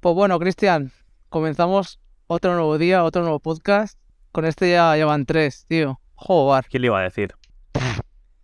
Pues 0.00 0.14
bueno, 0.14 0.38
Cristian, 0.38 0.92
comenzamos 1.28 1.98
otro 2.28 2.54
nuevo 2.54 2.78
día, 2.78 3.02
otro 3.02 3.22
nuevo 3.22 3.40
podcast. 3.40 3.98
Con 4.30 4.44
este 4.44 4.70
ya 4.70 4.94
llevan 4.94 5.26
tres, 5.26 5.66
tío. 5.66 5.98
Joder. 6.14 6.66
¿Quién 6.70 6.82
le 6.82 6.86
iba 6.86 7.00
a 7.00 7.02
decir? 7.02 7.34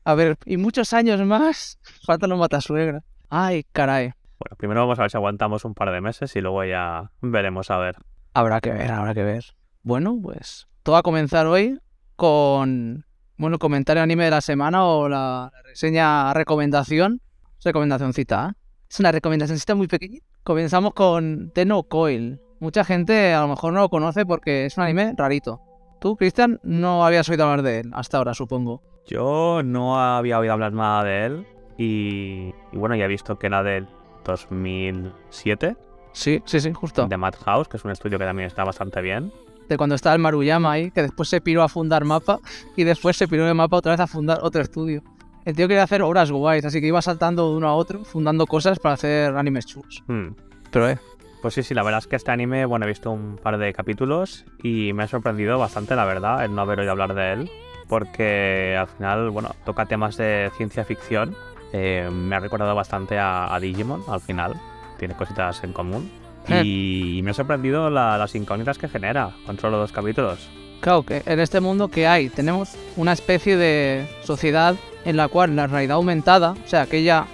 A 0.03 0.15
ver, 0.15 0.37
y 0.47 0.57
muchos 0.57 0.93
años 0.93 1.21
más. 1.21 1.79
Falta 2.05 2.27
los 2.27 2.41
matasuegra. 2.41 3.05
Ay, 3.29 3.65
caray. 3.71 4.15
Bueno, 4.41 4.57
primero 4.57 4.81
vamos 4.81 4.99
a 4.99 5.03
ver 5.03 5.13
si 5.13 5.17
aguantamos 5.17 5.65
un 5.65 5.75
par 5.75 5.93
de 5.93 6.01
meses 6.01 6.35
y 6.35 6.41
luego 6.41 6.65
ya 6.65 7.13
veremos 7.21 7.71
a 7.71 7.79
ver. 7.79 7.99
Habrá 8.33 8.61
que 8.61 8.73
ver, 8.73 8.91
habrá 8.91 9.15
que 9.15 9.23
ver. 9.23 9.45
Bueno, 9.85 10.19
pues 10.21 10.67
todo 10.83 10.95
va 10.95 10.99
a 10.99 11.03
comenzar 11.03 11.47
hoy 11.47 11.79
con, 12.17 13.07
bueno, 13.37 13.61
comentario 13.61 14.03
anime 14.03 14.25
de 14.25 14.31
la 14.31 14.41
semana 14.41 14.85
o 14.87 15.09
la, 15.09 15.53
la 15.53 15.63
reseña 15.63 16.35
recomendación. 16.35 17.21
Recomendacióncita, 17.63 18.51
¿eh? 18.51 18.59
Es 18.91 18.99
una 18.99 19.13
recomendacióncita 19.13 19.77
muy 19.77 19.87
pequeñita. 19.87 20.34
Comenzamos 20.45 20.93
con 20.95 21.51
Tenno 21.55 21.83
Coil. 21.85 22.39
Mucha 22.61 22.85
gente 22.85 23.33
a 23.35 23.41
lo 23.41 23.49
mejor 23.49 23.73
no 23.73 23.81
lo 23.81 23.89
conoce 23.89 24.27
porque 24.27 24.67
es 24.67 24.77
un 24.77 24.85
anime 24.85 25.15
rarito. 25.17 25.61
Tú, 26.01 26.17
Cristian, 26.17 26.61
no 26.63 27.05
habías 27.07 27.29
oído 27.29 27.45
hablar 27.45 27.63
de 27.63 27.81
él 27.81 27.91
hasta 27.95 28.19
ahora, 28.19 28.35
supongo. 28.35 28.83
Yo 29.07 29.63
no 29.65 29.99
había 29.99 30.39
oído 30.39 30.53
hablar 30.53 30.73
nada 30.73 31.03
de 31.05 31.25
él 31.27 31.47
y, 31.79 32.55
y 32.73 32.77
bueno, 32.77 32.95
ya 32.95 33.05
he 33.07 33.09
visto 33.09 33.39
que 33.39 33.47
era 33.47 33.63
del 33.63 33.87
2007, 34.25 35.77
Sí, 36.13 36.41
sí, 36.45 36.61
sí, 36.61 36.73
justo. 36.73 37.07
de 37.09 37.17
Madhouse, 37.17 37.67
que 37.69 37.77
es 37.77 37.85
un 37.85 37.91
estudio 37.91 38.19
que 38.19 38.25
también 38.25 38.47
está 38.47 38.63
bastante 38.65 39.01
bien. 39.01 39.33
De 39.69 39.77
cuando 39.77 39.95
estaba 39.97 40.15
el 40.15 40.21
Maruyama 40.21 40.71
ahí, 40.73 40.91
que 40.93 41.03
después 41.03 41.29
se 41.29 41.41
piró 41.41 41.63
a 41.63 41.69
fundar 41.69 42.05
mapa 42.05 42.39
y 42.77 42.85
después 42.85 43.17
se 43.17 43.27
piró 43.27 43.47
de 43.47 43.55
mapa 43.55 43.79
otra 43.79 43.93
vez 43.93 44.01
a 44.01 44.07
fundar 44.07 44.39
otro 44.43 44.61
estudio. 44.61 45.03
El 45.45 45.55
tío 45.55 45.69
quería 45.69 45.83
hacer 45.83 46.03
obras 46.03 46.31
guays, 46.31 46.65
así 46.65 46.81
que 46.81 46.87
iba 46.87 47.03
saltando 47.03 47.51
de 47.51 47.57
uno 47.57 47.69
a 47.69 47.75
otro, 47.75 48.05
fundando 48.05 48.47
cosas 48.47 48.79
para 48.79 48.95
hacer 48.95 49.37
animes 49.37 49.67
chulos. 49.67 50.03
Hmm. 50.07 50.29
Pero 50.71 50.89
eh, 50.89 50.99
Pues 51.43 51.55
sí, 51.55 51.63
sí, 51.63 51.75
la 51.75 51.83
verdad 51.83 51.99
es 51.99 52.07
que 52.07 52.17
este 52.17 52.31
anime, 52.31 52.65
bueno, 52.65 52.87
he 52.87 52.89
visto 52.89 53.11
un 53.11 53.37
par 53.37 53.59
de 53.59 53.73
capítulos 53.75 54.45
y 54.63 54.93
me 54.95 55.03
ha 55.05 55.09
sorprendido 55.09 55.59
bastante, 55.59 55.95
la 55.95 56.05
verdad, 56.07 56.45
el 56.45 56.55
no 56.55 56.63
haber 56.63 56.81
oído 56.81 56.93
hablar 56.93 57.15
de 57.15 57.33
él, 57.35 57.51
porque 57.89 58.77
al 58.79 58.87
final, 58.89 59.31
bueno, 59.31 59.55
toca 59.65 59.87
temas 59.87 60.17
de 60.17 60.51
ciencia 60.57 60.85
ficción. 60.85 61.37
Eh, 61.73 62.09
me 62.11 62.37
ha 62.37 62.41
recordado 62.41 62.75
bastante 62.75 63.19
a, 63.19 63.55
a 63.55 63.61
Digimon, 63.61 64.03
al 64.09 64.21
final, 64.21 64.55
tiene 64.99 65.15
cositas 65.15 65.63
en 65.65 65.73
común. 65.73 66.11
Eh. 66.49 66.63
Y, 66.65 67.21
me 67.23 67.31
ha 67.33 67.35
sorprendido 67.35 67.91
la- 67.91 68.17
las 68.19 68.35
incógnitas 68.35 68.79
que 68.79 68.89
genera 68.89 69.31
con 69.47 69.59
solo 69.59 69.77
dos 69.79 69.93
capítulos. 69.93 70.49
Claro, 70.81 71.03
que 71.03 71.23
en 71.25 71.41
este 71.41 71.61
mundo 71.61 71.89
que 71.89 72.07
hay, 72.07 72.29
tenemos 72.29 72.77
una 72.97 73.13
especie 73.13 73.57
de 73.57 74.07
sociedad 74.23 74.77
en 75.05 75.17
la 75.17 75.29
cual 75.29 75.55
la 75.57 75.67
realidad 75.67 75.97
aumentada, 75.97 76.53
o 76.53 76.69
sea, 76.69 76.83
aquella 76.83 77.27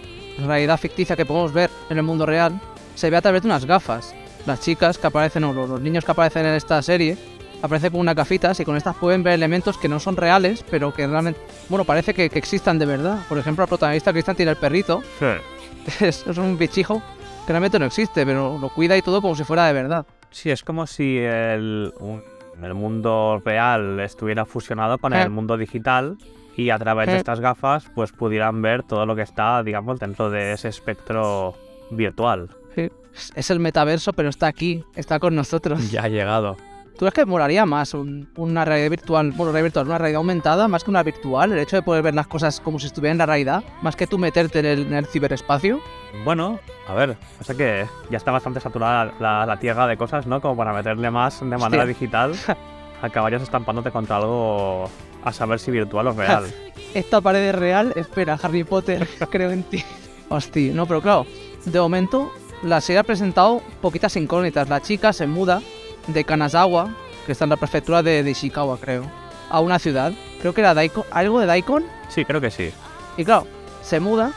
realidad 0.47 0.79
ficticia 0.79 1.17
que 1.17 1.27
podemos 1.27 1.53
ver 1.53 1.71
en 1.91 1.97
el 1.99 2.03
mundo 2.03 2.27
real, 2.27 2.59
se 2.95 3.11
ve 3.11 3.17
a 3.17 3.23
través 3.23 3.43
de 3.43 3.49
unas 3.49 3.65
gafas. 3.65 4.15
Las 4.47 4.61
chicas 4.61 4.97
que 4.99 5.07
aparecen, 5.07 5.45
o 5.45 5.53
los 5.53 5.81
niños 5.81 6.05
que 6.05 6.13
aparecen 6.13 6.47
en 6.47 6.55
esta 6.55 6.81
serie, 6.83 7.17
aparecen 7.63 7.91
con 7.91 8.01
unas 8.01 8.15
gafitas 8.17 8.59
y 8.61 8.65
con 8.65 8.77
estas 8.77 8.97
pueden 8.97 9.23
ver 9.23 9.35
elementos 9.35 9.77
que 9.77 9.89
no 9.89 10.01
son 10.01 10.17
reales, 10.17 10.65
pero 10.71 10.95
que 10.95 11.07
realmente, 11.07 11.39
bueno, 11.69 11.85
parece 11.85 12.15
que, 12.15 12.31
que 12.31 12.39
existan 12.39 12.79
de 12.79 12.87
verdad. 12.87 13.19
Por 13.29 13.37
ejemplo, 13.39 13.65
el 13.65 13.69
protagonista 13.69 14.13
Cristian 14.13 14.37
tiene 14.37 14.53
el 14.53 14.57
perrito, 14.57 15.03
es, 16.01 16.27
es 16.27 16.39
un 16.39 16.57
bichijo 16.59 17.03
que 17.47 17.53
realmente 17.53 17.79
no 17.79 17.85
existe, 17.87 18.25
pero 18.25 18.59
lo 18.59 18.69
cuida 18.71 18.97
y 18.97 19.03
todo 19.03 19.21
como 19.21 19.35
si 19.37 19.45
fuera 19.45 19.67
de 19.67 19.73
verdad. 19.75 20.07
Sí, 20.31 20.51
es 20.51 20.63
como 20.63 20.87
si 20.87 21.19
el, 21.19 21.93
un- 22.01 22.23
el 22.63 22.75
mundo 22.75 23.43
real 23.45 23.99
estuviera 24.01 24.45
fusionado 24.47 24.99
con 24.99 25.13
Eh. 25.13 25.23
el 25.23 25.31
mundo 25.31 25.57
digital 25.57 26.17
y 26.65 26.71
a 26.71 26.79
través 26.79 27.07
de 27.09 27.15
Eh. 27.15 27.19
estas 27.19 27.41
gafas 27.41 27.85
pues 27.95 28.13
pudieran 28.13 28.61
ver 28.63 28.83
todo 28.83 29.07
lo 29.07 29.15
que 29.17 29.23
está, 29.23 29.63
digamos, 29.63 29.99
dentro 30.01 30.31
de 30.31 30.53
ese 30.53 30.69
espectro 30.69 31.55
virtual. 31.91 32.49
Sí. 32.75 32.91
Es- 33.15 33.33
Es 33.35 33.51
el 33.51 33.61
metaverso, 33.61 34.13
pero 34.13 34.29
está 34.29 34.47
aquí, 34.47 34.85
está 34.95 35.19
con 35.19 35.35
nosotros. 35.35 35.91
Ya 35.91 36.05
ha 36.05 36.09
llegado. 36.09 36.57
¿Tú 36.93 37.07
crees 37.07 37.15
que 37.15 37.25
molaría 37.25 37.65
más 37.65 37.95
un- 37.95 38.29
una 38.37 38.63
realidad 38.67 38.91
virtual, 38.91 39.31
bueno, 39.33 39.53
realidad 39.53 39.65
virtual, 39.65 39.87
una 39.87 39.97
realidad 39.97 40.19
aumentada, 40.19 40.69
más 40.69 40.85
que 40.85 40.91
una 40.91 41.03
virtual? 41.03 41.51
El 41.51 41.59
hecho 41.59 41.77
de 41.77 41.83
poder 41.83 42.03
ver 42.03 42.15
las 42.15 42.27
cosas 42.27 42.61
como 42.61 42.79
si 42.79 42.87
estuvieran 42.87 43.15
en 43.15 43.19
la 43.19 43.27
realidad, 43.27 43.65
más 43.81 43.97
que 43.97 44.07
tú 44.07 44.19
meterte 44.19 44.59
en 44.59 44.67
el, 44.67 44.81
en 44.89 44.93
el 44.95 45.07
ciberespacio. 45.07 45.81
Bueno, 46.27 46.61
a 46.87 46.93
ver, 46.95 47.17
pasa 47.39 47.57
que 47.57 47.87
ya 48.11 48.19
está 48.19 48.33
bastante 48.33 48.61
saturada 48.61 49.15
la, 49.19 49.47
la 49.47 49.57
tierra 49.59 49.87
de 49.87 49.97
cosas, 49.97 50.27
¿no? 50.27 50.43
Como 50.43 50.57
para 50.59 50.75
meterle 50.75 51.11
más 51.11 51.41
de 51.41 51.47
manera 51.47 51.85
Hostia. 51.85 51.85
digital, 51.87 52.33
acabarías 53.03 53.41
estampándote 53.43 53.91
contra 53.91 54.17
algo 54.17 54.91
a 55.25 55.33
saber 55.33 55.59
si 55.59 55.71
virtual 55.71 56.09
o 56.09 56.13
real. 56.13 56.45
Esta 56.95 57.21
pared 57.21 57.49
es 57.49 57.55
real, 57.55 57.93
espera, 57.97 58.39
Harry 58.43 58.65
Potter, 58.65 59.07
creo 59.31 59.51
en 59.51 59.63
ti. 59.63 59.85
Hostia, 60.29 60.73
no, 60.75 60.87
pero 60.87 61.01
claro, 61.01 61.27
de 61.65 61.81
momento 61.81 62.33
la 62.63 62.81
serie 62.81 62.99
ha 63.01 63.05
presentado 63.05 63.63
poquitas 63.81 64.17
incógnitas. 64.17 64.69
La 64.69 64.81
chica 64.81 65.13
se 65.13 65.27
muda 65.27 65.63
de 66.07 66.25
Kanazawa, 66.25 66.95
que 67.27 67.33
está 67.33 67.45
en 67.45 67.51
la 67.51 67.57
prefectura 67.57 68.03
de, 68.03 68.23
de 68.23 68.31
Ishikawa, 68.31 68.79
creo, 68.79 69.05
a 69.49 69.61
una 69.61 69.79
ciudad. 69.79 70.13
Creo 70.41 70.55
que 70.55 70.61
era 70.61 70.75
Daikon, 70.75 71.05
algo 71.11 71.41
de 71.41 71.47
Daikon. 71.47 71.85
Sí, 72.09 72.25
creo 72.25 72.41
que 72.41 72.51
sí. 72.51 72.71
Y 73.17 73.25
claro, 73.25 73.47
se 73.83 74.01
muda 74.01 74.33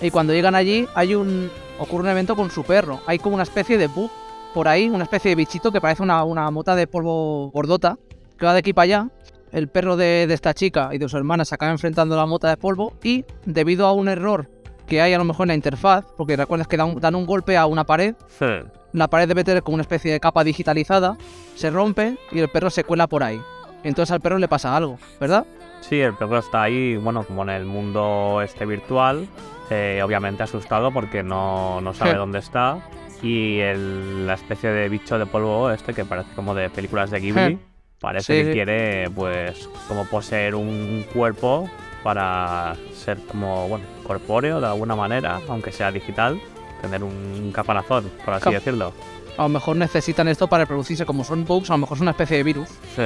y 0.00 0.10
cuando 0.10 0.32
llegan 0.32 0.54
allí 0.54 0.86
hay 0.94 1.14
un 1.14 1.50
ocurre 1.78 2.04
un 2.04 2.10
evento 2.10 2.36
con 2.36 2.50
su 2.50 2.64
perro. 2.64 3.00
Hay 3.06 3.18
como 3.18 3.34
una 3.34 3.42
especie 3.42 3.78
de 3.78 3.86
bug 3.86 4.10
por 4.54 4.68
ahí, 4.68 4.88
una 4.88 5.04
especie 5.04 5.30
de 5.30 5.34
bichito 5.34 5.72
que 5.72 5.80
parece 5.80 6.02
una, 6.02 6.24
una 6.24 6.50
mota 6.50 6.74
de 6.74 6.86
polvo 6.86 7.50
gordota 7.50 7.98
que 8.38 8.46
va 8.46 8.52
de 8.52 8.60
aquí 8.60 8.72
para 8.72 8.84
allá. 8.84 9.08
El 9.52 9.68
perro 9.68 9.96
de, 9.96 10.26
de 10.26 10.34
esta 10.34 10.52
chica 10.54 10.90
y 10.92 10.98
de 10.98 11.08
su 11.08 11.16
hermana 11.16 11.44
se 11.44 11.54
acaba 11.54 11.70
enfrentando 11.72 12.14
a 12.14 12.18
la 12.18 12.26
mota 12.26 12.48
de 12.48 12.56
polvo 12.56 12.94
y 13.02 13.24
debido 13.44 13.86
a 13.86 13.92
un 13.92 14.08
error 14.08 14.50
que 14.86 15.00
hay 15.00 15.12
a 15.14 15.18
lo 15.18 15.24
mejor 15.24 15.44
en 15.44 15.48
la 15.48 15.54
interfaz, 15.54 16.04
porque 16.16 16.36
recuerdas 16.36 16.68
que 16.68 16.76
dan, 16.76 17.00
dan 17.00 17.14
un 17.16 17.26
golpe 17.26 17.56
a 17.56 17.66
una 17.66 17.84
pared, 17.84 18.14
Sí. 18.28 18.44
la 18.92 19.08
pared 19.08 19.26
debe 19.26 19.42
tener 19.42 19.62
como 19.64 19.74
una 19.74 19.82
especie 19.82 20.12
de 20.12 20.20
capa 20.20 20.44
digitalizada, 20.44 21.16
se 21.56 21.70
rompe 21.70 22.16
y 22.30 22.38
el 22.38 22.48
perro 22.48 22.70
se 22.70 22.84
cuela 22.84 23.06
por 23.08 23.22
ahí. 23.24 23.40
Entonces 23.82 24.12
al 24.12 24.20
perro 24.20 24.38
le 24.38 24.46
pasa 24.48 24.76
algo, 24.76 24.98
¿verdad? 25.20 25.44
Sí, 25.80 26.00
el 26.00 26.14
perro 26.14 26.38
está 26.38 26.62
ahí, 26.62 26.96
bueno, 26.96 27.24
como 27.24 27.42
en 27.42 27.50
el 27.50 27.64
mundo 27.64 28.40
este 28.44 28.64
virtual, 28.66 29.26
eh, 29.70 30.00
obviamente 30.04 30.42
asustado 30.44 30.92
porque 30.92 31.22
no, 31.24 31.80
no 31.80 31.92
sabe 31.92 32.12
Sí. 32.12 32.16
dónde 32.18 32.38
está. 32.38 32.78
Y 33.22 33.58
el- 33.58 34.26
la 34.26 34.34
especie 34.34 34.70
de 34.70 34.88
bicho 34.88 35.18
de 35.18 35.26
polvo 35.26 35.70
este 35.70 35.94
que 35.94 36.04
parece 36.04 36.30
como 36.36 36.54
de 36.54 36.68
películas 36.70 37.10
de 37.10 37.18
Ghibli, 37.20 37.46
Sí. 37.54 37.58
Parece 38.06 38.32
Sí, 38.32 38.38
que 38.40 38.44
sí. 38.46 38.52
quiere 38.52 39.10
pues 39.10 39.68
como 39.88 40.04
poseer 40.04 40.54
un 40.54 41.04
cuerpo 41.12 41.68
para 42.04 42.76
ser 42.94 43.18
como, 43.26 43.66
bueno, 43.68 43.84
corpóreo 44.06 44.60
de 44.60 44.66
alguna 44.68 44.94
manera, 44.94 45.40
aunque 45.48 45.72
sea 45.72 45.90
digital, 45.90 46.40
tener 46.80 47.02
un 47.02 47.50
caparazón, 47.52 48.08
por 48.24 48.34
así 48.34 48.50
decirlo. 48.52 48.92
A 49.36 49.42
lo 49.42 49.48
mejor 49.48 49.74
necesitan 49.76 50.28
esto 50.28 50.46
para 50.46 50.62
reproducirse, 50.64 51.04
como 51.04 51.24
son 51.24 51.44
bugs, 51.44 51.68
a 51.70 51.72
lo 51.74 51.78
mejor 51.78 51.96
es 51.96 52.02
una 52.02 52.12
especie 52.12 52.36
de 52.36 52.42
virus. 52.44 52.68
Sí, 52.94 53.02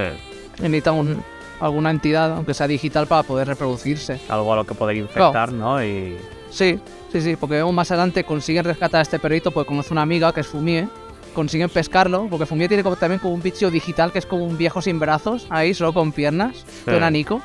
necesitan 0.60 0.94
un- 0.96 1.22
alguna 1.60 1.90
entidad, 1.90 2.32
aunque 2.32 2.52
sea 2.52 2.66
digital, 2.68 3.06
para 3.06 3.22
poder 3.22 3.48
reproducirse. 3.48 4.20
algo 4.28 4.52
a 4.52 4.56
lo 4.56 4.64
que 4.66 4.74
poder 4.74 4.96
infectar, 4.98 5.50
¿no? 5.50 5.82
Y 5.82 6.18
Sí, 6.50 6.78
sí, 7.10 7.22
sí, 7.22 7.36
porque 7.36 7.54
vemos 7.56 7.72
más 7.72 7.90
adelante 7.90 8.24
consiguen 8.24 8.64
rescatar 8.64 8.98
a 8.98 9.02
este 9.02 9.18
perrito, 9.18 9.50
porque 9.50 9.68
conoce 9.68 9.94
una 9.94 10.02
amiga 10.02 10.30
que 10.34 10.40
es 10.40 10.46
Fumie. 10.46 10.86
Consiguen 11.34 11.68
pescarlo, 11.70 12.26
porque 12.28 12.46
Fumie 12.46 12.68
tiene 12.68 12.82
como- 12.82 12.96
también 12.96 13.20
como 13.20 13.34
un 13.34 13.42
bicho 13.42 13.70
digital 13.70 14.10
que 14.12 14.18
es 14.18 14.26
como 14.26 14.44
un 14.44 14.58
viejo 14.58 14.82
sin 14.82 14.98
brazos, 14.98 15.46
ahí 15.50 15.74
solo 15.74 15.92
con 15.94 16.12
piernas, 16.12 16.64
todo 16.84 16.96
enanico. 16.96 17.40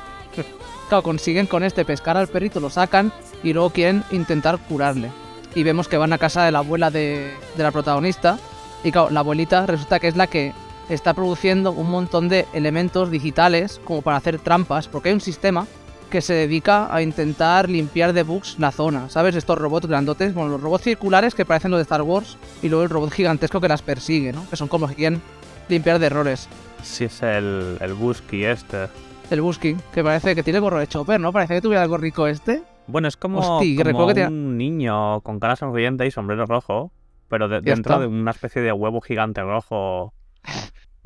Claro, 0.88 1.02
consiguen 1.02 1.46
con 1.46 1.62
este 1.64 1.84
pescar 1.84 2.16
al 2.16 2.28
perrito, 2.28 2.60
lo 2.60 2.70
sacan 2.70 3.12
y 3.42 3.52
luego 3.52 3.70
quieren 3.70 4.04
intentar 4.10 4.58
curarle. 4.68 5.10
Y 5.54 5.62
vemos 5.62 5.88
que 5.88 5.96
van 5.96 6.12
a 6.12 6.18
casa 6.18 6.44
de 6.44 6.52
la 6.52 6.58
abuela 6.58 6.90
de, 6.90 7.32
de 7.56 7.62
la 7.62 7.70
protagonista. 7.72 8.38
Y 8.84 8.92
claro, 8.92 9.10
la 9.10 9.20
abuelita 9.20 9.66
resulta 9.66 9.98
que 9.98 10.08
es 10.08 10.16
la 10.16 10.26
que 10.26 10.52
está 10.88 11.14
produciendo 11.14 11.72
un 11.72 11.90
montón 11.90 12.28
de 12.28 12.46
elementos 12.52 13.10
digitales 13.10 13.80
como 13.84 14.02
para 14.02 14.18
hacer 14.18 14.38
trampas, 14.38 14.86
porque 14.86 15.08
hay 15.08 15.14
un 15.14 15.20
sistema 15.20 15.66
que 16.10 16.20
se 16.20 16.34
dedica 16.34 16.94
a 16.94 17.02
intentar 17.02 17.68
limpiar 17.68 18.12
de 18.12 18.22
bugs 18.22 18.58
la 18.58 18.70
zona, 18.70 19.08
¿sabes? 19.08 19.34
Estos 19.34 19.58
robots 19.58 19.86
grandotes, 19.86 20.34
bueno, 20.34 20.50
los 20.50 20.60
robots 20.60 20.84
circulares 20.84 21.34
que 21.34 21.44
parecen 21.44 21.70
los 21.72 21.78
de 21.78 21.82
Star 21.82 22.02
Wars 22.02 22.38
y 22.62 22.68
luego 22.68 22.84
el 22.84 22.90
robot 22.90 23.10
gigantesco 23.12 23.60
que 23.60 23.68
las 23.68 23.82
persigue, 23.82 24.32
¿no? 24.32 24.48
Que 24.48 24.56
son 24.56 24.68
como 24.68 24.86
que 24.88 24.94
quieren 24.94 25.20
limpiar 25.68 25.98
de 25.98 26.06
errores. 26.06 26.48
sí 26.82 27.04
es 27.04 27.22
el, 27.22 27.76
el 27.80 27.94
Busky 27.94 28.44
este. 28.44 28.88
El 29.30 29.40
Busky, 29.40 29.76
que 29.92 30.04
parece 30.04 30.36
que 30.36 30.44
tiene 30.44 30.60
gorro 30.60 30.78
de 30.78 30.86
chopper, 30.86 31.18
¿no? 31.20 31.32
Parece 31.32 31.54
que 31.54 31.60
tuviera 31.60 31.82
el 31.82 31.88
gorrico 31.88 32.28
este. 32.28 32.62
Bueno, 32.86 33.08
es 33.08 33.16
como, 33.16 33.40
Hostia, 33.40 33.82
como 33.90 34.14
que 34.14 34.24
un 34.26 34.56
niño 34.56 35.20
con 35.22 35.40
cara 35.40 35.56
sonriente 35.56 36.06
y 36.06 36.12
sombrero 36.12 36.46
rojo, 36.46 36.92
pero 37.28 37.48
de- 37.48 37.60
dentro 37.60 37.94
está. 37.94 37.98
de 37.98 38.06
una 38.06 38.30
especie 38.30 38.62
de 38.62 38.70
huevo 38.70 39.00
gigante 39.00 39.42
rojo. 39.42 40.14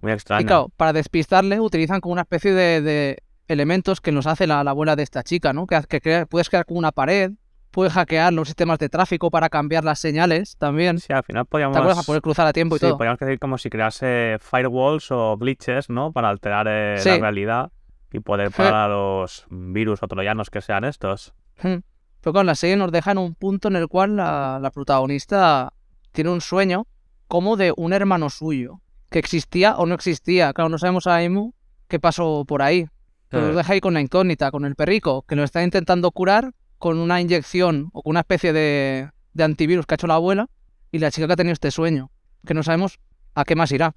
Muy 0.03 0.12
extraño. 0.12 0.43
Y 0.43 0.44
claro, 0.44 0.69
para 0.76 0.93
despistarle 0.93 1.58
utilizan 1.61 2.00
como 2.00 2.12
una 2.12 2.23
especie 2.23 2.53
de, 2.53 2.82
de 2.82 3.23
elementos 3.50 4.00
que 4.00 4.12
nos 4.12 4.26
hace 4.26 4.47
la, 4.47 4.62
la 4.64 4.70
abuela 4.70 4.97
de 4.97 5.02
esta 5.02 5.23
chica, 5.23 5.52
¿no? 5.52 5.67
Que, 5.67 5.81
que 5.88 6.00
crea- 6.00 6.26
puedes 6.26 6.49
crear 6.49 6.64
como 6.67 6.79
una 6.79 6.93
pared, 6.93 7.32
puedes 7.70 7.93
hackear 7.93 8.32
los 8.32 8.49
sistemas 8.49 8.79
de 8.79 8.88
tráfico 8.88 9.31
para 9.31 9.49
cambiar 9.49 9.85
las 9.85 9.99
señales 9.99 10.56
también. 10.56 10.99
Sí, 10.99 11.12
al 11.12 11.23
final 11.25 11.44
¿Te 11.44 11.50
podíamos, 11.50 11.76
acuerdas? 11.76 11.99
A 11.99 12.02
poder 12.02 12.23
cruzar 12.23 12.47
a 12.47 12.52
tiempo 12.52 12.76
y 12.76 12.79
sí, 12.79 12.87
todo. 12.87 12.97
podríamos 12.97 13.19
decir 13.20 13.38
como 13.38 13.58
si 13.58 13.70
crease 13.70 14.38
firewalls 14.41 15.11
o 15.11 15.37
glitches, 15.37 15.88
¿no? 15.91 16.12
Para 16.12 16.29
alterar 16.31 16.67
eh, 16.69 16.97
Sí. 16.99 17.11
la 17.11 17.19
realidad 17.19 17.73
y 18.12 18.20
poder 18.20 18.50
parar 18.56 18.75
a 18.75 18.88
los 18.88 19.47
virus 19.50 20.03
o 20.03 20.08
troyanos 20.08 20.50
que 20.50 20.61
sean 20.61 20.85
estos. 20.85 21.32
Hmm. 21.62 21.79
Pero 22.23 22.32
claro, 22.32 22.44
la 22.44 22.55
serie 22.55 22.76
nos 22.76 22.93
deja 22.93 23.12
en 23.12 23.19
un 23.19 23.35
punto 23.35 23.69
en 23.69 23.76
el 23.76 23.88
cual 23.88 24.17
la, 24.17 24.58
la 24.61 24.70
protagonista 24.70 25.73
tiene 26.12 26.31
un 26.31 26.41
sueño 26.41 26.87
como 27.29 27.56
de 27.56 27.73
un 27.76 27.93
hermano 27.93 28.29
suyo, 28.31 28.81
que 29.11 29.19
existía 29.20 29.76
o 29.76 29.87
no 29.87 29.94
existía. 29.94 30.53
Claro, 30.53 30.69
no 30.69 30.79
sabemos 30.79 31.06
ahora 31.06 31.20
mismo 31.20 31.55
qué 31.88 31.99
pasó 32.00 32.44
por 32.46 32.62
ahí. 32.62 32.87
Pero 33.31 33.47
nos 33.47 33.56
deja 33.56 33.73
ahí 33.73 33.81
con 33.81 33.94
la 33.94 34.00
incógnita, 34.00 34.50
con 34.50 34.65
el 34.65 34.75
perrico, 34.75 35.23
que 35.23 35.37
lo 35.37 35.44
está 35.44 35.62
intentando 35.62 36.11
curar 36.11 36.53
con 36.79 36.99
una 36.99 37.21
inyección 37.21 37.88
o 37.93 38.03
con 38.03 38.11
una 38.11 38.21
especie 38.21 38.53
de, 38.53 39.11
de 39.32 39.44
antivirus 39.44 39.87
que 39.87 39.94
ha 39.94 39.97
hecho 39.97 40.06
la 40.06 40.15
abuela, 40.15 40.49
y 40.93 40.99
la 40.99 41.11
chica 41.11 41.27
que 41.27 41.32
ha 41.32 41.37
tenido 41.37 41.53
este 41.53 41.71
sueño, 41.71 42.11
que 42.47 42.55
no 42.55 42.62
sabemos 42.62 42.99
a 43.35 43.44
qué 43.44 43.55
más 43.55 43.73
irá. 43.73 43.94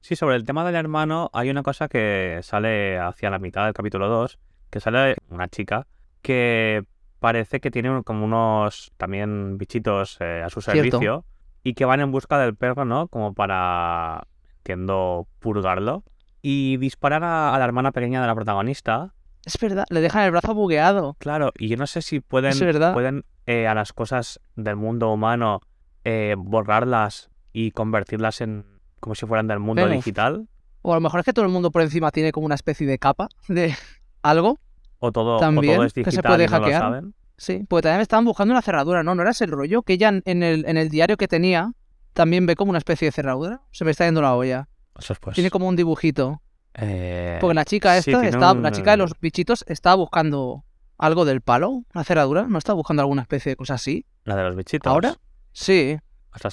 Sí, 0.00 0.16
sobre 0.16 0.36
el 0.36 0.44
tema 0.44 0.64
del 0.64 0.74
hermano, 0.74 1.30
hay 1.32 1.50
una 1.50 1.62
cosa 1.62 1.88
que 1.88 2.40
sale 2.42 2.98
hacia 2.98 3.30
la 3.30 3.38
mitad 3.38 3.64
del 3.64 3.74
capítulo 3.74 4.08
2, 4.08 4.38
que 4.70 4.80
sale 4.80 5.16
una 5.30 5.48
chica 5.48 5.86
que 6.22 6.84
parece 7.18 7.60
que 7.60 7.70
tiene 7.70 8.02
como 8.04 8.24
unos 8.24 8.92
también 8.96 9.58
bichitos 9.58 10.18
eh, 10.20 10.42
a 10.44 10.50
su 10.50 10.60
Cierto. 10.60 10.82
servicio 10.82 11.24
y 11.62 11.74
que 11.74 11.84
van 11.84 12.00
en 12.00 12.12
busca 12.12 12.38
del 12.38 12.54
perro, 12.54 12.84
¿no? 12.84 13.08
Como 13.08 13.34
para, 13.34 14.26
entiendo, 14.58 15.26
purgarlo. 15.40 16.04
Y 16.48 16.76
disparan 16.76 17.24
a, 17.24 17.52
a 17.52 17.58
la 17.58 17.64
hermana 17.64 17.90
pequeña 17.90 18.20
de 18.20 18.28
la 18.28 18.34
protagonista. 18.36 19.12
Es 19.44 19.58
verdad, 19.58 19.84
le 19.90 20.00
dejan 20.00 20.22
el 20.22 20.30
brazo 20.30 20.54
bugueado. 20.54 21.16
Claro, 21.18 21.50
y 21.58 21.66
yo 21.66 21.76
no 21.76 21.88
sé 21.88 22.02
si 22.02 22.20
pueden, 22.20 22.52
Es 22.52 22.60
verdad. 22.60 22.92
pueden 22.94 23.24
eh, 23.46 23.66
a 23.66 23.74
las 23.74 23.92
cosas 23.92 24.38
del 24.54 24.76
mundo 24.76 25.12
humano 25.12 25.60
eh, 26.04 26.36
borrarlas 26.38 27.30
y 27.52 27.72
convertirlas 27.72 28.40
en 28.42 28.64
como 29.00 29.16
si 29.16 29.26
fueran 29.26 29.48
del 29.48 29.58
mundo 29.58 29.88
digital. 29.88 30.46
O 30.82 30.92
a 30.92 30.94
lo 30.96 31.00
mejor 31.00 31.18
es 31.18 31.26
que 31.26 31.32
todo 31.32 31.44
el 31.44 31.50
mundo 31.50 31.72
por 31.72 31.82
encima 31.82 32.12
tiene 32.12 32.30
como 32.30 32.46
una 32.46 32.54
especie 32.54 32.86
de 32.86 32.98
capa 33.00 33.28
de 33.48 33.74
algo. 34.22 34.60
O 35.00 35.10
todo, 35.10 35.38
o 35.38 35.40
También, 35.40 35.74
todo 35.74 35.84
es 35.86 35.92
que 35.94 36.04
se 36.04 36.10
digital 36.10 36.30
puede 36.32 36.44
y 36.44 36.46
no 36.46 36.52
lo 36.58 36.62
hackear. 36.62 36.80
saben. 36.80 37.14
Sí, 37.38 37.64
porque 37.68 37.82
también 37.82 38.02
estaban 38.02 38.24
buscando 38.24 38.52
una 38.52 38.62
cerradura, 38.62 39.02
¿no? 39.02 39.16
¿No 39.16 39.22
era 39.22 39.32
ese 39.32 39.46
rollo? 39.46 39.82
Que 39.82 39.94
ella 39.94 40.08
en 40.24 40.42
el, 40.44 40.64
en 40.68 40.76
el 40.76 40.90
diario 40.90 41.16
que 41.16 41.26
tenía 41.26 41.72
también 42.12 42.46
ve 42.46 42.54
como 42.54 42.70
una 42.70 42.78
especie 42.78 43.06
de 43.06 43.12
cerradura. 43.12 43.62
Se 43.72 43.84
me 43.84 43.90
está 43.90 44.04
yendo 44.04 44.22
la 44.22 44.34
olla. 44.36 44.68
Eso 44.98 45.12
es 45.12 45.18
pues. 45.18 45.34
Tiene 45.34 45.50
como 45.50 45.68
un 45.68 45.76
dibujito. 45.76 46.40
eh, 46.74 47.38
Porque 47.40 47.54
la 47.54 47.64
chica 47.64 47.96
esta, 47.96 48.22
estaba- 48.26 48.52
un- 48.52 48.62
la 48.62 48.70
chica 48.72 48.90
de 48.92 48.96
los 48.98 49.12
bichitos 49.20 49.64
estaba 49.66 49.96
buscando 49.96 50.64
algo 50.98 51.24
del 51.24 51.40
palo, 51.40 51.84
una 51.94 52.04
cerradura. 52.04 52.46
¿No 52.48 52.58
estaba 52.58 52.76
buscando 52.76 53.02
alguna 53.02 53.22
especie 53.22 53.50
de 53.52 53.56
cosa 53.56 53.74
así? 53.74 54.04
La 54.24 54.36
de 54.36 54.42
los 54.42 54.56
bichitos. 54.56 54.90
¿Ahora? 54.90 55.14
Sí. 55.52 55.96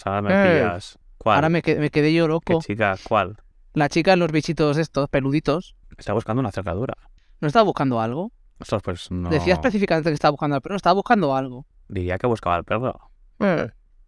Ahora 0.06 0.22
me 0.22 0.30
Eh, 0.34 0.60
pillas. 0.62 0.98
¿Cuál? 1.18 1.36
Ahora 1.36 1.50
me, 1.50 1.62
que- 1.62 1.76
me 1.76 1.90
quedé 1.90 2.14
yo 2.14 2.24
¿Qué 2.26 2.30
loco. 2.30 2.62
chica? 2.62 2.96
¿Cuál? 3.04 3.36
La 3.74 3.90
chica 3.90 4.14
en 4.14 4.20
los 4.20 4.32
bichitos 4.32 4.78
estos, 4.78 5.10
peluditos, 5.10 5.76
Está 5.98 6.14
buscando 6.14 6.40
una 6.40 6.52
cerradura. 6.52 6.94
¿no 7.42 7.48
estaba 7.48 7.64
buscando 7.64 8.00
algo? 8.00 8.32
Ostras, 8.60 8.82
pues 8.82 9.12
no. 9.12 9.30
Decía 9.30 9.54
específicamente 9.56 10.10
que 10.10 10.14
estaba 10.14 10.32
buscando 10.32 10.56
al 10.56 10.62
perro, 10.62 10.76
estaba 10.78 10.94
buscando 10.94 11.36
algo. 11.36 11.66
Diría 11.90 12.18
que 12.18 12.28
buscaba 12.28 12.56
al 12.56 12.64
perro. 12.64 13.10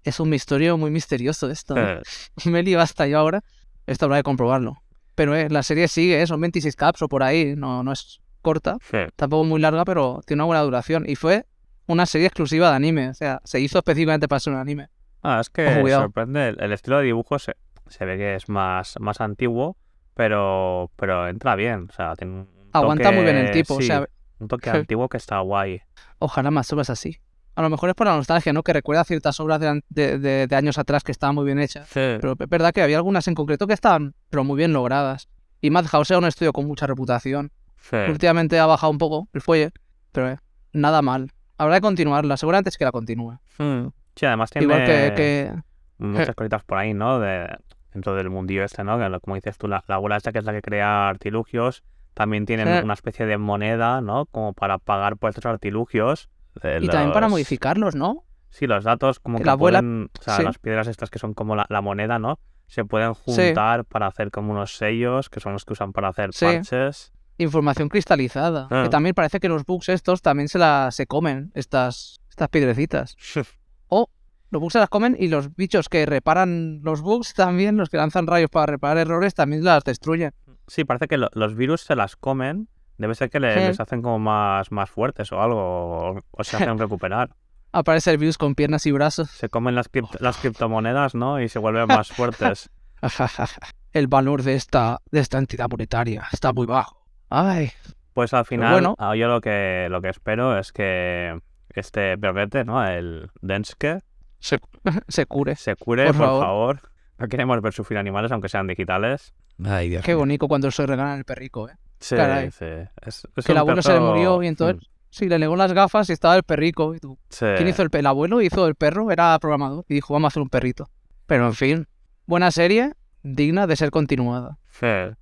Es 0.04 0.20
un 0.20 0.30
misterio 0.30 0.78
muy 0.78 0.92
misterioso 0.92 1.50
esto. 1.50 1.76
¿eh? 1.78 2.02
Eh, 2.02 2.02
Me 2.50 2.64
lío 2.64 2.80
hasta 2.80 3.08
yo 3.08 3.18
ahora. 3.20 3.44
Esto 3.88 4.06
habrá 4.06 4.18
de 4.18 4.24
comprobarlo. 4.24 4.82
Pero 5.16 5.36
eh, 5.36 5.50
la 5.50 5.64
serie 5.64 5.88
sigue, 5.88 6.22
eh, 6.22 6.28
son 6.28 6.42
26 6.42 6.76
caps 6.76 7.02
o 7.02 7.08
por 7.08 7.24
ahí, 7.24 7.56
no, 7.56 7.84
no 7.84 7.92
es 7.92 8.20
corta, 8.42 8.78
sí. 8.92 8.98
tampoco 9.16 9.44
muy 9.46 9.62
larga, 9.62 9.86
pero 9.86 10.22
tiene 10.26 10.44
una 10.44 10.48
buena 10.48 10.62
duración. 10.62 11.06
Y 11.08 11.16
fue 11.16 11.46
una 11.88 12.06
serie 12.06 12.28
exclusiva 12.28 12.70
de 12.70 12.76
anime, 12.76 13.10
o 13.10 13.14
sea, 13.14 13.42
se 13.44 13.60
hizo 13.60 13.78
específicamente 13.78 14.28
para 14.28 14.40
ser 14.40 14.54
un 14.54 14.60
anime. 14.60 14.90
Ah, 15.24 15.40
es 15.40 15.50
que 15.50 15.68
Ojo, 15.68 15.90
sorprende. 15.90 16.50
El, 16.50 16.62
el 16.62 16.72
estilo 16.74 16.98
de 16.98 17.06
dibujo 17.06 17.40
se, 17.40 17.56
se 17.88 18.06
ve 18.06 18.18
que 18.18 18.36
es 18.36 18.50
más, 18.50 18.96
más 19.00 19.22
antiguo, 19.22 19.78
pero, 20.14 20.92
pero 20.96 21.28
entra 21.28 21.56
bien. 21.56 21.88
O 21.90 21.94
sea, 21.94 22.16
tiene 22.16 22.34
un 22.34 22.48
Aguanta 22.74 23.12
muy 23.12 23.24
bien 23.24 23.38
el 23.38 23.52
tipo, 23.52 23.78
sí, 23.78 23.84
o 23.84 23.88
sea, 23.88 24.10
un 24.40 24.48
toque 24.48 24.70
antiguo 24.72 25.08
que 25.08 25.18
está 25.18 25.40
guay. 25.40 25.82
ojalá 26.20 26.52
más 26.52 26.72
obras 26.74 26.90
así. 26.90 27.20
A 27.56 27.62
lo 27.62 27.70
mejor 27.70 27.90
es 27.90 27.96
por 27.96 28.06
la 28.08 28.16
nostalgia, 28.16 28.52
¿no? 28.54 28.64
Que 28.64 28.74
recuerda 28.74 29.04
ciertas 29.06 29.40
obras 29.40 29.60
de, 29.62 29.68
an- 29.70 29.84
de- 29.90 30.20
de- 30.20 30.48
de 30.48 30.56
años 30.56 30.78
atrás 30.78 31.04
que 31.04 31.12
estaban 31.12 31.36
muy 31.36 31.46
bien 31.46 31.60
hechas. 31.60 31.90
Pero 31.94 32.34
es 32.40 32.50
verdad 32.50 32.74
que 32.74 32.82
había 32.82 32.98
algunas 32.98 33.28
en 33.28 33.36
concreto 33.36 33.66
que 33.68 33.74
estaban 33.74 34.14
pero 34.30 34.44
muy 34.44 34.58
bien 34.58 34.74
logradas. 34.74 35.30
Y 35.62 35.70
Madhouse 35.70 36.12
era 36.12 36.18
un 36.20 36.26
estudio 36.26 36.52
con 36.54 36.66
mucha 36.68 36.86
reputación. 36.86 37.52
Sí. 37.80 37.96
Últimamente 38.10 38.60
ha 38.60 38.66
bajado 38.66 38.92
un 38.92 38.98
poco 38.98 39.30
el 39.34 39.42
fuelle, 39.42 39.72
pero 40.12 40.30
eh, 40.32 40.38
nada 40.74 41.02
mal. 41.02 41.32
Habrá 41.58 41.76
que 41.76 41.82
continuarla, 41.82 42.36
seguramente 42.36 42.70
es 42.70 42.78
que 42.78 42.84
la 42.86 42.92
continúe. 42.92 43.40
Mm. 43.58 43.88
Sí, 44.16 44.26
además 44.26 44.50
tiene 44.50 44.66
Igual 44.66 44.86
que, 44.86 45.14
que- 45.16 45.54
muchas 45.98 46.36
cositas 46.36 46.64
por 46.66 46.78
ahí, 46.78 46.94
¿no? 46.94 47.20
De, 47.20 47.48
dentro 47.94 48.16
del 48.16 48.30
mundillo 48.30 48.64
este, 48.66 48.84
¿no? 48.84 48.98
Que 49.00 49.20
como 49.22 49.36
dices 49.36 49.58
tú, 49.58 49.68
la, 49.70 49.84
la 49.88 49.96
abuela 49.96 50.18
esta 50.18 50.34
que 50.34 50.40
es 50.40 50.46
la 50.46 50.52
que 50.52 50.62
crea 50.62 51.08
artilugios, 51.08 51.84
también 52.14 52.46
tienen 52.46 52.68
Sí. 52.68 52.84
una 52.84 52.94
especie 52.94 53.26
de 53.26 53.38
moneda, 53.38 54.02
¿no? 54.02 54.26
Como 54.26 54.54
para 54.54 54.78
pagar 54.78 55.16
por 55.18 55.30
estos 55.30 55.46
artilugios. 55.46 56.30
De 56.62 56.80
Y 56.82 56.88
también 56.88 57.12
para 57.12 57.28
los- 57.28 57.32
modificarlos, 57.32 57.96
¿no? 57.96 58.24
Sí, 58.50 58.68
los 58.68 58.84
datos 58.84 59.20
como 59.20 59.38
Que 59.38 59.44
que 59.44 59.48
la 59.48 59.52
abuela- 59.54 59.80
pueden, 59.80 60.10
o 60.20 60.22
sea, 60.24 60.38
sí. 60.38 60.44
las 60.44 60.58
piedras 60.60 60.88
estas 60.88 61.10
que 61.10 61.20
son 61.20 61.34
como 61.34 61.56
la, 61.56 61.66
la 61.70 61.82
moneda, 61.82 62.20
¿no? 62.20 62.40
Se 62.68 62.86
pueden 62.86 63.14
Sí. 63.16 63.22
juntar 63.26 63.86
para 63.86 64.08
hacer 64.08 64.32
como 64.32 64.54
unos 64.54 64.78
sellos, 64.78 65.30
que 65.30 65.40
son 65.40 65.54
los 65.54 65.66
que 65.66 65.74
usan 65.74 65.92
para 65.94 66.08
hacer 66.10 66.34
Sí. 66.34 66.46
parches. 66.46 67.12
Información 67.38 67.90
cristalizada. 67.90 68.68
Ah. 68.72 68.84
Que 68.84 68.90
también 68.90 69.14
parece 69.14 69.40
que 69.42 69.50
los 69.50 69.66
bugs 69.66 69.90
estos 69.90 70.22
también 70.22 70.48
se 70.48 70.58
la 70.58 70.90
se 70.92 71.06
comen, 71.06 71.52
estas, 71.54 72.22
estas 72.30 72.48
piedrecitas. 72.50 73.16
O 73.88 74.10
los 74.52 74.62
bugs 74.62 74.74
se 74.74 74.80
las 74.80 74.90
comen 74.90 75.16
y 75.20 75.28
los 75.28 75.54
bichos 75.56 75.90
que 75.90 76.06
reparan 76.06 76.80
los 76.82 77.02
bugs 77.02 77.34
también, 77.34 77.76
los 77.78 77.90
que 77.90 77.98
lanzan 77.98 78.26
rayos 78.26 78.50
para 78.50 78.68
reparar 78.68 78.98
errores, 78.98 79.34
también 79.36 79.64
las 79.66 79.84
destruyen. 79.84 80.32
Sí, 80.68 80.86
parece 80.86 81.08
que 81.08 81.18
lo- 81.18 81.30
los 81.34 81.56
virus 81.56 81.82
se 81.82 81.96
las 81.96 82.16
comen. 82.16 82.68
Debe 82.98 83.16
ser 83.16 83.30
que 83.30 83.40
le- 83.40 83.54
Sí. 83.54 83.60
les 83.60 83.80
hacen 83.80 84.02
como 84.02 84.20
más, 84.20 84.72
más 84.72 84.90
fuertes 84.90 85.32
o 85.32 85.42
algo, 85.42 85.60
o, 85.60 86.20
o 86.32 86.44
se 86.44 86.56
hacen 86.58 86.78
recuperar. 86.80 87.30
Aparece 87.72 88.12
el 88.12 88.18
virus 88.18 88.38
con 88.38 88.56
piernas 88.56 88.86
y 88.86 88.92
brazos. 88.92 89.30
Se 89.32 89.50
comen 89.50 89.76
las, 89.76 89.92
cripto- 89.92 90.20
las 90.22 90.38
criptomonedas, 90.38 91.14
¿no? 91.14 91.42
Y 91.42 91.50
se 91.50 91.60
vuelven 91.60 91.88
más 91.88 92.08
fuertes. 92.10 92.70
el 93.92 94.08
valor 94.08 94.44
de 94.44 94.56
esta, 94.56 95.00
de 95.12 95.20
esta 95.20 95.38
entidad 95.38 95.68
monetaria 95.70 96.26
está 96.32 96.54
muy 96.54 96.66
bajo. 96.66 97.06
Ay, 97.30 97.72
Pues 98.14 98.34
al 98.34 98.46
final, 98.46 98.72
bueno. 98.72 98.96
ah, 98.98 99.16
yo 99.16 99.28
lo 99.28 99.42
que, 99.42 99.88
lo 99.90 100.02
que 100.02 100.10
espero 100.10 100.58
es 100.58 100.72
que 100.72 101.38
este 101.70 102.18
perrete, 102.18 102.64
¿no? 102.64 102.86
El 102.88 103.30
Denske, 103.42 104.00
se, 104.40 104.60
se 105.10 105.26
cure. 105.26 105.56
se 105.56 105.76
cure, 105.76 106.06
Por 106.08 106.16
por, 106.16 106.26
favor. 106.26 106.44
favor. 106.46 106.80
No 107.18 107.28
queremos 107.28 107.62
ver 107.62 107.74
sufrir 107.74 107.98
animales, 107.98 108.32
aunque 108.32 108.48
sean 108.50 108.68
digitales. 108.68 109.34
Ay, 109.64 109.90
Dios 109.90 110.04
Qué 110.06 110.12
mío. 110.12 110.20
bonito 110.20 110.48
cuando 110.48 110.70
se 110.72 110.86
regalan 110.86 111.18
el 111.18 111.26
perrico, 111.26 111.68
¿eh? 111.70 111.74
Sí, 112.00 112.16
Caray. 112.16 112.52
sí. 112.52 112.66
Es, 113.02 113.28
es 113.36 113.46
Que 113.46 113.52
el 113.52 113.58
abuelo 113.58 113.82
se 113.82 113.94
le 113.94 114.00
murió 114.00 114.42
y 114.44 114.48
entonces 114.48 114.78
Mm, 114.78 114.86
sí, 115.10 115.30
le 115.30 115.40
negó 115.40 115.56
las 115.56 115.72
gafas 115.74 116.10
y 116.10 116.14
estaba 116.14 116.36
el 116.36 116.44
perrico. 116.44 116.94
Y 116.94 117.00
tú, 117.00 117.18
sí. 117.30 117.46
¿Quién 117.56 117.68
hizo 117.70 117.82
el, 117.84 117.90
el 117.92 118.06
abuelo? 118.06 118.42
Hizo 118.42 118.68
el 118.68 118.76
perro, 118.76 119.12
era 119.12 119.38
programador 119.40 119.86
y 119.88 119.96
dijo, 119.96 120.14
vamos 120.14 120.28
a 120.28 120.30
hacer 120.34 120.42
un 120.42 120.50
perrito. 120.50 120.90
Pero 121.26 121.46
en 121.48 121.54
fin, 121.54 121.88
buena 122.26 122.52
serie, 122.52 122.94
digna 123.24 123.66
de 123.66 123.76
ser 123.76 123.92
continuada. 123.92 124.58
Sí. 124.72 125.16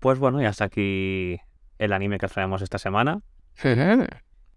Pues 0.00 0.18
bueno, 0.18 0.42
y 0.42 0.44
hasta 0.44 0.64
aquí 0.64 1.38
el 1.78 1.92
anime 1.92 2.18
que 2.18 2.28
traemos 2.28 2.60
esta 2.62 2.78
semana. 2.78 3.20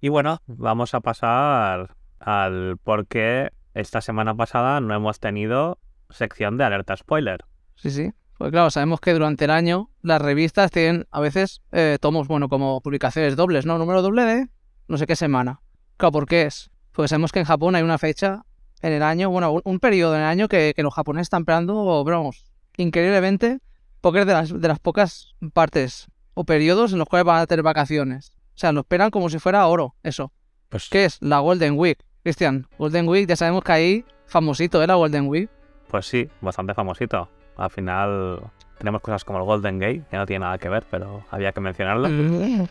Y 0.01 0.09
bueno, 0.09 0.41
vamos 0.47 0.93
a 0.93 0.99
pasar 1.01 1.95
al 2.19 2.77
por 2.83 3.07
qué 3.07 3.51
esta 3.73 4.01
semana 4.01 4.35
pasada 4.35 4.81
no 4.81 4.93
hemos 4.93 5.19
tenido 5.19 5.77
sección 6.09 6.57
de 6.57 6.63
alerta 6.65 6.95
spoiler. 6.97 7.45
Sí, 7.75 7.91
sí. 7.91 8.11
Pues 8.39 8.53
claro, 8.53 8.71
sabemos 8.71 9.01
que 9.01 9.11
durante 9.11 9.43
el 9.43 9.51
año 9.51 9.89
las 10.01 10.21
revistas 10.21 10.71
tienen 10.71 11.05
a 11.11 11.19
veces 11.19 11.61
eh, 11.73 11.97
tomos, 11.99 12.29
bueno, 12.29 12.47
como 12.47 12.79
publicaciones 12.79 13.35
dobles, 13.35 13.65
¿no? 13.65 13.77
Número 13.77 14.01
doble 14.01 14.23
de 14.23 14.47
no 14.87 14.97
sé 14.97 15.05
qué 15.05 15.17
semana. 15.17 15.59
Claro, 15.97 16.13
¿por 16.13 16.25
qué 16.25 16.43
es? 16.43 16.71
Pues 16.93 17.09
sabemos 17.09 17.33
que 17.33 17.39
en 17.39 17.45
Japón 17.45 17.75
hay 17.75 17.83
una 17.83 17.97
fecha 17.97 18.43
en 18.81 18.93
el 18.93 19.03
año, 19.03 19.29
bueno, 19.29 19.51
un, 19.51 19.61
un 19.65 19.79
periodo 19.81 20.15
en 20.15 20.21
el 20.21 20.27
año 20.27 20.47
que, 20.47 20.71
que 20.73 20.83
los 20.83 20.93
japoneses 20.93 21.25
están 21.25 21.41
esperando, 21.41 21.83
vamos, 22.05 22.45
increíblemente, 22.77 23.59
porque 23.99 24.21
es 24.21 24.25
de 24.25 24.31
las, 24.31 24.61
de 24.61 24.67
las 24.69 24.79
pocas 24.79 25.35
partes 25.51 26.07
o 26.33 26.45
periodos 26.45 26.93
en 26.93 26.99
los 26.99 27.09
cuales 27.09 27.25
van 27.25 27.41
a 27.41 27.45
tener 27.45 27.61
vacaciones. 27.61 28.31
O 28.55 28.57
sea, 28.57 28.71
lo 28.71 28.79
esperan 28.79 29.11
como 29.11 29.29
si 29.29 29.39
fuera 29.39 29.67
oro, 29.67 29.95
eso. 30.01 30.31
Pues 30.69 30.87
¿Qué 30.89 31.03
es? 31.03 31.21
La 31.21 31.39
Golden 31.39 31.77
Week. 31.77 31.99
Cristian, 32.23 32.67
Golden 32.77 33.05
Week, 33.05 33.27
ya 33.27 33.35
sabemos 33.35 33.65
que 33.65 33.71
ahí, 33.73 34.05
famosito, 34.27 34.81
¿eh? 34.81 34.87
La 34.87 34.95
Golden 34.95 35.27
Week. 35.27 35.49
Pues 35.89 36.05
sí, 36.05 36.29
bastante 36.39 36.73
famosito. 36.73 37.27
Al 37.59 37.69
final 37.69 38.39
tenemos 38.77 39.01
cosas 39.01 39.25
como 39.25 39.39
el 39.39 39.45
Golden 39.45 39.79
Gate, 39.79 40.03
que 40.09 40.17
no 40.17 40.25
tiene 40.25 40.45
nada 40.45 40.57
que 40.57 40.69
ver, 40.69 40.85
pero 40.89 41.23
había 41.29 41.51
que 41.51 41.59
mencionarlo. 41.59 42.07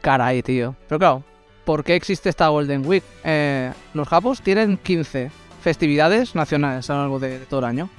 Caray, 0.00 0.42
tío. 0.42 0.76
Pero 0.88 0.98
claro, 1.00 1.24
¿por 1.64 1.82
qué 1.82 1.96
existe 1.96 2.28
esta 2.28 2.48
Golden 2.48 2.86
Week? 2.86 3.02
Eh, 3.24 3.72
los 3.92 4.08
japos 4.08 4.40
tienen 4.40 4.76
15 4.76 5.30
festividades 5.60 6.36
nacionales 6.36 6.88
a 6.88 6.94
lo 6.94 7.00
largo 7.00 7.18
de, 7.18 7.38
todo 7.40 7.60
el 7.60 7.66
año. 7.66 7.90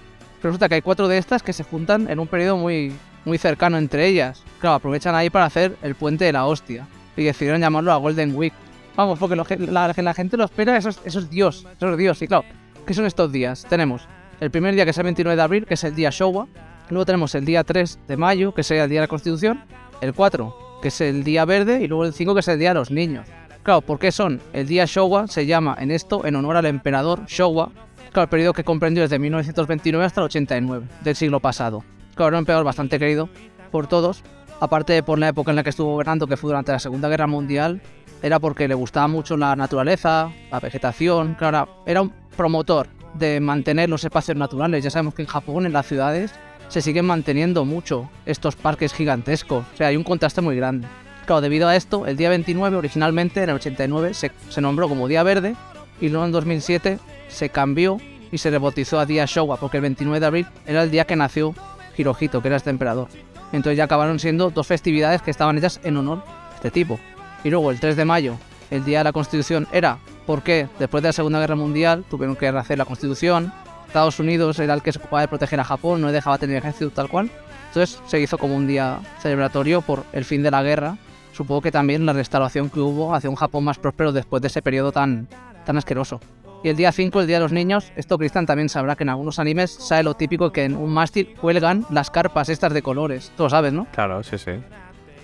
Pero 0.42 0.52
resulta 0.52 0.70
que 0.70 0.75
hay 0.75 0.82
cuatro 0.82 1.10
de 1.10 1.18
estas 1.18 1.44
que 1.44 1.52
se 1.52 1.63
juntan 1.63 2.10
en 2.10 2.20
un 2.20 2.28
periodo 2.28 2.58
muy, 2.58 2.94
muy 3.25 3.38
cercano 3.38 3.78
entre 3.78 4.08
ellas. 4.08 4.44
Claro, 4.60 4.75
aprovechan 4.75 5.16
ahí 5.16 5.30
para 5.30 5.46
hacer 5.46 5.75
el 5.82 5.96
puente 5.96 6.24
de 6.24 6.32
la 6.32 6.46
hostia. 6.46 6.88
Y 7.18 7.24
decidieron 7.24 7.60
llamarlo 7.60 7.92
la 7.92 7.98
Golden 7.98 8.34
Week. 8.36 8.54
Vamos, 8.96 9.20
porque 9.20 9.36
lo 9.36 9.46
la, 9.72 9.94
la 9.96 10.13
gente 10.13 10.38
lo 10.38 10.46
espera, 10.46 10.78
eso 10.78 10.90
es, 10.90 11.02
eso 11.04 11.20
es 11.20 11.30
Dios. 11.30 11.68
Eso 11.75 11.92
es 11.92 11.98
Dios. 11.98 12.22
Y 12.22 12.28
claro, 12.28 12.46
¿qué 12.86 12.94
son 12.94 13.06
estos 13.06 13.32
días? 13.32 13.66
Tenemos 13.68 14.08
el 14.43 14.51
primer 14.51 14.75
día 14.75 14.83
que 14.83 14.91
es 14.91 14.97
el 14.97 15.03
29 15.05 15.35
de 15.38 15.41
abril, 15.41 15.65
que 15.65 15.75
es 15.75 15.83
el 15.85 15.95
día 15.95 16.09
Showa. 16.12 16.47
Luego 16.89 17.05
tenemos 17.05 17.33
el 17.33 17.45
día 17.45 17.63
3 17.63 18.00
de 18.07 18.17
mayo, 18.17 18.53
que 18.53 18.62
sería 18.62 18.83
el 18.83 18.89
día 18.89 19.00
de 19.00 19.05
la 19.05 19.07
Constitución. 19.07 19.63
El 20.01 20.13
4, 20.13 20.79
que 20.81 20.89
es 20.89 21.00
el 21.00 21.23
día 21.23 21.45
verde. 21.45 21.81
Y 21.81 21.88
luego 21.88 22.03
el 22.03 22.13
5, 22.13 22.33
que 22.33 22.41
es 22.41 22.47
el 22.50 22.59
día 22.59 22.69
de 22.69 22.75
los 22.75 22.91
niños. 22.91 23.25
Claro, 23.63 23.79
¿por 23.79 24.00
qué 24.00 24.12
son? 24.12 24.41
El 24.51 24.67
día 24.67 24.83
Showa 24.85 25.27
se 25.27 25.45
llama 25.45 25.77
en 25.79 25.91
esto 25.91 26.25
en 26.25 26.35
honor 26.35 26.57
al 26.57 26.65
emperador 26.65 27.25
Showa, 27.25 27.71
Claro, 28.12 28.25
el 28.25 28.29
periodo 28.29 28.53
que 28.53 28.63
comprendió 28.63 29.01
desde 29.01 29.17
1929 29.17 30.05
hasta 30.05 30.21
el 30.21 30.25
89 30.25 30.85
del 31.01 31.15
siglo 31.15 31.39
pasado. 31.39 31.83
Claro, 32.13 32.27
era 32.27 32.38
un 32.38 32.41
emperador 32.41 32.65
bastante 32.65 33.00
querido 33.00 33.27
por 33.71 33.88
todos, 33.88 34.23
aparte 34.59 34.93
de 34.93 35.01
por 35.01 35.17
la 35.17 35.29
época 35.29 35.51
en 35.51 35.55
la 35.55 35.63
que 35.63 35.71
estuvo 35.71 35.93
gobernando, 35.93 36.27
que 36.27 36.38
fue 36.38 36.50
durante 36.50 36.71
la 36.71 36.77
Segunda 36.77 37.09
Guerra 37.09 37.25
Mundial, 37.25 37.81
era 38.21 38.39
porque 38.39 38.67
le 38.67 38.75
gustaba 38.75 39.07
mucho 39.07 39.35
la 39.35 39.55
naturaleza, 39.55 40.31
la 40.51 40.59
vegetación, 40.59 41.33
claro, 41.33 41.83
era 41.88 42.03
un 42.03 42.13
promotor 42.38 42.88
de 43.13 43.39
mantener 43.39 43.89
los 43.89 44.03
espacios 44.03 44.38
naturales. 44.38 44.84
Ya 44.84 44.89
sabemos 44.89 45.13
que 45.13 45.22
en 45.22 45.27
Japón, 45.27 45.65
en 45.65 45.74
las 45.74 45.88
ciudades, 45.88 46.34
se 46.67 46.82
siguen 46.82 47.05
manteniendo 47.05 47.65
mucho 47.65 48.10
estos 48.25 48.55
parques 48.55 48.93
gigantescos. 48.93 49.65
O 49.74 49.77
sea, 49.77 49.88
hay 49.88 49.96
un 49.96 50.03
contraste 50.03 50.41
muy 50.41 50.55
grande. 50.55 50.88
Claro, 51.25 51.41
debido 51.41 51.67
a 51.67 51.75
esto, 51.75 52.05
el 52.05 52.17
día 52.17 52.29
29, 52.29 52.75
originalmente 52.75 53.43
en 53.43 53.50
el 53.50 53.55
89, 53.55 54.13
se, 54.13 54.32
se 54.50 54.62
nombró 54.62 54.89
como 54.89 55.08
Día 55.08 55.24
Verde 55.24 55.55
y 56.01 56.10
luego 56.10 56.25
en 56.25 56.32
2007 56.32 57.00
se 57.29 57.50
cambió 57.50 57.98
y 58.32 58.39
se 58.39 58.50
rebautizó 58.50 59.00
a 59.00 59.05
Día 59.05 59.25
Showa, 59.25 59.58
porque 59.58 59.77
el 59.77 59.82
29 59.82 60.20
de 60.20 60.25
abril 60.25 60.48
era 60.65 60.84
el 60.84 60.91
día 60.91 61.05
que 61.05 61.15
nació 61.15 61.53
Hirohito, 61.96 62.41
que 62.41 62.48
era 62.48 62.58
este 62.58 62.72
emperador. 62.72 63.08
Entonces 63.51 63.77
ya 63.77 63.84
acabaron 63.84 64.20
siendo 64.20 64.50
dos 64.50 64.65
festividades 64.65 65.22
que 65.22 65.29
estaban 65.29 65.58
hechas 65.58 65.79
en 65.84 65.98
honor 65.98 66.24
a 66.51 66.55
este 66.55 66.72
tipo. 66.72 67.00
Y 67.43 67.51
luego 67.51 67.70
el 67.70 67.79
3 67.79 67.96
de 67.96 68.05
mayo, 68.05 68.38
el 68.72 68.84
día 68.84 68.98
de 69.00 69.03
la 69.03 69.13
Constitución, 69.13 69.67
era 69.72 70.00
porque 70.25 70.68
después 70.80 71.01
de 71.03 71.10
la 71.10 71.13
Segunda 71.13 71.39
Guerra 71.39 71.56
Mundial 71.56 72.03
tuvieron 72.10 72.36
que 72.36 72.48
hacer 72.48 72.77
la 72.77 72.86
Constitución. 72.86 73.53
Estados 73.88 74.20
Unidos 74.20 74.58
era 74.60 74.74
el 74.74 74.82
que 74.82 74.92
se 74.92 75.00
ocupaba 75.00 75.22
de 75.22 75.27
proteger 75.27 75.60
a 75.60 75.63
Japón, 75.63 76.01
no 76.01 76.12
dejaba 76.12 76.38
tener 76.38 76.58
ejército 76.58 76.89
tal 76.92 77.10
cual. 77.10 77.30
Entonces 77.68 78.00
se 78.08 78.20
hizo 78.20 78.38
como 78.38 78.56
un 78.56 78.68
día 78.68 79.00
celebratorio 79.20 79.82
por 79.82 80.03
el 80.13 80.25
fin 80.25 80.44
de 80.44 80.51
la 80.51 80.63
guerra. 80.63 80.98
Supongo 81.32 81.62
que 81.62 81.72
también 81.72 82.06
la 82.06 82.13
restauración 82.13 82.70
que 82.70 82.80
hubo 82.80 83.15
hacia 83.15 83.30
un 83.30 83.36
Japón 83.36 83.63
más 83.63 83.80
próspero 83.80 84.12
después 84.12 84.42
de 84.42 84.48
ese 84.48 84.62
periodo 84.62 84.92
tan, 84.92 85.27
tan 85.65 85.77
asqueroso. 85.77 86.20
Y 86.63 86.70
el 86.70 86.77
día 86.77 86.92
5, 86.94 87.20
el 87.20 87.27
Día 87.27 87.38
de 87.38 87.44
los 87.44 87.51
Niños, 87.51 87.92
esto 87.98 88.18
Cristian 88.18 88.46
también 88.46 88.70
sabrá 88.70 88.96
que 88.96 89.03
en 89.03 89.10
algunos 89.10 89.38
animes 89.38 89.72
sabe 89.72 90.03
lo 90.03 90.13
típico 90.13 90.53
que 90.53 90.63
en 90.63 90.77
un 90.77 90.94
mástil 90.94 91.36
cuelgan 91.42 91.86
las 91.89 92.10
carpas 92.10 92.48
estas 92.48 92.74
de 92.74 92.82
colores. 92.82 93.34
Tú 93.36 93.44
lo 93.44 93.50
sabes, 93.50 93.74
¿no? 93.74 93.86
Claro, 93.92 94.24
sí, 94.24 94.38
sí. 94.38 94.51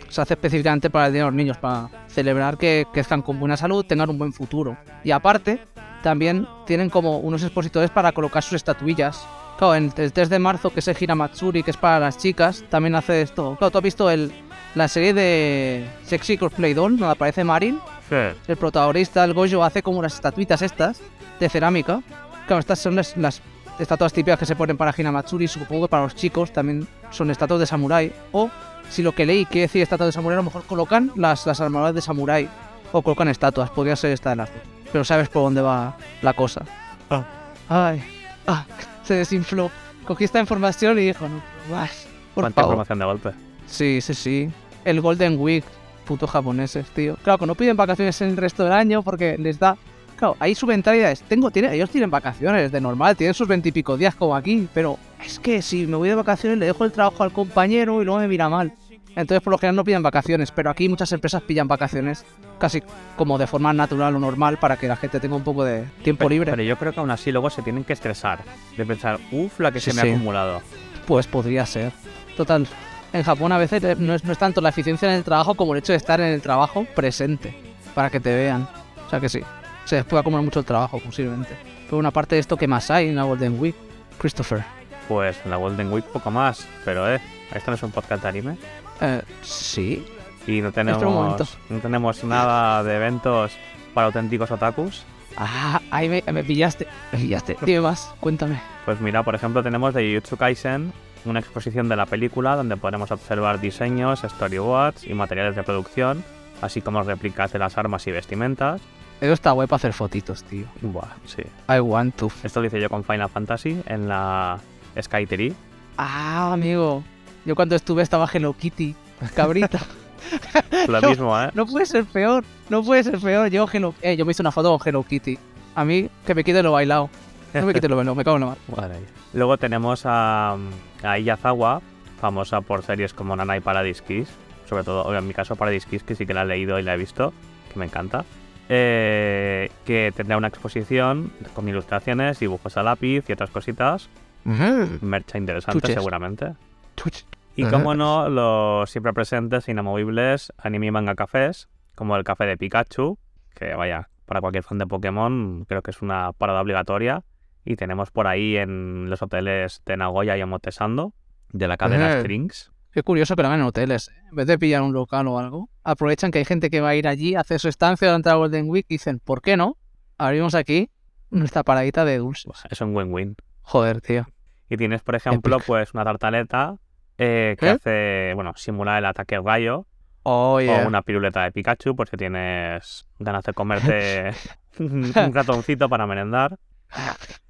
Se 0.09 0.21
hace 0.21 0.33
específicamente 0.33 0.89
para 0.89 1.07
el 1.07 1.13
Día 1.13 1.21
de 1.21 1.27
los 1.27 1.35
Niños, 1.35 1.57
para 1.57 1.89
celebrar 2.07 2.57
que, 2.57 2.85
que 2.93 2.99
están 2.99 3.21
con 3.21 3.39
buena 3.39 3.55
salud, 3.57 3.85
tengan 3.85 4.09
un 4.09 4.17
buen 4.17 4.33
futuro. 4.33 4.77
Y 5.03 5.11
aparte, 5.11 5.61
también 6.01 6.47
tienen 6.65 6.89
como 6.89 7.19
unos 7.19 7.43
expositores 7.43 7.89
para 7.89 8.11
colocar 8.11 8.43
sus 8.43 8.53
estatuillas. 8.53 9.25
Claro, 9.57 9.75
en 9.75 9.93
el 9.95 10.13
3 10.13 10.29
de 10.29 10.39
marzo, 10.39 10.69
que 10.69 10.79
es 10.79 10.87
el 10.87 10.95
Hiramatsuri, 10.99 11.63
que 11.63 11.71
es 11.71 11.77
para 11.77 11.99
las 11.99 12.17
chicas, 12.17 12.63
también 12.69 12.95
hace 12.95 13.21
esto. 13.21 13.55
Claro, 13.57 13.71
¿tú 13.71 13.77
has 13.77 13.83
visto 13.83 14.09
el, 14.09 14.31
la 14.75 14.87
serie 14.87 15.13
de 15.13 15.85
Sexy 16.03 16.37
Cosplay 16.37 16.73
Doll, 16.73 16.97
donde 16.97 17.11
aparece 17.11 17.43
Marin? 17.43 17.79
Sí. 18.07 18.15
El 18.47 18.57
protagonista, 18.57 19.23
el 19.23 19.33
Gojo, 19.33 19.63
hace 19.63 19.83
como 19.83 20.01
las 20.01 20.15
estatuitas 20.15 20.61
estas 20.61 21.01
de 21.39 21.49
cerámica. 21.49 22.01
Claro, 22.47 22.61
estas 22.61 22.79
son 22.79 22.95
las, 22.95 23.15
las 23.17 23.41
estatuas 23.77 24.13
típicas 24.13 24.39
que 24.39 24.45
se 24.45 24.55
ponen 24.55 24.77
para 24.77 24.93
Hinamatsuri. 24.97 25.47
Supongo 25.47 25.87
que 25.87 25.91
para 25.91 26.03
los 26.03 26.15
chicos 26.15 26.53
también 26.53 26.87
son 27.11 27.29
estatuas 27.29 27.59
de 27.59 27.65
samurái. 27.65 28.13
O 28.31 28.49
si 28.89 29.03
lo 29.03 29.13
que 29.13 29.25
leí 29.25 29.45
quiere 29.45 29.61
decir 29.67 29.81
estatuas 29.81 30.07
de 30.07 30.11
samurái, 30.11 30.35
a 30.35 30.37
lo 30.37 30.43
mejor 30.43 30.63
colocan 30.63 31.11
las, 31.15 31.45
las 31.45 31.61
armaduras 31.61 31.93
de 31.95 32.01
samurái. 32.01 32.49
O 32.91 33.01
colocan 33.01 33.27
estatuas. 33.27 33.69
Podría 33.69 33.95
ser 33.95 34.11
esta 34.11 34.31
de 34.31 34.35
las 34.37 34.49
dos. 34.49 34.61
Pero 34.91 35.03
sabes 35.03 35.29
por 35.29 35.43
dónde 35.43 35.61
va 35.61 35.95
la 36.21 36.33
cosa. 36.33 36.65
Ah. 37.09 37.23
Ay. 37.69 38.03
Ah, 38.47 38.65
se 39.03 39.13
desinfló. 39.13 39.69
Cogí 40.05 40.23
esta 40.23 40.39
información 40.39 40.97
y 40.97 41.03
dijo, 41.05 41.27
no, 41.29 41.39
vas. 41.71 42.07
Por 42.33 42.43
Cuánta 42.43 42.61
favor. 42.61 42.73
información 42.73 42.99
de 42.99 43.05
golpe. 43.05 43.31
Sí, 43.67 44.01
sí, 44.01 44.13
sí. 44.15 44.51
El 44.85 45.01
Golden 45.01 45.39
Week, 45.39 45.63
putos 46.05 46.31
japoneses, 46.31 46.87
tío. 46.89 47.15
Claro, 47.23 47.37
que 47.37 47.45
no 47.45 47.53
piden 47.53 47.77
vacaciones 47.77 48.19
en 48.21 48.29
el 48.29 48.37
resto 48.37 48.63
del 48.63 48.73
año 48.73 49.03
porque 49.03 49.37
les 49.37 49.59
da. 49.59 49.77
Claro, 50.19 50.35
ahí 50.41 50.53
su 50.53 50.67
mentalidad 50.67 51.11
es, 51.11 51.21
tengo, 51.21 51.49
tiene, 51.49 51.73
ellos 51.73 51.89
tienen 51.89 52.11
vacaciones 52.11 52.73
de 52.73 52.81
normal, 52.81 53.15
tienen 53.15 53.33
sus 53.33 53.47
veintipico 53.47 53.95
días 53.95 54.13
como 54.15 54.35
aquí, 54.35 54.67
pero 54.73 54.99
es 55.25 55.39
que 55.39 55.61
si 55.61 55.87
me 55.87 55.95
voy 55.95 56.09
de 56.09 56.15
vacaciones 56.15 56.57
le 56.59 56.65
dejo 56.65 56.83
el 56.83 56.91
trabajo 56.91 57.23
al 57.23 57.31
compañero 57.31 58.01
y 58.01 58.05
luego 58.05 58.19
me 58.19 58.27
mira 58.27 58.49
mal. 58.49 58.73
Entonces 59.15 59.41
por 59.41 59.51
lo 59.51 59.57
general 59.57 59.77
no 59.77 59.85
piden 59.85 60.03
vacaciones, 60.03 60.51
pero 60.51 60.69
aquí 60.69 60.89
muchas 60.89 61.09
empresas 61.13 61.41
pillan 61.43 61.69
vacaciones 61.69 62.25
casi 62.59 62.83
como 63.15 63.37
de 63.37 63.47
forma 63.47 63.71
natural 63.71 64.13
o 64.13 64.19
normal 64.19 64.59
para 64.59 64.75
que 64.75 64.89
la 64.89 64.97
gente 64.97 65.21
tenga 65.21 65.37
un 65.37 65.43
poco 65.45 65.63
de 65.63 65.85
tiempo 66.03 66.19
Pero, 66.25 66.29
libre. 66.31 66.51
pero 66.51 66.63
yo 66.63 66.77
creo 66.77 66.91
que 66.93 66.99
aún 66.99 67.11
así 67.11 67.31
luego 67.31 67.49
se 67.49 67.61
tienen 67.61 67.85
que 67.85 67.93
estresar. 67.93 68.39
De 68.75 68.85
pensar, 68.85 69.19
uff, 69.31 69.57
la 69.61 69.71
que 69.71 69.79
Sí, 69.79 69.91
se 69.91 69.95
me 69.95 70.01
sí. 70.01 70.09
ha 70.09 70.11
acumulado. 70.11 70.61
Pues 71.07 71.27
podría 71.27 71.65
ser. 71.65 71.93
Total, 72.35 72.67
en 73.13 73.23
Japón 73.23 73.53
a 73.53 73.57
veces 73.57 73.81
eh, 73.85 73.95
no 73.97 74.13
es, 74.13 74.25
no 74.25 74.33
es 74.33 74.37
tanto 74.37 74.59
la 74.59 74.67
eficiencia 74.69 75.07
en 75.09 75.15
el 75.15 75.23
trabajo 75.23 75.55
como 75.55 75.73
el 75.73 75.79
hecho 75.79 75.93
de 75.93 75.97
estar 75.97 76.19
en 76.19 76.27
el 76.27 76.41
trabajo 76.41 76.85
presente, 76.93 77.55
para 77.95 78.09
que 78.09 78.19
te 78.19 78.35
vean. 78.35 78.67
O 79.07 79.09
sea 79.09 79.19
que 79.21 79.27
sí, 79.29 79.41
se 79.89 79.95
les 79.95 80.05
puede 80.05 80.21
acumular 80.21 80.45
mucho 80.45 80.59
el 80.59 80.65
trabajo 80.65 80.99
posiblemente. 80.99 81.55
Pero 81.85 81.97
una 81.97 82.11
parte 82.11 82.35
de 82.35 82.41
esto 82.41 82.55
que 82.57 82.67
más 82.67 82.91
hay 82.91 83.09
en 83.09 83.15
la 83.15 83.23
Golden 83.23 83.59
Week, 83.59 83.75
Christopher. 84.19 84.63
Pues 85.07 85.37
en 85.43 85.49
la 85.49 85.57
Golden 85.57 85.91
Week 85.91 86.05
poco 86.05 86.29
más. 86.29 86.67
Pero 86.85 87.11
eh, 87.11 87.19
esto 87.53 87.71
no 87.71 87.75
es 87.75 87.81
un 87.81 87.89
podcast 87.89 88.21
de 88.21 88.29
anime. 88.29 88.57
Eh, 89.01 89.23
sí. 89.41 90.05
Y 90.45 90.61
no 90.61 90.71
tenemos, 90.71 91.57
no 91.69 91.79
tenemos 91.79 92.23
nada 92.23 92.83
de 92.83 92.95
eventos 92.95 93.51
para 93.95 94.07
auténticos 94.07 94.51
otakus. 94.51 95.03
Ah, 95.35 95.81
ahí 95.89 96.07
me, 96.07 96.23
me 96.31 96.43
pillaste. 96.43 96.87
Me 97.11 97.19
pillaste. 97.19 97.57
Dime 97.65 97.81
más, 97.81 98.13
cuéntame. 98.19 98.61
Pues 98.85 99.01
mira, 99.01 99.23
por 99.23 99.33
ejemplo, 99.33 99.63
tenemos 99.63 99.95
de 99.95 100.07
Jujutsu 100.07 100.37
Kaisen 100.37 100.93
una 101.25 101.39
exposición 101.39 101.89
de 101.89 101.95
la 101.95 102.05
película 102.05 102.55
donde 102.55 102.77
podremos 102.77 103.11
observar 103.11 103.59
diseños, 103.59 104.21
storyboards 104.21 105.05
y 105.05 105.13
materiales 105.13 105.55
de 105.55 105.63
producción, 105.63 106.23
así 106.61 106.81
como 106.81 107.01
réplicas 107.01 107.51
de 107.51 107.59
las 107.59 107.77
armas 107.77 108.05
y 108.07 108.11
vestimentas. 108.11 108.81
Eso 109.21 109.33
está 109.33 109.51
guay 109.51 109.67
para 109.67 109.77
hacer 109.77 109.93
fotitos, 109.93 110.43
tío. 110.43 110.65
Buah, 110.81 111.09
sí. 111.25 111.41
I 111.67 111.79
want 111.79 112.15
to. 112.15 112.31
Esto 112.43 112.61
lo 112.61 112.67
hice 112.67 112.79
yo 112.79 112.89
con 112.89 113.03
Final 113.03 113.29
Fantasy 113.29 113.81
en 113.85 114.07
la 114.07 114.59
Sky 115.01 115.25
Tree. 115.25 115.53
Ah, 115.97 116.53
amigo. 116.53 117.03
Yo 117.45 117.55
cuando 117.55 117.75
estuve 117.75 118.01
estaba 118.01 118.27
Hello 118.31 118.53
Kitty. 118.53 118.95
Cabrita. 119.35 119.79
Lo 120.87 121.01
No. 121.01 121.09
mismo, 121.09 121.41
¿eh? 121.41 121.49
No 121.53 121.65
puede 121.65 121.85
ser 121.85 122.05
peor, 122.05 122.43
no 122.69 122.83
puede 122.83 123.03
ser 123.03 123.19
peor. 123.19 123.49
Yo, 123.49 123.65
Hello, 123.71 123.93
eh, 124.01 124.15
yo 124.15 124.25
me 124.25 124.31
hice 124.31 124.41
una 124.41 124.51
foto 124.51 124.77
con 124.77 124.87
Hello 124.87 125.03
Kitty. 125.03 125.37
A 125.75 125.83
mí, 125.85 126.09
que 126.25 126.35
me 126.35 126.43
quite 126.43 126.61
lo 126.63 126.71
bailado. 126.73 127.09
No 127.53 127.65
me 127.65 127.73
quite 127.73 127.87
lo 127.89 127.95
bailado, 127.97 128.15
me 128.15 128.23
cago 128.23 128.37
en 128.37 128.41
la 128.41 128.47
mar. 128.47 128.57
Vale. 128.67 128.99
Luego 129.33 129.57
tenemos 129.57 130.01
a, 130.05 130.55
a 131.03 131.17
Iyazawa, 131.19 131.81
famosa 132.21 132.61
por 132.61 132.83
series 132.83 133.13
como 133.13 133.35
Nana 133.35 133.57
y 133.57 133.59
Paradise 133.59 134.03
Kiss. 134.03 134.29
Sobre 134.67 134.83
todo, 134.83 135.13
en 135.17 135.27
mi 135.27 135.33
caso, 135.33 135.55
Paradise 135.55 135.87
Kiss, 135.89 136.03
que 136.03 136.15
sí 136.15 136.25
que 136.25 136.33
la 136.33 136.43
he 136.43 136.45
leído 136.45 136.77
y 136.79 136.83
la 136.83 136.93
he 136.93 136.97
visto, 136.97 137.33
que 137.73 137.79
me 137.79 137.85
encanta. 137.85 138.23
Eh, 138.71 139.71
que 139.83 140.13
tendrá 140.15 140.37
una 140.37 140.47
exposición 140.47 141.31
con 141.55 141.67
ilustraciones, 141.67 142.39
dibujos 142.39 142.77
a 142.77 142.83
lápiz 142.83 143.27
y 143.27 143.33
otras 143.33 143.49
cositas. 143.49 144.09
Mercha 144.45 145.37
interesante, 145.37 145.81
Chuches. 145.81 145.95
seguramente. 145.95 146.53
Chuch. 146.95 147.25
Y 147.55 147.65
como 147.65 147.93
no, 147.93 148.29
los 148.29 148.89
siempre 148.89 149.11
presentes 149.11 149.67
e 149.67 149.71
inamovibles 149.71 150.53
anime 150.57 150.87
y 150.87 150.91
manga 150.91 151.15
cafés, 151.15 151.67
como 151.95 152.15
el 152.15 152.23
café 152.23 152.45
de 152.45 152.57
Pikachu, 152.57 153.17
que 153.53 153.73
vaya, 153.73 154.07
para 154.25 154.39
cualquier 154.39 154.63
fan 154.63 154.77
de 154.77 154.87
Pokémon 154.87 155.65
creo 155.67 155.81
que 155.81 155.91
es 155.91 156.01
una 156.01 156.31
parada 156.33 156.61
obligatoria. 156.61 157.23
Y 157.65 157.75
tenemos 157.75 158.11
por 158.11 158.27
ahí 158.27 158.55
en 158.55 159.09
los 159.09 159.21
hoteles 159.21 159.81
de 159.85 159.97
Nagoya 159.97 160.37
y 160.37 160.41
Omotesando, 160.41 161.13
de 161.51 161.67
la 161.67 161.75
cadena 161.75 162.07
Ajá. 162.07 162.19
Strings. 162.21 162.71
Qué 162.91 163.03
curioso 163.03 163.35
que 163.35 163.41
lo 163.43 163.47
hagan 163.49 163.59
en 163.61 163.65
hoteles. 163.67 164.09
¿eh? 164.09 164.13
En 164.29 164.35
vez 164.35 164.47
de 164.47 164.57
pillar 164.57 164.81
un 164.81 164.93
local 164.93 165.27
o 165.27 165.37
algo, 165.39 165.69
aprovechan 165.83 166.31
que 166.31 166.39
hay 166.39 166.45
gente 166.45 166.69
que 166.69 166.81
va 166.81 166.89
a 166.89 166.95
ir 166.95 167.07
allí, 167.07 167.35
hace 167.35 167.59
su 167.59 167.67
estancia 167.67 168.07
durante 168.07 168.29
la 168.29 168.35
Golden 168.35 168.69
Week 168.69 168.85
y 168.89 168.95
dicen, 168.95 169.19
¿por 169.19 169.41
qué 169.41 169.57
no? 169.57 169.77
Abrimos 170.17 170.55
aquí 170.55 170.89
nuestra 171.29 171.63
paradita 171.63 172.03
de 172.05 172.17
dulces. 172.17 172.53
Es 172.69 172.81
un 172.81 172.95
win-win. 172.95 173.35
Joder, 173.61 174.01
tío. 174.01 174.25
Y 174.69 174.77
tienes, 174.77 175.01
por 175.03 175.15
ejemplo, 175.15 175.57
Epic. 175.57 175.67
pues 175.67 175.93
una 175.93 176.03
tartaleta 176.03 176.77
eh, 177.17 177.55
que 177.59 177.67
¿Eh? 177.67 177.69
hace, 177.69 178.31
bueno, 178.35 178.53
simular 178.55 178.97
el 178.99 179.05
ataque 179.05 179.39
rayo 179.39 179.85
Oh, 180.23 180.59
yeah. 180.59 180.83
o 180.83 180.87
una 180.87 181.01
piruleta 181.01 181.43
de 181.43 181.51
Pikachu 181.51 181.95
por 181.95 182.07
si 182.09 182.17
tienes 182.17 183.05
ganas 183.19 183.43
de 183.45 183.53
comerte 183.53 184.31
un 184.79 185.13
ratoncito 185.33 185.87
para 185.89 186.05
merendar. 186.05 186.59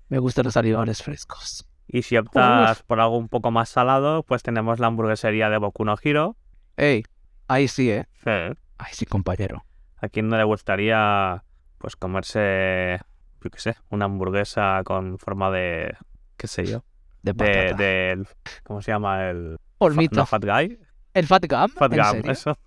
Me 0.08 0.20
gustan 0.20 0.46
los 0.46 0.56
alivares 0.56 1.02
frescos. 1.02 1.66
Y 1.92 2.04
si 2.04 2.18
optas 2.18 2.84
por 2.84 3.00
algo 3.00 3.18
un 3.18 3.30
poco 3.30 3.50
más 3.50 3.70
salado, 3.70 4.22
pues 4.24 4.44
tenemos 4.44 4.80
la 4.80 4.88
hamburguesería 4.88 5.50
de 5.50 5.58
Boku 5.58 5.86
no 5.86 5.96
Hiro. 6.02 6.38
Ey, 6.78 7.04
ahí 7.48 7.68
sí, 7.68 7.90
¿eh? 7.90 8.06
Sí. 8.24 8.30
Ahí 8.78 8.94
sí, 8.94 9.06
compañero. 9.08 9.66
¿A 10.00 10.08
quién 10.08 10.30
no 10.30 10.38
le 10.38 10.44
gustaría 10.44 11.44
pues 11.80 11.96
comerse, 11.96 13.00
yo 13.44 13.50
qué 13.50 13.60
sé, 13.60 13.76
una 13.90 14.06
hamburguesa 14.06 14.82
con 14.86 15.18
forma 15.18 15.50
de, 15.50 15.96
qué 16.38 16.48
sé 16.48 16.66
yo, 16.66 16.84
De 17.24 17.34
de, 17.34 18.24
¿cómo 18.64 18.82
se 18.82 18.92
llama? 18.92 19.30
El 19.30 19.58
Olmito. 19.80 20.16
no, 20.18 20.26
Fat 20.26 20.44
Guy. 20.46 20.78
¿El 21.14 21.26
Fat 21.26 21.46
Gum? 21.50 21.70
Fat 21.70 21.92
¿En 21.94 21.98
Gum, 22.00 22.12
serio? 22.12 22.32
eso, 22.32 22.58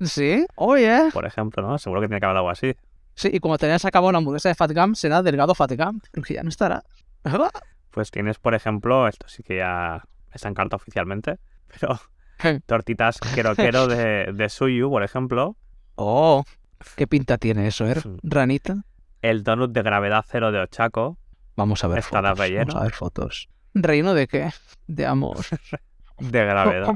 Sí, 0.00 0.46
oh 0.56 0.76
yeah. 0.76 1.08
por 1.12 1.24
ejemplo, 1.24 1.62
¿no? 1.66 1.78
Seguro 1.78 2.00
que 2.02 2.08
tiene 2.08 2.20
que 2.20 2.26
haber 2.26 2.36
algo 2.36 2.50
así. 2.50 2.74
Sí, 3.14 3.30
y 3.32 3.40
como 3.40 3.58
tenías 3.58 3.84
acabado 3.84 4.12
la 4.12 4.18
hamburguesa 4.18 4.48
de 4.50 4.54
Fat 4.54 4.72
Gum, 4.72 4.94
será 4.94 5.22
delgado 5.22 5.54
Fat 5.54 5.72
Gum, 5.72 6.00
porque 6.12 6.34
ya 6.34 6.42
no 6.42 6.50
estará. 6.50 6.82
Pues 7.90 8.10
tienes, 8.10 8.38
por 8.38 8.54
ejemplo, 8.54 9.08
esto 9.08 9.28
sí 9.28 9.42
que 9.42 9.56
ya 9.56 10.04
está 10.32 10.48
en 10.48 10.54
carta 10.54 10.76
oficialmente, 10.76 11.38
pero 11.80 11.98
tortitas 12.66 13.18
quiero 13.34 13.54
quiero 13.56 13.86
de, 13.88 14.32
de 14.32 14.48
suyu, 14.48 14.90
por 14.90 15.02
ejemplo. 15.02 15.56
Oh, 15.96 16.44
¿qué 16.96 17.06
pinta 17.06 17.38
tiene 17.38 17.66
eso, 17.66 17.86
eh? 17.88 17.96
Ranita. 18.22 18.82
El 19.22 19.42
donut 19.42 19.72
de 19.72 19.82
gravedad 19.82 20.24
cero 20.28 20.52
de 20.52 20.60
Ochako. 20.60 21.18
Vamos 21.56 21.82
a 21.82 21.88
ver 21.88 21.98
Estará 21.98 22.30
fotos. 22.30 22.38
relleno. 22.46 22.66
Vamos 22.66 22.80
a 22.80 22.84
ver 22.84 22.92
fotos. 22.92 23.48
¿Relleno 23.74 24.14
de 24.14 24.28
qué? 24.28 24.50
De 24.86 25.06
amor. 25.06 25.38
De 26.18 26.44
gravedad. 26.44 26.94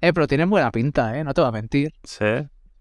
eh, 0.00 0.12
pero 0.14 0.26
tienen 0.26 0.48
buena 0.50 0.70
pinta, 0.70 1.18
¿eh? 1.18 1.24
No 1.24 1.34
te 1.34 1.40
voy 1.42 1.48
a 1.48 1.52
mentir. 1.52 1.92
Sí. 2.02 2.24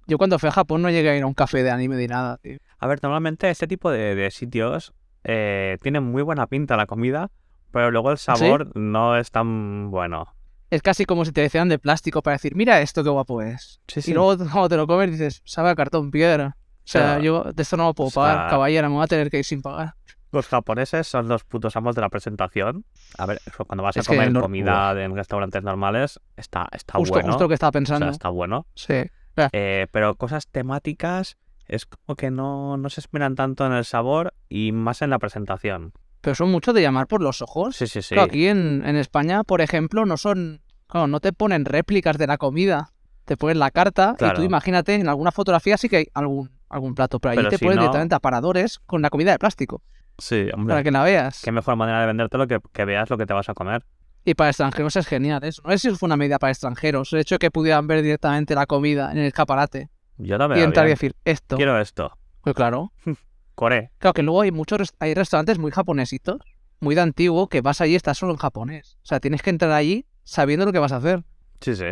Yo 0.08 0.18
cuando 0.18 0.40
fui 0.40 0.48
a 0.50 0.52
Japón 0.54 0.82
no 0.82 0.90
llegué 0.90 1.10
a 1.10 1.18
ir 1.18 1.24
a 1.24 1.28
un 1.28 1.34
café 1.34 1.62
de 1.64 1.72
anime 1.72 1.96
ni 1.98 2.08
nada, 2.08 2.38
tío. 2.38 2.58
A 2.78 2.88
ver, 2.88 3.00
normalmente 3.04 3.50
este 3.50 3.68
tipo 3.68 3.90
de, 3.92 4.16
de 4.16 4.32
sitios 4.32 4.94
eh, 5.24 5.78
tienen 5.82 6.04
muy 6.04 6.22
buena 6.24 6.48
pinta 6.48 6.76
la 6.78 6.86
comida, 6.86 7.32
pero 7.74 7.92
luego 7.92 8.12
el 8.12 8.18
sabor 8.18 8.72
no 8.78 9.18
es 9.18 9.30
tan 9.32 9.92
bueno. 9.92 10.34
Es 10.70 10.82
casi 10.82 11.06
como 11.06 11.26
si 11.26 11.32
te 11.34 11.42
decían 11.42 11.68
de 11.70 11.78
plástico 11.80 12.22
para 12.22 12.36
decir, 12.36 12.56
mira 12.56 12.80
esto 12.82 13.04
qué 13.04 13.10
guapo 13.10 13.42
es. 13.42 13.82
Sí, 13.88 14.00
Y 14.10 14.14
luego 14.14 14.38
cuando 14.38 14.70
te 14.70 14.78
lo 14.78 14.88
comes 14.88 15.12
dices, 15.12 15.42
sabe 15.44 15.70
a 15.70 15.76
cartón 15.76 16.10
piedra. 16.10 16.56
O 16.78 16.82
sea, 16.86 17.20
yo 17.20 17.44
de 17.54 17.62
esto 17.64 17.76
no 17.78 17.86
lo 17.88 17.94
puedo 17.94 18.08
O 18.08 18.12
sea- 18.12 18.24
pagar, 18.24 18.50
caballera, 18.50 18.88
me 18.90 18.96
voy 18.96 19.04
a 19.04 19.08
tener 19.08 19.30
que 19.30 19.40
ir 19.40 19.46
sin 19.46 19.62
pagar. 19.62 19.96
Los 20.32 20.48
japoneses 20.48 21.08
son 21.08 21.28
los 21.28 21.44
putos 21.44 21.76
amos 21.76 21.94
de 21.96 22.02
la 22.02 22.10
presentación. 22.10 22.86
A 23.20 23.26
ver, 23.28 23.40
cuando 23.68 23.84
vas 23.84 23.98
a 23.98 24.04
comer 24.04 24.32
no- 24.32 24.42
comida 24.42 25.00
en 25.04 25.16
restaurantes 25.16 25.62
normales, 25.64 26.20
está, 26.38 26.68
está 26.72 26.98
Justo, 26.98 27.14
bueno. 27.14 27.28
justo 27.30 27.44
lo 27.44 27.48
que 27.50 27.54
estaba 27.54 27.70
O 27.70 27.72
sea, 27.74 27.80
pensando. 27.80 28.10
está 28.10 28.30
bueno. 28.30 28.66
Sí. 28.76 29.04
Eh, 29.52 29.88
pero 29.92 30.16
cosas 30.16 30.48
temáticas 30.48 31.38
es 31.68 31.86
como 31.86 32.16
que 32.16 32.32
no, 32.32 32.78
no 32.78 32.90
se 32.90 33.00
esperan 33.00 33.36
tanto 33.36 33.66
en 33.66 33.74
el 33.74 33.86
sabor 33.86 34.34
y 34.50 34.72
más 34.72 35.02
en 35.04 35.12
la 35.12 35.20
presentación. 35.20 35.94
Pero 36.24 36.36
son 36.36 36.50
muchos 36.50 36.74
de 36.74 36.82
llamar 36.82 37.08
por 37.08 37.22
los 37.22 37.42
ojos. 37.42 37.76
Sí, 37.76 37.86
sí, 37.86 38.02
sí. 38.02 38.16
Claro, 38.16 38.30
aquí 38.30 38.48
en, 38.48 38.82
en 38.86 38.96
España, 38.96 39.44
por 39.44 39.60
ejemplo, 39.60 40.06
no 40.06 40.16
son. 40.16 40.62
Claro, 40.88 41.08
no 41.08 41.20
te 41.20 41.34
ponen 41.34 41.66
réplicas 41.66 42.18
de 42.18 42.28
la 42.28 42.38
comida. 42.38 42.92
Te 43.26 43.36
ponen 43.36 43.60
la 43.60 43.72
carta 43.72 44.16
y 44.18 44.34
tú 44.34 44.42
imagínate, 44.42 44.96
en 44.96 45.10
alguna 45.10 45.32
fotografía 45.34 45.76
sí 45.78 45.90
que 45.90 45.98
hay 45.98 46.06
algún, 46.14 46.50
algún 46.70 46.96
plato, 46.96 47.20
pero 47.20 47.32
ahí 47.34 47.38
Pero 47.38 47.50
te 47.50 47.58
si 47.58 47.66
ponen 47.66 47.76
no- 47.76 47.82
directamente 47.82 48.16
aparadores 48.16 48.80
con 48.86 49.02
la 49.02 49.10
comida 49.10 49.32
de 49.32 49.40
plástico 49.40 49.82
Sí, 50.18 50.48
hombre. 50.54 50.74
para 50.74 50.84
que 50.84 50.92
la 50.92 51.04
veas. 51.04 51.42
Qué 51.44 51.52
mejor 51.52 51.76
manera 51.76 52.00
de 52.02 52.08
vendértelo 52.08 52.48
que, 52.48 52.60
que 52.72 52.86
veas 52.86 53.10
lo 53.10 53.18
que 53.18 53.26
te 53.26 53.34
vas 53.34 53.50
a 53.50 53.54
comer. 53.54 53.86
Y 54.26 54.34
para 54.36 54.50
extranjeros 54.50 54.96
es 54.96 55.08
genial 55.08 55.44
eso. 55.44 55.62
No 55.66 55.72
sé 55.72 55.78
si 55.78 55.90
fue 55.96 56.08
una 56.08 56.16
medida 56.18 56.40
para 56.40 56.52
extranjeros. 56.52 57.12
El 57.14 57.20
hecho 57.20 57.36
de 57.36 57.40
que 57.40 57.52
pudieran 57.52 57.86
ver 57.88 58.02
directamente 58.02 58.56
la 58.56 58.66
comida 58.66 59.12
en 59.12 59.18
el 59.18 59.26
escaparate 59.26 59.90
Yo 60.18 60.38
lo 60.38 60.58
y 60.58 60.62
entrar 60.62 60.86
y 60.88 60.90
decir 60.92 61.16
esto. 61.26 61.58
Quiero 61.58 61.78
esto. 61.80 62.18
Pues 62.42 62.56
claro. 62.56 62.92
Core. 63.56 63.92
Claro 64.00 64.14
que 64.14 64.24
luego 64.24 64.42
hay 64.42 64.52
muchos 64.52 64.94
hay 65.00 65.14
restaurantes 65.14 65.60
muy 65.60 65.72
japonesitos, 65.72 66.42
muy 66.80 66.96
de 66.96 67.02
antiguo, 67.02 67.48
que 67.48 67.62
vas 67.62 67.82
allí 67.82 67.94
y 67.94 67.96
estás 67.96 68.18
solo 68.18 68.34
en 68.34 68.38
japonés. 68.38 68.98
O 69.04 69.06
sea, 69.06 69.20
tienes 69.20 69.42
que 69.42 69.50
entrar 69.50 69.72
allí 69.72 70.06
sabiendo 70.24 70.66
lo 70.66 70.74
que 70.74 70.80
vas 70.80 70.92
a 70.92 70.98
hacer. 70.98 71.24
Sí, 71.62 71.76
sí. 71.76 71.86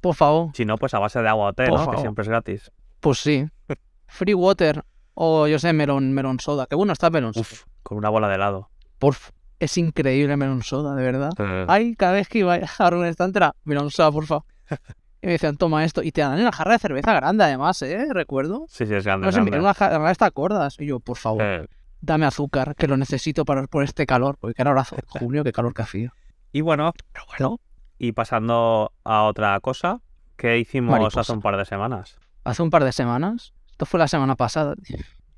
Por 0.00 0.14
favor. 0.14 0.50
Si 0.54 0.64
no, 0.64 0.76
pues 0.76 0.94
a 0.94 0.98
base 0.98 1.20
de 1.20 1.28
agua 1.28 1.48
o 1.48 1.52
té, 1.52 1.68
¿no? 1.68 1.90
Que 1.90 1.98
siempre 1.98 2.22
es 2.22 2.28
gratis. 2.28 2.70
Pues 3.00 3.18
sí. 3.18 3.46
Free 4.06 4.34
water 4.34 4.84
o 5.14 5.46
yo 5.48 5.58
sé, 5.58 5.72
melon, 5.72 6.12
melon 6.12 6.38
soda. 6.40 6.66
Que 6.66 6.76
bueno 6.76 6.92
está 6.92 7.10
melon 7.10 7.34
soda. 7.34 7.42
Uf, 7.42 7.64
con 7.82 7.98
una 7.98 8.08
bola 8.08 8.28
de 8.28 8.36
helado. 8.36 8.70
Porf. 8.98 9.30
Es 9.60 9.76
increíble 9.76 10.36
melon 10.36 10.62
soda, 10.62 10.94
de 10.94 11.02
verdad. 11.02 11.32
Eh, 11.38 11.64
Ay, 11.68 11.96
cada 11.96 12.12
vez 12.12 12.28
que 12.28 12.38
iba 12.38 12.54
a 12.54 12.88
un 12.90 13.02
restaurante 13.02 13.38
era 13.38 13.56
melon 13.64 13.90
soda, 13.90 14.12
por 14.12 14.26
favor. 14.26 14.44
Y 15.28 15.30
me 15.30 15.32
decían, 15.34 15.58
toma 15.58 15.84
esto. 15.84 16.02
Y 16.02 16.10
te 16.10 16.22
dan 16.22 16.40
una 16.40 16.50
jarra 16.52 16.72
de 16.72 16.78
cerveza 16.78 17.12
grande, 17.12 17.44
además, 17.44 17.82
¿eh? 17.82 18.06
Recuerdo. 18.10 18.64
Sí, 18.68 18.86
sí, 18.86 18.94
es 18.94 19.04
grande. 19.04 19.26
No 19.26 19.32
sé, 19.32 19.40
en 19.40 19.54
una 19.60 19.74
jarra 19.74 19.98
de 19.98 20.10
estas 20.12 20.32
gordas. 20.32 20.76
Y 20.80 20.86
yo, 20.86 21.00
por 21.00 21.18
favor, 21.18 21.42
Eh, 21.42 21.66
dame 22.00 22.24
azúcar, 22.24 22.74
que 22.74 22.88
lo 22.88 22.96
necesito 22.96 23.44
para, 23.44 23.66
por 23.66 23.84
este 23.84 24.06
calor. 24.06 24.38
Porque 24.40 24.54
qué 24.54 24.62
calorazo. 24.64 24.96
Junio, 25.08 25.44
qué 25.44 25.52
calor 25.52 25.74
que 25.74 25.82
hacía. 25.82 26.14
Y 26.50 26.62
bueno, 26.62 26.94
Pero 27.12 27.24
bueno, 27.26 27.60
y 27.98 28.12
pasando 28.12 28.92
a 29.04 29.24
otra 29.24 29.60
cosa, 29.60 30.00
que 30.36 30.58
hicimos 30.58 30.92
Mariposa. 30.92 31.20
hace 31.20 31.32
un 31.32 31.42
par 31.42 31.58
de 31.58 31.66
semanas? 31.66 32.16
hace 32.44 32.62
un 32.62 32.70
par 32.70 32.84
de 32.84 32.92
semanas. 32.92 33.52
Esto 33.70 33.84
fue 33.84 34.00
la 34.00 34.08
semana 34.08 34.34
pasada. 34.34 34.76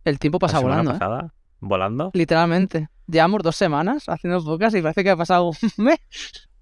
El 0.04 0.20
tiempo 0.20 0.38
pasa 0.38 0.58
¿La 0.58 0.60
semana 0.60 0.76
volando, 0.82 0.90
¿eh? 0.92 0.98
pasada? 1.00 1.34
¿Volando? 1.58 2.10
Literalmente. 2.14 2.88
Llevamos 3.08 3.42
dos 3.42 3.56
semanas 3.56 4.04
haciendo 4.08 4.40
podcast 4.44 4.76
y 4.76 4.82
parece 4.82 5.02
que 5.02 5.10
ha 5.10 5.16
pasado 5.16 5.46
un 5.48 5.56
mes. 5.84 5.98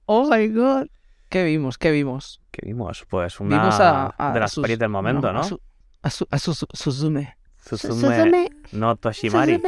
Oh 0.07 0.27
my 0.31 0.49
god. 0.49 0.87
¿Qué 1.29 1.45
vimos? 1.45 1.77
¿Qué 1.79 1.91
vimos? 1.91 2.41
¿Qué 2.51 2.67
vimos? 2.67 3.05
Pues 3.09 3.39
una 3.41 3.59
Vimos 3.59 3.81
a, 3.81 4.15
a- 4.17 4.33
de 4.33 4.41
las 4.41 4.53
sus- 4.53 4.63
pelis 4.63 4.79
del 4.79 4.89
momento, 4.89 5.33
¿no? 5.33 5.41
A, 5.41 5.45
su, 5.45 5.61
a, 6.03 6.11
su- 6.11 6.27
a 6.31 6.39
su- 6.39 6.55
Suzume. 6.73 7.37
Suzume 7.59 8.51
no 8.73 8.97
Toshimari, 8.97 9.61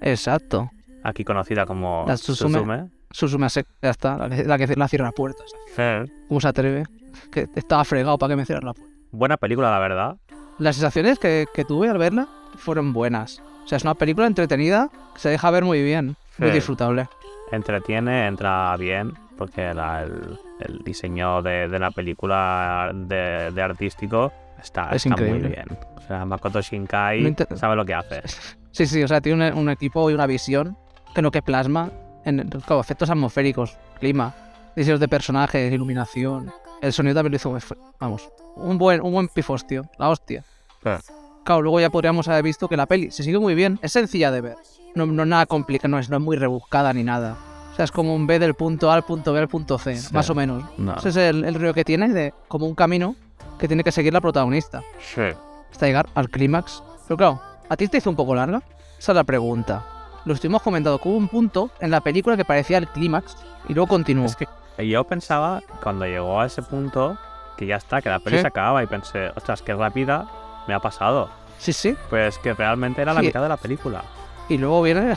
Exacto. 0.00 0.70
aquí 1.02 1.24
conocida 1.24 1.64
como 1.66 2.04
La 2.06 2.16
Suzume. 2.16 2.58
Suzume. 2.58 2.90
Suzume 3.10 3.48
ya 3.82 3.90
está. 3.90 4.16
La 4.16 4.28
que, 4.28 4.44
la 4.44 4.58
que 4.58 4.66
la 4.76 4.88
cierra 4.88 5.12
puertas. 5.12 5.50
Eh, 5.76 6.04
¿Cómo 6.28 6.40
se 6.40 6.48
atreve? 6.48 6.84
Que 7.30 7.48
estaba 7.54 7.84
fregado 7.84 8.18
para 8.18 8.32
que 8.32 8.36
me 8.36 8.44
cierras 8.46 8.64
la 8.64 8.74
puerta. 8.74 8.92
Buena 9.10 9.36
película, 9.36 9.70
la 9.70 9.78
verdad. 9.78 10.16
Las 10.58 10.76
sensaciones 10.76 11.18
que, 11.18 11.46
que 11.54 11.64
tuve 11.64 11.88
al 11.88 11.98
verla 11.98 12.28
fueron 12.56 12.92
buenas. 12.92 13.40
O 13.64 13.68
sea, 13.68 13.76
es 13.76 13.84
una 13.84 13.94
película 13.94 14.26
entretenida 14.26 14.90
que 15.14 15.20
se 15.20 15.28
deja 15.28 15.50
ver 15.50 15.64
muy 15.64 15.82
bien. 15.82 16.16
Muy 16.38 16.50
disfrutable. 16.50 17.08
Entretiene, 17.50 18.26
entra 18.26 18.74
bien, 18.78 19.12
porque 19.46 19.74
la- 19.74 20.02
el, 20.02 20.38
el 20.60 20.78
diseño 20.84 21.42
de, 21.42 21.68
de 21.68 21.78
la 21.78 21.90
película 21.90 22.90
de, 22.94 23.50
de 23.50 23.62
artístico 23.62 24.32
está, 24.60 24.90
Es 24.90 25.04
está 25.06 25.16
muy 25.22 25.38
bien. 25.40 25.66
O 25.96 26.00
sea, 26.06 26.24
Makoto 26.24 26.60
Shinkai 26.60 27.22
No 27.22 27.56
sabe 27.56 27.76
lo 27.76 27.84
que 27.84 27.94
hace. 27.94 28.22
Sí, 28.74 28.86
sí, 28.86 29.02
o 29.02 29.08
sea, 29.08 29.20
tiene 29.20 29.52
un, 29.52 29.58
un 29.58 29.68
equipo 29.68 30.10
y 30.10 30.14
una 30.14 30.26
visión 30.26 30.78
que 31.14 31.20
lo 31.20 31.30
que 31.30 31.42
plasma 31.42 31.90
en 32.24 32.48
claro, 32.48 32.80
efectos 32.80 33.10
atmosféricos, 33.10 33.76
clima, 34.00 34.34
diseños 34.74 34.98
de 34.98 35.08
personajes, 35.08 35.70
iluminación. 35.70 36.50
El 36.80 36.94
sonido 36.94 37.14
también 37.16 37.32
lo 37.32 37.36
hizo, 37.36 37.76
vamos, 38.00 38.30
un 38.56 38.78
buen, 38.78 39.02
un 39.02 39.12
buen 39.12 39.28
pifostio, 39.28 39.82
la 39.98 40.08
hostia. 40.08 40.42
Eh. 40.86 40.96
Claro, 41.44 41.60
luego 41.60 41.80
ya 41.80 41.90
podríamos 41.90 42.26
haber 42.28 42.44
visto 42.44 42.66
que 42.66 42.78
la 42.78 42.86
peli 42.86 43.10
se 43.10 43.22
sigue 43.22 43.38
muy 43.38 43.54
bien, 43.54 43.78
es 43.82 43.92
sencilla 43.92 44.30
de 44.30 44.40
ver. 44.40 44.56
No, 44.94 45.04
no 45.04 45.26
nada 45.26 45.44
complicado, 45.44 45.90
no 45.90 45.98
es, 45.98 46.08
no 46.08 46.16
es 46.16 46.22
muy 46.22 46.36
rebuscada 46.38 46.94
ni 46.94 47.02
nada. 47.04 47.36
O 47.72 47.74
sea, 47.74 47.84
es 47.86 47.90
como 47.92 48.14
un 48.14 48.26
B 48.26 48.38
del 48.38 48.54
punto 48.54 48.90
A 48.90 48.94
al 48.94 49.02
punto 49.02 49.32
B 49.32 49.40
al 49.40 49.48
punto 49.48 49.78
C, 49.78 49.96
Sí. 49.96 50.12
más 50.14 50.28
o 50.30 50.34
menos. 50.34 50.62
No. 50.76 50.94
Ese 50.96 51.08
es 51.08 51.16
el, 51.16 51.44
el 51.44 51.54
río 51.54 51.72
que 51.72 51.84
tiene, 51.84 52.08
de 52.10 52.34
como 52.48 52.66
un 52.66 52.74
camino 52.74 53.14
que 53.58 53.66
tiene 53.66 53.82
que 53.82 53.92
seguir 53.92 54.12
la 54.12 54.20
protagonista 54.20 54.82
Sí. 55.14 55.22
hasta 55.70 55.86
llegar 55.86 56.06
al 56.14 56.28
clímax. 56.28 56.82
Pero 57.08 57.16
claro, 57.16 57.40
¿a 57.68 57.76
ti 57.76 57.88
te 57.88 57.98
hizo 57.98 58.10
un 58.10 58.16
poco 58.16 58.34
larga? 58.34 58.62
Esa 58.98 59.12
es 59.12 59.16
la 59.16 59.24
pregunta. 59.24 59.84
Lo 60.24 60.34
estuvimos 60.34 60.62
comentando 60.62 60.98
que 60.98 61.08
hubo 61.08 61.16
un 61.16 61.28
punto 61.28 61.70
en 61.80 61.90
la 61.90 62.00
película 62.00 62.36
que 62.36 62.44
parecía 62.44 62.78
el 62.78 62.88
clímax 62.88 63.36
y 63.68 63.74
luego 63.74 63.88
continuó. 63.88 64.26
Es 64.26 64.36
que 64.36 64.46
yo 64.88 65.04
pensaba, 65.04 65.62
cuando 65.82 66.04
llegó 66.06 66.40
a 66.40 66.46
ese 66.46 66.62
punto, 66.62 67.16
que 67.56 67.66
ya 67.66 67.76
está, 67.76 68.00
que 68.02 68.08
la 68.08 68.18
peli 68.20 68.36
Sí. 68.36 68.42
se 68.42 68.48
acababa 68.48 68.82
y 68.82 68.86
pensé, 68.86 69.30
ostras, 69.34 69.62
qué 69.62 69.74
rápida 69.74 70.28
me 70.68 70.74
ha 70.74 70.80
pasado. 70.80 71.30
Sí, 71.58 71.72
sí. 71.72 71.96
Pues 72.10 72.38
que 72.38 72.54
realmente 72.54 73.00
era 73.02 73.12
la 73.14 73.20
Sí. 73.20 73.26
mitad 73.26 73.42
de 73.42 73.48
la 73.48 73.56
película. 73.56 74.02
Y 74.48 74.58
luego 74.58 74.82
viene... 74.82 75.16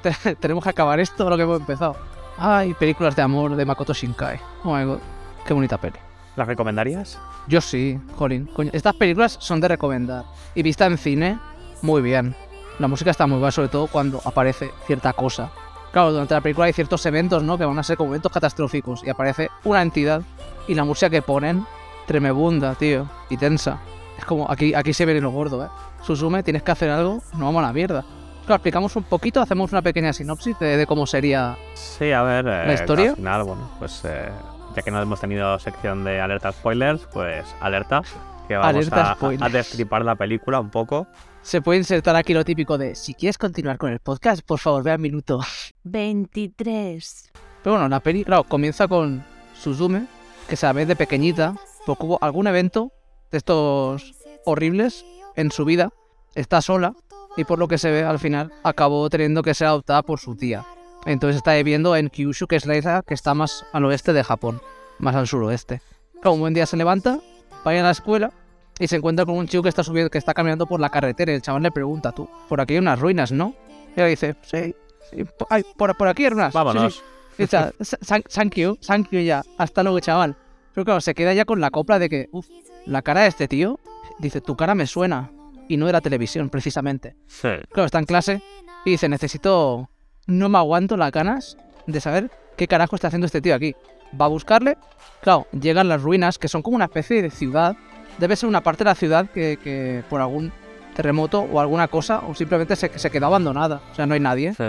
Te- 0.00 0.34
tenemos 0.40 0.62
que 0.64 0.70
acabar 0.70 1.00
esto, 1.00 1.28
lo 1.28 1.36
que 1.36 1.42
hemos 1.42 1.60
empezado. 1.60 1.96
Ay, 2.38 2.74
películas 2.74 3.14
de 3.16 3.22
amor 3.22 3.54
de 3.56 3.64
Makoto 3.64 3.92
Shinkai. 3.92 4.40
Oh 4.64 4.74
my 4.74 4.84
god. 4.84 4.98
Qué 5.46 5.52
bonita 5.54 5.78
peli. 5.78 5.96
¿Las 6.36 6.46
recomendarías? 6.48 7.18
Yo 7.46 7.60
sí, 7.60 8.00
Jolín. 8.16 8.46
Coño, 8.54 8.70
estas 8.72 8.94
películas 8.96 9.36
son 9.40 9.60
de 9.60 9.68
recomendar. 9.68 10.24
Y 10.54 10.62
vista 10.62 10.86
en 10.86 10.98
cine, 10.98 11.38
muy 11.82 12.02
bien. 12.02 12.34
La 12.80 12.88
música 12.88 13.10
está 13.12 13.26
muy 13.28 13.38
buena, 13.38 13.52
sobre 13.52 13.68
todo 13.68 13.86
cuando 13.86 14.20
aparece 14.24 14.70
cierta 14.86 15.12
cosa. 15.12 15.50
Claro, 15.92 16.10
durante 16.10 16.34
la 16.34 16.40
película 16.40 16.66
hay 16.66 16.72
ciertos 16.72 17.06
eventos, 17.06 17.44
¿no? 17.44 17.56
Que 17.56 17.64
van 17.64 17.78
a 17.78 17.84
ser 17.84 17.96
como 17.96 18.10
eventos 18.10 18.32
catastróficos. 18.32 19.04
Y 19.04 19.10
aparece 19.10 19.48
una 19.62 19.80
entidad. 19.82 20.22
Y 20.66 20.74
la 20.74 20.82
música 20.82 21.08
que 21.08 21.22
ponen, 21.22 21.64
tremebunda, 22.06 22.74
tío. 22.74 23.08
Y 23.30 23.36
tensa. 23.36 23.78
Es 24.18 24.24
como, 24.24 24.50
aquí, 24.50 24.74
aquí 24.74 24.92
se 24.92 25.04
ve 25.06 25.20
lo 25.20 25.30
gordo, 25.30 25.64
¿eh? 25.64 25.68
Susume, 26.02 26.42
tienes 26.42 26.64
que 26.64 26.72
hacer 26.72 26.90
algo, 26.90 27.22
no 27.34 27.44
vamos 27.44 27.62
a 27.62 27.66
la 27.68 27.72
mierda. 27.72 28.04
Claro, 28.46 28.56
explicamos 28.56 28.94
un 28.96 29.04
poquito, 29.04 29.40
hacemos 29.40 29.72
una 29.72 29.80
pequeña 29.82 30.12
sinopsis 30.12 30.58
de, 30.58 30.76
de 30.76 30.86
cómo 30.86 31.06
sería. 31.06 31.56
Sí, 31.74 32.12
a 32.12 32.22
ver. 32.22 32.46
eh, 32.46 32.66
¿La 32.66 32.74
historia? 32.74 33.10
Al 33.10 33.16
final, 33.16 33.44
bueno, 33.44 33.70
pues 33.78 34.02
eh, 34.04 34.28
ya 34.76 34.82
que 34.82 34.90
no 34.90 35.00
hemos 35.00 35.20
tenido 35.20 35.58
sección 35.58 36.04
de 36.04 36.20
alerta 36.20 36.52
spoilers, 36.52 37.06
pues 37.12 37.46
alerta. 37.60 38.02
Que 38.46 38.56
vamos 38.56 38.68
Alerta 38.68 39.12
a, 39.12 39.46
a 39.46 39.48
destripar 39.48 40.04
la 40.04 40.16
película 40.16 40.60
un 40.60 40.68
poco. 40.68 41.06
Se 41.40 41.62
puede 41.62 41.78
insertar 41.78 42.14
aquí 42.16 42.34
lo 42.34 42.44
típico 42.44 42.76
de, 42.76 42.94
si 42.94 43.14
quieres 43.14 43.38
continuar 43.38 43.78
con 43.78 43.90
el 43.90 44.00
podcast, 44.00 44.42
por 44.44 44.58
favor, 44.58 44.82
ve 44.82 44.90
al 44.90 44.98
minuto 44.98 45.40
23. 45.84 47.32
Pero 47.62 47.74
bueno, 47.76 47.88
la 47.88 48.00
peli, 48.00 48.24
claro, 48.24 48.44
comienza 48.44 48.86
con 48.88 49.24
Suzume, 49.54 50.06
que 50.48 50.56
se 50.56 50.66
la 50.66 50.72
ve 50.74 50.84
de 50.84 50.96
pequeñita, 50.96 51.54
porque 51.86 52.04
hubo 52.04 52.18
algún 52.20 52.46
evento 52.46 52.92
de 53.30 53.38
estos 53.38 54.14
horribles 54.44 55.06
en 55.36 55.50
su 55.50 55.64
vida, 55.64 55.90
está 56.34 56.60
sola, 56.60 56.94
y 57.36 57.44
por 57.44 57.58
lo 57.58 57.68
que 57.68 57.78
se 57.78 57.90
ve 57.90 58.02
al 58.04 58.18
final, 58.18 58.52
acabó 58.62 59.08
teniendo 59.10 59.42
que 59.42 59.54
ser 59.54 59.66
adoptada 59.68 60.02
por 60.02 60.20
su 60.20 60.36
tía. 60.36 60.64
Entonces 61.06 61.36
está 61.36 61.54
viviendo 61.54 61.94
en 61.96 62.08
Kyushu, 62.08 62.46
que 62.46 62.56
es 62.56 62.66
la 62.66 62.76
isla 62.76 63.02
que 63.06 63.14
está 63.14 63.34
más 63.34 63.64
al 63.72 63.84
oeste 63.84 64.12
de 64.12 64.24
Japón, 64.24 64.60
más 64.98 65.14
al 65.14 65.26
suroeste. 65.26 65.82
Claro, 66.14 66.32
un 66.34 66.40
buen 66.40 66.54
día 66.54 66.66
se 66.66 66.76
levanta, 66.76 67.18
va 67.66 67.70
a 67.70 67.74
ir 67.74 67.80
a 67.80 67.84
la 67.84 67.90
escuela, 67.90 68.32
y 68.78 68.88
se 68.88 68.96
encuentra 68.96 69.24
con 69.26 69.36
un 69.36 69.46
chico 69.46 69.62
que 69.62 69.68
está 69.68 69.84
subiendo, 69.84 70.10
que 70.10 70.18
está 70.18 70.32
caminando 70.34 70.66
por 70.66 70.80
la 70.80 70.88
carretera, 70.90 71.32
y 71.32 71.34
el 71.36 71.42
chaval 71.42 71.62
le 71.62 71.70
pregunta, 71.70 72.12
tú, 72.12 72.28
por 72.48 72.60
aquí 72.60 72.72
hay 72.74 72.78
unas 72.78 72.98
ruinas, 72.98 73.30
¿no? 73.32 73.54
Y 73.96 74.00
ella 74.00 74.06
dice, 74.06 74.34
sí, 74.42 74.74
sí, 75.10 75.24
ay, 75.50 75.64
por, 75.76 75.94
por 75.96 76.08
aquí 76.08 76.24
hay 76.24 76.32
unas. 76.32 76.46
sí, 76.46 76.52
sí". 76.52 76.56
Vámonos. 76.58 77.02
Y, 77.36 77.46
sa- 77.46 77.72
san- 77.80 78.22
thank 78.22 78.54
you, 78.54 78.76
thank 78.76 79.08
you 79.10 79.20
ya. 79.20 79.42
Hasta 79.58 79.82
luego, 79.82 79.98
chaval. 80.00 80.36
Pero 80.72 80.84
claro, 80.84 81.00
se 81.00 81.14
queda 81.14 81.34
ya 81.34 81.44
con 81.44 81.60
la 81.60 81.70
copla 81.70 81.98
de 81.98 82.08
que, 82.08 82.28
uff, 82.32 82.46
la 82.86 83.02
cara 83.02 83.22
de 83.22 83.28
este 83.28 83.46
tío, 83.48 83.78
dice, 84.18 84.40
tu 84.40 84.56
cara 84.56 84.74
me 84.74 84.86
suena. 84.86 85.30
Y 85.68 85.76
no 85.76 85.86
de 85.86 85.92
la 85.92 86.00
televisión, 86.00 86.50
precisamente. 86.50 87.16
Sí. 87.26 87.48
Claro, 87.72 87.86
está 87.86 87.98
en 87.98 88.04
clase 88.06 88.42
y 88.84 88.90
dice, 88.92 89.08
necesito 89.08 89.88
no 90.26 90.48
me 90.48 90.58
aguanto 90.58 90.96
las 90.96 91.10
ganas 91.12 91.56
de 91.86 92.00
saber 92.00 92.30
qué 92.56 92.66
carajo 92.68 92.96
está 92.96 93.08
haciendo 93.08 93.26
este 93.26 93.40
tío 93.40 93.54
aquí. 93.54 93.74
Va 94.20 94.26
a 94.26 94.28
buscarle, 94.28 94.76
claro, 95.22 95.46
llegan 95.58 95.88
las 95.88 96.02
ruinas, 96.02 96.38
que 96.38 96.48
son 96.48 96.62
como 96.62 96.76
una 96.76 96.84
especie 96.86 97.20
de 97.22 97.30
ciudad. 97.30 97.76
Debe 98.18 98.36
ser 98.36 98.48
una 98.48 98.62
parte 98.62 98.84
de 98.84 98.90
la 98.90 98.94
ciudad 98.94 99.28
que, 99.30 99.58
que 99.62 100.02
por 100.08 100.20
algún 100.20 100.52
terremoto 100.94 101.40
o 101.40 101.58
alguna 101.60 101.88
cosa, 101.88 102.20
o 102.28 102.34
simplemente 102.34 102.76
se, 102.76 102.96
se 102.98 103.10
quedó 103.10 103.26
abandonada. 103.26 103.80
O 103.90 103.94
sea, 103.94 104.06
no 104.06 104.14
hay 104.14 104.20
nadie. 104.20 104.54
Sí. 104.54 104.64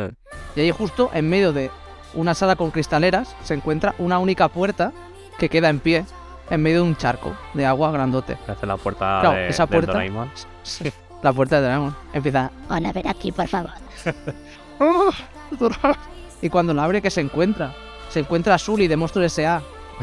Y 0.56 0.62
ahí 0.62 0.72
justo 0.72 1.12
en 1.14 1.30
medio 1.30 1.54
de 1.54 1.70
una 2.16 2.34
sala 2.34 2.56
con 2.56 2.72
cristaleras 2.72 3.36
se 3.44 3.54
encuentra 3.54 3.94
una 4.00 4.18
única 4.20 4.48
puerta 4.48 4.92
que 5.38 5.50
queda 5.50 5.70
en 5.70 5.80
pie 5.80 6.06
en 6.50 6.62
medio 6.62 6.78
de 6.78 6.90
un 6.90 6.96
charco 6.96 7.36
de 7.54 7.66
agua 7.66 7.92
grandote. 7.92 8.38
Hace 8.48 8.66
la 8.66 8.78
puerta 8.78 9.20
Claro, 9.22 9.38
de, 9.38 9.48
esa 9.50 9.68
puerta- 9.68 9.92
Doraemon. 10.66 10.94
La 11.24 11.34
puerta 11.34 11.60
de 11.62 11.68
Dragon. 11.68 11.96
Empieza. 12.14 12.52
Hola, 12.70 12.92
ven 12.92 13.08
aquí, 13.08 13.32
por 13.32 13.48
favor. 13.48 13.72
Y 16.42 16.50
cuando 16.50 16.74
la 16.74 16.84
abre, 16.84 17.02
¿qué 17.02 17.10
se 17.10 17.22
encuentra? 17.22 17.74
Se 18.10 18.20
encuentra 18.20 18.56
a 18.56 18.58
Sully 18.58 18.88
de 18.88 18.98
Monstruo 18.98 19.24
S.A. 19.26 19.62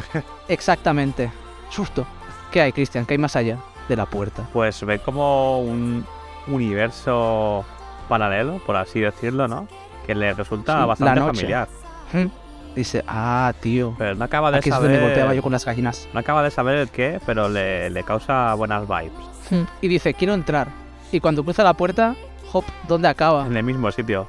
Exactamente. 0.49 1.31
Susto. 1.71 2.07
¿Qué 2.51 2.61
hay, 2.63 2.73
Cristian? 2.73 3.05
¿Qué 3.07 3.15
hay 3.15 3.19
más 3.19 3.37
allá 3.37 3.59
de 3.89 3.97
la 3.97 4.07
puerta? 4.07 4.49
Pues 4.53 4.85
ve 4.85 4.99
como 4.99 5.61
un 5.61 6.05
universo 6.49 7.65
paralelo, 8.09 8.59
por 8.67 8.77
así 8.77 9.01
decirlo, 9.01 9.47
¿no? 9.47 9.69
Que 10.07 10.15
le 10.15 10.33
resulta 10.35 10.73
Sí, 10.75 10.79
la 10.81 10.87
bastante 10.87 11.21
noche. 11.21 11.37
familiar. 11.37 11.69
Hmm. 12.13 12.27
Dice, 12.75 13.05
ah, 13.07 13.53
tío. 13.61 13.95
Pero 13.99 14.15
no 14.15 14.25
acaba 14.25 14.51
de 14.51 14.59
Aquí 14.59 14.71
es 14.71 14.75
donde 14.75 14.89
saber. 14.95 15.03
golpeaba 15.03 15.35
yo 15.35 15.43
con 15.43 15.53
las 15.53 15.65
gallinas. 15.65 16.09
No 16.13 16.21
acaba 16.21 16.43
de 16.43 16.51
saber 16.51 16.79
el 16.79 16.89
qué, 16.89 17.21
pero 17.27 17.49
le, 17.49 17.91
le 17.91 18.03
causa 18.03 18.55
buenas 18.55 18.89
vibes. 18.89 19.13
Hmm. 19.53 19.65
Y 19.83 19.89
dice, 19.89 20.15
quiero 20.15 20.33
entrar. 20.33 20.69
Y 21.13 21.21
cuando 21.21 21.45
cruza 21.45 21.63
la 21.63 21.75
puerta, 21.75 22.17
hop, 22.53 22.65
¿dónde 22.89 23.09
acaba? 23.09 23.47
En 23.47 23.57
el 23.57 23.65
mismo 23.65 23.91
sitio. 23.93 24.29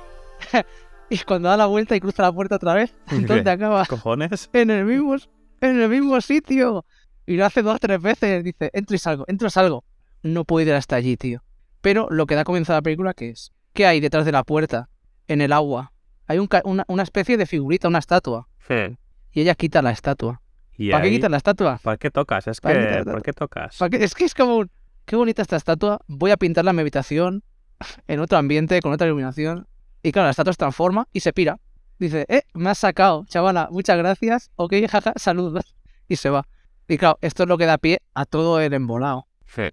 Y 1.10 1.20
cuando 1.20 1.50
da 1.50 1.58
la 1.58 1.68
vuelta 1.68 1.96
y 1.96 2.00
cruza 2.00 2.24
la 2.24 2.32
puerta 2.32 2.56
otra 2.56 2.74
vez, 2.74 2.96
¿dónde 3.12 3.44
¿Qué? 3.44 3.50
acaba? 3.50 3.86
¿Cojones? 3.86 4.50
En 4.52 4.72
el 4.72 4.84
mismo, 4.84 5.16
en 5.62 5.82
el 5.82 5.88
mismo 5.88 6.20
sitio. 6.22 6.86
Y 7.28 7.38
lo 7.38 7.46
hace 7.46 7.62
dos 7.62 7.80
tres 7.80 8.02
veces. 8.02 8.44
Dice, 8.44 8.72
entro 8.74 8.96
y 8.96 9.00
salgo, 9.00 9.24
entro 9.28 9.48
y 9.48 9.52
salgo. 9.52 9.84
No 10.24 10.44
puedo 10.44 10.68
ir 10.68 10.74
hasta 10.74 10.96
allí, 10.96 11.16
tío. 11.16 11.44
Pero 11.82 12.08
lo 12.10 12.26
que 12.26 12.34
da 12.34 12.44
comienzo 12.44 12.74
a 12.74 12.78
la 12.78 12.82
película, 12.82 13.14
¿qué 13.14 13.30
es? 13.30 13.52
¿Qué 13.74 13.86
hay 13.86 14.00
detrás 14.00 14.26
de 14.26 14.32
la 14.32 14.44
puerta? 14.44 14.90
En 15.28 15.42
el 15.42 15.54
agua. 15.54 15.92
Hay 16.26 16.40
un 16.40 16.50
una, 16.64 16.84
una 16.88 17.04
especie 17.04 17.38
de 17.38 17.46
figurita, 17.46 17.88
una 17.88 18.00
estatua. 18.00 18.48
Sí. 18.68 18.98
Y 19.34 19.42
ella 19.42 19.54
quita 19.54 19.84
la 19.84 19.92
estatua. 19.92 20.42
Y 20.76 20.90
¿Para 20.90 21.04
qué 21.04 21.12
quitas 21.12 21.30
la 21.30 21.38
estatua? 21.38 21.80
¿Para 21.84 21.98
qué 21.98 22.10
tocas? 22.10 22.48
Es 22.48 22.60
¿Para 22.60 23.04
que. 23.04 23.04
¿Por 23.04 23.22
qué 23.22 23.34
tocas? 23.34 23.78
¿Para 23.78 23.90
qué? 23.90 24.04
Es 24.04 24.16
que 24.16 24.26
es 24.26 24.34
como 24.34 24.58
un... 24.58 24.72
Qué 25.06 25.16
bonita 25.16 25.42
esta 25.42 25.56
estatua. 25.58 26.00
Voy 26.08 26.32
a 26.32 26.38
pintarla 26.38 26.72
en 26.72 26.76
mi 26.78 26.82
habitación. 26.82 27.44
En 28.08 28.20
otro 28.20 28.38
ambiente, 28.38 28.80
con 28.82 28.94
otra 28.94 29.08
iluminación. 29.08 29.68
Y 30.02 30.12
claro, 30.12 30.28
la 30.28 30.32
estatua 30.32 30.54
se 30.54 30.58
transforma 30.58 31.08
y 31.12 31.20
se 31.20 31.34
pira. 31.34 31.60
Dice, 32.00 32.26
eh, 32.30 32.44
me 32.54 32.70
has 32.70 32.78
sacado, 32.78 33.26
chavala, 33.28 33.68
muchas 33.72 33.98
gracias. 33.98 34.52
Ok, 34.56 34.74
jaja, 34.90 35.14
saludos. 35.16 35.76
Y 36.08 36.16
se 36.16 36.30
va. 36.30 36.48
Y 36.88 36.98
claro, 36.98 37.18
esto 37.22 37.44
es 37.44 37.50
lo 37.50 37.58
que 37.58 37.66
da 37.66 37.78
pie 37.78 38.00
a 38.14 38.26
todo 38.26 38.60
el 38.62 38.74
embolado. 38.74 39.28
Sí. 39.48 39.64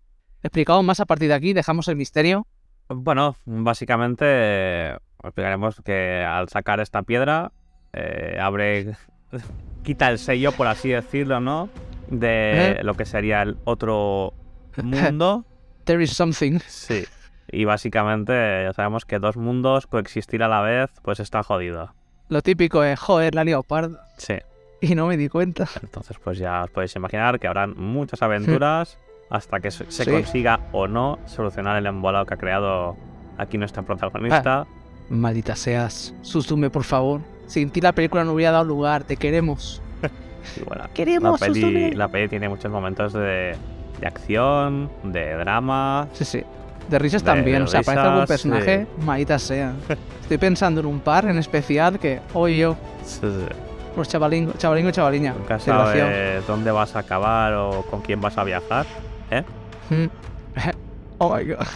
Explicado 0.42 0.82
más 0.82 1.00
a 1.00 1.06
partir 1.06 1.28
de 1.28 1.34
aquí, 1.34 1.52
dejamos 1.52 1.88
el 1.88 1.96
misterio. 1.96 2.46
Bueno, 2.88 3.36
básicamente 3.44 4.24
eh, 4.26 4.96
explicaremos 5.22 5.80
que 5.84 6.24
al 6.26 6.48
sacar 6.48 6.80
esta 6.80 7.02
piedra, 7.02 7.52
eh, 7.92 8.38
abre. 8.40 8.96
quita 9.82 10.08
el 10.10 10.18
sello, 10.18 10.52
por 10.52 10.66
así 10.66 10.90
decirlo, 10.90 11.40
¿no? 11.40 11.68
De 12.08 12.74
Ujú. 12.76 12.86
lo 12.86 12.94
que 12.94 13.04
sería 13.04 13.42
el 13.42 13.56
otro 13.64 14.34
mundo. 14.82 15.44
There 15.84 16.02
is 16.02 16.12
something. 16.12 16.58
Sí. 16.66 17.04
Y 17.52 17.64
básicamente 17.64 18.32
ya 18.64 18.72
sabemos 18.72 19.04
que 19.04 19.18
dos 19.18 19.36
mundos 19.36 19.86
coexistir 19.86 20.42
a 20.42 20.48
la 20.48 20.60
vez, 20.60 20.90
pues 21.02 21.20
está 21.20 21.42
jodido. 21.42 21.92
Lo 22.28 22.42
típico 22.42 22.84
es, 22.84 22.98
joder, 23.00 23.34
la 23.34 23.62
parda. 23.62 24.06
Sí. 24.16 24.34
Y 24.80 24.94
no 24.94 25.06
me 25.06 25.16
di 25.16 25.28
cuenta. 25.28 25.66
Entonces, 25.82 26.16
pues 26.22 26.38
ya 26.38 26.62
os 26.62 26.70
podéis 26.70 26.94
imaginar 26.96 27.40
que 27.40 27.48
habrán 27.48 27.74
muchas 27.76 28.22
aventuras 28.22 28.98
hasta 29.30 29.60
que 29.60 29.70
se 29.70 29.90
Sí. 29.90 30.10
consiga 30.10 30.60
o 30.72 30.86
no 30.86 31.18
solucionar 31.26 31.76
el 31.76 31.86
embolado 31.86 32.24
que 32.26 32.34
ha 32.34 32.38
creado 32.38 32.96
aquí 33.36 33.58
nuestra 33.58 33.82
protagonista. 33.82 34.66
Maldita 35.08 35.56
seas. 35.56 36.14
Susume, 36.22 36.70
por 36.70 36.84
favor. 36.84 37.20
Sin 37.46 37.70
ti 37.70 37.80
la 37.80 37.92
película 37.92 38.22
no 38.22 38.32
hubiera 38.32 38.52
dado 38.52 38.64
lugar. 38.64 39.02
Te 39.04 39.16
queremos. 39.16 39.82
Y 40.56 40.62
bueno, 40.64 40.84
la 40.84 40.88
Queremos, 40.94 41.38
peli, 41.38 41.60
Susume. 41.60 41.92
la 41.94 42.08
peli 42.08 42.28
tiene 42.28 42.48
muchos 42.48 42.70
momentos 42.72 43.12
de, 43.12 43.54
de 44.00 44.06
acción, 44.06 44.90
de 45.02 45.34
drama. 45.36 46.08
Sí, 46.12 46.24
sí. 46.24 46.42
De 46.88 46.98
risas 46.98 47.22
De- 47.22 47.30
también. 47.30 47.58
de 47.58 47.64
o 47.64 47.66
sea, 47.66 47.80
aparece 47.80 48.00
algún 48.00 48.20
risas, 48.22 48.28
personaje, 48.28 48.86
maldita 49.04 49.38
sea. 49.38 49.72
Estoy 50.22 50.38
pensando 50.38 50.80
en 50.80 50.86
un 50.86 51.00
par 51.00 51.24
en 51.26 51.38
especial 51.38 51.98
que, 51.98 52.20
hoy 52.34 52.58
yo, 52.58 52.76
Sí, 53.04 53.20
sí. 53.22 53.46
los 53.96 54.08
chavalingo, 54.08 54.52
chavalingo 54.58 54.88
y 54.90 54.92
chavaliña. 54.92 55.34
Nunca 55.36 55.58
sabes 55.58 56.46
dónde 56.46 56.70
vas 56.70 56.94
a 56.96 57.00
acabar 57.00 57.54
o 57.54 57.82
con 57.82 58.00
quién 58.00 58.20
vas 58.20 58.36
a 58.38 58.44
viajar. 58.44 58.86
Mm. 59.90 60.06
oh 61.18 61.36
my 61.36 61.44
god. 61.44 61.66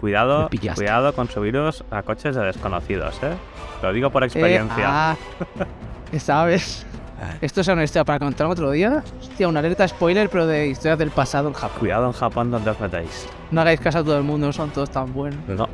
Cuidado, 0.00 0.50
cuidado 0.74 1.14
con 1.14 1.28
subiros 1.30 1.82
a 1.90 2.02
coches 2.02 2.36
de 2.36 2.42
desconocidos, 2.44 3.18
¿eh? 3.22 3.32
Lo 3.82 3.92
digo 3.92 4.10
por 4.10 4.22
Eh, 4.22 4.26
experiencia. 4.26 4.84
ah, 4.86 5.16
¿qué 6.10 6.20
sabes? 6.20 6.84
Esto 7.40 7.60
es 7.60 7.68
una 7.68 7.84
historia 7.84 8.04
para 8.04 8.18
contar 8.18 8.46
otro 8.46 8.70
día. 8.70 9.02
Hostia, 9.20 9.48
una 9.48 9.60
alerta 9.60 9.86
spoiler, 9.86 10.28
pero 10.28 10.46
de 10.46 10.68
historias 10.68 10.98
del 10.98 11.10
pasado 11.10 11.48
en 11.48 11.54
Japón. 11.54 11.78
Cuidado 11.78 12.06
en 12.06 12.12
Japón 12.12 12.50
donde 12.50 12.70
os 12.70 12.80
metéis. 12.80 13.26
No 13.50 13.60
hagáis 13.60 13.80
caso 13.80 13.98
a 13.98 14.04
todo 14.04 14.18
el 14.18 14.24
mundo, 14.24 14.46
no 14.46 14.52
son 14.52 14.70
todos 14.70 14.90
tan 14.90 15.12
buenos. 15.12 15.38
No. 15.48 15.68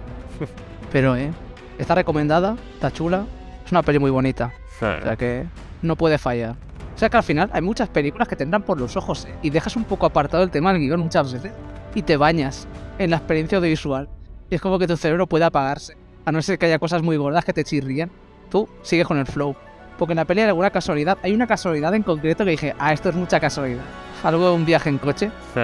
Pero, 0.93 1.17
eh, 1.17 1.31
está 1.79 1.95
recomendada, 1.95 2.57
está 2.75 2.91
chula. 2.91 3.25
Es 3.65 3.73
una 3.73 3.83
peli 3.83 3.99
muy 3.99 4.11
bonita. 4.11 4.53
Sí. 4.79 4.87
O 4.87 5.03
sea 5.03 5.17
que 5.17 5.47
no 5.83 5.97
puede 5.97 6.19
fallar. 6.19 6.57
O 6.95 6.99
sea 6.99 7.09
que 7.09 7.17
al 7.17 7.23
final 7.23 7.51
hay 7.53 7.63
muchas 7.63 7.89
películas 7.89 8.29
que 8.29 8.37
te 8.37 8.45
entran 8.45 8.63
por 8.63 8.79
los 8.79 8.97
ojos 8.97 9.25
¿eh? 9.25 9.35
y 9.43 9.51
dejas 9.51 9.77
un 9.77 9.85
poco 9.85 10.07
apartado 10.07 10.43
el 10.43 10.51
tema 10.51 10.73
del 10.73 10.83
guion 10.83 11.01
muchas 11.01 11.33
veces 11.33 11.53
y 11.95 12.03
te 12.03 12.17
bañas 12.17 12.69
en 12.99 13.11
la 13.11 13.17
experiencia 13.17 13.59
audiovisual. 13.59 14.09
Y 14.51 14.57
es 14.57 14.61
como 14.61 14.79
que 14.79 14.87
tu 14.87 14.97
cerebro 14.97 15.27
puede 15.27 15.45
apagarse. 15.45 15.97
A 16.25 16.33
no 16.33 16.43
ser 16.43 16.59
que 16.59 16.67
haya 16.67 16.79
cosas 16.79 17.03
muy 17.03 17.17
gordas 17.17 17.45
que 17.45 17.53
te 17.53 17.65
chirrían. 17.65 18.11
Tú 18.51 18.69
sigues 18.83 19.07
con 19.07 19.19
el 19.19 19.27
flow. 19.27 19.57
Porque 20.01 20.15
en 20.15 20.17
la 20.17 20.25
peli 20.25 20.41
hay 20.41 20.49
alguna 20.49 20.71
casualidad. 20.71 21.19
Hay 21.23 21.35
una 21.35 21.47
casualidad 21.47 21.95
en 21.95 22.03
concreto 22.03 22.43
que 22.45 22.53
dije, 22.53 22.75
ah, 22.79 22.93
esto 22.93 23.11
es 23.11 23.15
mucha 23.15 23.39
casualidad. 23.39 23.83
Algo 24.25 24.49
de 24.49 24.55
un 24.55 24.65
viaje 24.65 24.89
en 24.89 24.97
coche. 24.97 25.31
Sí. 25.55 25.61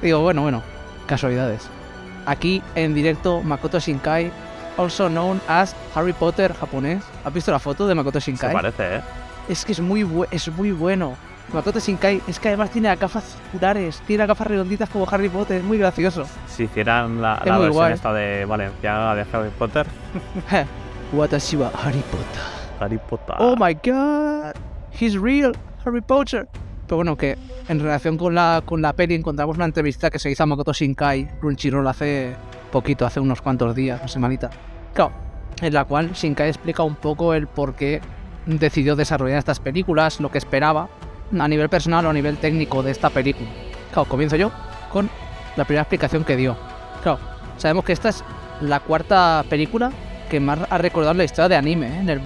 Digo, 0.00 0.20
bueno, 0.20 0.42
bueno, 0.42 0.62
casualidades. 1.06 1.68
Aquí 2.24 2.62
en 2.76 2.94
directo 2.94 3.42
Makoto 3.42 3.80
Shinkai, 3.80 4.30
also 4.78 5.08
known 5.08 5.40
as 5.48 5.74
Harry 5.94 6.12
Potter 6.12 6.54
japonés. 6.54 7.02
¿Has 7.24 7.32
visto 7.34 7.50
la 7.50 7.58
foto 7.58 7.86
de 7.88 7.96
Makoto 7.96 8.20
Se 8.20 8.30
Shinkai? 8.30 8.52
parece, 8.52 8.96
¿eh? 8.96 9.00
Es 9.48 9.64
que 9.64 9.72
es 9.72 9.80
muy, 9.80 10.04
bu- 10.04 10.28
es 10.30 10.48
muy 10.52 10.70
bueno. 10.70 11.16
Makoto 11.52 11.80
Shinkai 11.80 12.22
es 12.28 12.38
que 12.38 12.48
además 12.48 12.70
tiene 12.70 12.88
las 12.88 12.98
gafas 13.00 13.24
circulares, 13.24 14.00
tiene 14.06 14.18
las 14.22 14.28
gafas 14.28 14.46
redonditas 14.46 14.88
como 14.88 15.06
Harry 15.10 15.28
Potter, 15.28 15.58
es 15.58 15.64
muy 15.64 15.78
gracioso. 15.78 16.26
Si 16.48 16.62
hicieran 16.64 17.20
la, 17.20 17.38
Es 17.40 17.46
la 17.46 17.52
muy 17.54 17.62
versión 17.64 17.72
guay. 17.74 17.92
esta 17.92 18.12
de 18.12 18.44
Valenciaga 18.44 19.14
de 19.16 19.26
Harry 19.32 19.50
Potter. 19.58 19.86
Watashi 21.12 21.56
wa 21.56 21.70
Harry 21.82 22.02
Potter. 22.10 22.55
Harry 22.80 22.98
Potter. 22.98 23.36
Oh 23.38 23.56
my 23.58 23.74
god, 23.74 24.54
he's 24.98 25.18
real, 25.18 25.52
Harry 25.84 26.00
Potter. 26.00 26.48
Pero 26.86 26.96
bueno, 26.96 27.16
que 27.16 27.36
en 27.68 27.80
relación 27.80 28.16
con 28.16 28.34
la, 28.34 28.62
con 28.64 28.80
la 28.80 28.92
peli 28.92 29.14
encontramos 29.14 29.56
una 29.56 29.64
entrevista 29.64 30.10
que 30.10 30.18
se 30.18 30.30
hizo 30.30 30.42
a 30.42 30.46
Makoto 30.46 30.72
Shinkai, 30.72 31.40
Crunchyroll, 31.40 31.86
hace 31.88 32.34
poquito, 32.70 33.04
hace 33.04 33.18
unos 33.18 33.42
cuantos 33.42 33.74
días, 33.74 33.98
una 34.00 34.08
semanita. 34.08 34.50
Claro, 34.94 35.12
en 35.60 35.74
la 35.74 35.84
cual 35.84 36.12
Shinkai 36.12 36.48
explica 36.48 36.82
un 36.82 36.94
poco 36.94 37.34
el 37.34 37.48
por 37.48 37.74
qué 37.74 38.00
decidió 38.46 38.94
desarrollar 38.94 39.38
estas 39.38 39.58
películas, 39.58 40.20
lo 40.20 40.30
que 40.30 40.38
esperaba 40.38 40.88
a 41.36 41.48
nivel 41.48 41.68
personal 41.68 42.06
o 42.06 42.10
a 42.10 42.12
nivel 42.12 42.36
técnico 42.36 42.82
de 42.82 42.92
esta 42.92 43.10
película. 43.10 43.48
Claro, 43.92 44.08
comienzo 44.08 44.36
yo 44.36 44.52
con 44.92 45.10
la 45.56 45.64
primera 45.64 45.82
explicación 45.82 46.24
que 46.24 46.36
dio. 46.36 46.56
Claro, 47.02 47.18
sabemos 47.56 47.84
que 47.84 47.92
esta 47.92 48.10
es 48.10 48.22
la 48.60 48.80
cuarta 48.80 49.44
película 49.48 49.90
que 50.30 50.40
más 50.40 50.60
ha 50.70 50.78
recordado 50.78 51.14
la 51.14 51.24
historia 51.24 51.48
de 51.48 51.56
anime 51.56 51.88
¿eh? 51.88 52.00
en 52.00 52.08
el 52.08 52.20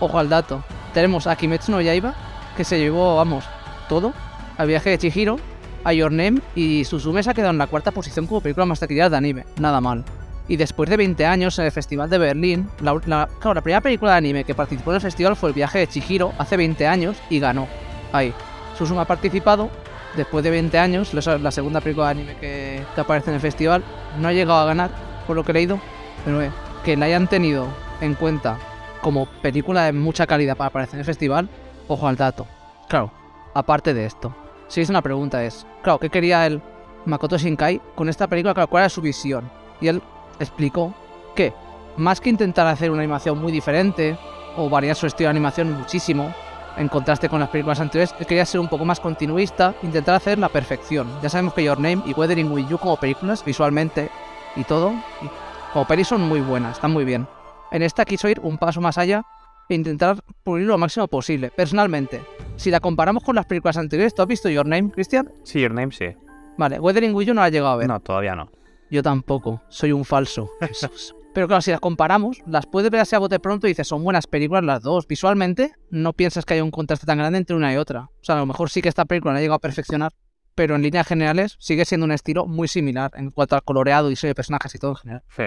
Ojo 0.00 0.18
al 0.18 0.28
dato. 0.28 0.62
Tenemos 0.94 1.26
a 1.26 1.36
Kimetsu 1.36 1.72
no 1.72 1.80
Yaiba, 1.80 2.14
que 2.56 2.64
se 2.64 2.78
llevó, 2.78 3.16
vamos, 3.16 3.44
todo. 3.88 4.12
Al 4.56 4.68
viaje 4.68 4.90
de 4.90 4.98
Chihiro, 4.98 5.38
a 5.84 5.92
Your 5.92 6.12
Name 6.12 6.40
y 6.54 6.84
Suzume 6.84 7.22
se 7.22 7.30
ha 7.30 7.34
quedado 7.34 7.52
en 7.52 7.58
la 7.58 7.66
cuarta 7.66 7.90
posición 7.90 8.26
como 8.26 8.40
película 8.40 8.66
más 8.66 8.80
taquillera 8.80 9.10
de 9.10 9.16
anime. 9.16 9.44
Nada 9.58 9.80
mal. 9.80 10.04
Y 10.48 10.56
después 10.56 10.90
de 10.90 10.96
20 10.96 11.24
años 11.26 11.58
en 11.58 11.66
el 11.66 11.72
Festival 11.72 12.10
de 12.10 12.18
Berlín, 12.18 12.68
la, 12.80 13.28
primera 13.62 13.80
película 13.80 14.12
de 14.12 14.18
anime 14.18 14.44
que 14.44 14.54
participó 14.54 14.90
en 14.90 14.96
el 14.96 15.00
festival 15.00 15.36
fue 15.36 15.50
El 15.50 15.54
viaje 15.54 15.78
de 15.78 15.86
Chihiro 15.86 16.32
hace 16.38 16.56
20 16.56 16.86
años 16.86 17.16
y 17.30 17.38
ganó. 17.38 17.68
Ahí. 18.12 18.34
Suzume 18.76 19.00
ha 19.00 19.04
participado 19.04 19.70
después 20.16 20.42
de 20.42 20.50
20 20.50 20.78
años, 20.78 21.14
la 21.14 21.50
segunda 21.50 21.80
película 21.80 22.06
de 22.06 22.10
anime 22.12 22.36
que, 22.40 22.82
que 22.94 23.00
aparece 23.00 23.30
en 23.30 23.36
el 23.36 23.40
festival. 23.40 23.84
No 24.18 24.28
ha 24.28 24.32
llegado 24.32 24.58
a 24.58 24.64
ganar, 24.64 24.90
por 25.26 25.36
lo 25.36 25.44
que 25.44 25.52
he 25.52 25.54
leído, 25.54 25.78
pero 26.24 26.42
eh, 26.42 26.50
que 26.84 26.96
la 26.96 27.06
hayan 27.06 27.28
tenido 27.28 27.68
en 28.00 28.14
cuenta 28.14 28.58
como 29.02 29.26
película 29.42 29.84
de 29.84 29.92
mucha 29.92 30.26
calidad 30.26 30.56
para 30.56 30.68
aparecer 30.68 30.94
en 30.94 31.00
el 31.00 31.06
festival, 31.06 31.48
ojo 31.88 32.06
al 32.06 32.16
dato. 32.16 32.46
Claro, 32.88 33.10
aparte 33.54 33.94
de 33.94 34.04
esto, 34.06 34.34
si 34.68 34.80
es 34.80 34.90
una 34.90 35.02
pregunta 35.02 35.44
es, 35.44 35.66
claro, 35.82 35.98
¿qué 35.98 36.10
quería 36.10 36.46
el 36.46 36.62
Makoto 37.04 37.38
Shinkai 37.38 37.80
con 37.94 38.08
esta 38.08 38.26
película? 38.26 38.54
Claro, 38.54 38.68
¿cuál 38.68 38.82
era 38.82 38.88
su 38.88 39.00
visión? 39.00 39.50
Y 39.80 39.88
él 39.88 40.02
explicó 40.38 40.94
que 41.34 41.52
más 41.96 42.20
que 42.20 42.30
intentar 42.30 42.66
hacer 42.66 42.90
una 42.90 43.02
animación 43.02 43.40
muy 43.40 43.52
diferente 43.52 44.16
o 44.56 44.68
variar 44.68 44.96
su 44.96 45.06
estilo 45.06 45.26
de 45.26 45.30
animación 45.30 45.72
muchísimo, 45.72 46.32
en 46.76 46.88
contraste 46.88 47.28
con 47.28 47.40
las 47.40 47.48
películas 47.48 47.80
anteriores, 47.80 48.14
él 48.18 48.26
quería 48.26 48.46
ser 48.46 48.60
un 48.60 48.68
poco 48.68 48.84
más 48.84 49.00
continuista, 49.00 49.74
intentar 49.82 50.14
hacer 50.14 50.38
la 50.38 50.48
perfección. 50.48 51.08
Ya 51.22 51.28
sabemos 51.28 51.54
que 51.54 51.64
Your 51.64 51.78
Name 51.78 52.02
y 52.06 52.12
Weathering 52.12 52.50
with 52.50 52.68
You 52.68 52.78
como 52.78 52.96
películas, 52.96 53.44
visualmente 53.44 54.10
y 54.56 54.64
todo, 54.64 54.92
y 55.20 55.28
como 55.72 55.86
pelis 55.86 56.08
son 56.08 56.22
muy 56.22 56.40
buenas, 56.40 56.76
están 56.76 56.92
muy 56.92 57.04
bien. 57.04 57.26
En 57.70 57.82
esta 57.82 58.04
quiso 58.04 58.28
ir 58.28 58.40
un 58.40 58.58
paso 58.58 58.80
más 58.80 58.98
allá 58.98 59.22
e 59.68 59.74
intentar 59.74 60.22
pulir 60.42 60.66
lo 60.66 60.76
máximo 60.78 61.06
posible. 61.08 61.50
Personalmente, 61.50 62.22
si 62.56 62.70
la 62.70 62.80
comparamos 62.80 63.22
con 63.22 63.36
las 63.36 63.46
películas 63.46 63.76
anteriores, 63.76 64.14
¿tú 64.14 64.22
has 64.22 64.28
visto 64.28 64.48
Your 64.48 64.66
Name, 64.66 64.90
Cristian? 64.90 65.32
Sí, 65.44 65.60
Your 65.60 65.72
Name 65.72 65.92
sí. 65.92 66.06
Vale, 66.58 66.80
Weathering 66.80 67.14
with 67.14 67.26
You 67.26 67.34
no 67.34 67.40
la 67.40 67.48
he 67.48 67.50
llegado 67.50 67.72
a 67.72 67.76
ver. 67.76 67.88
No, 67.88 68.00
todavía 68.00 68.34
no. 68.34 68.50
Yo 68.90 69.02
tampoco, 69.02 69.62
soy 69.68 69.92
un 69.92 70.04
falso. 70.04 70.50
Pero 71.32 71.46
claro, 71.46 71.62
si 71.62 71.70
las 71.70 71.78
comparamos, 71.78 72.42
las 72.44 72.66
puedes 72.66 72.90
ver 72.90 73.00
así 73.00 73.14
a 73.14 73.20
bote 73.20 73.38
pronto 73.38 73.68
y 73.68 73.70
dices, 73.70 73.86
son 73.86 74.02
buenas 74.02 74.26
películas 74.26 74.64
las 74.64 74.82
dos. 74.82 75.06
Visualmente, 75.06 75.72
no 75.88 76.12
piensas 76.12 76.44
que 76.44 76.54
haya 76.54 76.64
un 76.64 76.72
contraste 76.72 77.06
tan 77.06 77.18
grande 77.18 77.38
entre 77.38 77.54
una 77.54 77.72
y 77.72 77.76
otra. 77.76 78.10
O 78.20 78.24
sea, 78.24 78.34
a 78.34 78.38
lo 78.38 78.46
mejor 78.46 78.68
sí 78.68 78.82
que 78.82 78.88
esta 78.88 79.04
película 79.04 79.32
no 79.32 79.38
ha 79.38 79.40
llegado 79.40 79.56
a 79.56 79.60
perfeccionar, 79.60 80.12
pero 80.56 80.74
en 80.74 80.82
líneas 80.82 81.06
generales 81.06 81.56
sigue 81.60 81.84
siendo 81.84 82.04
un 82.04 82.12
estilo 82.12 82.46
muy 82.46 82.66
similar 82.66 83.12
en 83.14 83.30
cuanto 83.30 83.54
al 83.54 83.62
coloreado, 83.62 84.08
diseño 84.08 84.30
de 84.30 84.34
personajes 84.34 84.74
y 84.74 84.78
todo 84.78 84.90
en 84.90 84.96
general. 84.96 85.22
Sí. 85.28 85.44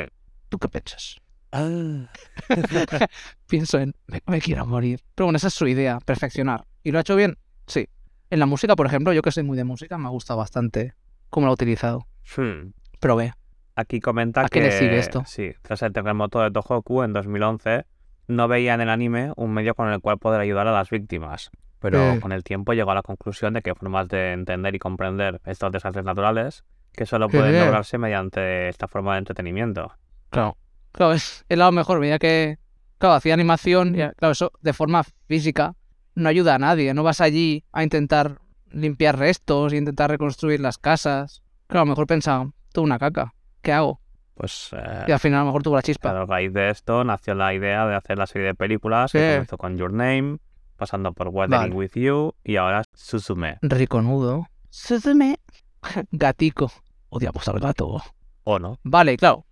¿Tú 0.47 0.57
qué 0.57 0.69
piensas? 0.69 1.17
Pienso 3.47 3.79
en, 3.79 3.93
me, 4.07 4.21
me 4.25 4.41
quiero 4.41 4.65
morir. 4.65 5.01
Pero 5.15 5.27
bueno, 5.27 5.37
esa 5.37 5.47
es 5.47 5.53
su 5.53 5.67
idea, 5.67 5.99
perfeccionar. 5.99 6.65
¿Y 6.83 6.91
lo 6.91 6.97
ha 6.97 7.01
hecho 7.01 7.15
bien? 7.15 7.37
Sí. 7.67 7.87
En 8.29 8.39
la 8.39 8.45
música, 8.45 8.75
por 8.75 8.85
ejemplo, 8.87 9.13
yo 9.13 9.21
que 9.21 9.31
soy 9.31 9.43
muy 9.43 9.57
de 9.57 9.63
música, 9.63 9.97
me 9.97 10.07
ha 10.07 10.11
gustado 10.11 10.39
bastante 10.39 10.93
cómo 11.29 11.45
lo 11.45 11.51
ha 11.51 11.53
utilizado. 11.53 12.07
Hmm. 12.35 12.71
Pero 12.99 13.15
ve, 13.15 13.33
Aquí 13.75 13.99
comenta 13.99 14.41
¿A 14.41 14.49
qué 14.49 14.59
que 14.59 14.65
le 14.67 14.71
sigue 14.71 14.97
esto? 14.99 15.23
Sí, 15.25 15.51
tras 15.63 15.81
el 15.81 15.93
terremoto 15.93 16.41
de 16.41 16.51
Tohoku 16.51 17.01
en 17.03 17.11
2011, 17.13 17.85
no 18.27 18.47
veía 18.47 18.75
en 18.75 18.81
el 18.81 18.89
anime 18.89 19.31
un 19.35 19.51
medio 19.51 19.73
con 19.73 19.91
el 19.91 19.99
cual 19.99 20.19
poder 20.19 20.39
ayudar 20.41 20.67
a 20.67 20.71
las 20.71 20.89
víctimas. 20.91 21.49
Pero 21.79 22.13
Eh. 22.13 22.19
con 22.21 22.31
el 22.31 22.43
tiempo 22.43 22.73
llegó 22.73 22.91
a 22.91 22.95
la 22.95 23.01
conclusión 23.01 23.53
de 23.55 23.61
que 23.61 23.73
formas 23.75 24.07
de 24.09 24.31
entender 24.31 24.75
y 24.75 24.79
comprender 24.79 25.41
estos 25.45 25.71
desastres 25.71 26.05
naturales 26.05 26.63
que 26.93 27.05
solo 27.07 27.27
pueden 27.27 27.59
lograrse 27.59 27.97
mediante 27.97 28.69
esta 28.69 28.87
forma 28.87 29.13
de 29.13 29.19
entretenimiento. 29.19 29.91
Claro. 30.29 30.55
Claro, 30.93 31.13
es 31.13 31.43
el 31.49 31.59
lado 31.59 31.71
mejor. 31.73 31.99
Veía 31.99 32.17
que, 32.19 32.57
claro, 32.97 33.15
hacía 33.15 33.33
animación 33.33 33.95
y, 33.95 33.97
claro, 34.15 34.31
eso 34.31 34.51
de 34.61 34.73
forma 34.73 35.03
física 35.27 35.75
no 36.15 36.29
ayuda 36.29 36.55
a 36.55 36.59
nadie. 36.59 36.93
No 36.93 37.03
vas 37.03 37.19
allí 37.21 37.65
a 37.73 37.83
intentar 37.83 38.39
limpiar 38.71 39.17
restos 39.19 39.73
y 39.73 39.77
intentar 39.77 40.09
reconstruir 40.09 40.59
las 40.59 40.77
casas. 40.77 41.43
Claro, 41.67 41.81
a 41.81 41.85
lo 41.85 41.89
mejor 41.91 42.07
pensaba, 42.07 42.49
tú 42.73 42.81
una 42.83 42.97
caca, 42.99 43.33
¿qué 43.61 43.73
hago? 43.73 43.99
Pues 44.35 44.69
eh, 44.73 45.05
Y 45.07 45.11
al 45.11 45.19
final 45.19 45.37
a 45.37 45.41
lo 45.41 45.47
mejor 45.47 45.63
tuvo 45.63 45.75
la 45.75 45.83
chispa. 45.83 46.09
a 46.09 46.25
raíz 46.25 46.51
de 46.53 46.69
esto 46.69 47.03
nació 47.03 47.35
la 47.35 47.53
idea 47.53 47.85
de 47.85 47.95
hacer 47.95 48.17
la 48.17 48.25
serie 48.25 48.47
de 48.47 48.55
películas 48.55 49.11
Sí. 49.11 49.17
que 49.19 49.31
comenzó 49.33 49.57
con 49.57 49.77
Your 49.77 49.91
Name, 49.93 50.37
pasando 50.75 51.13
por 51.13 51.27
Weathering 51.29 51.61
Vale. 51.69 51.75
with 51.75 51.91
You 51.93 52.33
y 52.43 52.55
ahora 52.55 52.83
Suzume. 52.93 53.57
Riconudo. 53.61 54.47
Suzume. 54.69 55.39
Gatico. 56.11 56.71
Odiamos 57.09 57.47
al 57.47 57.59
gato. 57.59 58.01
¿O 58.43 58.57
no? 58.59 58.79
Vale, 58.83 59.17
claro. 59.17 59.45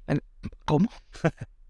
¿Cómo? 0.65 0.89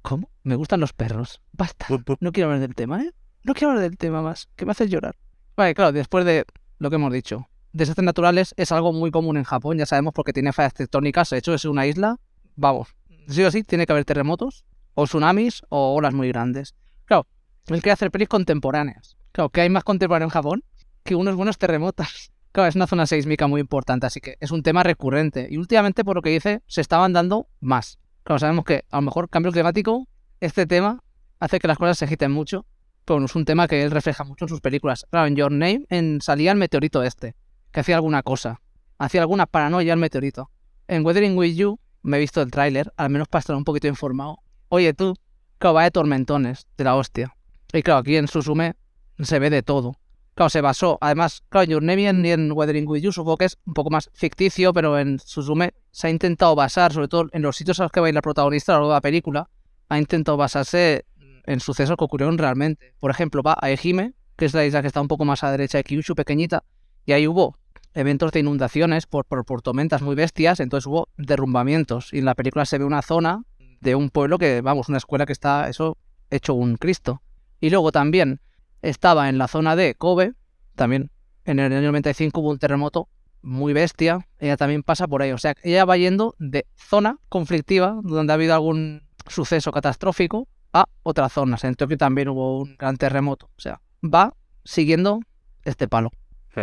¿Cómo? 0.01 0.29
Me 0.43 0.55
gustan 0.55 0.79
los 0.79 0.93
perros. 0.93 1.41
Basta. 1.53 1.87
No 2.19 2.31
quiero 2.31 2.49
hablar 2.49 2.61
del 2.61 2.75
tema, 2.75 3.01
¿eh? 3.03 3.11
No 3.43 3.53
quiero 3.53 3.69
hablar 3.71 3.89
del 3.89 3.97
tema 3.97 4.21
más, 4.21 4.49
que 4.55 4.65
me 4.65 4.71
haces 4.71 4.89
llorar. 4.89 5.15
Vale, 5.55 5.73
claro, 5.73 5.91
después 5.91 6.25
de 6.25 6.45
lo 6.77 6.89
que 6.89 6.95
hemos 6.95 7.11
dicho. 7.11 7.47
Desastres 7.73 8.05
naturales 8.05 8.53
es 8.57 8.71
algo 8.71 8.93
muy 8.93 9.11
común 9.11 9.37
en 9.37 9.43
Japón, 9.43 9.77
ya 9.77 9.85
sabemos 9.85 10.13
porque 10.13 10.33
tiene 10.33 10.53
fallas 10.53 10.73
tectónicas. 10.73 11.29
De 11.29 11.37
hecho, 11.37 11.53
es 11.53 11.65
una 11.65 11.87
isla. 11.87 12.17
Vamos, 12.55 12.95
sí 13.27 13.43
o 13.43 13.51
sí, 13.51 13.63
tiene 13.63 13.85
que 13.85 13.93
haber 13.93 14.05
terremotos, 14.05 14.65
o 14.93 15.05
tsunamis, 15.05 15.61
o 15.69 15.95
olas 15.95 16.13
muy 16.13 16.27
grandes. 16.27 16.75
Claro, 17.05 17.27
él 17.67 17.81
quiere 17.81 17.93
hacer 17.93 18.11
pelis 18.11 18.27
contemporáneas. 18.27 19.17
Claro, 19.31 19.49
que 19.49 19.61
hay 19.61 19.69
más 19.69 19.83
contemporáneo 19.83 20.27
en 20.27 20.31
Japón 20.31 20.63
que 21.03 21.15
unos 21.15 21.35
buenos 21.35 21.57
terremotos. 21.57 22.31
Claro, 22.51 22.67
es 22.67 22.75
una 22.75 22.87
zona 22.87 23.05
sísmica 23.07 23.47
muy 23.47 23.61
importante, 23.61 24.05
así 24.05 24.19
que 24.19 24.35
es 24.41 24.51
un 24.51 24.61
tema 24.61 24.83
recurrente. 24.83 25.47
Y 25.49 25.57
últimamente, 25.57 26.03
por 26.03 26.17
lo 26.17 26.21
que 26.21 26.31
dice, 26.31 26.61
se 26.67 26.81
estaban 26.81 27.13
dando 27.13 27.47
más. 27.61 27.97
Claro, 28.23 28.39
sabemos 28.39 28.65
que 28.65 28.83
a 28.89 28.97
lo 28.97 29.01
mejor 29.03 29.29
cambio 29.29 29.51
climático, 29.51 30.07
este 30.39 30.65
tema 30.65 31.03
hace 31.39 31.59
que 31.59 31.67
las 31.67 31.77
cosas 31.77 31.97
se 31.97 32.05
agiten 32.05 32.31
mucho, 32.31 32.65
pero 33.05 33.19
no 33.19 33.25
es 33.25 33.35
un 33.35 33.45
tema 33.45 33.67
que 33.67 33.81
él 33.83 33.91
refleja 33.91 34.23
mucho 34.23 34.45
en 34.45 34.49
sus 34.49 34.61
películas. 34.61 35.05
Claro, 35.09 35.27
en 35.27 35.35
Your 35.35 35.51
Name 35.51 35.85
en, 35.89 36.21
salía 36.21 36.51
el 36.51 36.57
meteorito 36.57 37.03
este, 37.03 37.35
que 37.71 37.79
hacía 37.79 37.95
alguna 37.95 38.23
cosa, 38.23 38.61
hacía 38.97 39.21
alguna 39.21 39.47
paranoia 39.47 39.93
al 39.93 39.99
meteorito. 39.99 40.51
En 40.87 41.05
Weathering 41.05 41.37
With 41.37 41.55
You 41.55 41.79
me 42.03 42.17
he 42.17 42.19
visto 42.19 42.41
el 42.41 42.51
tráiler, 42.51 42.93
al 42.97 43.09
menos 43.09 43.27
para 43.27 43.39
estar 43.39 43.55
un 43.55 43.63
poquito 43.63 43.87
informado. 43.87 44.39
Oye 44.69 44.93
tú, 44.93 45.15
claro, 45.57 45.75
va 45.75 45.83
de 45.83 45.91
tormentones, 45.91 46.67
de 46.77 46.83
la 46.83 46.95
hostia. 46.95 47.35
Y 47.73 47.81
claro, 47.81 47.99
aquí 47.99 48.15
en 48.17 48.27
Susume 48.27 48.75
se 49.19 49.39
ve 49.39 49.49
de 49.49 49.63
todo. 49.63 49.95
Claro, 50.41 50.49
se 50.49 50.61
basó, 50.61 50.97
además, 51.01 51.43
claro, 51.49 51.65
en 51.65 51.69
Your 51.69 51.83
Name 51.83 52.01
y 52.01 52.07
en, 52.07 52.25
y 52.25 52.31
en 52.31 52.51
Weathering 52.51 52.87
With 52.87 53.03
You 53.03 53.11
supongo 53.11 53.37
que 53.37 53.45
es 53.45 53.59
un 53.63 53.75
poco 53.75 53.91
más 53.91 54.09
ficticio, 54.15 54.73
pero 54.73 54.97
en 54.97 55.19
Susume 55.19 55.75
se 55.91 56.07
ha 56.07 56.09
intentado 56.09 56.55
basar, 56.55 56.91
sobre 56.91 57.07
todo 57.07 57.27
en 57.31 57.43
los 57.43 57.55
sitios 57.55 57.79
a 57.79 57.83
los 57.83 57.91
que 57.91 57.99
va 57.99 58.07
a 58.07 58.09
ir 58.09 58.15
la 58.15 58.23
protagonista 58.23 58.71
a 58.71 58.77
lo 58.77 58.79
largo 58.79 58.93
de 58.93 58.95
la 58.95 59.01
película, 59.01 59.49
ha 59.89 59.99
intentado 59.99 60.37
basarse 60.37 61.05
en 61.45 61.59
sucesos 61.59 61.95
que 61.95 62.03
ocurrieron 62.03 62.39
realmente. 62.39 62.95
Por 62.99 63.11
ejemplo, 63.11 63.43
va 63.43 63.55
a 63.61 63.69
Ehime, 63.69 64.15
que 64.35 64.45
es 64.45 64.55
la 64.55 64.65
isla 64.65 64.81
que 64.81 64.87
está 64.87 64.99
un 64.99 65.07
poco 65.07 65.25
más 65.25 65.43
a 65.43 65.45
la 65.45 65.51
derecha 65.51 65.77
de 65.77 65.83
Kyushu, 65.83 66.15
pequeñita, 66.15 66.63
y 67.05 67.11
ahí 67.11 67.27
hubo 67.27 67.55
eventos 67.93 68.31
de 68.31 68.39
inundaciones 68.39 69.05
por, 69.05 69.25
por, 69.25 69.45
por 69.45 69.61
tormentas 69.61 70.01
muy 70.01 70.15
bestias, 70.15 70.59
entonces 70.59 70.87
hubo 70.87 71.07
derrumbamientos. 71.17 72.11
Y 72.13 72.17
en 72.17 72.25
la 72.25 72.33
película 72.33 72.65
se 72.65 72.79
ve 72.79 72.85
una 72.85 73.03
zona 73.03 73.43
de 73.79 73.93
un 73.93 74.09
pueblo 74.09 74.39
que, 74.39 74.61
vamos, 74.61 74.89
una 74.89 74.97
escuela 74.97 75.27
que 75.27 75.33
está, 75.33 75.69
eso, 75.69 75.99
hecho 76.31 76.55
un 76.55 76.77
Cristo. 76.77 77.21
Y 77.59 77.69
luego 77.69 77.91
también 77.91 78.41
estaba 78.81 79.29
en 79.29 79.37
la 79.37 79.47
zona 79.47 79.75
de 79.75 79.95
Kobe, 79.95 80.33
también 80.75 81.11
en 81.45 81.59
el 81.59 81.71
año 81.73 81.87
95 81.87 82.39
hubo 82.39 82.51
un 82.51 82.59
terremoto 82.59 83.09
muy 83.41 83.73
bestia, 83.73 84.27
ella 84.39 84.57
también 84.57 84.83
pasa 84.83 85.07
por 85.07 85.21
ahí. 85.21 85.31
O 85.31 85.37
sea, 85.37 85.55
ella 85.63 85.85
va 85.85 85.97
yendo 85.97 86.35
de 86.37 86.67
zona 86.75 87.17
conflictiva, 87.29 87.99
donde 88.03 88.33
ha 88.33 88.35
habido 88.35 88.53
algún 88.53 89.03
suceso 89.27 89.71
catastrófico, 89.71 90.47
a 90.73 90.85
otras 91.03 91.33
zonas. 91.33 91.63
En 91.63 91.75
Tokio 91.75 91.97
también 91.97 92.29
hubo 92.29 92.59
un 92.61 92.75
gran 92.77 92.97
terremoto. 92.97 93.47
O 93.57 93.59
sea, 93.59 93.81
va 94.03 94.33
siguiendo 94.63 95.19
este 95.63 95.87
palo. 95.87 96.11
Sí. 96.53 96.61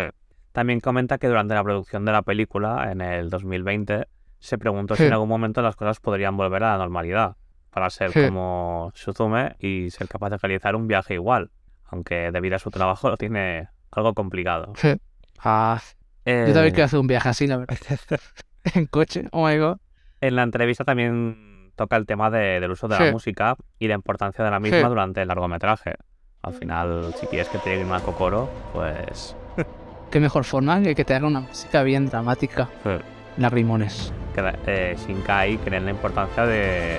También 0.53 0.81
comenta 0.81 1.19
que 1.19 1.27
durante 1.29 1.55
la 1.55 1.63
producción 1.63 2.05
de 2.05 2.13
la 2.13 2.23
película, 2.23 2.91
en 2.91 3.01
el 3.01 3.29
2020, 3.29 4.07
se 4.39 4.59
preguntó 4.59 4.97
si 4.97 5.05
en 5.05 5.13
algún 5.13 5.29
momento 5.29 5.61
las 5.63 5.77
cosas 5.77 6.01
podrían 6.01 6.37
volver 6.37 6.63
a 6.65 6.73
la 6.73 6.79
normalidad, 6.79 7.37
para 7.71 7.91
ser 7.91 8.13
Sí. 8.13 8.25
como 8.25 8.91
Suzume 8.95 9.57
y 9.59 9.91
ser 9.91 10.09
capaz 10.09 10.31
de 10.31 10.39
realizar 10.39 10.75
un 10.75 10.89
viaje 10.89 11.15
igual, 11.15 11.51
aunque 11.89 12.31
debido 12.33 12.57
a 12.57 12.59
su 12.59 12.71
trabajo 12.71 13.09
lo 13.11 13.17
tiene 13.17 13.69
algo 13.91 14.15
complicado. 14.15 14.73
Ah, 15.41 15.81
Eh, 16.25 16.45
yo 16.49 16.53
también 16.55 16.75
quiero 16.75 16.85
hacer 16.87 16.99
un 16.99 17.07
viaje 17.07 17.29
así, 17.29 17.47
la 17.47 17.57
verdad. 17.59 17.77
en 18.75 18.87
coche, 18.87 19.29
oh 19.33 19.47
my 19.47 19.57
god. 19.59 19.79
En 20.21 20.37
la 20.37 20.43
entrevista 20.43 20.85
también 20.85 21.73
toca 21.77 21.97
el 21.97 22.05
tema 22.07 22.29
de- 22.31 22.61
del 22.61 22.71
uso 22.73 22.89
de 22.89 22.99
la 22.99 23.13
música 23.13 23.55
y 23.79 23.87
la 23.89 23.95
importancia 23.95 24.45
de 24.45 24.51
la 24.51 24.59
misma 24.61 24.81
Sí. 24.83 24.85
durante 24.89 25.23
el 25.23 25.29
largometraje. 25.29 25.95
Al 26.43 26.53
final, 26.55 27.15
si 27.19 27.27
quieres 27.27 27.49
que 27.49 27.59
te 27.59 27.71
llegue 27.71 27.85
una 27.85 28.01
cocoro, 28.01 28.49
pues 28.73 29.37
Qué 30.11 30.21
mejor 30.21 30.45
forma 30.45 30.81
que 30.83 30.95
que 30.95 31.05
te 31.05 31.15
haga 31.15 31.27
una 31.27 31.41
música 31.41 31.83
bien 31.83 32.07
dramática. 32.07 32.69
eh, 32.85 33.01
Lagrimones. 33.37 34.13
que, 34.35 34.53
eh, 34.67 34.97
Shinkai 34.99 35.59
cree 35.59 35.79
en 35.79 35.85
la 35.85 35.91
importancia 35.93 36.45
de, 36.47 36.99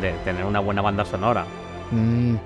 de 0.00 0.12
tener 0.24 0.44
una 0.44 0.60
buena 0.60 0.80
banda 0.82 1.04
sonora. 1.04 1.44
Mmm, 1.90 2.36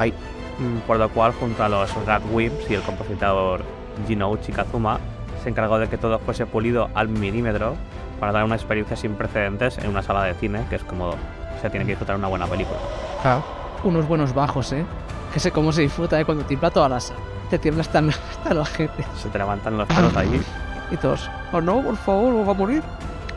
hi. 0.00 0.12
Mm, 0.58 0.78
Por 0.86 0.96
lo 0.98 1.08
cual, 1.10 1.32
junto 1.32 1.62
a 1.62 1.68
los 1.68 1.92
Radwimps 2.06 2.70
y 2.70 2.74
el 2.74 2.82
compositor 2.82 3.62
Jinouchi 4.06 4.52
Kazuma, 4.52 4.98
se 5.42 5.50
encargó 5.50 5.78
de 5.78 5.88
que 5.88 5.98
todo 5.98 6.18
fuese 6.18 6.46
pulido 6.46 6.88
al 6.94 7.08
milímetro 7.08 7.74
para 8.18 8.32
dar 8.32 8.44
una 8.44 8.54
experiencia 8.56 8.96
sin 8.96 9.14
precedentes 9.14 9.78
en 9.78 9.90
una 9.90 10.02
sala 10.02 10.24
de 10.24 10.34
cine, 10.34 10.64
que 10.70 10.76
es 10.76 10.84
como 10.84 11.14
se 11.60 11.68
tiene 11.70 11.84
que 11.84 11.92
disfrutar 11.92 12.16
una 12.16 12.28
buena 12.28 12.46
película. 12.46 12.78
Claro. 13.22 13.42
Unos 13.84 14.08
buenos 14.08 14.34
bajos, 14.34 14.72
¿eh? 14.72 14.84
Que 15.32 15.40
sé 15.40 15.50
cómo 15.52 15.72
se 15.72 15.82
disfruta, 15.82 16.18
¿eh? 16.18 16.24
Cuando 16.24 16.44
tiembla 16.44 16.70
toda 16.70 16.88
la 16.88 17.00
sala. 17.00 17.20
Te 17.50 17.58
tiembla 17.58 17.82
hasta, 17.82 17.98
hasta 18.00 18.54
la 18.54 18.64
gente. 18.64 19.04
Se 19.16 19.28
te 19.28 19.38
levantan 19.38 19.76
los 19.78 19.86
pelos 19.88 20.16
ahí. 20.16 20.40
Y 20.88 20.96
todos, 20.98 21.28
oh 21.52 21.60
no, 21.60 21.82
por 21.82 21.96
favor, 21.96 22.46
va 22.46 22.52
a 22.52 22.54
morir. 22.54 22.80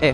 Eh, 0.01 0.13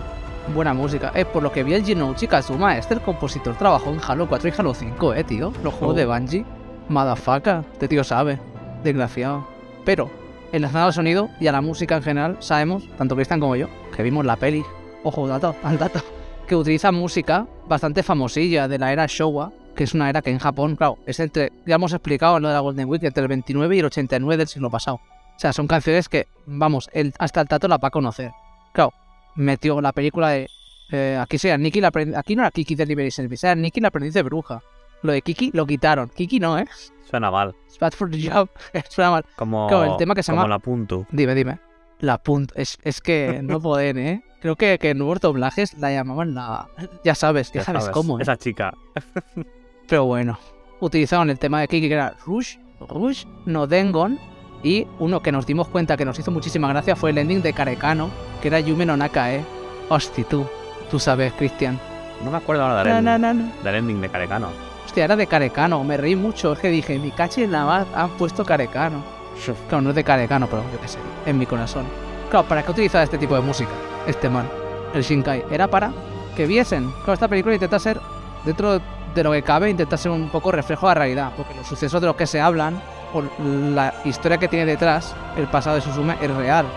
buena 0.54 0.74
música. 0.74 1.12
Eh, 1.13 1.26
por 1.26 1.44
lo 1.44 1.52
que 1.52 1.63
vi 1.65 1.74
el 1.74 1.84
Jinouchi 1.84 2.28
Kazuma, 2.28 2.78
este 2.78 2.94
el 2.94 3.02
compositor 3.02 3.56
trabajó 3.56 3.89
en 3.89 4.00
Halo 4.08 4.26
4 4.30 4.48
y 4.50 4.54
Halo 4.58 4.74
5, 4.74 5.13
eh, 5.15 5.24
tío. 5.26 5.52
Los 5.62 5.74
juegos 5.74 5.96
Oh. 5.96 5.98
de 5.98 6.06
Bungie. 6.06 6.46
Motherfucker, 6.89 7.63
este 7.74 7.88
tío 7.88 8.04
sabe. 8.04 8.39
Desgraciado. 8.84 9.48
Pero, 9.84 10.10
enlazado 10.52 10.88
al 10.88 10.93
sonido 10.93 11.30
y 11.39 11.48
a 11.48 11.52
la 11.52 11.62
música 11.62 11.98
en 11.98 12.04
general, 12.04 12.38
sabemos, 12.39 12.88
tanto 12.98 13.15
Cristian 13.15 13.39
como 13.39 13.56
yo, 13.56 13.67
que 13.95 14.04
vimos 14.04 14.26
la 14.26 14.36
peli. 14.36 14.63
Ojo, 15.04 15.28
dato, 15.28 15.56
al 15.63 15.78
dato. 15.78 16.02
Que 16.48 16.56
utiliza 16.56 16.91
música 16.91 17.48
bastante 17.67 18.04
famosilla 18.04 18.67
de 18.67 18.78
la 18.78 18.93
era 18.93 19.08
Showa, 19.08 19.52
que 19.76 19.84
es 19.84 19.93
una 19.93 20.10
era 20.10 20.21
que 20.21 20.30
en 20.30 20.39
Japón, 20.39 20.76
claro, 20.76 20.98
es 21.06 21.19
entre, 21.19 21.52
ya 21.65 21.76
hemos 21.76 21.93
explicado 21.93 22.38
en 22.38 22.43
lo 22.43 22.50
de 22.50 22.54
la 22.54 22.60
Golden 22.62 22.88
Week, 22.88 23.04
entre 23.04 23.24
el 23.24 23.28
29 23.28 23.76
y 23.76 23.80
el 23.80 23.86
89 23.86 24.38
del 24.38 24.48
siglo 24.48 24.69
pasado. 24.69 24.98
O 25.36 25.39
sea, 25.39 25.52
son 25.52 25.67
canciones 25.67 26.08
que, 26.08 26.28
vamos, 26.45 26.89
él 26.93 27.13
hasta 27.19 27.41
el 27.41 27.48
tato 27.48 27.67
la 27.67 27.78
va 27.78 27.89
a 27.89 27.91
conocer. 27.91 28.32
Claro, 28.74 28.93
metió 29.36 29.82
la 29.82 29.91
película 29.91 30.30
de 30.30 30.48
Eh, 30.91 31.17
aquí 31.19 31.39
sería 31.39 31.58
Nikki 31.58 31.82
la. 31.82 31.91
Aquí 32.15 32.36
no 32.36 32.43
era 32.43 32.52
Kiki 32.52 32.76
Delivery 32.76 33.10
Service, 33.10 33.45
era 33.45 33.56
Nikki 33.56 33.82
la 33.82 33.88
aprendiz 33.88 34.13
de 34.13 34.21
bruja. 34.21 34.62
Lo 35.06 35.12
de 35.13 35.22
Kiki 35.22 35.52
lo 35.54 35.65
quitaron. 35.65 36.10
Kiki 36.10 36.39
no, 36.39 36.58
¿eh? 36.58 36.65
Suena 37.10 37.30
mal. 37.32 37.56
It's 37.68 37.80
bad 37.80 37.94
for 37.94 38.10
the 38.10 38.18
job. 38.30 38.50
Suena 38.89 39.12
mal. 39.12 39.26
Como, 39.36 39.70
el 39.84 39.98
tema 39.98 40.15
que 40.15 40.24
se 40.24 40.32
como 40.32 40.41
llama- 40.44 40.56
la 40.56 40.60
punto. 40.60 41.06
Dime, 41.12 41.36
dime. 41.36 41.60
La 42.00 42.18
punta. 42.18 42.54
Es, 42.58 42.78
es 42.84 43.00
que 43.02 43.39
no 43.44 43.60
pueden, 43.62 43.98
¿eh? 43.98 44.24
Creo 44.41 44.56
que, 44.56 44.78
que 44.80 44.89
en 44.91 44.98
nuevos 44.98 45.20
doblajes 45.22 45.76
la 45.78 45.91
llamaban 45.91 46.36
la. 46.36 46.68
Ya 47.04 47.15
sabes, 47.15 47.52
ya, 47.52 47.62
Ya 47.62 47.65
sabes, 47.65 47.89
cómo, 47.89 48.20
¿eh? 48.20 48.24
Esa 48.24 48.38
chica. 48.38 48.74
Pero 49.88 50.06
bueno. 50.06 50.38
Utilizaron 50.82 51.30
el 51.30 51.39
tema 51.39 51.62
de 51.62 51.68
Kiki 51.68 51.88
que 51.88 51.94
era 51.94 52.15
Rush, 52.26 52.58
Rush, 52.89 53.26
no 53.46 53.65
Dengon. 53.68 54.20
Y 54.63 54.88
uno 55.00 55.22
que 55.22 55.32
nos 55.32 55.46
dimos 55.46 55.68
cuenta 55.68 55.96
que 55.96 56.06
nos 56.06 56.18
hizo 56.20 56.32
muchísima 56.32 56.68
gracia 56.70 56.96
fue 56.96 57.12
el 57.12 57.18
ending 57.20 57.41
de 57.44 57.54
Karekano, 57.54 58.10
que 58.41 58.48
era 58.48 58.60
Yume 58.60 58.86
no 58.86 58.98
Naka, 58.98 59.34
¿eh? 59.34 59.46
Hosti, 59.89 60.24
tú. 60.24 60.46
Tú 60.89 61.00
sabes, 61.00 61.34
Cristian. 61.34 61.80
No 62.24 62.32
me 62.32 62.38
acuerdo 62.38 62.63
ahora 62.63 62.84
del, 62.84 63.04
Na, 63.04 63.15
ending, 63.15 63.52
del 63.63 63.76
ending 63.76 64.02
de 64.02 64.10
Carecano. 64.10 64.50
Hostia, 64.96 65.04
era 65.04 65.18
de 65.18 65.28
Carecano, 65.28 65.84
me 65.84 65.98
reí 65.98 66.16
mucho, 66.16 66.54
es 66.54 66.60
que 66.60 66.70
dije, 66.70 66.98
mi 66.98 67.12
cachi 67.12 67.44
en 67.44 67.52
la 67.52 67.86
han 67.94 68.12
puesto 68.12 68.46
Carecano. 68.46 69.04
Claro, 69.68 69.82
no 69.82 69.90
es 69.90 69.96
de 69.98 70.06
Carecano, 70.06 70.48
pero 70.48 70.64
yo 70.72 70.80
qué 70.80 70.88
sé, 70.88 71.00
en 71.26 71.38
mi 71.38 71.46
corazón. 71.46 71.84
Claro, 72.30 72.48
¿para 72.48 72.64
qué 72.64 72.72
utilizaba 72.72 73.04
este 73.04 73.18
tipo 73.18 73.36
de 73.36 73.42
música? 73.42 73.72
Este 74.08 74.30
man, 74.30 74.48
el 74.94 75.04
Shinkai. 75.04 75.48
Era 75.52 75.68
para 75.68 75.92
que 76.34 76.46
viesen. 76.46 76.90
Claro, 77.00 77.12
esta 77.12 77.28
película 77.28 77.56
intenta 77.56 77.78
ser, 77.78 78.00
dentro 78.46 78.80
de 79.14 79.24
lo 79.26 79.34
que 79.34 79.42
cabe, 79.42 79.70
intenta 79.70 79.98
ser 79.98 80.12
un 80.14 80.30
poco 80.30 80.50
reflejo 80.54 80.88
de 80.88 80.92
la 80.96 81.00
realidad, 81.02 81.34
porque 81.36 81.56
los 81.56 81.68
sucesos 81.68 82.00
de 82.00 82.08
los 82.08 82.16
que 82.16 82.26
se 82.26 82.40
hablan, 82.40 82.82
o 83.14 83.22
la 83.42 83.96
historia 84.06 84.38
que 84.38 84.48
tiene 84.48 84.66
detrás, 84.66 85.14
el 85.36 85.48
pasado 85.48 85.76
de 85.76 85.82
Suzume, 85.82 86.16
es 86.22 86.32
real. 86.34 86.68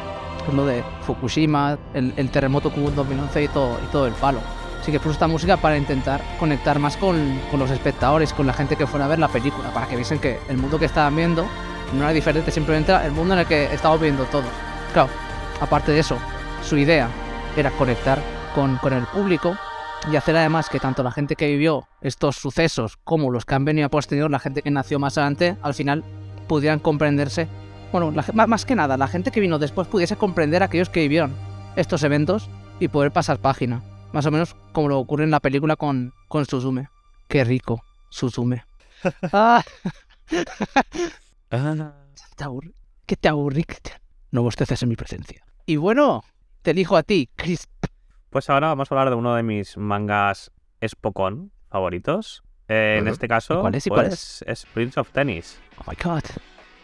Lo 0.52 0.66
de 0.66 0.82
Fukushima, 1.02 1.78
el, 1.94 2.12
el 2.16 2.30
terremoto 2.30 2.74
que 2.74 2.80
hubo 2.80 2.88
en 2.88 2.96
2011 2.96 3.44
y 3.44 3.48
todo, 3.48 3.78
y 3.80 3.86
todo 3.92 4.08
el 4.08 4.14
palo. 4.14 4.40
Así 4.80 4.92
que 4.92 5.00
puso 5.00 5.12
esta 5.12 5.26
música 5.26 5.56
para 5.56 5.76
intentar 5.76 6.22
conectar 6.38 6.78
más 6.78 6.96
con, 6.96 7.40
con 7.50 7.60
los 7.60 7.70
espectadores, 7.70 8.32
con 8.32 8.46
la 8.46 8.52
gente 8.52 8.76
que 8.76 8.86
fuera 8.86 9.06
a 9.06 9.08
ver 9.08 9.18
la 9.18 9.28
película, 9.28 9.72
para 9.72 9.86
que 9.86 9.96
viesen 9.96 10.18
que 10.18 10.38
el 10.48 10.56
mundo 10.56 10.78
que 10.78 10.86
estaban 10.86 11.14
viendo 11.14 11.46
no 11.94 12.02
era 12.02 12.12
diferente, 12.12 12.50
simplemente 12.50 12.92
era 12.92 13.04
el 13.04 13.12
mundo 13.12 13.34
en 13.34 13.40
el 13.40 13.46
que 13.46 13.72
estamos 13.72 14.00
viendo 14.00 14.24
todos. 14.24 14.50
Claro, 14.92 15.10
aparte 15.60 15.92
de 15.92 16.00
eso, 16.00 16.16
su 16.62 16.76
idea 16.76 17.08
era 17.56 17.70
conectar 17.72 18.22
con, 18.54 18.76
con 18.76 18.92
el 18.92 19.04
público 19.06 19.56
y 20.10 20.16
hacer 20.16 20.36
además 20.36 20.68
que 20.68 20.78
tanto 20.78 21.02
la 21.02 21.10
gente 21.10 21.36
que 21.36 21.48
vivió 21.48 21.88
estos 22.00 22.36
sucesos 22.36 22.98
como 23.04 23.30
los 23.30 23.44
que 23.44 23.54
han 23.54 23.64
venido 23.64 23.86
a 23.86 23.90
posterior, 23.90 24.30
la 24.30 24.38
gente 24.38 24.62
que 24.62 24.70
nació 24.70 24.98
más 24.98 25.18
adelante, 25.18 25.56
al 25.62 25.74
final 25.74 26.04
pudieran 26.46 26.78
comprenderse. 26.78 27.48
Bueno, 27.92 28.12
la 28.12 28.46
más 28.46 28.64
que 28.64 28.74
nada, 28.74 28.96
la 28.96 29.08
gente 29.08 29.30
que 29.30 29.40
vino 29.40 29.58
después 29.58 29.88
pudiese 29.88 30.16
comprender 30.16 30.62
a 30.62 30.66
aquellos 30.66 30.88
que 30.88 31.00
vivieron 31.00 31.34
estos 31.76 32.02
eventos 32.02 32.48
y 32.80 32.88
poder 32.88 33.12
pasar 33.12 33.38
página. 33.38 33.82
Más 34.12 34.24
o 34.26 34.30
menos 34.30 34.56
como 34.72 34.88
lo 34.88 34.98
ocurre 34.98 35.24
en 35.24 35.30
la 35.30 35.40
película 35.40 35.76
con, 35.76 36.12
con 36.28 36.46
Suzume. 36.46 36.88
Qué 37.28 37.44
rico, 37.44 37.82
Suzume. 38.10 38.64
Ah, 39.32 39.62
Ah, 41.50 41.92
te 42.36 42.44
aburrí. 42.44 42.74
¿Qué 43.06 43.16
te 43.16 43.28
aburrí? 43.28 43.64
Cristian? 43.64 44.00
No 44.30 44.42
bosteces 44.42 44.82
en 44.82 44.88
mi 44.90 44.96
presencia. 44.96 45.42
Y 45.66 45.76
bueno, 45.76 46.22
te 46.62 46.72
elijo 46.72 46.96
a 46.96 47.02
ti, 47.02 47.28
Chris. 47.36 47.66
Pues 48.30 48.50
ahora 48.50 48.68
vamos 48.68 48.90
a 48.90 48.94
hablar 48.94 49.08
de 49.10 49.16
uno 49.16 49.34
de 49.34 49.42
mis 49.42 49.76
mangas 49.78 50.50
Spokon 50.86 51.50
favoritos. 51.70 52.42
Eh, 52.68 52.96
En 53.00 53.08
este 53.08 53.26
caso, 53.28 53.58
¿Y 53.58 53.60
cuál 53.62 53.74
es? 53.76 53.86
¿Y 53.86 53.90
cuál 53.90 54.06
pues, 54.08 54.44
es 54.46 54.66
Prince 54.66 55.00
of 55.00 55.10
Tennis. 55.12 55.58
Oh 55.78 55.90
my 55.90 55.96
god. 56.02 56.22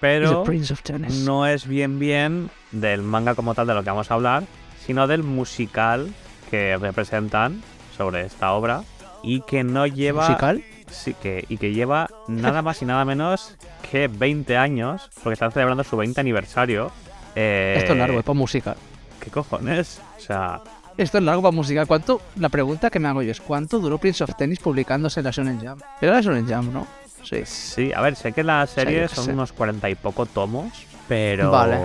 Pero 0.01 0.43
Prince 0.45 0.73
of 0.73 0.83
Tennis. 0.83 1.25
no 1.25 1.47
es 1.47 1.67
bien 1.67 1.99
bien 1.99 2.51
del 2.73 3.03
manga 3.03 3.35
como 3.35 3.55
tal 3.55 3.67
de 3.67 3.75
lo 3.75 3.83
que 3.83 3.91
vamos 3.91 4.11
a 4.11 4.15
hablar, 4.15 4.45
sino 4.87 5.07
del 5.07 5.23
musical 5.23 6.13
que 6.51 6.77
representan 6.77 7.63
sobre 7.97 8.23
esta 8.27 8.53
obra 8.53 8.83
y 9.23 9.41
que 9.43 9.65
no 9.65 9.87
lleva 9.87 10.29
¿Musical? 10.29 10.63
sí, 10.91 11.15
que, 11.15 11.45
y 11.49 11.57
que 11.59 11.73
lleva 11.73 12.09
nada 12.29 12.63
más 12.63 12.83
y 12.83 12.85
nada 12.85 13.05
menos 13.05 13.57
que 13.91 14.09
20 14.09 14.57
años, 14.57 15.11
porque 15.23 15.35
están 15.35 15.53
celebrando 15.53 15.85
su 15.85 15.97
20 15.97 16.21
aniversario. 16.21 16.91
Eh, 17.35 17.77
Esto 17.79 17.93
es 17.93 17.99
largo, 17.99 18.19
es 18.19 18.25
para 18.25 18.39
musical. 18.39 18.77
¿Qué 19.21 19.31
cojones? 19.31 20.01
O 20.19 20.21
sea, 20.21 20.61
Esto 20.97 21.19
es 21.19 21.25
largo 21.25 21.43
para 21.43 21.53
musical. 21.53 21.87
¿Cuánto? 21.87 22.21
La 22.37 22.49
pregunta 22.49 22.91
que 22.91 22.99
me 22.99 23.09
hago 23.09 23.23
yo 23.23 23.31
es: 23.33 23.41
¿cuánto 23.41 23.79
duró 23.79 23.99
Prince 23.99 24.23
of 24.25 24.35
Tennis 24.37 24.59
publicándose 24.61 25.21
en 25.21 25.25
la 25.25 25.31
Shonen 25.31 25.59
Jump? 25.61 25.83
Era 26.01 26.13
la 26.15 26.21
Shonen 26.21 26.47
Jump, 26.47 26.73
¿no? 26.73 26.87
Sí. 27.23 27.41
sí, 27.47 27.91
a 27.95 28.03
ver, 28.03 28.17
sé 28.17 28.33
que 28.33 28.45
la 28.45 28.67
serie 28.67 29.03
qué 29.03 29.09
son 29.09 29.25
sé. 29.25 29.33
unos 29.33 29.53
40 29.55 29.89
y 29.89 29.95
poco 29.95 30.27
tomos, 30.27 30.71
pero... 31.09 31.51
Vale. 31.51 31.79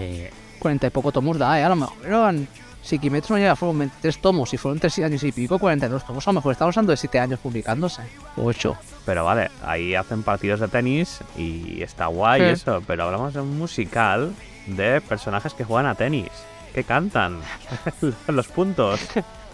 eh, 0.00 0.30
40 0.58 0.86
y 0.86 0.90
poco 0.90 1.12
tomos 1.12 1.38
da, 1.38 1.60
¿eh? 1.60 1.64
A 1.64 1.68
lo 1.68 1.76
mejor 1.76 1.96
eran. 2.06 2.48
Si 2.86 3.00
Kimetsu 3.00 3.32
no 3.32 3.38
llega, 3.40 3.56
fueron 3.56 3.80
23 3.80 4.18
tomos. 4.18 4.48
Si 4.50 4.56
fueron 4.56 4.78
3 4.78 5.00
años 5.00 5.22
y 5.24 5.32
pico, 5.32 5.58
42 5.58 6.06
tomos. 6.06 6.26
A 6.28 6.30
lo 6.30 6.34
mejor 6.34 6.52
estamos 6.52 6.76
hablando 6.76 6.92
de 6.92 6.96
7 6.96 7.18
años 7.18 7.40
publicándose. 7.40 8.02
8. 8.36 8.76
pero 9.04 9.24
vale, 9.24 9.50
ahí 9.64 9.94
hacen 9.96 10.22
partidos 10.22 10.60
de 10.60 10.68
tenis 10.68 11.18
y 11.36 11.82
está 11.82 12.06
guay 12.06 12.40
Sí. 12.42 12.46
eso, 12.48 12.82
pero 12.86 13.04
hablamos 13.04 13.34
de 13.34 13.40
un 13.40 13.58
musical 13.58 14.32
de 14.66 15.00
personajes 15.00 15.52
que 15.54 15.64
juegan 15.64 15.86
a 15.86 15.96
tenis, 15.96 16.28
que 16.74 16.84
cantan 16.84 17.40
los 18.28 18.46
puntos. 18.48 19.00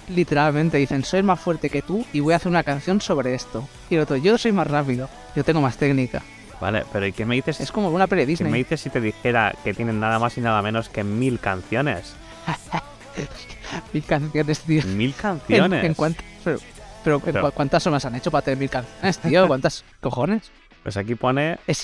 Literalmente 0.08 0.76
dicen: 0.76 1.02
Soy 1.02 1.22
más 1.22 1.40
fuerte 1.40 1.70
que 1.70 1.80
tú 1.80 2.04
y 2.12 2.20
voy 2.20 2.34
a 2.34 2.36
hacer 2.36 2.48
una 2.50 2.62
canción 2.64 3.00
sobre 3.00 3.34
esto. 3.34 3.66
Y 3.88 3.94
el 3.94 4.02
otro: 4.02 4.16
Yo 4.16 4.36
soy 4.36 4.52
más 4.52 4.66
rápido. 4.66 5.08
Yo 5.34 5.42
tengo 5.42 5.60
más 5.62 5.78
técnica. 5.78 6.22
Vale, 6.60 6.84
pero 6.92 7.06
¿y 7.06 7.12
qué 7.12 7.24
me 7.24 7.34
dices? 7.36 7.60
Es 7.60 7.72
como 7.72 7.88
una 7.88 8.06
peli 8.06 8.22
¿Qué 8.22 8.26
me 8.26 8.50
Disney. 8.50 8.52
dices 8.62 8.80
si 8.82 8.90
te 8.90 9.00
dijera 9.00 9.54
que 9.64 9.72
tienen 9.74 9.98
nada 10.00 10.18
más 10.18 10.36
y 10.36 10.40
nada 10.42 10.60
menos 10.62 10.88
que 10.90 11.02
mil 11.02 11.40
canciones? 11.40 12.14
Mil 13.92 14.04
canciones, 14.04 14.60
tío. 14.60 14.82
Mil 14.84 15.06
¿En, 15.10 15.12
canciones. 15.12 15.84
en 15.84 15.94
cuántas? 15.94 16.24
Pero, 16.44 16.58
pero, 17.04 17.16
¿en 17.16 17.22
Pero- 17.22 17.46
cua- 17.48 17.52
¿cuántas 17.52 17.86
han 17.86 18.14
hecho 18.14 18.30
para 18.30 18.42
tener 18.42 18.58
mil 18.58 18.70
canciones, 18.70 19.18
tío? 19.18 19.46
¿Cuántas 19.48 19.84
cojones? 20.00 20.50
Pues 20.82 20.96
aquí 20.96 21.14
pone 21.14 21.58
Es 21.66 21.80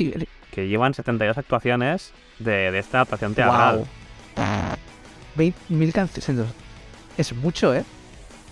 que 0.51 0.67
llevan 0.69 0.93
72 0.95 1.39
actuaciones 1.39 2.13
de, 2.41 2.71
de 2.73 2.79
esta 2.79 2.99
adaptación 2.99 3.35
teatral. 3.35 3.77
Wow. 3.77 3.87
20 5.37 5.59
mil 5.69 5.93
canciones. 5.93 6.49
Es 7.17 7.33
mucho, 7.33 7.75
¿eh? 7.75 7.85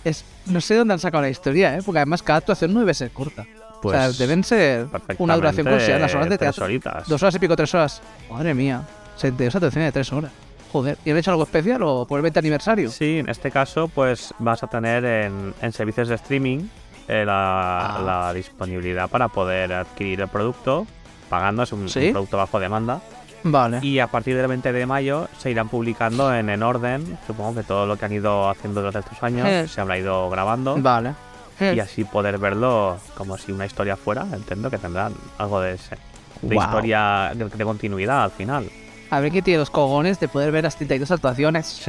Es, 0.03 0.23
no 0.45 0.61
sé 0.61 0.75
dónde 0.75 0.93
han 0.93 0.99
sacado 0.99 1.21
la 1.23 1.29
historia, 1.29 1.75
¿eh? 1.77 1.81
Porque 1.85 1.99
además 1.99 2.23
cada 2.23 2.37
actuación 2.39 2.73
no 2.73 2.79
debe 2.79 2.93
ser 2.93 3.11
corta. 3.11 3.45
Pues 3.81 3.97
o 3.97 4.13
sea, 4.13 4.25
deben 4.25 4.43
ser 4.43 4.87
una 5.17 5.35
duración 5.35 5.67
considerable. 5.67 6.01
Las 6.05 6.15
horas 6.15 6.29
de 6.29 6.37
tres 6.37 6.47
teatro. 6.51 6.65
horitas. 6.65 7.07
Dos 7.07 7.21
horas 7.21 7.35
y 7.35 7.39
pico, 7.39 7.55
tres 7.55 7.73
horas. 7.75 8.01
Madre 8.31 8.53
mía. 8.53 8.83
72 9.17 9.55
actuaciones 9.55 9.87
de 9.87 9.91
tres 9.91 10.11
horas. 10.13 10.31
Joder. 10.71 10.97
¿Y 11.05 11.11
han 11.11 11.17
hecho 11.17 11.31
algo 11.31 11.43
especial 11.43 11.81
o 11.83 12.05
por 12.05 12.19
el 12.19 12.23
20 12.23 12.39
aniversario? 12.39 12.89
Sí, 12.91 13.19
en 13.19 13.29
este 13.29 13.51
caso, 13.51 13.87
pues 13.87 14.33
vas 14.39 14.63
a 14.63 14.67
tener 14.67 15.05
en, 15.05 15.53
en 15.61 15.71
servicios 15.73 16.07
de 16.09 16.15
streaming 16.15 16.67
eh, 17.07 17.23
la, 17.25 17.95
Ah. 17.97 18.01
la 18.05 18.33
disponibilidad 18.33 19.09
para 19.09 19.29
poder 19.29 19.71
adquirir 19.73 20.21
el 20.21 20.27
producto 20.27 20.85
pagando, 21.29 21.63
es 21.63 21.71
un, 21.71 21.87
producto 21.87 22.37
bajo 22.37 22.59
demanda. 22.59 23.01
Vale. 23.43 23.79
Y 23.81 23.99
a 23.99 24.07
partir 24.07 24.35
del 24.35 24.47
20 24.47 24.73
de 24.73 24.85
mayo 24.85 25.27
se 25.37 25.51
irán 25.51 25.69
publicando 25.69 26.33
en, 26.33 26.49
en 26.49 26.63
orden. 26.63 27.17
Supongo 27.27 27.55
que 27.55 27.63
todo 27.63 27.85
lo 27.85 27.95
que 27.97 28.05
han 28.05 28.11
ido 28.13 28.49
haciendo 28.49 28.81
durante 28.81 28.99
estos 28.99 29.21
años 29.23 29.47
Eh. 29.47 29.67
se 29.67 29.79
habrá 29.79 29.97
ido 29.97 30.29
grabando. 30.29 30.75
Vale. 30.79 31.13
Y 31.59 31.79
así 31.79 32.03
poder 32.03 32.37
verlo 32.37 32.97
como 33.15 33.37
si 33.37 33.51
una 33.51 33.65
historia 33.65 33.95
fuera. 33.95 34.25
Entiendo 34.33 34.69
que 34.69 34.77
tendrán 34.77 35.13
algo 35.37 35.59
de, 35.61 35.73
ese- 35.75 35.97
de 36.41 36.55
historia, 36.55 37.31
de, 37.33 37.45
de 37.45 37.63
continuidad 37.63 38.23
al 38.25 38.31
final. 38.31 38.69
A 39.09 39.19
ver 39.19 39.31
quién 39.31 39.43
tiene 39.43 39.59
los 39.59 39.69
cogones 39.69 40.19
de 40.19 40.27
poder 40.27 40.51
ver 40.51 40.63
las 40.63 40.75
32 40.75 41.11
actuaciones. 41.11 41.85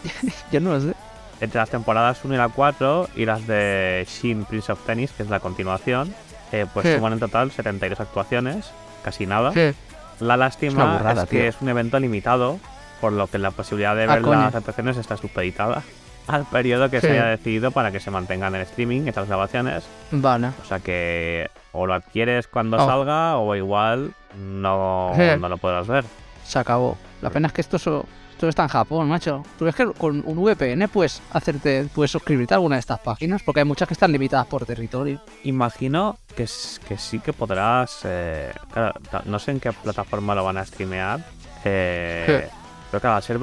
Yo 0.52 0.60
no 0.60 0.70
lo 0.72 0.80
sé. 0.80 0.94
Entre 1.40 1.58
las 1.58 1.70
temporadas 1.70 2.20
1 2.24 2.34
y 2.34 2.38
la 2.38 2.48
4 2.48 3.08
y 3.16 3.24
las 3.26 3.46
de 3.46 4.06
Shin 4.08 4.44
Prince 4.44 4.70
of 4.72 4.84
Tennis, 4.86 5.10
que 5.12 5.22
es 5.24 5.28
la 5.30 5.40
continuación, 5.40 6.14
eh, 6.52 6.66
pues 6.72 6.86
Sí. 6.86 6.94
suman 6.94 7.14
en 7.14 7.18
total 7.20 7.50
72 7.50 8.00
actuaciones, 8.00 8.70
casi 9.04 9.26
nada. 9.26 9.52
Sí. 9.52 9.74
La 10.20 10.36
lástima 10.36 10.84
es, 10.84 10.98
burrada, 11.00 11.26
que 11.26 11.38
tío. 11.40 11.48
es 11.48 11.56
un 11.60 11.68
evento 11.68 11.98
limitado, 11.98 12.58
por 13.00 13.12
lo 13.12 13.26
que 13.26 13.38
la 13.38 13.50
posibilidad 13.50 13.96
de 13.96 14.04
Ah, 14.04 14.14
ver 14.14 14.22
coño. 14.22 14.40
las 14.40 14.54
actuaciones 14.54 14.96
está 14.96 15.16
supeditada 15.16 15.82
al 16.28 16.44
periodo 16.44 16.88
que 16.90 17.00
Sí. 17.00 17.08
se 17.08 17.12
haya 17.14 17.24
decidido 17.26 17.72
para 17.72 17.90
que 17.90 17.98
se 17.98 18.12
mantengan 18.12 18.54
en 18.54 18.60
streaming 18.60 19.08
estas 19.08 19.26
grabaciones. 19.26 19.82
Vale. 20.12 20.50
O 20.62 20.64
sea 20.64 20.78
que 20.78 21.50
o 21.72 21.86
lo 21.86 21.94
adquieres 21.94 22.46
cuando 22.46 22.76
Oh. 22.76 22.86
salga 22.86 23.36
o 23.38 23.56
igual 23.56 24.12
no, 24.38 25.12
Sí. 25.16 25.22
no 25.40 25.48
lo 25.48 25.56
podrás 25.58 25.88
ver. 25.88 26.04
Se 26.44 26.58
acabó. 26.58 26.96
La 27.20 27.30
pena 27.30 27.46
es 27.48 27.52
que 27.52 27.60
esto, 27.60 27.78
so- 27.78 28.04
esto 28.32 28.48
está 28.48 28.64
en 28.64 28.68
Japón, 28.68 29.08
macho. 29.08 29.44
¿Tú 29.58 29.64
ves 29.66 29.74
que 29.74 29.86
con 29.92 30.22
un 30.26 30.36
VPN 30.42 30.88
puedes 30.88 31.22
hacerte, 31.32 31.86
puedes 31.94 32.10
suscribirte 32.10 32.54
a 32.54 32.56
alguna 32.56 32.76
de 32.76 32.80
estas 32.80 32.98
páginas? 32.98 33.42
Porque 33.44 33.60
hay 33.60 33.66
muchas 33.66 33.86
que 33.86 33.94
están 33.94 34.10
limitadas 34.10 34.46
por 34.46 34.66
territorio. 34.66 35.20
Imagino 35.44 36.16
que, 36.34 36.48
que 36.88 36.98
sí 36.98 37.20
que 37.20 37.32
podrás. 37.32 38.00
eh, 38.04 38.52
claro, 38.72 38.94
no 39.26 39.38
sé 39.38 39.52
en 39.52 39.60
qué 39.60 39.72
plataforma 39.72 40.34
lo 40.34 40.42
van 40.44 40.56
a 40.58 40.64
streamear. 40.64 41.20
eh, 41.64 42.24
Sí. 42.26 42.56
Pero 42.90 43.00
claro, 43.00 43.16
al 43.16 43.22
ser 43.22 43.38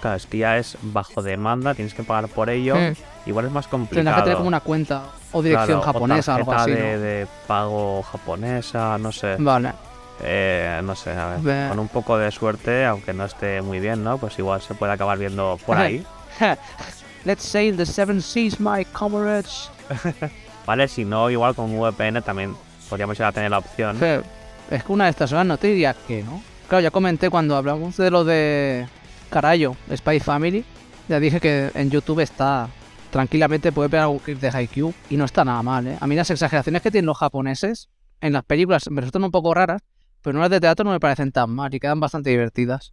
claro, 0.00 0.16
es 0.16 0.26
que 0.26 0.38
ya 0.38 0.56
es 0.58 0.76
bajo 0.80 1.22
demanda, 1.22 1.74
tienes 1.74 1.92
que 1.94 2.02
pagar 2.02 2.28
por 2.28 2.48
ello. 2.50 2.74
Sí. 2.94 3.02
Igual 3.26 3.46
es 3.46 3.52
más 3.52 3.66
complicado. 3.68 3.96
Tendrás 3.98 4.16
que 4.16 4.22
tener 4.22 4.36
como 4.38 4.48
una 4.48 4.60
cuenta 4.60 5.02
o 5.32 5.42
dirección 5.42 5.80
Claro, 5.80 5.92
japonesa 5.92 6.32
o 6.32 6.36
algo 6.36 6.52
así. 6.54 6.70
de, 6.70 6.94
¿no? 6.96 7.00
de 7.02 7.26
pago 7.46 8.02
japonesa, 8.02 8.96
no 8.98 9.12
sé. 9.12 9.36
Vale. 9.38 9.72
Eh, 10.22 10.80
no 10.82 10.94
sé, 10.96 11.10
a 11.10 11.26
ver. 11.36 11.40
Ve- 11.40 11.66
Con 11.68 11.78
un 11.78 11.88
poco 11.88 12.18
de 12.18 12.30
suerte, 12.30 12.84
aunque 12.84 13.12
no 13.12 13.24
esté 13.24 13.62
muy 13.62 13.78
bien, 13.80 14.02
¿no? 14.02 14.18
Pues 14.18 14.38
igual 14.38 14.60
se 14.60 14.74
puede 14.74 14.92
acabar 14.92 15.18
viendo 15.18 15.58
por 15.64 15.76
ahí. 15.76 16.04
Let's 17.24 17.42
sail 17.44 17.76
the 17.76 17.86
seven 17.86 18.20
seas, 18.22 18.58
my 18.60 18.84
comrades. 18.86 19.70
Vale, 20.66 20.88
si 20.88 21.04
no, 21.04 21.30
igual 21.30 21.54
con 21.54 21.66
un 21.70 21.78
VPN 21.80 22.22
también 22.22 22.54
podríamos 22.88 23.16
ya 23.18 23.32
tener 23.32 23.50
la 23.50 23.58
opción. 23.58 23.96
Pero 23.98 24.22
es 24.70 24.84
que 24.84 24.92
una 24.92 25.04
de 25.04 25.10
estas 25.10 25.32
horas 25.32 25.46
no 25.46 25.56
te 25.58 25.68
diría 25.68 25.94
que 26.06 26.22
no. 26.22 26.42
Claro, 26.68 26.82
ya 26.82 26.90
comenté 26.90 27.30
cuando 27.30 27.56
hablamos 27.56 27.96
de 27.96 28.10
lo 28.10 28.24
de 28.24 28.86
Carayo, 29.30 29.74
Spy 29.94 30.20
Family. 30.20 30.64
Ya 31.08 31.18
dije 31.20 31.40
que 31.40 31.70
en 31.74 31.90
YouTube 31.90 32.20
está 32.20 32.68
tranquilamente, 33.10 33.72
puede 33.72 33.88
ver 33.88 34.02
algún 34.02 34.18
clip 34.18 34.38
de 34.40 34.48
Haikyuu 34.50 34.92
y 35.08 35.16
no 35.16 35.24
está 35.24 35.42
nada 35.44 35.62
mal, 35.62 35.86
¿eh? 35.86 35.96
A 36.00 36.06
mí 36.06 36.14
las 36.14 36.30
exageraciones 36.30 36.82
que 36.82 36.90
tienen 36.90 37.06
los 37.06 37.16
japoneses 37.16 37.88
en 38.20 38.34
las 38.34 38.44
películas 38.44 38.90
me 38.90 39.00
resultan 39.00 39.24
un 39.24 39.30
poco 39.30 39.54
raras, 39.54 39.80
pero 40.22 40.34
no 40.34 40.40
las 40.40 40.50
de 40.50 40.60
teatro 40.60 40.84
no 40.84 40.90
me 40.90 41.00
parecen 41.00 41.32
tan 41.32 41.50
mal 41.50 41.72
y 41.74 41.80
quedan 41.80 42.00
bastante 42.00 42.30
divertidas. 42.30 42.92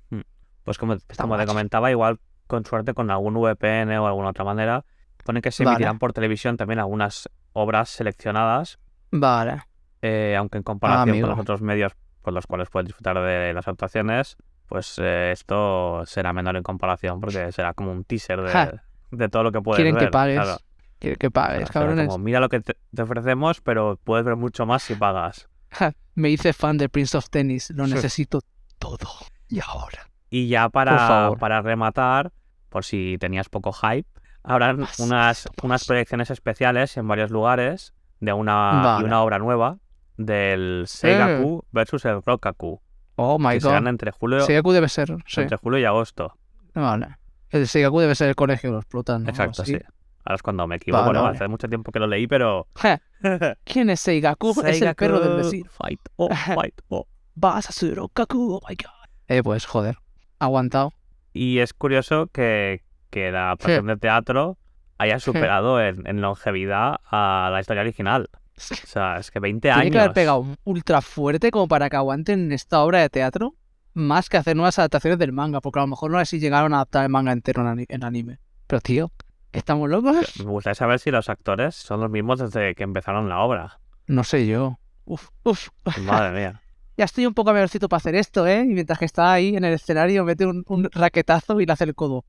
Pues 0.63 0.77
como, 0.77 0.95
como 1.17 1.37
te 1.37 1.45
comentaba, 1.45 1.91
igual 1.91 2.19
con 2.47 2.65
suerte 2.65 2.93
con 2.93 3.09
algún 3.11 3.35
VPN 3.35 3.97
o 3.99 4.07
alguna 4.07 4.29
otra 4.29 4.43
manera, 4.45 4.85
pone 5.23 5.41
que 5.41 5.51
se 5.51 5.63
Vale. 5.63 5.75
emitirán 5.75 5.99
por 5.99 6.13
televisión 6.13 6.57
también 6.57 6.79
algunas 6.79 7.29
obras 7.53 7.89
seleccionadas, 7.89 8.77
Vale. 9.11 9.63
eh, 10.01 10.35
aunque 10.37 10.57
en 10.57 10.63
comparación 10.63 11.19
con 11.21 11.29
los 11.29 11.39
otros 11.39 11.61
medios 11.61 11.93
por 12.21 12.33
los 12.33 12.45
cuales 12.47 12.69
puedes 12.69 12.87
disfrutar 12.87 13.19
de 13.21 13.53
las 13.53 13.67
actuaciones, 13.67 14.37
pues 14.67 14.95
eh, 14.99 15.31
esto 15.31 16.03
será 16.05 16.33
menor 16.33 16.55
en 16.57 16.63
comparación 16.63 17.19
porque 17.21 17.51
será 17.51 17.73
como 17.73 17.91
un 17.91 18.03
teaser 18.03 18.41
de, 18.41 18.49
Ja. 18.51 18.83
de 19.11 19.29
todo 19.29 19.43
lo 19.43 19.51
que 19.51 19.61
puedes 19.61 19.77
Quieren 19.77 19.95
ver. 19.95 20.05
que 20.05 20.11
pagues. 20.11 20.39
claro. 20.41 20.57
Quieren 20.99 21.17
que 21.19 21.29
pagues, 21.31 21.69
cabrones. 21.69 22.07
como, 22.07 22.17
mira 22.23 22.39
lo 22.39 22.49
que 22.49 22.61
te, 22.61 22.77
te 22.93 23.01
ofrecemos, 23.01 23.61
pero 23.61 23.99
puedes 24.03 24.25
ver 24.25 24.35
mucho 24.35 24.65
más 24.65 24.81
si 24.83 24.95
pagas. 24.95 25.47
Ja, 25.77 25.93
Me 26.15 26.29
hice 26.29 26.53
fan 26.53 26.77
de 26.77 26.87
Prince 26.89 27.17
of 27.17 27.29
Tennis, 27.29 27.69
lo 27.71 27.85
Sí. 27.87 27.93
necesito 27.93 28.41
todo. 28.79 29.09
Y 29.49 29.59
ahora. 29.59 30.09
Y 30.29 30.47
ya 30.47 30.69
para, 30.69 31.31
para 31.39 31.61
rematar, 31.61 32.31
por 32.69 32.83
si 32.85 33.17
tenías 33.19 33.49
poco 33.49 33.71
hype, 33.73 34.07
habrán 34.43 34.85
unas, 34.99 35.47
unas 35.63 35.85
proyecciones 35.85 36.29
especiales 36.29 36.95
en 36.97 37.07
varios 37.07 37.31
lugares 37.31 37.93
de 38.19 38.31
una, 38.33 38.97
una 39.03 39.21
obra 39.21 39.39
nueva 39.39 39.77
del 40.17 40.85
Seigaku 40.87 41.65
versus 41.71 42.05
el 42.05 42.21
Rokaku, 42.23 42.79
Oh 43.17 43.37
my 43.39 43.55
que 43.55 43.61
serán 43.61 43.83
god. 43.83 43.89
entre 43.89 44.11
julio, 44.11 44.41
Seigaku 44.41 44.71
debe 44.71 44.89
ser. 44.89 45.15
Sí. 45.27 45.41
entre 45.41 45.57
julio 45.57 45.79
y 45.79 45.85
agosto. 45.85 46.37
Vale. 46.73 47.17
El 47.49 47.67
Seigaku 47.67 47.99
debe 48.01 48.15
ser 48.15 48.29
el 48.29 48.35
colegio 48.35 48.71
lo 48.71 48.77
explotan. 48.79 49.23
¿no? 49.23 49.29
Exacto, 49.29 49.63
sí. 49.65 49.77
Ahora 50.25 50.35
es 50.35 50.41
cuando 50.41 50.65
me 50.67 50.77
equivoco, 50.77 51.03
Vale, 51.05 51.19
¿no? 51.19 51.23
vale. 51.23 51.35
Hace 51.37 51.47
mucho 51.47 51.67
tiempo 51.69 51.91
que 51.91 51.99
lo 51.99 52.07
leí, 52.07 52.25
pero... 52.27 52.67
¿Quién 53.63 53.89
es 53.91 53.99
Seigaku? 53.99 54.55
Es 54.65 54.81
el 54.81 54.95
perro 54.95 55.19
del 55.19 55.27
Seigaku, 55.29 55.43
vecino. 55.43 55.69
Fight, 55.71 55.99
oh, 56.15 56.29
fight, 56.55 56.81
oh. 56.89 57.07
Vas 57.35 57.69
a 57.69 57.71
ser 57.71 57.99
Okaku, 57.99 58.55
oh 58.55 58.61
my 58.67 58.75
god. 58.75 59.09
Eh, 59.27 59.43
pues 59.43 59.65
joder. 59.65 59.97
Aguantado. 60.39 60.93
Y 61.33 61.59
es 61.59 61.73
curioso 61.73 62.27
que, 62.27 62.81
que 63.09 63.31
la 63.31 63.45
adaptación 63.47 63.87
de 63.87 63.97
teatro 63.97 64.57
haya 64.97 65.19
superado 65.19 65.81
en, 65.81 66.07
en 66.07 66.21
longevidad 66.21 66.95
a 67.11 67.49
la 67.51 67.59
historia 67.59 67.81
original. 67.81 68.29
O 68.57 68.87
sea, 68.87 69.17
es 69.17 69.31
que 69.31 69.39
20 69.39 69.59
Tiene 69.67 69.77
años. 69.81 69.91
que 69.91 69.99
haber 69.99 70.13
pegado 70.13 70.45
ultra 70.63 71.01
fuerte 71.01 71.51
como 71.51 71.67
para 71.67 71.89
que 71.89 71.97
aguanten 71.97 72.51
esta 72.53 72.81
obra 72.81 72.99
de 72.99 73.09
teatro. 73.09 73.53
Más 73.93 74.29
que 74.29 74.37
hacer 74.37 74.55
nuevas 74.55 74.79
adaptaciones 74.79 75.19
del 75.19 75.33
manga. 75.33 75.59
Porque 75.59 75.79
a 75.79 75.83
lo 75.83 75.87
mejor 75.87 76.11
no 76.11 76.19
sé 76.19 76.25
si 76.25 76.39
llegaron 76.39 76.73
a 76.73 76.77
adaptar 76.77 77.03
el 77.03 77.09
manga 77.09 77.33
entero 77.33 77.63
en 77.77 78.03
anime. 78.03 78.39
Pero 78.67 78.79
tío, 78.79 79.11
¿estamos 79.57 79.89
locos? 79.89 80.39
Me 80.39 80.45
gustaría 80.51 80.75
saber 80.75 80.99
si 80.99 81.11
los 81.11 81.29
actores 81.29 81.75
son 81.75 81.99
los 82.01 82.09
mismos 82.09 82.39
desde 82.39 82.75
que 82.75 82.83
empezaron 82.83 83.29
la 83.29 83.39
obra. 83.39 83.79
No 84.07 84.23
sé 84.23 84.45
yo. 84.47 84.79
Uf, 85.05 85.29
uf. 85.43 85.69
Madre 86.01 86.31
mía. 86.37 86.61
Ya 86.97 87.03
estoy 87.03 87.25
un 87.25 87.33
poco 87.33 87.51
mejorcito 87.51 87.89
para 87.89 87.97
hacer 87.97 88.15
esto, 88.15 88.47
¿eh? 88.47 88.61
Y 88.61 88.67
mientras 88.73 88.97
que 88.97 89.03
está 89.03 89.33
ahí 89.33 89.57
en 89.57 89.65
el 89.65 89.73
escenario, 89.73 90.23
mete 90.23 90.45
un, 90.45 90.63
un 90.69 90.89
raquetazo 90.93 91.59
y 91.59 91.65
le 91.65 91.73
hace 91.73 91.83
el 91.83 91.93
codo. 91.93 92.23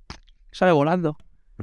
Sale 0.51 0.73
volando. 0.73 1.17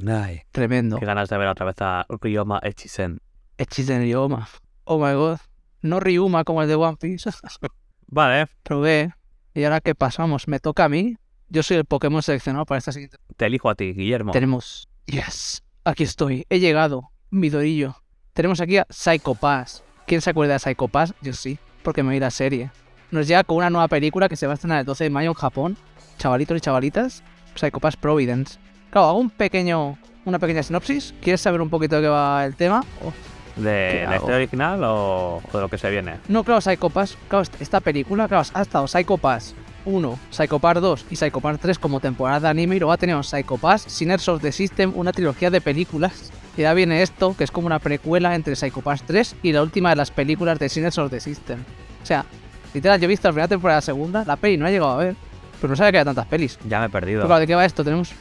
Ay, 0.08 0.40
Tremendo. 0.52 0.98
qué 0.98 1.04
ganas 1.04 1.28
de 1.28 1.36
ver 1.36 1.48
otra 1.48 1.66
vez 1.66 1.76
a 1.80 2.06
Ryoma 2.08 2.60
Echisen. 2.62 3.20
Hechicen 3.58 4.00
Ryoma. 4.00 4.48
Oh 4.84 4.96
my 4.98 5.12
god. 5.12 5.36
No 5.82 6.00
Ryuma 6.00 6.44
como 6.44 6.62
el 6.62 6.68
de 6.68 6.76
One 6.76 6.96
Piece. 6.98 7.28
Vale, 8.06 8.46
Probé. 8.62 9.12
¿Y 9.52 9.64
ahora 9.64 9.82
qué 9.82 9.94
pasamos? 9.94 10.48
¿Me 10.48 10.58
toca 10.58 10.84
a 10.86 10.88
mí? 10.88 11.18
Yo 11.50 11.62
soy 11.62 11.76
el 11.76 11.84
Pokémon 11.84 12.22
seleccionado 12.22 12.64
para 12.64 12.78
esta 12.78 12.92
siguiente. 12.92 13.18
te 13.36 13.44
elijo 13.44 13.68
a 13.68 13.74
ti, 13.74 13.92
Guillermo. 13.92 14.32
Tenemos. 14.32 14.88
Yes. 15.06 15.62
Aquí 15.84 16.02
estoy. 16.04 16.46
He 16.48 16.60
llegado. 16.60 17.10
Mi 17.30 17.50
dorillo. 17.50 17.96
Tenemos 18.32 18.60
aquí 18.60 18.78
a 18.78 18.86
Psycho 18.90 19.34
Pass. 19.34 19.82
¿Quién 20.06 20.20
se 20.20 20.30
acuerda 20.30 20.54
de 20.54 20.58
Psycho 20.58 20.88
Pass? 20.88 21.14
Yo 21.20 21.32
sí. 21.32 21.58
Porque 21.82 22.02
me 22.02 22.12
vi 22.14 22.20
la 22.20 22.30
serie. 22.30 22.70
Nos 23.10 23.28
llega 23.28 23.44
con 23.44 23.58
una 23.58 23.70
nueva 23.70 23.88
película 23.88 24.28
que 24.28 24.36
se 24.36 24.46
va 24.46 24.52
a 24.52 24.54
estrenar 24.54 24.80
el 24.80 24.86
12 24.86 25.04
de 25.04 25.10
mayo 25.10 25.30
en 25.30 25.34
Japón. 25.34 25.76
Chavalitos 26.18 26.56
y 26.56 26.60
chavalitas. 26.60 27.22
Psycho 27.54 27.80
Pass 27.80 27.96
Providence. 27.96 28.58
Claro, 28.90 29.08
hago 29.08 29.18
un 29.18 29.30
pequeño. 29.30 29.98
Una 30.24 30.38
pequeña 30.38 30.62
sinopsis. 30.62 31.14
¿Quieres 31.20 31.40
saber 31.42 31.60
un 31.60 31.68
poquito 31.68 31.96
de 31.96 32.02
qué 32.02 32.08
va 32.08 32.44
el 32.46 32.56
tema? 32.56 32.82
O- 33.04 33.12
¿De 33.60 34.00
¿Qué 34.00 34.06
la 34.08 34.16
historia 34.16 34.36
original 34.36 34.82
o, 34.82 35.36
o 35.36 35.50
de 35.52 35.60
lo 35.60 35.68
que 35.68 35.78
se 35.78 35.88
viene? 35.90 36.16
No, 36.28 36.42
claro, 36.42 36.60
Psycho 36.60 36.88
Pass. 36.90 37.16
Claro, 37.28 37.42
est- 37.42 37.60
esta 37.60 37.80
película, 37.80 38.26
claro, 38.26 38.44
ha 38.54 38.62
estado 38.62 38.88
Psycho 38.88 39.16
Pass 39.18 39.54
1, 39.84 40.18
Psycho 40.30 40.58
Pass 40.58 40.80
2 40.80 41.06
y 41.10 41.16
Psycho 41.16 41.40
Pass 41.40 41.58
3 41.60 41.78
como 41.78 42.00
temporada 42.00 42.40
de 42.40 42.48
anime 42.48 42.76
y 42.76 42.78
luego 42.78 42.92
ha 42.92 42.96
tenido 42.96 43.22
Psycho 43.22 43.58
Pass, 43.58 43.82
Sinners 43.82 44.28
of 44.28 44.42
the 44.42 44.52
System, 44.52 44.92
una 44.94 45.12
trilogía 45.12 45.50
de 45.50 45.60
películas. 45.60 46.30
Y 46.56 46.62
ya 46.62 46.72
viene 46.74 47.02
esto, 47.02 47.34
que 47.36 47.44
es 47.44 47.50
como 47.50 47.66
una 47.66 47.78
precuela 47.80 48.34
entre 48.34 48.54
Psycho 48.56 48.80
Pass 48.80 49.02
3 49.06 49.36
y 49.42 49.52
la 49.52 49.62
última 49.62 49.90
de 49.90 49.96
las 49.96 50.10
películas 50.10 50.58
de 50.58 50.68
Sinners 50.68 50.98
of 50.98 51.10
the 51.10 51.20
System. 51.20 51.60
O 52.02 52.06
sea, 52.06 52.24
literal, 52.72 53.00
yo 53.00 53.04
he 53.04 53.08
visto 53.08 53.28
la 53.28 53.32
primera 53.32 53.48
temporada 53.48 53.78
y 53.78 53.80
la 53.80 53.82
segunda, 53.82 54.24
la 54.24 54.36
peli 54.36 54.56
no 54.56 54.66
ha 54.66 54.70
llegado 54.70 54.92
a 54.92 54.96
ver, 54.96 55.16
pero 55.60 55.70
no 55.70 55.76
sabía 55.76 55.92
que 55.92 55.98
había 55.98 56.04
tantas 56.06 56.26
pelis. 56.26 56.58
Ya 56.68 56.80
me 56.80 56.86
he 56.86 56.90
perdido. 56.90 57.20
Pero 57.20 57.28
claro, 57.28 57.40
¿de 57.40 57.46
qué 57.46 57.54
va 57.54 57.64
esto? 57.64 57.82
Tenemos 57.82 58.14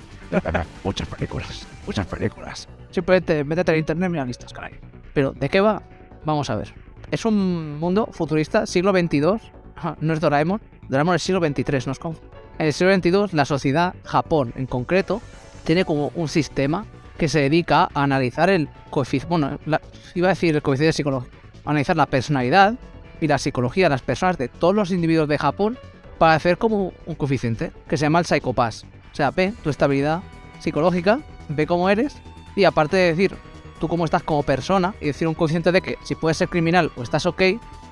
Muchas 0.84 1.08
películas, 1.08 1.68
muchas 1.86 2.08
películas. 2.08 2.68
Simplemente 2.90 3.44
métete 3.44 3.72
en 3.74 3.80
internet 3.80 4.10
y 4.10 4.12
mira 4.12 4.26
listas, 4.26 4.52
caray. 4.54 4.74
Pero, 5.14 5.32
¿de 5.32 5.50
qué 5.50 5.62
va? 5.62 5.84
Vamos 6.26 6.50
a 6.50 6.56
ver. 6.56 6.74
Es 7.12 7.26
un 7.26 7.78
mundo 7.80 8.10
futurista, 8.12 8.66
siglo 8.66 8.92
22. 8.94 9.42
Ajá, 9.76 9.96
No 10.02 10.14
es 10.14 10.20
Doraemon. 10.20 10.62
Doraemon 10.90 11.16
es 11.16 11.24
siglo 11.24 11.40
23, 11.40 11.86
no 11.88 11.92
es 11.94 12.00
como. 12.00 12.16
En 12.60 12.68
el 12.68 12.74
siglo 12.74 12.90
22, 12.90 13.34
la 13.34 13.46
sociedad, 13.46 13.96
Japón 14.04 14.54
en 14.56 14.66
concreto, 14.68 15.22
tiene 15.64 15.86
como 15.86 16.12
un 16.16 16.28
sistema 16.28 16.86
que 17.18 17.28
se 17.30 17.40
dedica 17.40 17.90
a 17.94 18.04
analizar 18.04 18.50
el 18.50 18.70
coeficiente. 18.90 19.28
Bueno, 19.30 19.60
la- 19.66 19.82
iba 20.16 20.28
a 20.28 20.32
decir 20.32 20.56
el 20.56 20.62
coeficiente 20.62 20.94
psicológico. 20.94 21.36
Analizar 21.66 21.96
la 21.96 22.06
personalidad 22.06 22.76
y 23.22 23.28
la 23.28 23.38
psicología 23.38 23.86
de 23.86 23.90
las 23.92 24.02
personas 24.02 24.38
de 24.38 24.50
todos 24.50 24.76
los 24.76 24.92
individuos 24.92 25.28
de 25.30 25.38
Japón 25.38 25.78
para 26.18 26.34
hacer 26.34 26.58
como 26.58 26.92
un 27.06 27.16
coeficiente 27.16 27.72
que 27.88 27.98
se 27.98 28.06
llama 28.06 28.20
el 28.20 28.26
Psychopass. 28.26 28.84
O 29.12 29.16
sea, 29.16 29.32
ve 29.32 29.54
tu 29.64 29.70
estabilidad 29.70 30.22
psicológica, 30.60 31.20
ve 31.50 31.66
cómo 31.68 31.90
eres 31.90 32.16
y 32.56 32.66
aparte 32.66 32.98
de 32.98 33.08
decir 33.16 33.36
tú 33.80 33.88
cómo 33.88 34.06
estás 34.06 34.24
como 34.24 34.44
persona 34.44 34.94
y 35.02 35.08
decir 35.08 35.28
un 35.28 35.34
coeficiente 35.34 35.72
de 35.72 35.82
que 35.82 35.98
si 36.04 36.16
puedes 36.16 36.38
ser 36.38 36.50
criminal 36.50 36.92
o 36.96 37.04
estás 37.04 37.26
ok, 37.26 37.42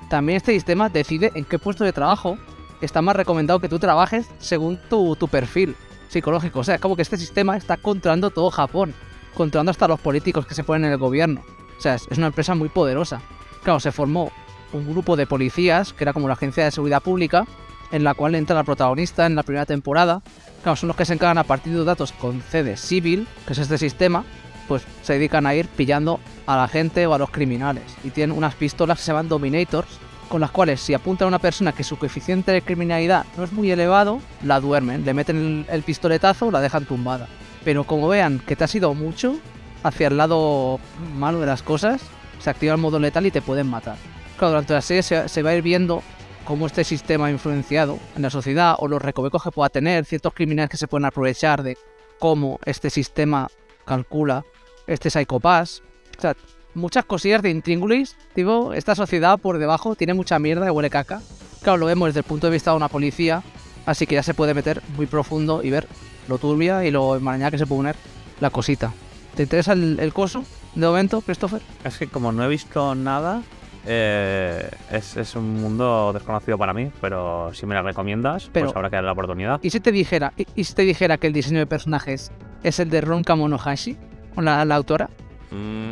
también 0.09 0.37
este 0.37 0.51
sistema 0.53 0.89
decide 0.89 1.31
en 1.35 1.45
qué 1.45 1.57
puesto 1.59 1.83
de 1.83 1.93
trabajo 1.93 2.37
está 2.85 3.01
más 3.01 3.15
recomendado 3.15 3.59
que 3.59 3.69
tú 3.69 3.79
trabajes 3.79 4.27
según 4.39 4.79
tu, 4.89 5.15
tu 5.15 5.27
perfil 5.27 5.75
psicológico. 6.09 6.59
O 6.59 6.63
sea, 6.63 6.75
es 6.75 6.81
como 6.81 6.95
que 6.95 7.01
este 7.01 7.17
sistema 7.17 7.57
está 7.57 7.77
controlando 7.77 8.29
todo 8.29 8.51
Japón, 8.51 8.93
controlando 9.33 9.71
hasta 9.71 9.87
los 9.87 9.99
políticos 9.99 10.45
que 10.45 10.55
se 10.55 10.63
ponen 10.63 10.85
en 10.85 10.91
el 10.91 10.97
gobierno. 10.97 11.41
O 11.77 11.81
sea, 11.81 11.95
es, 11.95 12.07
es 12.09 12.17
una 12.17 12.27
empresa 12.27 12.55
muy 12.55 12.69
poderosa. 12.69 13.21
Claro, 13.63 13.79
se 13.79 13.91
formó 13.91 14.31
un 14.73 14.89
grupo 14.89 15.15
de 15.15 15.27
policías, 15.27 15.93
que 15.93 16.03
era 16.03 16.13
como 16.13 16.27
la 16.27 16.33
agencia 16.33 16.63
de 16.63 16.71
seguridad 16.71 17.01
pública, 17.01 17.45
en 17.91 18.03
la 18.03 18.13
cual 18.13 18.35
entra 18.35 18.55
la 18.55 18.63
protagonista 18.63 19.25
en 19.25 19.35
la 19.35 19.43
primera 19.43 19.65
temporada. 19.65 20.21
Claro, 20.63 20.75
son 20.75 20.87
los 20.87 20.95
que 20.95 21.05
se 21.05 21.13
encargan 21.13 21.37
a 21.37 21.43
partir 21.43 21.73
de 21.73 21.83
datos 21.83 22.11
con 22.11 22.41
CD 22.41 22.77
Civil, 22.77 23.27
que 23.45 23.53
es 23.53 23.59
este 23.59 23.77
sistema, 23.77 24.23
pues 24.67 24.83
se 25.01 25.13
dedican 25.13 25.45
a 25.45 25.55
ir 25.55 25.67
pillando 25.67 26.19
a 26.45 26.55
la 26.55 26.67
gente 26.67 27.05
o 27.07 27.13
a 27.13 27.17
los 27.17 27.29
criminales. 27.29 27.83
Y 28.03 28.11
tienen 28.11 28.37
unas 28.37 28.55
pistolas 28.55 28.97
que 28.97 29.03
se 29.03 29.11
llaman 29.11 29.27
Dominators, 29.27 29.99
con 30.31 30.39
las 30.39 30.51
cuales 30.51 30.79
si 30.79 30.93
apuntan 30.93 31.25
a 31.25 31.27
una 31.27 31.39
persona 31.39 31.73
que 31.73 31.83
su 31.83 31.97
coeficiente 31.97 32.53
de 32.53 32.61
criminalidad 32.61 33.25
no 33.35 33.43
es 33.43 33.51
muy 33.51 33.69
elevado, 33.69 34.21
la 34.43 34.61
duermen, 34.61 35.03
le 35.03 35.13
meten 35.13 35.35
el, 35.35 35.65
el 35.69 35.83
pistoletazo, 35.83 36.49
la 36.51 36.61
dejan 36.61 36.85
tumbada. 36.85 37.27
Pero 37.65 37.83
como 37.83 38.07
vean 38.07 38.39
que 38.39 38.55
te 38.55 38.63
has 38.63 38.73
ido 38.73 38.93
mucho 38.93 39.35
hacia 39.83 40.07
el 40.07 40.15
lado 40.15 40.79
malo 41.17 41.41
de 41.41 41.47
las 41.47 41.61
cosas, 41.61 42.01
se 42.39 42.49
activa 42.49 42.73
el 42.73 42.79
modo 42.79 42.97
letal 42.97 43.25
y 43.25 43.31
te 43.31 43.41
pueden 43.41 43.67
matar. 43.67 43.97
Claro, 44.37 44.51
durante 44.51 44.73
la 44.73 44.81
serie 44.81 45.03
se, 45.03 45.27
se 45.27 45.43
va 45.43 45.49
a 45.49 45.55
ir 45.55 45.63
viendo 45.63 46.01
cómo 46.45 46.65
este 46.65 46.85
sistema 46.85 47.25
ha 47.25 47.31
influenciado 47.31 47.99
en 48.15 48.21
la 48.21 48.29
sociedad 48.29 48.75
o 48.79 48.87
los 48.87 49.01
recovecos 49.01 49.43
que 49.43 49.51
pueda 49.51 49.67
tener, 49.67 50.05
ciertos 50.05 50.33
criminales 50.33 50.69
que 50.69 50.77
se 50.77 50.87
pueden 50.87 51.03
aprovechar 51.03 51.61
de 51.61 51.77
cómo 52.19 52.57
este 52.63 52.89
sistema 52.89 53.49
calcula 53.83 54.45
este 54.87 55.09
Psychopass. 55.09 55.83
O 56.17 56.21
sea, 56.21 56.37
muchas 56.73 57.05
cosillas 57.05 57.41
de 57.41 57.49
intríngulis. 57.49 58.15
Tipo, 58.35 58.73
esta 58.73 58.95
sociedad 58.95 59.37
por 59.39 59.57
debajo 59.57 59.95
tiene 59.95 60.13
mucha 60.13 60.39
mierda 60.39 60.65
y 60.67 60.69
huele 60.69 60.89
caca. 60.89 61.21
Claro, 61.61 61.77
lo 61.77 61.85
vemos 61.85 62.07
desde 62.09 62.19
el 62.21 62.25
punto 62.25 62.47
de 62.47 62.53
vista 62.53 62.71
de 62.71 62.77
una 62.77 62.87
policía, 62.89 63.43
así 63.85 64.07
que 64.07 64.15
ya 64.15 64.23
se 64.23 64.33
puede 64.33 64.53
meter 64.53 64.81
muy 64.95 65.05
profundo 65.05 65.61
y 65.63 65.69
ver 65.69 65.87
lo 66.27 66.37
turbia 66.37 66.83
y 66.85 66.91
lo 66.91 67.15
enmarañada 67.15 67.51
que 67.51 67.57
se 67.57 67.65
puede 67.67 67.79
poner 67.79 67.95
la 68.39 68.49
cosita. 68.49 68.93
¿Te 69.35 69.43
interesa 69.43 69.73
el, 69.73 69.99
el 69.99 70.13
coso 70.13 70.43
de 70.75 70.85
momento, 70.87 71.21
Christopher? 71.21 71.61
Es 71.83 71.97
que 71.97 72.07
como 72.07 72.31
no 72.31 72.43
he 72.43 72.47
visto 72.47 72.95
nada, 72.95 73.43
eh, 73.85 74.69
es, 74.91 75.17
es 75.17 75.35
un 75.35 75.61
mundo 75.61 76.11
desconocido 76.13 76.57
para 76.57 76.73
mí, 76.73 76.91
pero 77.01 77.51
si 77.53 77.65
me 77.65 77.75
la 77.75 77.81
recomiendas, 77.81 78.49
Pero- 78.51 78.67
pues 78.67 78.75
habrá 78.75 78.89
que 78.89 78.95
darle 78.97 79.07
la 79.07 79.13
oportunidad. 79.13 79.59
¿Y 79.63 79.69
si 79.69 79.79
te 79.79 79.91
dijera, 79.91 80.33
y, 80.37 80.45
y 80.55 80.63
si 80.63 80.73
te 80.73 80.81
dijera 80.83 81.17
que 81.17 81.27
el 81.27 81.33
diseño 81.33 81.59
de 81.59 81.65
personajes 81.67 82.31
es 82.63 82.79
el 82.79 82.89
de 82.89 83.01
Ron 83.01 83.23
Kamonohashi? 83.23 83.97
con 84.35 84.45
la, 84.45 84.63
la 84.63 84.75
autora. 84.75 85.09
Mm, 85.51 85.91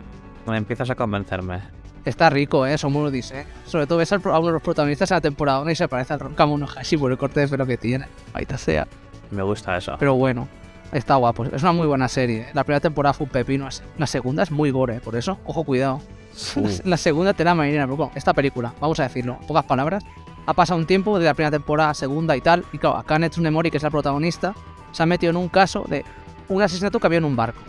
empiezas 0.58 0.90
a 0.90 0.96
convencerme. 0.96 1.60
Está 2.06 2.30
rico, 2.30 2.66
¿eh? 2.66 2.78
Somuro 2.78 3.12
dice. 3.12 3.46
Sobre 3.66 3.86
todo 3.86 4.00
ves 4.00 4.12
a 4.14 4.18
uno 4.18 4.48
de 4.48 4.54
los 4.54 4.62
protagonistas 4.62 5.12
en 5.12 5.16
la 5.16 5.22
temporada 5.22 5.62
1 5.62 5.72
y 5.72 5.76
se 5.76 5.88
parece 5.88 6.14
al 6.14 6.20
Ron 6.20 6.36
Hashi 6.64 6.98
por 6.98 7.12
el 7.12 7.18
corte 7.18 7.42
de 7.42 7.48
pelo 7.48 7.66
que 7.66 7.78
tiene. 7.78 8.06
Ahí 8.34 8.44
está 8.44 8.58
sea. 8.58 8.88
Me 9.32 9.44
gusta 9.44 9.78
eso. 9.78 9.96
Pero 10.00 10.16
bueno, 10.16 10.48
está 10.92 11.16
guapo. 11.16 11.46
Es 11.46 11.62
una 11.62 11.72
muy 11.72 11.88
buena 11.88 12.08
serie. 12.08 12.48
La 12.54 12.64
primera 12.64 12.80
temporada 12.80 13.14
fue 13.14 13.26
un 13.26 13.32
pepino. 13.32 13.68
La 13.98 14.08
segunda 14.08 14.44
es 14.44 14.52
muy 14.52 14.72
gore, 14.72 14.96
¿eh? 14.96 15.02
por 15.02 15.16
eso, 15.16 15.38
ojo, 15.46 15.64
cuidado. 15.64 16.02
Uh, 16.56 16.70
La 16.86 16.96
segunda 16.96 17.34
te 17.34 17.44
la 17.44 17.54
marinera, 17.54 17.84
pero 17.86 17.98
bueno, 17.98 18.12
esta 18.16 18.34
película, 18.34 18.74
vamos 18.80 18.98
a 19.02 19.04
decirlo, 19.04 19.38
en 19.42 19.48
pocas 19.48 19.66
palabras, 19.66 20.06
ha 20.46 20.54
pasado 20.54 20.80
un 20.80 20.86
tiempo 20.86 21.20
de 21.20 21.26
la 21.26 21.34
primera 21.34 21.52
temporada 21.52 21.90
a 21.90 21.94
segunda 21.94 22.38
y 22.38 22.40
tal, 22.40 22.64
y 22.72 22.78
claro, 22.78 22.96
acá 22.98 23.20
Netsu 23.20 23.42
Mori, 23.52 23.70
que 23.70 23.78
es 23.78 23.84
la 23.84 23.90
protagonista, 23.90 24.54
se 24.92 25.04
ha 25.04 25.06
metido 25.06 25.32
en 25.32 25.38
un 25.38 25.50
caso 25.50 25.84
de 25.90 26.06
un 26.48 26.62
asesinato 26.62 27.00
que 27.00 27.08
había 27.08 27.18
en 27.18 27.26
un 27.26 27.36
barco. 27.36 27.60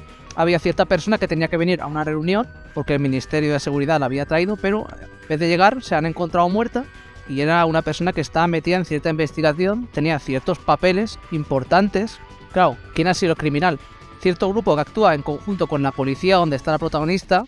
Había 0.40 0.58
cierta 0.58 0.86
persona 0.86 1.18
que 1.18 1.28
tenía 1.28 1.48
que 1.48 1.58
venir 1.58 1.82
a 1.82 1.86
una 1.86 2.02
reunión, 2.02 2.48
porque 2.72 2.94
el 2.94 3.00
Ministerio 3.00 3.52
de 3.52 3.60
Seguridad 3.60 4.00
la 4.00 4.06
había 4.06 4.24
traído, 4.24 4.56
pero 4.56 4.86
en 4.98 5.28
vez 5.28 5.38
de 5.38 5.48
llegar, 5.48 5.82
se 5.82 5.94
han 5.94 6.06
encontrado 6.06 6.48
muerta, 6.48 6.86
y 7.28 7.42
era 7.42 7.66
una 7.66 7.82
persona 7.82 8.14
que 8.14 8.22
estaba 8.22 8.46
metida 8.46 8.76
en 8.76 8.86
cierta 8.86 9.10
investigación, 9.10 9.86
tenía 9.92 10.18
ciertos 10.18 10.58
papeles 10.58 11.18
importantes. 11.30 12.18
Claro, 12.54 12.78
¿quién 12.94 13.08
ha 13.08 13.12
sido 13.12 13.32
el 13.32 13.38
criminal? 13.38 13.78
Cierto 14.22 14.48
grupo 14.48 14.74
que 14.74 14.80
actúa 14.80 15.14
en 15.14 15.20
conjunto 15.20 15.66
con 15.66 15.82
la 15.82 15.92
policía 15.92 16.36
donde 16.36 16.56
está 16.56 16.70
la 16.70 16.78
protagonista, 16.78 17.44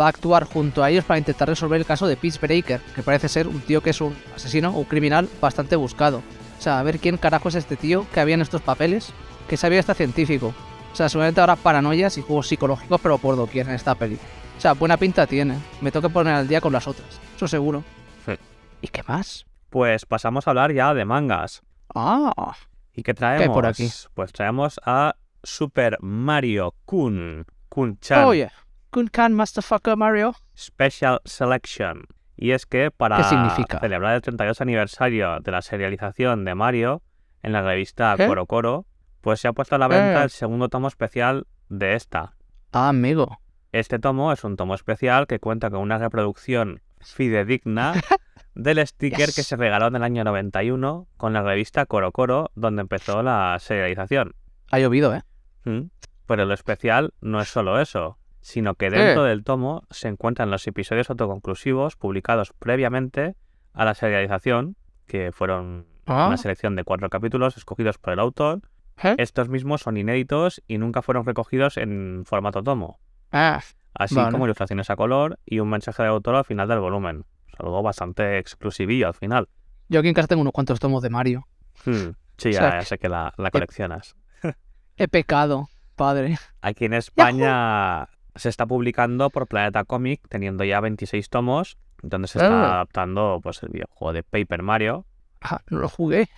va 0.00 0.06
a 0.06 0.08
actuar 0.08 0.44
junto 0.44 0.82
a 0.82 0.88
ellos 0.88 1.04
para 1.04 1.18
intentar 1.18 1.46
resolver 1.46 1.78
el 1.78 1.86
caso 1.86 2.06
de 2.06 2.16
Peace 2.16 2.38
Breaker, 2.40 2.80
que 2.94 3.02
parece 3.02 3.28
ser 3.28 3.48
un 3.48 3.60
tío 3.60 3.82
que 3.82 3.90
es 3.90 4.00
un 4.00 4.16
asesino, 4.34 4.72
un 4.72 4.84
criminal 4.84 5.28
bastante 5.42 5.76
buscado. 5.76 6.22
O 6.58 6.62
sea, 6.62 6.78
a 6.78 6.82
ver 6.84 7.00
quién 7.00 7.18
carajo 7.18 7.50
es 7.50 7.54
este 7.56 7.76
tío 7.76 8.06
que 8.14 8.20
había 8.20 8.36
en 8.36 8.40
estos 8.40 8.62
papeles, 8.62 9.12
que 9.46 9.58
sabía 9.58 9.80
este 9.80 9.92
científico. 9.92 10.54
O 10.92 10.96
sea, 10.96 11.08
seguramente 11.08 11.40
habrá 11.40 11.56
paranoias 11.56 12.18
y 12.18 12.22
juegos 12.22 12.48
psicológicos, 12.48 13.00
pero 13.00 13.18
por 13.18 13.36
doquier 13.36 13.68
en 13.68 13.74
esta 13.74 13.94
peli. 13.94 14.18
O 14.58 14.60
sea, 14.60 14.72
buena 14.74 14.96
pinta 14.96 15.26
tiene. 15.26 15.58
Me 15.80 15.90
que 15.90 16.08
poner 16.08 16.34
al 16.34 16.48
día 16.48 16.60
con 16.60 16.72
las 16.72 16.86
otras, 16.86 17.20
eso 17.34 17.48
seguro. 17.48 17.82
Sí. 18.26 18.32
¿Y 18.82 18.88
qué 18.88 19.02
más? 19.06 19.46
Pues 19.70 20.04
pasamos 20.04 20.46
a 20.46 20.50
hablar 20.50 20.72
ya 20.72 20.92
de 20.94 21.04
mangas. 21.04 21.62
Ah, 21.94 22.54
¿Y 22.92 23.02
qué 23.02 23.14
traemos? 23.14 23.54
por 23.54 23.66
aquí? 23.66 23.88
Pues 24.14 24.32
traemos 24.32 24.80
a 24.84 25.16
Super 25.42 25.96
Mario 26.00 26.74
Kun. 26.84 27.46
Kun-chan 27.68 28.24
oye, 28.24 28.50
Kun 28.90 29.06
Kan 29.06 29.32
Masterfucker 29.32 29.96
Mario. 29.96 30.34
Special 30.56 31.20
Selection. 31.24 32.04
Y 32.36 32.52
es 32.52 32.66
que 32.66 32.90
para 32.90 33.22
celebrar 33.24 34.14
el 34.14 34.22
32 34.22 34.60
aniversario 34.60 35.40
de 35.40 35.50
la 35.52 35.62
serialización 35.62 36.44
de 36.44 36.54
Mario 36.54 37.02
en 37.42 37.52
la 37.52 37.62
revista 37.62 38.14
¿Qué? 38.16 38.26
Coro 38.26 38.46
Coro, 38.46 38.86
pues 39.20 39.40
se 39.40 39.48
ha 39.48 39.52
puesto 39.52 39.74
a 39.74 39.78
la 39.78 39.88
venta 39.88 40.20
Eh. 40.20 40.24
el 40.24 40.30
segundo 40.30 40.68
tomo 40.68 40.88
especial 40.88 41.46
de 41.68 41.94
esta. 41.94 42.34
Ah, 42.72 42.88
amigo. 42.88 43.38
Este 43.72 43.98
tomo 43.98 44.32
es 44.32 44.42
un 44.44 44.56
tomo 44.56 44.74
especial 44.74 45.26
que 45.26 45.38
cuenta 45.38 45.70
con 45.70 45.80
una 45.80 45.98
reproducción 45.98 46.80
fidedigna 47.00 47.92
del 48.54 48.84
sticker 48.86 49.26
Yes. 49.26 49.34
que 49.36 49.42
se 49.42 49.56
regaló 49.56 49.86
en 49.86 49.96
el 49.96 50.02
año 50.02 50.24
91 50.24 51.06
con 51.16 51.32
la 51.32 51.42
revista 51.42 51.86
Coro 51.86 52.10
Coro, 52.12 52.50
donde 52.54 52.82
empezó 52.82 53.22
la 53.22 53.56
serialización. 53.60 54.34
Ha 54.70 54.78
llovido, 54.78 55.14
¿eh? 55.14 55.22
¿Mm? 55.64 55.88
Pero 56.26 56.44
lo 56.46 56.54
especial 56.54 57.12
no 57.20 57.40
es 57.40 57.48
solo 57.48 57.80
eso, 57.80 58.18
sino 58.40 58.74
que 58.74 58.90
dentro 58.90 59.24
del 59.24 59.44
tomo 59.44 59.82
se 59.90 60.08
encuentran 60.08 60.50
los 60.50 60.66
episodios 60.66 61.10
autoconclusivos 61.10 61.96
publicados 61.96 62.52
previamente 62.58 63.36
a 63.72 63.84
la 63.84 63.94
serialización, 63.94 64.76
que 65.06 65.32
fueron 65.32 65.86
Ah, 66.06 66.26
una 66.26 66.36
selección 66.38 66.74
de 66.74 66.82
cuatro 66.82 67.08
capítulos 67.08 67.56
escogidos 67.56 67.98
por 67.98 68.12
el 68.14 68.18
autor. 68.18 68.62
¿Eh? 69.02 69.14
Estos 69.18 69.48
mismos 69.48 69.80
son 69.82 69.96
inéditos 69.96 70.62
y 70.66 70.78
nunca 70.78 71.02
fueron 71.02 71.24
recogidos 71.26 71.76
en 71.76 72.22
formato 72.26 72.62
tomo, 72.62 72.98
Ah, 73.32 73.60
así 73.94 74.14
como 74.30 74.44
ilustraciones 74.44 74.90
a 74.90 74.96
color 74.96 75.38
y 75.44 75.58
un 75.60 75.68
mensaje 75.70 76.02
de 76.02 76.08
autor 76.08 76.34
al 76.36 76.44
final 76.44 76.68
del 76.68 76.80
volumen. 76.80 77.24
Es 77.48 77.60
algo 77.60 77.82
bastante 77.82 78.38
exclusivillo 78.38 79.06
al 79.08 79.14
final. 79.14 79.48
yo 79.88 80.00
aquí 80.00 80.08
en 80.08 80.14
casa 80.14 80.28
tengo 80.28 80.42
unos 80.42 80.52
cuantos 80.52 80.78
tomos 80.80 81.02
de 81.02 81.10
Mario. 81.10 81.46
Hmm, 81.84 82.10
Sí, 82.38 82.48
O 82.48 82.52
ya, 82.52 82.58
sea 82.60 82.70
ya 82.70 82.78
que- 82.80 82.84
sé 82.86 82.98
que 82.98 83.08
la, 83.10 83.34
la 83.36 83.50
coleccionas. 83.50 84.16
He 84.96 85.08
pecado, 85.08 85.68
padre. 85.96 86.38
Aquí 86.62 86.86
en 86.86 86.94
España 86.94 88.08
se 88.34 88.48
está 88.48 88.66
publicando 88.66 89.28
por 89.30 89.46
Planeta 89.46 89.84
Comic, 89.84 90.20
teniendo 90.28 90.64
ya 90.64 90.80
26 90.80 91.28
tomos, 91.28 91.76
donde 92.02 92.28
se 92.28 92.38
está 92.38 92.48
Ah. 92.50 92.74
adaptando 92.76 93.40
pues, 93.42 93.62
el 93.62 93.68
videojuego 93.70 94.12
de 94.14 94.22
Paper 94.22 94.62
Mario. 94.62 95.04
Ah, 95.42 95.60
no 95.70 95.78
lo 95.80 95.88
jugué. 95.88 96.28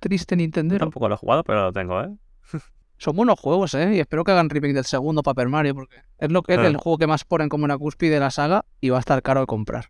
Triste 0.00 0.36
Nintendo. 0.36 0.78
tampoco 0.78 1.08
lo 1.08 1.14
he 1.14 1.18
jugado, 1.18 1.44
pero 1.44 1.62
lo 1.64 1.72
tengo, 1.72 2.00
¿eh? 2.02 2.08
Son 2.98 3.16
buenos 3.16 3.40
juegos, 3.40 3.72
¿eh? 3.74 3.94
Y 3.94 4.00
espero 4.00 4.24
que 4.24 4.32
hagan 4.32 4.50
remake 4.50 4.74
del 4.74 4.84
segundo 4.84 5.22
Paper 5.22 5.48
Mario, 5.48 5.74
porque 5.74 5.96
es, 6.18 6.30
lo 6.30 6.42
que, 6.42 6.52
es 6.54 6.60
el 6.60 6.76
juego 6.76 6.98
que 6.98 7.06
más 7.06 7.24
ponen 7.24 7.48
como 7.48 7.64
una 7.64 7.78
cúspide 7.78 8.10
de 8.10 8.20
la 8.20 8.30
saga 8.30 8.66
y 8.80 8.90
va 8.90 8.98
a 8.98 9.00
estar 9.00 9.22
caro 9.22 9.40
de 9.40 9.46
comprar. 9.46 9.86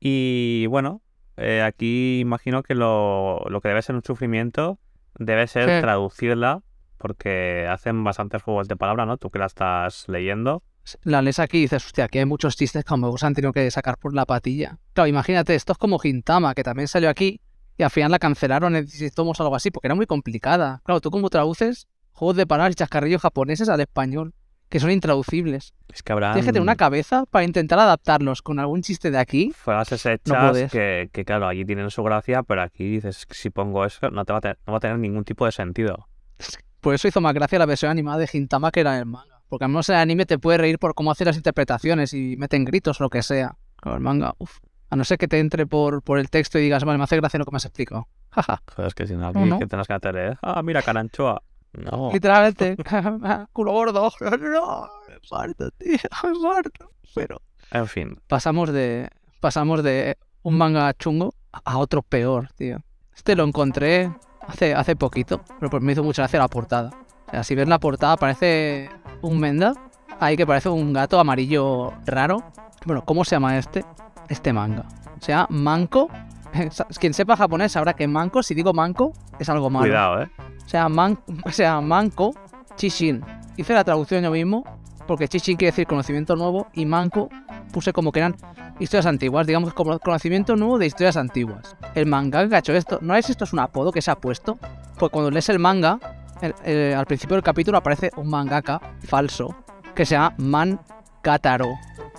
Y 0.00 0.66
bueno, 0.66 1.02
eh, 1.36 1.62
aquí 1.62 2.20
imagino 2.20 2.62
que 2.62 2.74
lo, 2.74 3.40
lo 3.48 3.60
que 3.60 3.68
debe 3.68 3.82
ser 3.82 3.94
un 3.96 4.02
sufrimiento 4.04 4.78
debe 5.18 5.46
ser 5.46 5.64
Sí. 5.64 5.80
traducirla, 5.80 6.62
porque 6.98 7.66
hacen 7.68 8.02
bastantes 8.04 8.42
juegos 8.42 8.68
de 8.68 8.76
palabra, 8.76 9.06
¿no? 9.06 9.16
Tú 9.16 9.30
que 9.30 9.38
la 9.38 9.46
estás 9.46 10.08
leyendo. 10.08 10.62
La 11.02 11.20
lees 11.20 11.38
aquí 11.38 11.58
y 11.58 11.62
dices, 11.62 11.84
hostia, 11.84 12.04
aquí 12.04 12.18
hay 12.18 12.24
muchos 12.24 12.56
chistes 12.56 12.84
que 12.84 12.94
a 12.94 12.96
lo 12.96 13.02
mejor 13.06 13.20
se 13.20 13.26
han 13.26 13.34
tenido 13.34 13.52
que 13.52 13.70
sacar 13.70 13.98
por 13.98 14.14
la 14.14 14.24
patilla. 14.24 14.78
Claro, 14.94 15.08
imagínate, 15.08 15.54
esto 15.54 15.72
es 15.72 15.78
como 15.78 15.98
Gintama, 15.98 16.54
que 16.54 16.62
también 16.62 16.88
salió 16.88 17.10
aquí 17.10 17.40
y 17.78 17.84
al 17.84 17.90
final 17.90 18.10
la 18.10 18.18
cancelaron 18.18 18.74
en 18.74 18.84
16 18.84 19.14
tomos 19.14 19.38
o 19.38 19.42
algo 19.44 19.54
así, 19.54 19.70
porque 19.70 19.86
era 19.86 19.94
muy 19.94 20.06
complicada. 20.06 20.82
Claro, 20.84 21.00
tú 21.00 21.10
cómo 21.10 21.30
traduces 21.30 21.86
juegos 22.10 22.36
de 22.36 22.46
palabras 22.46 22.72
y 22.72 22.74
chascarrillos 22.74 23.22
japoneses 23.22 23.68
al 23.68 23.80
español, 23.80 24.34
que 24.68 24.80
son 24.80 24.90
intraducibles. 24.90 25.74
Es 25.92 26.02
que 26.02 26.12
habrán 26.12 26.32
Tienes 26.32 26.46
que 26.46 26.52
tener 26.52 26.62
una 26.62 26.74
cabeza 26.74 27.24
para 27.30 27.44
intentar 27.44 27.78
adaptarlos 27.78 28.42
con 28.42 28.58
algún 28.58 28.82
chiste 28.82 29.12
de 29.12 29.18
aquí. 29.18 29.52
frases 29.54 30.04
No 30.04 30.12
hechas 30.12 30.50
puedes. 30.50 30.72
que, 30.72 31.08
que, 31.12 31.24
claro, 31.24 31.46
allí 31.46 31.64
tienen 31.64 31.88
su 31.90 32.02
gracia, 32.02 32.42
pero 32.42 32.62
aquí 32.62 32.90
dices, 32.90 33.24
si 33.30 33.50
pongo 33.50 33.84
eso, 33.84 34.10
no, 34.10 34.24
te 34.24 34.32
va 34.32 34.38
a 34.38 34.42
tener, 34.42 34.58
no 34.66 34.72
va 34.72 34.78
a 34.78 34.80
tener 34.80 34.98
ningún 34.98 35.22
tipo 35.22 35.46
de 35.46 35.52
sentido. 35.52 36.08
Por 36.80 36.94
eso 36.94 37.06
hizo 37.06 37.20
más 37.20 37.32
gracia 37.32 37.60
la 37.60 37.66
versión 37.66 37.92
animada 37.92 38.18
de 38.18 38.26
Gintama 38.26 38.72
que 38.72 38.80
era 38.80 38.98
el 38.98 39.06
manga. 39.06 39.40
Porque 39.48 39.64
al 39.64 39.70
menos 39.70 39.88
el 39.88 39.94
anime 39.96 40.26
te 40.26 40.38
puede 40.38 40.58
reír 40.58 40.78
por 40.78 40.94
cómo 40.94 41.10
hace 41.10 41.24
las 41.24 41.36
interpretaciones 41.36 42.12
y 42.12 42.36
meten 42.36 42.64
gritos 42.64 43.00
o 43.00 43.04
lo 43.04 43.10
que 43.10 43.22
sea. 43.22 43.56
Pero 43.82 43.94
el 43.94 44.00
manga, 44.02 44.34
uff. 44.38 44.58
A 44.90 44.96
no 44.96 45.04
ser 45.04 45.18
que 45.18 45.28
te 45.28 45.38
entre 45.38 45.66
por, 45.66 46.02
por 46.02 46.18
el 46.18 46.30
texto 46.30 46.58
y 46.58 46.62
digas, 46.62 46.84
vale, 46.84 46.96
me 46.98 47.04
hace 47.04 47.16
gracia 47.16 47.38
lo 47.38 47.44
que 47.44 47.50
me 47.50 47.56
has 47.58 47.64
explicado. 47.66 48.08
Jaja. 48.30 48.62
Joder, 48.74 48.88
es 48.88 48.94
que 48.94 49.06
si 49.06 49.14
no, 49.14 49.28
aquí 49.28 49.38
No, 49.40 49.58
que 49.58 49.66
tengas 49.66 49.86
que 49.86 49.92
hacer. 49.92 50.38
Ah, 50.42 50.62
mira, 50.62 50.80
Caranchoa. 50.82 51.42
No. 51.74 52.10
Literalmente, 52.12 52.76
culo 53.52 53.72
gordo. 53.72 54.10
No, 54.20 54.88
me 55.08 55.16
parto, 55.28 55.70
tío, 55.72 55.98
me 56.24 56.48
parto. 56.48 56.90
Pero 57.14 57.42
En 57.70 57.86
fin. 57.86 58.18
pasamos 58.26 58.70
de 58.72 59.08
pasamos 59.40 59.82
de 59.82 60.16
un 60.42 60.56
manga 60.56 60.92
chungo 60.94 61.34
a 61.52 61.76
otro 61.78 62.02
peor, 62.02 62.48
tío. 62.56 62.78
Este 63.14 63.36
lo 63.36 63.44
encontré 63.44 64.10
hace, 64.46 64.74
hace 64.74 64.96
poquito, 64.96 65.42
pero 65.58 65.68
pues 65.70 65.82
me 65.82 65.92
hizo 65.92 66.02
mucha 66.02 66.22
gracia 66.22 66.38
la 66.38 66.48
portada. 66.48 66.90
O 67.26 67.30
sea, 67.30 67.44
si 67.44 67.54
ves 67.54 67.68
la 67.68 67.78
portada 67.78 68.16
parece 68.16 68.88
un 69.20 69.38
menda, 69.38 69.74
ahí 70.20 70.36
que 70.36 70.46
parece 70.46 70.70
un 70.70 70.92
gato 70.94 71.20
amarillo 71.20 71.92
raro. 72.06 72.42
Bueno, 72.86 73.04
¿cómo 73.04 73.24
se 73.24 73.36
llama 73.36 73.58
este? 73.58 73.84
Este 74.28 74.52
manga. 74.52 74.84
O 75.20 75.22
sea, 75.24 75.46
Manco. 75.50 76.08
Quien 76.98 77.12
sepa 77.14 77.36
japonés 77.36 77.72
sabrá 77.72 77.94
que 77.94 78.06
Manco, 78.08 78.42
si 78.42 78.54
digo 78.54 78.72
Manco, 78.72 79.12
es 79.38 79.48
algo 79.48 79.68
malo. 79.70 79.84
Cuidado, 79.86 80.22
¿eh? 80.22 80.30
O 80.64 80.68
sea, 80.68 80.88
man, 80.88 81.18
o 81.44 81.50
sea, 81.50 81.80
manco, 81.80 82.32
chishin. 82.76 83.22
Hice 83.56 83.72
la 83.74 83.84
traducción 83.84 84.22
yo 84.22 84.30
mismo, 84.30 84.64
porque 85.06 85.28
chishin 85.28 85.56
quiere 85.56 85.72
decir 85.72 85.86
conocimiento 85.86 86.36
nuevo, 86.36 86.66
y 86.74 86.84
manco 86.86 87.28
puse 87.72 87.92
como 87.92 88.12
que 88.12 88.20
eran 88.20 88.36
historias 88.78 89.06
antiguas, 89.06 89.46
digamos 89.46 89.74
como 89.74 89.98
conocimiento 89.98 90.56
nuevo 90.56 90.78
de 90.78 90.86
historias 90.86 91.16
antiguas. 91.16 91.76
El 91.94 92.06
manga 92.06 92.46
que 92.48 92.54
ha 92.54 92.58
hecho 92.58 92.72
esto, 92.74 92.98
¿no 93.02 93.14
es 93.14 93.28
esto 93.30 93.44
es 93.44 93.52
un 93.52 93.58
apodo 93.60 93.92
que 93.92 94.00
se 94.02 94.10
ha 94.10 94.16
puesto? 94.16 94.58
Pues 94.98 95.10
cuando 95.10 95.30
lees 95.30 95.48
el 95.48 95.58
manga, 95.58 95.98
el- 96.40 96.54
el- 96.64 96.94
al 96.94 97.06
principio 97.06 97.34
del 97.36 97.42
capítulo 97.42 97.78
aparece 97.78 98.10
un 98.16 98.28
mangaka 98.30 98.80
falso, 99.04 99.54
que 99.94 100.04
se 100.06 100.14
llama 100.14 100.34
Man 100.38 100.80
Gataro. 101.22 101.68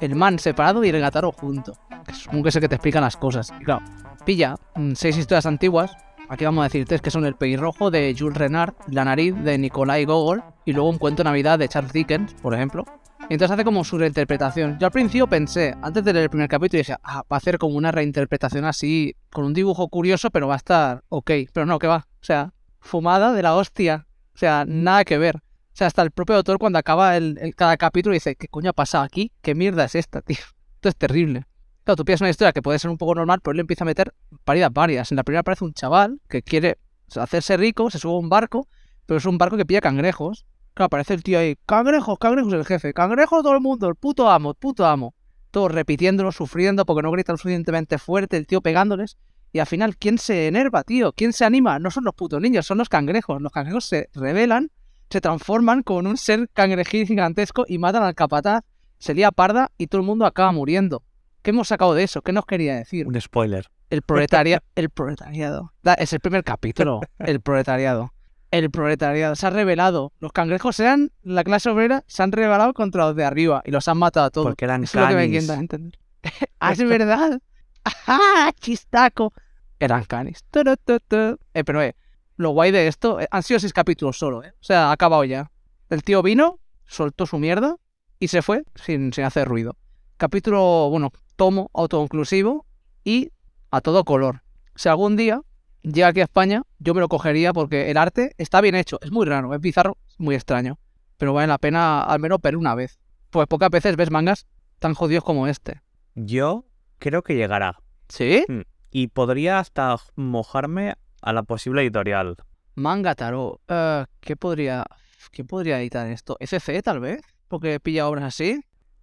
El 0.02 0.16
man 0.16 0.40
separado 0.40 0.84
y 0.84 0.90
el 0.90 1.00
Gataro 1.00 1.32
junto. 1.32 1.74
Supongo 2.14 2.44
que 2.44 2.50
es 2.50 2.56
el 2.56 2.62
que 2.62 2.70
te 2.70 2.76
explica 2.76 3.02
las 3.02 3.18
cosas. 3.18 3.52
Y 3.60 3.64
claro, 3.64 3.82
pilla 4.26 4.56
mm, 4.76 4.94
seis 4.96 5.18
historias 5.18 5.46
antiguas, 5.46 5.92
Aquí 6.32 6.46
vamos 6.46 6.62
a 6.62 6.66
decir 6.66 6.86
tres 6.86 7.02
que 7.02 7.10
son 7.10 7.26
El 7.26 7.34
pelirrojo 7.34 7.90
de 7.90 8.16
Jules 8.16 8.38
Renard, 8.38 8.76
La 8.92 9.04
nariz 9.04 9.34
de 9.44 9.58
Nikolai 9.58 10.06
Gogol 10.06 10.44
y 10.64 10.74
luego 10.74 10.88
un 10.88 11.00
cuento 11.00 11.24
de 11.24 11.30
Navidad 11.30 11.58
de 11.58 11.68
Charles 11.68 11.92
Dickens, 11.92 12.36
por 12.36 12.54
ejemplo. 12.54 12.86
Y 13.32 13.34
entonces 13.34 13.52
hace 13.56 13.64
como 13.66 13.84
su 13.84 13.98
reinterpretación. 13.98 14.78
Yo 14.80 14.86
al 14.86 14.92
principio 14.92 15.26
pensé, 15.26 15.74
antes 15.82 16.04
de 16.04 16.14
leer 16.14 16.26
el 16.26 16.30
primer 16.30 16.48
capítulo, 16.48 16.78
dije, 16.78 16.96
ah, 17.02 17.24
va 17.24 17.36
a 17.36 17.38
hacer 17.38 17.58
como 17.58 17.74
una 17.76 17.92
reinterpretación 17.92 18.64
así, 18.66 19.16
con 19.32 19.44
un 19.44 19.56
dibujo 19.56 19.88
curioso, 19.88 20.30
pero 20.30 20.48
va 20.48 20.54
a 20.54 20.58
estar 20.58 21.04
ok. 21.10 21.32
Pero 21.52 21.66
no, 21.66 21.80
que 21.80 21.88
va. 21.88 22.06
O 22.22 22.24
sea, 22.24 22.54
fumada 22.80 23.34
de 23.34 23.42
la 23.42 23.56
hostia. 23.56 24.06
O 24.36 24.38
sea, 24.38 24.66
nada 24.68 25.06
que 25.06 25.18
ver. 25.18 25.38
O 25.38 25.42
sea, 25.74 25.88
hasta 25.88 26.04
el 26.04 26.12
propio 26.12 26.36
autor 26.36 26.60
cuando 26.60 26.78
acaba 26.78 27.18
el- 27.18 27.40
cada 27.56 27.76
capítulo 27.78 28.14
dice, 28.14 28.36
¿qué 28.36 28.48
coño 28.48 28.70
ha 28.70 28.74
pasado 28.74 29.04
aquí? 29.04 29.32
¿Qué 29.42 29.56
mierda 29.56 29.86
es 29.86 29.96
esta, 29.96 30.22
tío? 30.22 30.38
Esto 30.76 30.90
es 30.90 30.96
terrible. 30.96 31.46
Claro, 31.90 31.96
tú 31.96 32.06
piensas 32.06 32.22
una 32.22 32.30
historia 32.30 32.52
que 32.52 32.62
puede 32.62 32.78
ser 32.78 32.92
un 32.92 33.00
poco 33.00 33.16
normal, 33.16 33.40
pero 33.42 33.54
él 33.54 33.62
empieza 33.62 33.84
a 33.84 33.88
meter 33.88 34.14
paridas 34.44 34.72
varias. 34.72 35.12
En 35.12 35.16
la 35.16 35.24
primera 35.24 35.40
aparece 35.40 35.66
un 35.66 35.74
chaval 35.74 36.22
que 36.30 36.44
quiere 36.44 36.78
hacerse 37.16 37.58
rico, 37.58 37.90
se 37.90 37.98
sube 37.98 38.14
a 38.14 38.18
un 38.18 38.30
barco, 38.30 38.68
pero 39.08 39.18
es 39.18 39.26
un 39.26 39.40
barco 39.40 39.58
que 39.58 39.66
pilla 39.66 39.82
cangrejos. 39.82 40.46
Claro, 40.76 40.86
aparece 40.86 41.16
el 41.16 41.24
tío 41.24 41.40
ahí, 41.40 41.58
cangrejos, 41.66 42.20
cangrejos 42.20 42.54
el 42.54 42.64
jefe, 42.64 42.94
cangrejos 42.94 43.42
todo 43.42 43.56
el 43.56 43.62
mundo, 43.62 43.90
el 43.90 43.96
puto 43.96 44.30
amo, 44.30 44.52
el 44.52 44.56
puto 44.56 44.86
amo. 44.86 45.16
Todos 45.50 45.72
repitiéndolo, 45.72 46.32
sufriendo 46.32 46.86
porque 46.86 47.02
no 47.02 47.10
gritan 47.10 47.34
lo 47.34 47.38
suficientemente 47.38 47.98
fuerte, 47.98 48.38
el 48.38 48.46
tío 48.46 48.62
pegándoles. 48.62 49.18
Y 49.52 49.58
al 49.58 49.66
final, 49.66 49.98
¿quién 49.98 50.20
se 50.20 50.46
enerva, 50.46 50.84
tío? 50.84 51.12
¿Quién 51.14 51.34
se 51.34 51.44
anima? 51.44 51.80
No 51.80 51.90
son 51.90 52.04
los 52.04 52.14
putos 52.14 52.40
niños, 52.40 52.68
son 52.68 52.78
los 52.78 52.88
cangrejos. 52.88 53.42
Los 53.42 53.52
cangrejos 53.52 53.86
se 53.86 54.12
rebelan, 54.14 54.70
se 55.10 55.22
transforman 55.22 55.82
con 55.82 56.06
un 56.06 56.18
ser 56.18 56.50
cangrejín 56.54 57.08
gigantesco 57.08 57.66
y 57.68 57.80
matan 57.80 58.04
al 58.04 58.14
capataz. 58.14 58.64
Se 59.00 59.16
lía 59.16 59.32
parda 59.32 59.72
y 59.80 59.88
todo 59.88 60.02
el 60.02 60.06
mundo 60.06 60.28
acaba 60.28 60.52
muriendo. 60.52 61.02
¿Qué 61.42 61.52
hemos 61.52 61.68
sacado 61.70 61.94
de 61.94 62.04
eso? 62.04 62.22
¿Qué 62.22 62.34
nos 62.34 62.46
quería 62.46 62.76
decir? 62.76 63.08
Un 63.08 63.20
spoiler. 63.20 63.68
El 63.90 64.02
proletariado. 64.02 64.64
el 64.76 64.90
proletariado. 64.90 65.74
Es 65.98 66.14
el 66.14 66.20
primer 66.20 66.44
capítulo. 66.44 67.02
El 67.20 67.42
proletariado. 67.42 68.14
El 68.52 68.70
proletariado. 68.70 69.36
Se 69.36 69.48
ha 69.48 69.50
revelado. 69.50 70.12
Los 70.20 70.32
cangrejos 70.32 70.80
eran 70.80 71.12
la 71.24 71.44
clase 71.44 71.70
obrera, 71.70 72.04
se 72.08 72.22
han 72.24 72.32
rebelado 72.32 72.74
contra 72.74 73.06
los 73.06 73.16
de 73.16 73.24
arriba 73.24 73.62
y 73.66 73.72
los 73.72 73.88
han 73.88 73.98
matado 73.98 74.28
a 74.28 74.30
todos. 74.30 74.48
Porque 74.48 74.66
eran 74.66 74.84
es 74.84 74.94
lo 74.94 75.08
que 75.08 75.16
me 75.16 75.28
canis. 75.28 75.46
quieren 75.46 75.60
entender. 75.60 76.00
ah, 76.60 76.72
es 76.72 76.80
verdad. 76.80 77.40
¡Ah, 78.08 78.52
chistaco! 78.60 79.34
Eran 79.80 80.04
canis. 80.04 80.44
Eh, 80.54 81.64
pero 81.64 81.82
eh, 81.82 81.96
lo 82.36 82.52
guay 82.52 82.72
de 82.72 82.88
esto, 82.88 83.20
eh, 83.20 83.28
han 83.32 83.44
sido 83.44 83.60
seis 83.60 83.74
capítulos 83.74 84.18
solo, 84.18 84.44
eh. 84.44 84.52
O 84.52 84.64
sea, 84.64 84.90
ha 84.90 84.92
acabado 84.92 85.24
ya. 85.24 85.52
El 85.90 86.04
tío 86.04 86.22
vino, 86.22 86.60
soltó 86.86 87.26
su 87.26 87.40
mierda 87.40 87.78
y 88.20 88.28
se 88.28 88.42
fue 88.42 88.64
sin, 88.76 89.14
sin 89.14 89.24
hacer 89.24 89.48
ruido. 89.48 89.78
Capítulo, 90.20 90.90
bueno, 90.90 91.14
tomo 91.38 91.72
autoinclusivo 91.74 92.66
y 93.06 93.32
a 93.72 93.80
todo 93.80 94.04
color. 94.04 94.42
Si 94.76 94.90
algún 94.90 95.16
día 95.16 95.40
llega 95.82 96.10
aquí 96.10 96.20
a 96.20 96.26
España, 96.26 96.64
yo 96.78 96.94
me 96.94 97.00
lo 97.00 97.08
cogería 97.08 97.54
porque 97.54 97.90
el 97.90 97.96
arte 97.96 98.34
está 98.38 98.60
bien 98.60 98.76
hecho. 98.76 99.00
Es 99.02 99.14
muy 99.14 99.26
raro, 99.26 99.54
es 99.54 99.62
bizarro, 99.62 99.98
es 100.10 100.20
muy 100.20 100.36
extraño. 100.36 100.78
Pero 101.16 101.32
vale 101.32 101.48
la 101.48 101.58
pena 101.58 102.02
al 102.02 102.20
menos 102.20 102.42
ver 102.42 102.58
una 102.58 102.76
vez. 102.76 103.00
Pues 103.30 103.48
pocas 103.48 103.70
veces 103.70 103.96
ves 103.96 104.12
mangas 104.12 104.46
tan 104.80 104.94
jodidos 104.94 105.24
como 105.24 105.48
este. 105.48 105.80
Yo 106.16 106.66
creo 106.98 107.22
que 107.22 107.38
llegará. 107.38 107.80
¿Sí? 108.10 108.46
Y 108.92 109.08
podría 109.08 109.60
hasta 109.60 109.96
mojarme 110.18 110.96
a 111.22 111.32
la 111.32 111.44
posible 111.44 111.82
editorial. 111.82 112.36
Manga 112.76 113.16
Taro. 113.16 113.62
Eh, 113.70 114.04
¿Qué 114.20 114.36
podría. 114.36 114.84
¿Qué 115.32 115.46
podría 115.46 115.80
editar 115.80 116.08
esto? 116.08 116.36
¿SC 116.42 116.82
tal 116.84 117.00
vez? 117.00 117.22
Porque 117.48 117.80
pilla 117.80 118.10
obras 118.10 118.26
así. 118.26 118.60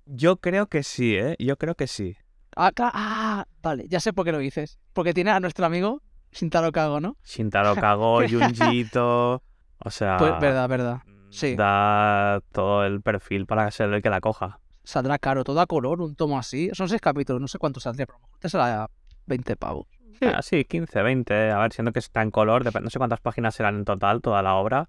Yo 0.07 0.37
creo 0.37 0.69
que 0.69 0.83
sí, 0.83 1.17
¿eh? 1.17 1.37
Yo 1.39 1.57
creo 1.57 1.75
que 1.75 1.87
sí. 1.87 2.17
Ah, 2.57 2.71
cla- 2.73 2.91
ah, 2.95 3.47
vale, 3.63 3.87
ya 3.89 4.01
sé 4.01 4.13
por 4.13 4.25
qué 4.25 4.33
lo 4.33 4.39
dices. 4.39 4.79
Porque 4.93 5.13
tiene 5.13 5.31
a 5.31 5.41
nuestro 5.41 5.67
amigo 5.67 6.01
Shintaro 6.33 6.73
Kago, 6.73 7.01
¿no? 7.01 7.17
Shintaro 7.25 7.75
Kago, 7.77 8.21
Junjito. 8.29 9.43
O 9.79 9.91
sea. 9.91 10.17
Pues 10.19 10.33
verdad, 10.41 10.69
verdad. 10.69 10.99
Sí. 11.31 11.55
Da 11.57 12.41
todo 12.53 12.85
el 12.85 13.03
perfil 13.03 13.47
para 13.47 13.71
ser 13.71 13.93
el 13.93 14.01
que 14.01 14.09
la 14.09 14.21
coja. 14.21 14.61
Saldrá 14.85 15.19
caro, 15.19 15.43
todo 15.43 15.61
a 15.61 15.67
color, 15.67 16.01
un 16.01 16.15
tomo 16.15 16.39
así. 16.39 16.71
Son 16.73 16.89
seis 16.89 17.01
capítulos, 17.01 17.41
no 17.43 17.49
sé 17.49 17.59
cuánto 17.59 17.81
saldría, 17.81 18.07
pero 18.07 18.19
a 18.19 18.21
lo 18.21 18.27
mejor 18.27 18.39
te 18.39 18.49
saldrá 18.49 18.89
20 19.27 19.57
pavos. 19.57 19.87
Sí. 20.21 20.27
Ah, 20.33 20.41
sí, 20.41 20.65
15, 20.65 21.03
20. 21.03 21.51
A 21.51 21.59
ver, 21.59 21.73
siendo 21.73 21.93
que 21.93 21.99
está 21.99 22.23
en 22.23 22.31
color, 22.31 22.65
no 22.81 22.89
sé 22.91 22.99
cuántas 22.99 23.21
páginas 23.21 23.55
serán 23.55 23.75
en 23.77 23.85
total 23.85 24.23
toda 24.23 24.41
la 24.43 24.55
obra. 24.55 24.89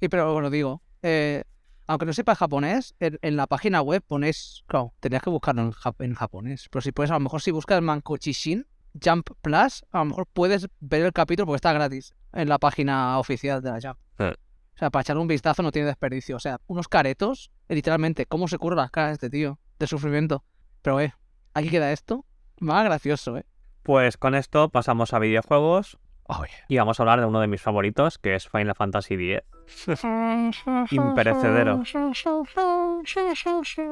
Y 0.00 0.08
pero 0.08 0.32
bueno, 0.32 0.48
digo, 0.50 0.82
eh, 1.02 1.44
aunque 1.88 2.06
no 2.06 2.12
sepas 2.12 2.38
japonés, 2.38 2.94
en, 3.00 3.18
en 3.22 3.36
la 3.36 3.48
página 3.48 3.82
web 3.82 4.02
pones, 4.06 4.62
claro, 4.68 4.94
tenías 5.00 5.22
que 5.22 5.30
buscarlo 5.30 5.62
en, 5.62 5.72
jap- 5.72 5.96
en 5.98 6.14
japonés, 6.14 6.68
pero 6.70 6.82
si 6.82 6.92
puedes, 6.92 7.10
a 7.10 7.14
lo 7.14 7.20
mejor 7.20 7.42
si 7.42 7.50
buscas 7.50 7.82
Mankochishin 7.82 8.66
Jump 9.02 9.30
Plus, 9.42 9.84
a 9.90 9.98
lo 9.98 10.04
mejor 10.06 10.26
puedes 10.32 10.68
ver 10.78 11.02
el 11.04 11.12
capítulo 11.12 11.46
porque 11.46 11.56
está 11.56 11.72
gratis 11.72 12.14
en 12.32 12.48
la 12.48 12.58
página 12.58 13.18
oficial 13.18 13.60
de 13.62 13.70
la 13.70 13.80
Jump. 13.80 13.98
Eh. 14.18 14.34
O 14.74 14.78
sea, 14.78 14.90
para 14.90 15.00
echarle 15.02 15.22
un 15.22 15.28
vistazo 15.28 15.62
no 15.62 15.72
tiene 15.72 15.88
desperdicio. 15.88 16.36
O 16.36 16.40
sea, 16.40 16.60
unos 16.68 16.86
caretos, 16.86 17.50
literalmente, 17.68 18.26
cómo 18.26 18.46
se 18.46 18.58
curran 18.58 18.78
las 18.78 18.90
caras 18.92 19.10
de 19.10 19.14
este 19.14 19.30
tío, 19.30 19.58
de 19.78 19.86
sufrimiento. 19.88 20.44
Pero, 20.82 21.00
eh, 21.00 21.14
aquí 21.52 21.68
queda 21.68 21.90
esto. 21.90 22.24
Más 22.60 22.84
gracioso, 22.84 23.36
eh. 23.36 23.44
Pues 23.82 24.16
con 24.16 24.34
esto 24.36 24.68
pasamos 24.68 25.12
a 25.12 25.18
videojuegos 25.18 25.98
Oh, 26.30 26.44
yeah. 26.44 26.64
y 26.68 26.76
vamos 26.76 27.00
a 27.00 27.02
hablar 27.02 27.20
de 27.20 27.26
uno 27.26 27.40
de 27.40 27.46
mis 27.46 27.62
favoritos, 27.62 28.18
que 28.18 28.34
es 28.34 28.46
Final 28.48 28.74
Fantasy 28.74 29.14
X. 29.14 29.42
Imperecedero. 30.90 31.82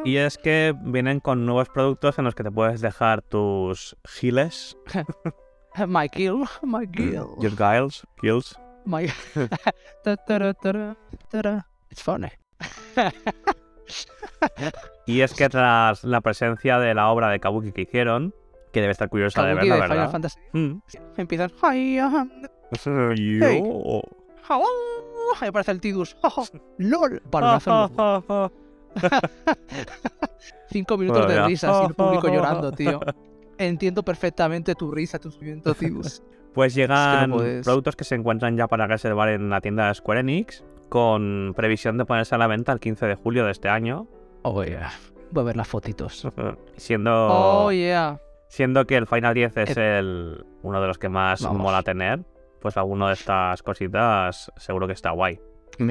Y 0.04 0.16
es 0.16 0.36
que 0.36 0.74
vienen 0.78 1.20
con 1.20 1.46
nuevos 1.46 1.70
productos 1.70 2.18
en 2.18 2.26
los 2.26 2.34
que 2.34 2.42
te 2.42 2.50
puedes 2.50 2.82
dejar 2.82 3.22
tus 3.22 3.96
giles, 4.04 4.76
My 5.88 6.08
kill, 6.08 6.44
my 6.62 6.86
kill. 6.86 7.36
your 7.38 7.54
guiles, 7.54 8.06
kills. 8.20 8.58
My... 8.86 9.04
It's 11.90 12.02
funny. 12.02 12.30
Y 15.06 15.20
es 15.20 15.34
que 15.34 15.48
tras 15.48 16.02
la 16.04 16.20
presencia 16.20 16.78
de 16.78 16.94
la 16.94 17.08
obra 17.08 17.28
de 17.28 17.40
Kabuki 17.40 17.72
que 17.72 17.82
hicieron, 17.82 18.34
que 18.72 18.80
debe 18.80 18.92
estar 18.92 19.08
curiosa 19.08 19.42
de 19.44 19.54
verla, 19.54 19.74
de 19.76 19.82
Final 19.82 19.88
¿verdad? 19.98 20.10
Fantasy. 20.12 20.38
Mm. 20.52 20.72
Empiezan. 21.16 21.50
"Hi, 21.62 22.00
um, 22.00 22.30
Yo. 23.14 23.46
hello". 24.48 24.66
Ahí 25.40 25.48
aparece 25.48 25.72
el 25.72 25.80
Tidus. 25.80 26.16
¡Lol! 26.78 27.22
Balonazo. 27.30 28.52
Cinco 30.70 30.96
minutos 30.96 31.28
de 31.28 31.44
risas 31.46 31.82
y 31.82 31.86
el 31.86 31.94
público 31.96 32.28
llorando, 32.28 32.72
tío. 32.72 33.00
Entiendo 33.58 34.02
perfectamente 34.02 34.74
tu 34.74 34.90
risa, 34.90 35.18
tu 35.18 35.30
sufrimiento, 35.30 35.74
Tidus. 35.74 36.22
Pues 36.56 36.74
llegan 36.74 37.32
productos 37.62 37.96
que 37.96 38.04
se 38.04 38.14
encuentran 38.14 38.56
ya 38.56 38.66
para 38.66 38.86
reservar 38.86 39.28
en 39.28 39.50
la 39.50 39.60
tienda 39.60 39.88
de 39.88 39.94
Square 39.94 40.20
Enix, 40.20 40.64
con 40.88 41.52
previsión 41.54 41.98
de 41.98 42.06
ponerse 42.06 42.34
a 42.34 42.38
la 42.38 42.46
venta 42.46 42.72
el 42.72 42.80
15 42.80 43.04
de 43.04 43.14
julio 43.14 43.44
de 43.44 43.50
este 43.50 43.68
año, 43.68 44.06
Oh, 44.40 44.64
yeah. 44.64 44.90
Voy 45.32 45.42
a 45.42 45.44
ver 45.44 45.56
las 45.58 45.68
fotitos. 45.68 46.26
siendo, 46.78 47.10
Oh, 47.12 47.70
yeah. 47.72 48.18
Siendo 48.48 48.86
que 48.86 48.96
el 48.96 49.06
Final 49.06 49.34
10 49.34 49.56
es 49.56 49.76
el, 49.76 50.44
uno 50.62 50.80
de 50.80 50.86
los 50.86 50.98
que 50.98 51.08
más 51.08 51.42
Vamos. 51.42 51.62
mola 51.62 51.82
tener, 51.82 52.24
pues 52.60 52.76
alguno 52.76 53.08
de 53.08 53.14
estas 53.14 53.62
cositas 53.62 54.50
seguro 54.56 54.86
que 54.86 54.92
está 54.92 55.10
guay. 55.10 55.38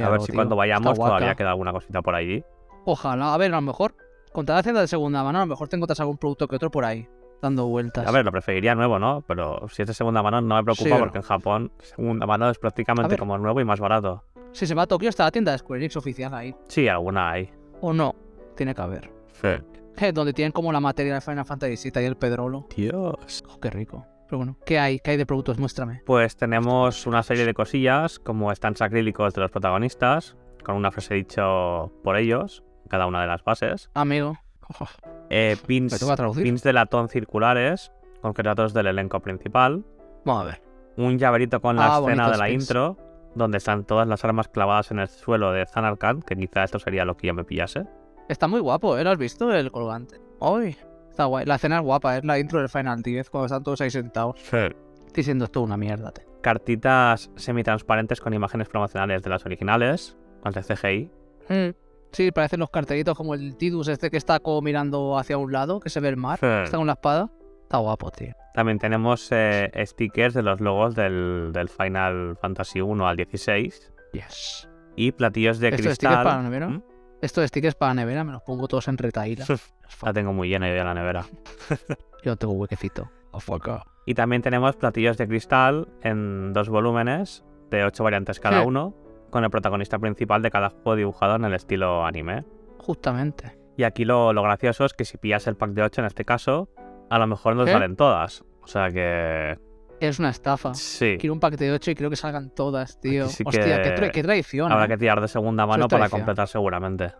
a 0.03 0.09
ver 0.09 0.21
si 0.21 0.27
tío. 0.27 0.35
cuando 0.35 0.55
vayamos 0.55 0.97
todavía 0.97 1.35
queda 1.35 1.49
alguna 1.49 1.71
cosita 1.71 2.01
por 2.01 2.15
allí. 2.15 2.43
Ojalá, 2.85 3.33
a 3.33 3.37
ver, 3.37 3.51
a 3.53 3.57
lo 3.57 3.61
mejor, 3.61 3.95
con 4.31 4.45
la 4.45 4.61
tienda 4.61 4.81
de 4.81 4.87
segunda 4.87 5.23
mano, 5.23 5.39
a 5.39 5.41
lo 5.41 5.47
mejor 5.47 5.67
te 5.67 5.75
encuentras 5.75 5.99
algún 5.99 6.17
producto 6.17 6.47
que 6.47 6.55
otro 6.55 6.69
por 6.69 6.85
ahí, 6.85 7.07
dando 7.41 7.65
vueltas. 7.67 8.07
A 8.07 8.11
ver, 8.11 8.23
lo 8.25 8.31
preferiría 8.31 8.75
nuevo, 8.75 8.99
¿no? 8.99 9.23
Pero 9.27 9.67
si 9.69 9.81
es 9.81 9.87
de 9.87 9.93
segunda 9.93 10.21
mano 10.21 10.41
no 10.41 10.55
me 10.55 10.63
preocupa 10.63 10.89
Sí, 10.89 10.93
¿no? 10.93 10.99
porque 10.99 11.17
en 11.17 11.23
Japón 11.23 11.71
segunda 11.79 12.25
mano 12.25 12.49
es 12.49 12.59
prácticamente 12.59 13.17
como 13.17 13.37
nuevo 13.37 13.59
y 13.61 13.65
más 13.65 13.79
barato. 13.79 14.23
Si 14.51 14.65
se 14.67 14.75
va 14.75 14.83
a 14.83 14.87
Tokio, 14.87 15.09
está 15.09 15.25
la 15.25 15.31
tienda 15.31 15.51
de 15.51 15.57
Square 15.57 15.81
Enix 15.81 15.97
oficial 15.97 16.33
ahí. 16.33 16.55
Sí, 16.67 16.87
alguna 16.87 17.31
hay. 17.31 17.49
O 17.81 17.91
no, 17.91 18.15
tiene 18.55 18.73
que 18.73 18.81
haber. 18.81 19.11
Sí. 19.33 19.49
Eh, 19.97 20.11
Donde 20.11 20.33
tienen 20.33 20.51
como 20.51 20.71
la 20.71 20.79
materia 20.79 21.13
de 21.15 21.21
Final 21.21 21.45
Fantasy 21.45 21.89
VII 21.91 22.01
y 22.03 22.05
el 22.05 22.15
Pedrolo. 22.17 22.67
Dios. 22.75 23.43
Oh, 23.49 23.59
qué 23.59 23.69
rico. 23.69 24.05
Pero 24.27 24.37
bueno, 24.39 24.57
¿qué 24.65 24.79
hay? 24.79 24.99
¿Qué 24.99 25.11
hay 25.11 25.17
de 25.17 25.25
productos? 25.25 25.59
Muéstrame. 25.59 26.01
Pues 26.05 26.35
tenemos 26.35 27.05
una 27.05 27.21
serie 27.23 27.45
de 27.45 27.53
cosillas, 27.53 28.17
como 28.19 28.53
stands 28.55 28.81
acrílicos 28.81 29.33
de 29.33 29.41
los 29.41 29.51
protagonistas, 29.51 30.35
con 30.63 30.75
una 30.75 30.91
frase 30.91 31.13
dicho 31.13 31.91
por 32.03 32.17
ellos, 32.17 32.63
cada 32.89 33.05
una 33.05 33.21
de 33.21 33.27
las 33.27 33.43
bases. 33.43 33.89
Amigo. 33.93 34.35
Oh, 34.79 34.87
Eh, 35.29 35.55
me 35.61 35.67
pins, 35.67 36.03
pins 36.41 36.63
de 36.63 36.73
latón 36.73 37.07
circulares, 37.09 37.91
con 38.21 38.33
retratos 38.33 38.73
del 38.73 38.87
elenco 38.87 39.19
principal. 39.19 39.85
Vamos 40.25 40.41
a 40.43 40.45
ver. 40.47 40.61
Un 40.97 41.19
llaverito 41.19 41.61
con 41.61 41.75
la 41.75 41.95
Ah, 41.95 41.99
escena 41.99 42.31
de 42.31 42.37
la 42.37 42.45
pins. 42.47 42.63
intro, 42.63 42.97
donde 43.35 43.59
están 43.59 43.85
todas 43.85 44.07
las 44.07 44.25
armas 44.25 44.47
clavadas 44.47 44.89
en 44.89 44.97
el 44.99 45.07
suelo 45.07 45.51
de 45.51 45.67
Zanarkand, 45.67 46.23
que 46.23 46.35
quizá 46.35 46.63
esto 46.63 46.79
sería 46.79 47.05
lo 47.05 47.15
que 47.15 47.27
yo 47.27 47.35
me 47.35 47.43
pillase. 47.43 47.85
Está 48.27 48.47
muy 48.47 48.59
guapo, 48.59 48.97
¿eh? 48.97 49.03
¿Lo 49.03 49.11
has 49.11 49.17
visto? 49.17 49.53
El 49.53 49.71
colgante. 49.71 50.19
¡Uy! 50.39 50.75
Está 51.09 51.25
guay. 51.25 51.45
La 51.45 51.55
escena 51.55 51.77
es 51.77 51.83
guapa, 51.83 52.17
es 52.17 52.25
la 52.25 52.39
intro 52.39 52.59
del 52.59 52.69
Final 52.69 53.01
10, 53.01 53.29
cuando 53.29 53.45
están 53.45 53.63
todos 53.63 53.81
ahí 53.81 53.89
sentados. 53.89 54.35
Estoy 54.41 54.73
diciendo 55.13 55.45
esto 55.45 55.61
una 55.61 55.77
mierda, 55.77 56.11
te. 56.11 56.25
Cartitas 56.41 57.31
semitransparentes 57.35 58.19
con 58.21 58.33
imágenes 58.33 58.67
promocionales 58.67 59.21
de 59.23 59.29
las 59.29 59.45
originales, 59.45 60.17
con 60.41 60.53
el 60.55 60.63
CGI. 60.63 61.09
Mm. 61.49 61.73
Sí, 62.11 62.31
parecen 62.31 62.59
los 62.59 62.69
cartelitos 62.69 63.15
como 63.17 63.33
el 63.33 63.57
Tidus 63.57 63.87
este 63.89 64.09
que 64.09 64.17
está 64.17 64.39
como 64.39 64.61
mirando 64.61 65.17
hacia 65.17 65.37
un 65.37 65.51
lado, 65.51 65.79
que 65.79 65.89
se 65.89 65.99
ve 65.99 66.09
el 66.09 66.17
mar. 66.17 66.39
Está 66.43 66.77
con 66.77 66.87
la 66.87 66.93
espada. 66.93 67.29
Está 67.63 67.77
guapo, 67.77 68.11
tío. 68.11 68.33
También 68.53 68.77
tenemos 68.79 69.27
eh, 69.31 69.71
stickers 69.85 70.33
de 70.33 70.43
los 70.43 70.61
logos 70.61 70.95
del, 70.95 71.49
del 71.51 71.67
Final 71.67 72.37
Fantasy 72.41 72.79
1 72.79 73.07
al 73.07 73.17
16 73.17 73.91
Yes. 74.13 74.69
y 74.95 75.11
platillos 75.11 75.59
de 75.59 75.69
¿Esto 75.69 75.77
de 75.77 75.83
cristal. 75.89 76.11
stickers 76.13 76.23
para 76.29 76.41
nevera? 76.43 76.67
¿Mm? 76.69 76.83
Esto 77.25 77.41
de 77.41 77.47
stickers 77.47 77.73
para 77.75 77.89
la 77.95 78.01
nevera 78.01 78.23
me 78.23 78.31
los 78.31 78.43
pongo 78.43 78.67
todos 78.67 78.87
en 78.87 78.97
retaíla. 78.99 79.45
La 80.03 80.13
tengo 80.13 80.31
muy 80.31 80.47
llena 80.49 80.67
yo 80.67 80.75
de 80.75 80.83
la 80.83 80.93
nevera. 80.93 81.25
Yo 82.23 82.31
no 82.31 82.35
tengo 82.37 82.53
huequecito. 82.53 83.09
Oh, 83.31 83.39
fuck. 83.39 83.67
Y 84.05 84.13
también 84.13 84.41
tenemos 84.41 84.75
platillos 84.75 85.17
de 85.17 85.27
cristal 85.27 85.87
en 86.01 86.53
dos 86.53 86.69
volúmenes 86.69 87.43
de 87.71 87.83
8 87.83 88.03
variantes 88.03 88.39
cada 88.39 88.61
Sí. 88.61 88.67
uno, 88.67 88.95
con 89.31 89.43
el 89.43 89.49
protagonista 89.49 89.97
principal 89.99 90.41
de 90.41 90.49
cada 90.51 90.69
juego 90.69 90.95
dibujado 90.95 91.35
en 91.35 91.45
el 91.45 91.53
estilo 91.53 92.05
anime. 92.05 92.45
Justamente. 92.79 93.57
Y 93.77 93.83
aquí 93.83 94.05
lo, 94.05 94.33
lo 94.33 94.41
gracioso 94.43 94.85
es 94.85 94.93
que 94.93 95.05
si 95.05 95.17
pillas 95.17 95.47
el 95.47 95.55
pack 95.55 95.71
de 95.71 95.81
8 95.83 96.01
en 96.01 96.07
este 96.07 96.25
caso, 96.25 96.69
a 97.09 97.17
lo 97.19 97.27
mejor 97.27 97.55
no 97.55 97.65
¿Qué? 97.65 97.71
salen 97.71 97.95
todas. 97.95 98.43
O 98.61 98.67
sea 98.67 98.89
que 98.91 99.59
Es 99.99 100.19
una 100.19 100.29
estafa. 100.29 100.73
Sí. 100.73 101.15
Quiero 101.19 101.33
un 101.33 101.39
paquete 101.39 101.65
de 101.65 101.71
8 101.71 101.91
y 101.91 101.95
creo 101.95 102.09
que 102.09 102.15
salgan 102.15 102.49
todas, 102.49 102.99
tío. 102.99 103.27
sí 103.29 103.43
Hostia, 103.45 103.81
que 103.81 103.89
qué, 103.93 103.95
tra- 103.95 104.11
qué 104.11 104.23
traición. 104.23 104.71
Habrá 104.71 104.85
¿eh? 104.85 104.87
que 104.89 104.97
tirar 104.97 105.21
de 105.21 105.27
segunda 105.27 105.65
mano 105.65 105.85
es 105.85 105.89
para 105.91 106.09
completar 106.09 106.47
seguramente. 106.47 107.13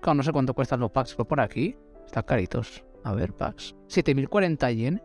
Claro, 0.00 0.14
no 0.16 0.22
sé 0.22 0.32
cuánto 0.32 0.54
cuestan 0.54 0.80
los 0.80 0.90
packs, 0.90 1.14
pero 1.14 1.26
por 1.28 1.40
aquí 1.40 1.76
están 2.04 2.22
caritos. 2.24 2.82
A 3.04 3.12
ver, 3.12 3.32
packs. 3.34 3.74
7040 3.88 4.70
yenes. 4.72 5.02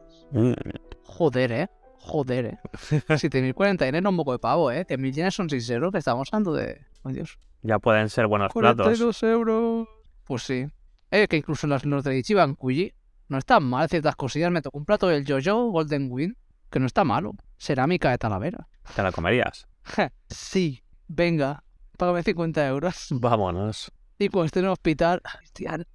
Joder, 1.04 1.52
eh. 1.52 1.68
Joder, 2.00 2.46
eh. 2.46 2.58
7040 3.18 3.86
yenes 3.86 4.02
no 4.02 4.10
es 4.10 4.14
un 4.14 4.18
poco 4.18 4.32
de 4.34 4.40
pavo, 4.40 4.72
eh. 4.72 4.86
Que 4.86 4.98
1000 4.98 5.14
yenes 5.14 5.36
son 5.36 5.50
6 5.50 5.70
euros, 5.72 5.92
que 5.92 5.98
estamos 6.00 6.30
hablando 6.32 6.54
de. 6.54 6.80
Oh, 7.04 7.10
Dios. 7.10 7.38
Ya 7.64 7.80
pueden 7.80 8.10
ser 8.10 8.28
buenos 8.28 8.54
platos. 8.54 8.86
42 8.86 9.24
euros. 9.24 9.88
Pues 10.24 10.44
sí. 10.44 10.66
Eh, 11.12 11.28
que 11.28 11.38
incluso 11.38 11.68
los, 11.68 11.86
los 11.86 12.04
de 12.04 12.18
Ichiban 12.18 12.56
Kuji 12.56 12.94
no 13.30 13.38
están 13.38 13.64
mal 13.64 13.90
ciertas 13.90 14.16
cosillas. 14.16 14.52
Me 14.52 14.62
tocó 14.62 14.78
un 14.78 14.86
plato 14.86 15.08
del 15.08 15.26
Jojo 15.28 15.70
Golden 15.72 16.08
Wind, 16.12 16.36
que 16.70 16.80
no 16.80 16.86
está 16.86 17.04
malo. 17.04 17.34
Cerámica 17.58 18.12
de 18.12 18.18
Talavera. 18.18 18.68
¿Te 18.96 19.04
la 19.04 19.12
comerías? 19.12 19.68
sí, 20.30 20.84
venga, 21.08 21.64
págame 21.98 22.24
50 22.24 22.68
euros. 22.68 23.08
Vámonos. 23.12 23.92
Y 24.20 24.30
cuando 24.30 24.46
esté 24.48 24.60
en 24.60 24.66
el 24.66 24.72
hospital, 24.72 25.22
Cristian, 25.40 25.86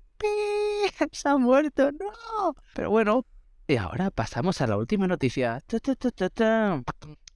se 1.13 1.29
ha 1.29 1.37
muerto, 1.37 1.91
no. 1.93 2.55
Pero 2.75 2.91
bueno, 2.91 3.27
y 3.67 3.77
ahora 3.77 4.11
pasamos 4.11 4.61
a 4.61 4.67
la 4.67 4.77
última 4.77 5.07
noticia. 5.07 5.61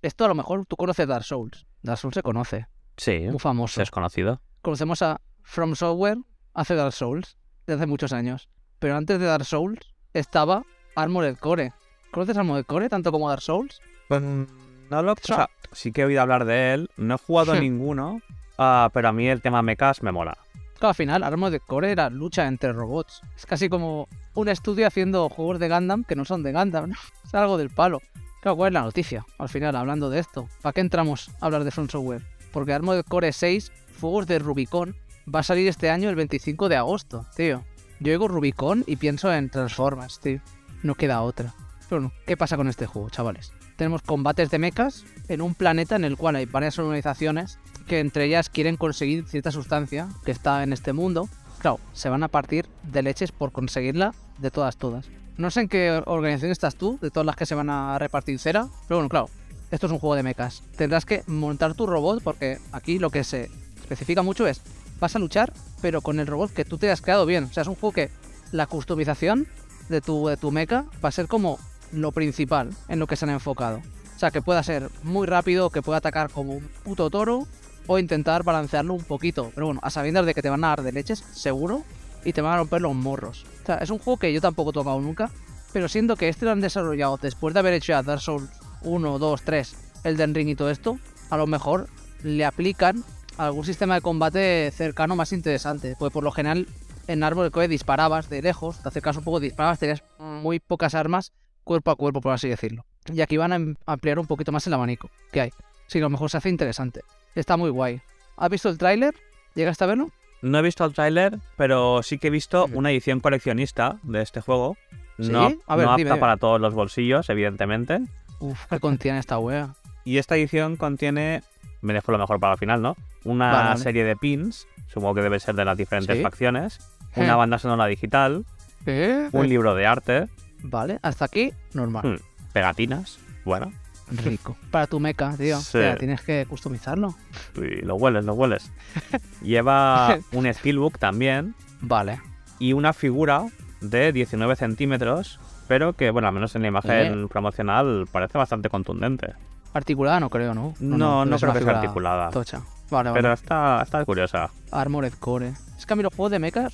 Esto 0.02 0.24
a 0.24 0.28
lo 0.28 0.34
mejor 0.34 0.66
tú 0.66 0.76
conoces 0.76 1.06
Dark 1.08 1.24
Souls. 1.24 1.66
Dark 1.82 1.98
Souls 1.98 2.14
se 2.14 2.22
conoce, 2.22 2.66
Sí, 2.96 3.20
muy 3.20 3.38
famoso. 3.38 3.80
desconocido. 3.80 4.40
Conocemos 4.62 5.02
a 5.02 5.20
From 5.42 5.74
Software 5.74 6.18
hace 6.54 6.74
Dark 6.74 6.92
Souls, 6.92 7.36
desde 7.66 7.80
hace 7.80 7.86
muchos 7.86 8.12
años. 8.12 8.48
Pero 8.78 8.96
antes 8.96 9.18
de 9.18 9.26
Dark 9.26 9.44
Souls 9.44 9.80
estaba 10.12 10.62
Armored 10.94 11.36
Core. 11.38 11.72
¿Conoces 12.16 12.38
Armored 12.38 12.64
Core 12.64 12.88
tanto 12.88 13.12
como 13.12 13.28
Dark 13.28 13.42
Souls? 13.42 13.78
Pues 14.08 14.22
no 14.22 15.02
lo... 15.02 15.12
O 15.12 15.16
sea, 15.20 15.50
sí 15.72 15.92
que 15.92 16.00
he 16.00 16.04
oído 16.06 16.22
hablar 16.22 16.46
de 16.46 16.72
él. 16.72 16.90
No 16.96 17.16
he 17.16 17.18
jugado 17.18 17.54
Hmm. 17.54 17.60
ninguno. 17.60 18.22
ah, 18.56 18.88
pero 18.94 19.08
a 19.08 19.12
mí 19.12 19.28
el 19.28 19.42
tema 19.42 19.60
mechas 19.60 20.02
me 20.02 20.12
mola. 20.12 20.38
Claro, 20.78 20.88
al 20.88 20.94
final, 20.94 21.22
Armored 21.22 21.60
Core 21.66 21.90
era 21.92 22.08
lucha 22.08 22.46
entre 22.46 22.72
robots. 22.72 23.20
Es 23.36 23.44
casi 23.44 23.68
como 23.68 24.08
un 24.32 24.48
estudio 24.48 24.86
haciendo 24.86 25.28
juegos 25.28 25.58
de 25.58 25.68
Gundam 25.68 26.04
que 26.04 26.16
no 26.16 26.24
son 26.24 26.42
de 26.42 26.54
Gundam, 26.54 26.88
¿no? 26.88 26.96
Es 27.26 27.34
algo 27.34 27.58
del 27.58 27.68
palo. 27.68 28.00
Claro, 28.40 28.56
¿cuál 28.56 28.68
es 28.68 28.72
la 28.74 28.80
noticia? 28.82 29.26
Al 29.38 29.50
final, 29.50 29.76
hablando 29.76 30.08
de 30.08 30.18
esto. 30.20 30.48
¿Para 30.62 30.72
qué 30.72 30.80
entramos 30.80 31.30
a 31.42 31.44
hablar 31.46 31.64
de 31.64 31.70
From 31.70 31.90
Software? 31.90 32.22
Porque 32.50 32.72
Armored 32.72 33.04
Core 33.04 33.30
6, 33.32 33.72
Fuegos 33.98 34.26
de 34.26 34.38
Rubicon, 34.38 34.96
va 35.34 35.40
a 35.40 35.42
salir 35.42 35.68
este 35.68 35.90
año 35.90 36.08
el 36.08 36.16
25 36.16 36.70
de 36.70 36.76
agosto, 36.76 37.26
tío. 37.36 37.62
Yo 38.00 38.12
digo 38.12 38.26
Rubicon 38.26 38.84
y 38.86 38.96
pienso 38.96 39.30
en 39.30 39.50
Transformers, 39.50 40.18
tío. 40.20 40.40
No 40.82 40.94
queda 40.94 41.20
otra. 41.20 41.52
Pero 41.88 42.00
no, 42.00 42.12
¿qué 42.26 42.36
pasa 42.36 42.56
con 42.56 42.68
este 42.68 42.86
juego, 42.86 43.10
chavales? 43.10 43.52
Tenemos 43.76 44.02
combates 44.02 44.50
de 44.50 44.58
mechas 44.58 45.04
en 45.28 45.40
un 45.40 45.54
planeta 45.54 45.96
en 45.96 46.04
el 46.04 46.16
cual 46.16 46.36
hay 46.36 46.46
varias 46.46 46.78
organizaciones 46.78 47.58
que 47.86 48.00
entre 48.00 48.24
ellas 48.24 48.48
quieren 48.48 48.76
conseguir 48.76 49.26
cierta 49.26 49.52
sustancia 49.52 50.08
que 50.24 50.32
está 50.32 50.62
en 50.62 50.72
este 50.72 50.92
mundo. 50.92 51.28
Claro, 51.60 51.78
se 51.92 52.08
van 52.08 52.22
a 52.22 52.28
partir 52.28 52.66
de 52.82 53.02
leches 53.02 53.32
por 53.32 53.52
conseguirla 53.52 54.14
de 54.38 54.50
todas, 54.50 54.76
todas. 54.76 55.06
No 55.36 55.50
sé 55.50 55.60
en 55.60 55.68
qué 55.68 56.02
organización 56.06 56.50
estás 56.50 56.76
tú, 56.76 56.98
de 57.00 57.10
todas 57.10 57.26
las 57.26 57.36
que 57.36 57.46
se 57.46 57.54
van 57.54 57.70
a 57.70 57.98
repartir 57.98 58.38
cera, 58.38 58.68
pero 58.88 58.98
bueno, 58.98 59.08
claro, 59.08 59.28
esto 59.70 59.86
es 59.86 59.92
un 59.92 59.98
juego 59.98 60.14
de 60.14 60.22
mechas. 60.22 60.62
Tendrás 60.76 61.04
que 61.04 61.22
montar 61.26 61.74
tu 61.74 61.86
robot 61.86 62.22
porque 62.22 62.58
aquí 62.72 62.98
lo 62.98 63.10
que 63.10 63.22
se 63.22 63.50
especifica 63.80 64.22
mucho 64.22 64.46
es, 64.46 64.62
vas 64.98 65.14
a 65.14 65.18
luchar, 65.18 65.52
pero 65.82 66.00
con 66.00 66.18
el 66.20 66.26
robot 66.26 66.52
que 66.52 66.64
tú 66.64 66.78
te 66.78 66.90
has 66.90 67.02
creado 67.02 67.26
bien. 67.26 67.44
O 67.44 67.52
sea, 67.52 67.62
es 67.62 67.68
un 67.68 67.74
juego 67.74 67.92
que 67.92 68.10
la 68.52 68.66
customización 68.66 69.46
de 69.88 70.00
tu, 70.00 70.26
de 70.28 70.36
tu 70.36 70.50
mecha 70.50 70.84
va 71.04 71.10
a 71.10 71.12
ser 71.12 71.28
como 71.28 71.58
lo 71.92 72.12
principal 72.12 72.70
en 72.88 72.98
lo 72.98 73.06
que 73.06 73.16
se 73.16 73.24
han 73.24 73.30
enfocado. 73.30 73.80
O 74.14 74.18
sea, 74.18 74.30
que 74.30 74.42
pueda 74.42 74.62
ser 74.62 74.90
muy 75.02 75.26
rápido, 75.26 75.70
que 75.70 75.82
pueda 75.82 75.98
atacar 75.98 76.30
como 76.30 76.54
un 76.54 76.68
puto 76.84 77.10
toro, 77.10 77.46
o 77.86 77.98
intentar 77.98 78.42
balancearlo 78.42 78.94
un 78.94 79.04
poquito. 79.04 79.50
Pero 79.54 79.66
bueno, 79.66 79.80
a 79.82 79.90
sabiendas 79.90 80.26
de 80.26 80.34
que 80.34 80.42
te 80.42 80.50
van 80.50 80.64
a 80.64 80.68
dar 80.68 80.82
de 80.82 80.92
leches, 80.92 81.24
seguro, 81.32 81.82
y 82.24 82.32
te 82.32 82.40
van 82.40 82.54
a 82.54 82.56
romper 82.58 82.82
los 82.82 82.94
morros. 82.94 83.46
O 83.62 83.66
sea, 83.66 83.76
es 83.76 83.90
un 83.90 83.98
juego 83.98 84.18
que 84.18 84.32
yo 84.32 84.40
tampoco 84.40 84.70
he 84.70 84.72
tocado 84.72 85.00
nunca, 85.00 85.30
pero 85.72 85.88
siento 85.88 86.16
que 86.16 86.28
este 86.28 86.44
lo 86.44 86.52
han 86.52 86.60
desarrollado 86.60 87.18
después 87.20 87.54
de 87.54 87.60
haber 87.60 87.74
hecho 87.74 87.92
ya 87.92 88.02
Dark 88.02 88.20
Souls 88.20 88.48
1, 88.82 89.18
2, 89.18 89.42
3, 89.42 89.76
Elden 90.04 90.34
Ring 90.34 90.48
y 90.48 90.54
todo 90.54 90.70
esto, 90.70 90.98
a 91.30 91.36
lo 91.36 91.46
mejor 91.46 91.88
le 92.22 92.44
aplican 92.44 93.04
algún 93.36 93.64
sistema 93.64 93.94
de 93.94 94.00
combate 94.00 94.72
cercano 94.74 95.16
más 95.16 95.32
interesante. 95.32 95.94
Porque 95.98 96.12
por 96.12 96.24
lo 96.24 96.32
general 96.32 96.66
en 97.06 97.22
Árbol 97.22 97.50
Core 97.50 97.68
disparabas 97.68 98.28
de 98.28 98.42
lejos, 98.42 98.82
te 98.82 98.88
acercas 98.88 99.16
un 99.16 99.24
poco, 99.24 99.40
disparabas, 99.40 99.78
tenías 99.78 100.02
muy 100.18 100.58
pocas 100.58 100.94
armas 100.94 101.32
cuerpo 101.66 101.90
a 101.90 101.96
cuerpo, 101.96 102.20
por 102.22 102.32
así 102.32 102.48
decirlo. 102.48 102.86
Y 103.12 103.20
aquí 103.20 103.36
van 103.36 103.52
a 103.52 103.56
em- 103.56 103.74
ampliar 103.84 104.18
un 104.18 104.26
poquito 104.26 104.52
más 104.52 104.66
el 104.66 104.72
abanico 104.72 105.10
que 105.32 105.40
hay. 105.42 105.50
Sí, 105.88 105.98
a 105.98 106.02
lo 106.02 106.10
mejor 106.10 106.30
se 106.30 106.38
hace 106.38 106.48
interesante. 106.48 107.02
Está 107.34 107.56
muy 107.56 107.70
guay. 107.70 108.00
¿Has 108.36 108.48
visto 108.50 108.68
el 108.70 108.78
tráiler? 108.78 109.14
¿Llegaste 109.54 109.84
a 109.84 109.88
verlo? 109.88 110.10
No 110.42 110.58
he 110.58 110.62
visto 110.62 110.84
el 110.84 110.94
tráiler, 110.94 111.38
pero 111.56 112.02
sí 112.02 112.18
que 112.18 112.28
he 112.28 112.30
visto 112.30 112.66
una 112.72 112.90
edición 112.90 113.20
coleccionista 113.20 113.98
de 114.04 114.22
este 114.22 114.40
juego. 114.40 114.76
¿Sí? 115.18 115.30
No, 115.30 115.52
A 115.66 115.76
ver, 115.76 115.86
no 115.86 115.96
dime, 115.96 116.10
apta 116.10 116.14
dime. 116.14 116.16
para 116.18 116.36
todos 116.36 116.60
los 116.60 116.72
bolsillos, 116.74 117.28
evidentemente. 117.30 118.00
Uf, 118.38 118.66
¿qué 118.66 118.78
contiene 118.80 119.18
esta 119.18 119.38
wea? 119.38 119.74
Y 120.04 120.18
esta 120.18 120.36
edición 120.36 120.76
contiene, 120.76 121.42
me 121.80 121.94
dejo 121.94 122.12
lo 122.12 122.18
mejor 122.18 122.38
para 122.38 122.52
el 122.52 122.58
final, 122.58 122.80
¿no? 122.82 122.96
Una 123.24 123.50
Vale, 123.50 123.80
serie 123.80 124.04
de 124.04 124.14
pins, 124.14 124.68
supongo 124.88 125.14
que 125.14 125.22
debe 125.22 125.40
ser 125.40 125.54
de 125.56 125.64
las 125.64 125.76
diferentes 125.76 126.16
Sí. 126.16 126.22
facciones. 126.22 126.78
Una 127.16 127.32
Eh. 127.32 127.36
banda 127.36 127.58
sonora 127.58 127.86
digital, 127.86 128.44
¿Eh? 128.84 129.30
un 129.32 129.48
libro 129.48 129.74
de 129.74 129.86
arte, 129.86 130.28
Vale, 130.68 130.98
hasta 131.02 131.24
aquí, 131.26 131.52
normal. 131.74 132.04
Hmm. 132.04 132.52
pegatinas, 132.52 133.18
bueno, 133.44 133.72
Rico. 134.10 134.56
Para 134.70 134.86
tu 134.86 135.00
mecha, 135.00 135.36
tío. 135.36 135.58
Sí. 135.58 135.78
O 135.78 135.80
sea, 135.82 135.96
tienes 135.96 136.20
que 136.22 136.46
customizarlo. 136.48 137.14
y 137.56 137.82
lo 137.84 137.96
hueles, 137.96 138.24
lo 138.24 138.34
hueles. 138.34 138.70
Lleva 139.42 140.18
un 140.32 140.52
steelbook 140.52 140.98
también 140.98 141.54
Vale. 141.80 142.20
y 142.58 142.72
una 142.72 142.92
figura 142.92 143.46
de 143.80 144.12
19 144.12 144.56
centímetros, 144.56 145.40
pero 145.68 145.92
que, 145.94 146.10
bueno, 146.10 146.28
al 146.28 146.34
menos 146.34 146.54
en 146.56 146.62
la 146.62 146.68
imagen 146.68 147.24
Eh. 147.24 147.26
promocional 147.28 148.06
parece 148.10 148.38
bastante 148.38 148.68
contundente. 148.68 149.34
Articulada 149.74 150.20
no 150.20 150.30
creo, 150.30 150.54
¿no? 150.54 150.74
No, 150.80 151.24
no, 151.26 151.34
es 151.36 151.40
creo 151.42 151.50
una 151.52 151.58
que 151.60 151.64
sea 151.66 151.78
articulada, 151.80 152.30
Tocha. 152.30 152.62
Vale, 152.90 153.10
vale. 153.10 153.20
pero 153.22 153.34
está, 153.34 153.82
está 153.82 154.04
curiosa. 154.04 154.50
Armored 154.70 155.12
Core. 155.18 155.52
Es 155.76 155.84
que 155.84 155.92
a 155.92 155.96
mí 155.96 156.02
los 156.04 156.14
juegos 156.14 156.30
de 156.30 156.38
mechas 156.38 156.72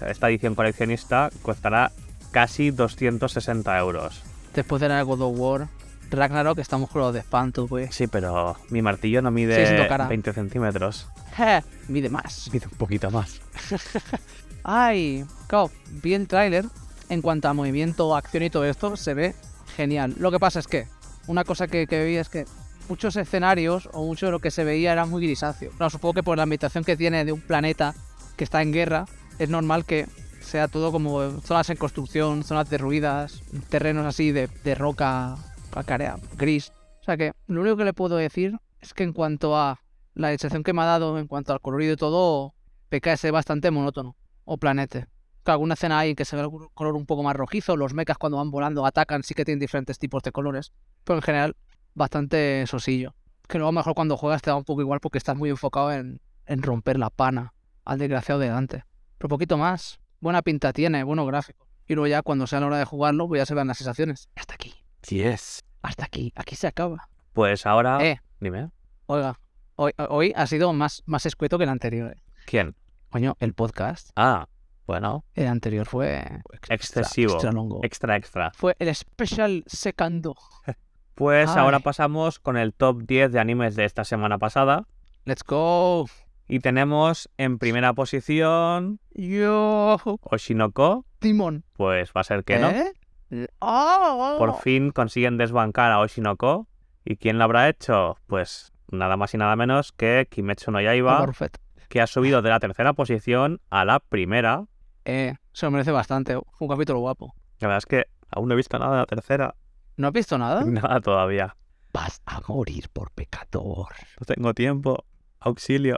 Esta 0.00 0.28
edición 0.30 0.54
coleccionista 0.54 1.28
costará 1.42 1.90
casi 2.30 2.70
260 2.70 3.78
euros. 3.78 4.22
después 4.54 4.80
de 4.80 4.88
la 4.88 5.02
God 5.02 5.22
of 5.22 5.38
War, 5.38 5.68
Ragnarok, 6.10 6.58
estamos 6.58 6.88
con 6.90 7.02
los 7.02 7.12
de 7.12 7.20
espanto, 7.20 7.66
pues. 7.66 7.94
Sí, 7.94 8.06
pero 8.06 8.56
mi 8.70 8.80
martillo 8.82 9.20
no 9.20 9.28
Sí, 9.28 9.34
mide 9.34 9.86
cara. 9.88 10.08
20 10.08 10.32
centímetros. 10.32 11.06
Je, 11.36 11.62
Mide 11.88 12.08
más. 12.08 12.48
Mide 12.52 12.66
un 12.66 12.78
poquito 12.78 13.10
más. 13.10 13.40
Ay, 14.64 15.24
claro, 15.46 15.70
vi 16.02 16.14
el 16.14 16.26
tráiler. 16.26 16.64
En 17.10 17.22
cuanto 17.22 17.48
a 17.48 17.54
movimiento, 17.54 18.14
acción 18.14 18.42
y 18.42 18.50
todo 18.50 18.64
esto, 18.66 18.96
se 18.96 19.14
ve 19.14 19.34
genial. 19.76 20.14
Lo 20.18 20.30
que 20.30 20.38
pasa 20.38 20.58
es 20.58 20.66
que, 20.66 20.86
una 21.26 21.44
cosa 21.44 21.66
que, 21.66 21.86
que 21.86 22.04
vi 22.04 22.16
es 22.16 22.28
que 22.28 22.44
muchos 22.88 23.16
escenarios 23.16 23.88
o 23.92 24.04
mucho 24.04 24.26
de 24.26 24.32
lo 24.32 24.40
que 24.40 24.50
se 24.50 24.64
veía 24.64 24.92
era 24.92 25.06
muy 25.06 25.22
grisáceo. 25.22 25.70
Claro, 25.72 25.88
supongo 25.90 26.14
que 26.14 26.22
por 26.22 26.36
la 26.36 26.42
ambientación 26.42 26.84
que 26.84 26.96
tiene 26.96 27.24
de 27.24 27.32
un 27.32 27.40
planeta 27.40 27.94
que 28.36 28.44
está 28.44 28.60
en 28.60 28.72
guerra, 28.72 29.06
es 29.38 29.48
normal 29.48 29.84
que 29.86 30.06
sea 30.48 30.66
todo 30.66 30.90
como 30.90 31.40
zonas 31.42 31.70
en 31.70 31.76
construcción, 31.76 32.42
zonas 32.42 32.70
derruidas, 32.70 33.42
terrenos 33.68 34.06
así 34.06 34.32
de, 34.32 34.48
roca 34.74 35.36
calcárea, 35.70 36.16
gris. 36.36 36.72
O 37.00 37.04
sea 37.04 37.16
que 37.16 37.32
lo 37.46 37.60
único 37.60 37.76
que 37.76 37.84
le 37.84 37.92
puedo 37.92 38.16
decir 38.16 38.58
es 38.80 38.94
que 38.94 39.04
en 39.04 39.12
cuanto 39.12 39.56
a 39.56 39.80
la 40.14 40.30
sensación 40.30 40.62
que 40.62 40.72
me 40.72 40.82
ha 40.82 40.86
dado, 40.86 41.18
en 41.18 41.26
cuanto 41.26 41.52
al 41.52 41.60
colorido 41.60 41.92
y 41.92 41.96
todo, 41.96 42.54
PKS 42.88 43.30
bastante 43.30 43.70
monótono. 43.70 44.16
O 44.44 44.56
planete. 44.56 45.06
Que 45.44 45.50
alguna 45.50 45.74
escena 45.74 45.98
hay 45.98 46.14
que 46.14 46.24
se 46.24 46.34
ve 46.34 46.42
el 46.42 46.50
color 46.74 46.96
un 46.96 47.06
poco 47.06 47.22
más 47.22 47.36
rojizo. 47.36 47.76
Los 47.76 47.92
mechas 47.92 48.16
cuando 48.16 48.38
van 48.38 48.50
volando 48.50 48.84
atacan, 48.86 49.22
sí 49.22 49.34
que 49.34 49.44
tienen 49.44 49.60
diferentes 49.60 49.98
tipos 49.98 50.22
de 50.22 50.32
colores. 50.32 50.72
Pero 51.04 51.18
en 51.18 51.22
general, 51.22 51.56
bastante 51.94 52.66
sosillo. 52.66 53.14
Que 53.46 53.58
luego 53.58 53.72
mejor 53.72 53.94
cuando 53.94 54.16
juegas 54.16 54.42
te 54.42 54.50
da 54.50 54.56
un 54.56 54.64
poco 54.64 54.80
igual 54.80 55.00
porque 55.00 55.18
estás 55.18 55.36
muy 55.36 55.50
enfocado 55.50 55.92
en, 55.92 56.20
en 56.46 56.62
romper 56.62 56.98
la 56.98 57.10
pana 57.10 57.52
al 57.84 57.98
desgraciado 57.98 58.40
de 58.40 58.46
delante. 58.46 58.84
Pero 59.18 59.28
poquito 59.28 59.58
más. 59.58 60.00
Buena 60.20 60.42
pinta 60.42 60.72
tiene, 60.72 61.04
buenos 61.04 61.26
gráficos. 61.26 61.68
Y 61.86 61.94
luego 61.94 62.06
ya 62.08 62.22
cuando 62.22 62.46
sea 62.46 62.60
la 62.60 62.66
hora 62.66 62.78
de 62.78 62.84
jugarlo, 62.84 63.28
pues 63.28 63.40
ya 63.40 63.46
se 63.46 63.54
vean 63.54 63.68
las 63.68 63.78
sensaciones. 63.78 64.28
Hasta 64.36 64.54
aquí. 64.54 64.74
Yes. 65.08 65.64
Hasta 65.82 66.04
aquí. 66.04 66.32
Aquí 66.36 66.54
se 66.56 66.66
acaba. 66.66 67.08
Pues 67.32 67.64
ahora. 67.66 68.04
Eh. 68.04 68.20
Dime. 68.40 68.70
Oiga, 69.06 69.38
hoy, 69.76 69.92
hoy 70.08 70.32
ha 70.36 70.46
sido 70.46 70.72
más, 70.72 71.02
más 71.06 71.24
escueto 71.24 71.56
que 71.56 71.64
el 71.64 71.70
anterior. 71.70 72.12
eh. 72.16 72.20
¿Quién? 72.46 72.74
Coño, 73.10 73.36
el 73.40 73.54
podcast. 73.54 74.10
Ah, 74.16 74.48
bueno. 74.86 75.24
El 75.34 75.46
anterior 75.46 75.86
fue 75.86 76.18
extra- 76.52 76.74
Excesivo. 76.74 77.32
extra 77.34 77.52
longo. 77.52 77.80
Extra, 77.82 78.16
extra. 78.16 78.50
Fue 78.54 78.76
el 78.78 78.94
Special 78.94 79.64
Secando. 79.66 80.34
Pues 81.14 81.50
Ay. 81.50 81.56
ahora 81.58 81.80
pasamos 81.80 82.38
con 82.38 82.56
el 82.56 82.72
top 82.72 83.02
10 83.02 83.32
de 83.32 83.40
animes 83.40 83.74
de 83.74 83.84
esta 83.84 84.04
semana 84.04 84.38
pasada. 84.38 84.86
Let's 85.24 85.42
go. 85.42 86.06
Y 86.48 86.60
tenemos 86.60 87.28
en 87.36 87.58
primera 87.58 87.92
posición 87.92 89.00
Yo. 89.12 89.98
Oshinoko. 90.22 91.04
Timón. 91.18 91.64
Pues 91.74 92.10
va 92.16 92.22
a 92.22 92.24
ser 92.24 92.44
que 92.44 92.58
no. 92.58 92.70
¿Eh? 92.70 93.48
¡Oh! 93.58 94.36
Por 94.38 94.60
fin 94.62 94.90
consiguen 94.90 95.36
desbancar 95.36 95.92
a 95.92 96.00
Oshinoko. 96.00 96.66
¿Y 97.04 97.16
quién 97.16 97.36
lo 97.38 97.44
habrá 97.44 97.68
hecho? 97.68 98.16
Pues 98.26 98.72
nada 98.90 99.16
más 99.18 99.34
y 99.34 99.38
nada 99.38 99.56
menos 99.56 99.92
que 99.92 100.26
Kimetsu 100.30 100.70
no 100.70 100.80
Yaiba, 100.80 101.30
Fett. 101.34 101.58
que 101.88 102.00
ha 102.00 102.06
subido 102.06 102.40
de 102.40 102.48
la 102.48 102.60
tercera 102.60 102.94
posición 102.94 103.60
a 103.68 103.84
la 103.84 104.00
primera. 104.00 104.64
Eh, 105.04 105.34
se 105.52 105.66
lo 105.66 105.70
merece 105.72 105.90
bastante. 105.90 106.36
Un 106.36 106.68
capítulo 106.68 107.00
guapo. 107.00 107.34
La 107.60 107.68
verdad 107.68 107.78
es 107.78 107.86
que 107.86 108.06
aún 108.30 108.48
no 108.48 108.54
he 108.54 108.56
visto 108.56 108.78
nada 108.78 108.92
de 108.92 108.98
la 108.98 109.06
tercera. 109.06 109.54
¿No 109.96 110.08
has 110.08 110.12
visto 110.14 110.38
nada? 110.38 110.64
Nada 110.66 111.00
todavía. 111.00 111.56
Vas 111.92 112.22
a 112.24 112.40
morir 112.48 112.88
por 112.90 113.10
pecador. 113.10 113.88
No 114.20 114.24
tengo 114.26 114.54
tiempo. 114.54 115.04
Auxilio. 115.40 115.96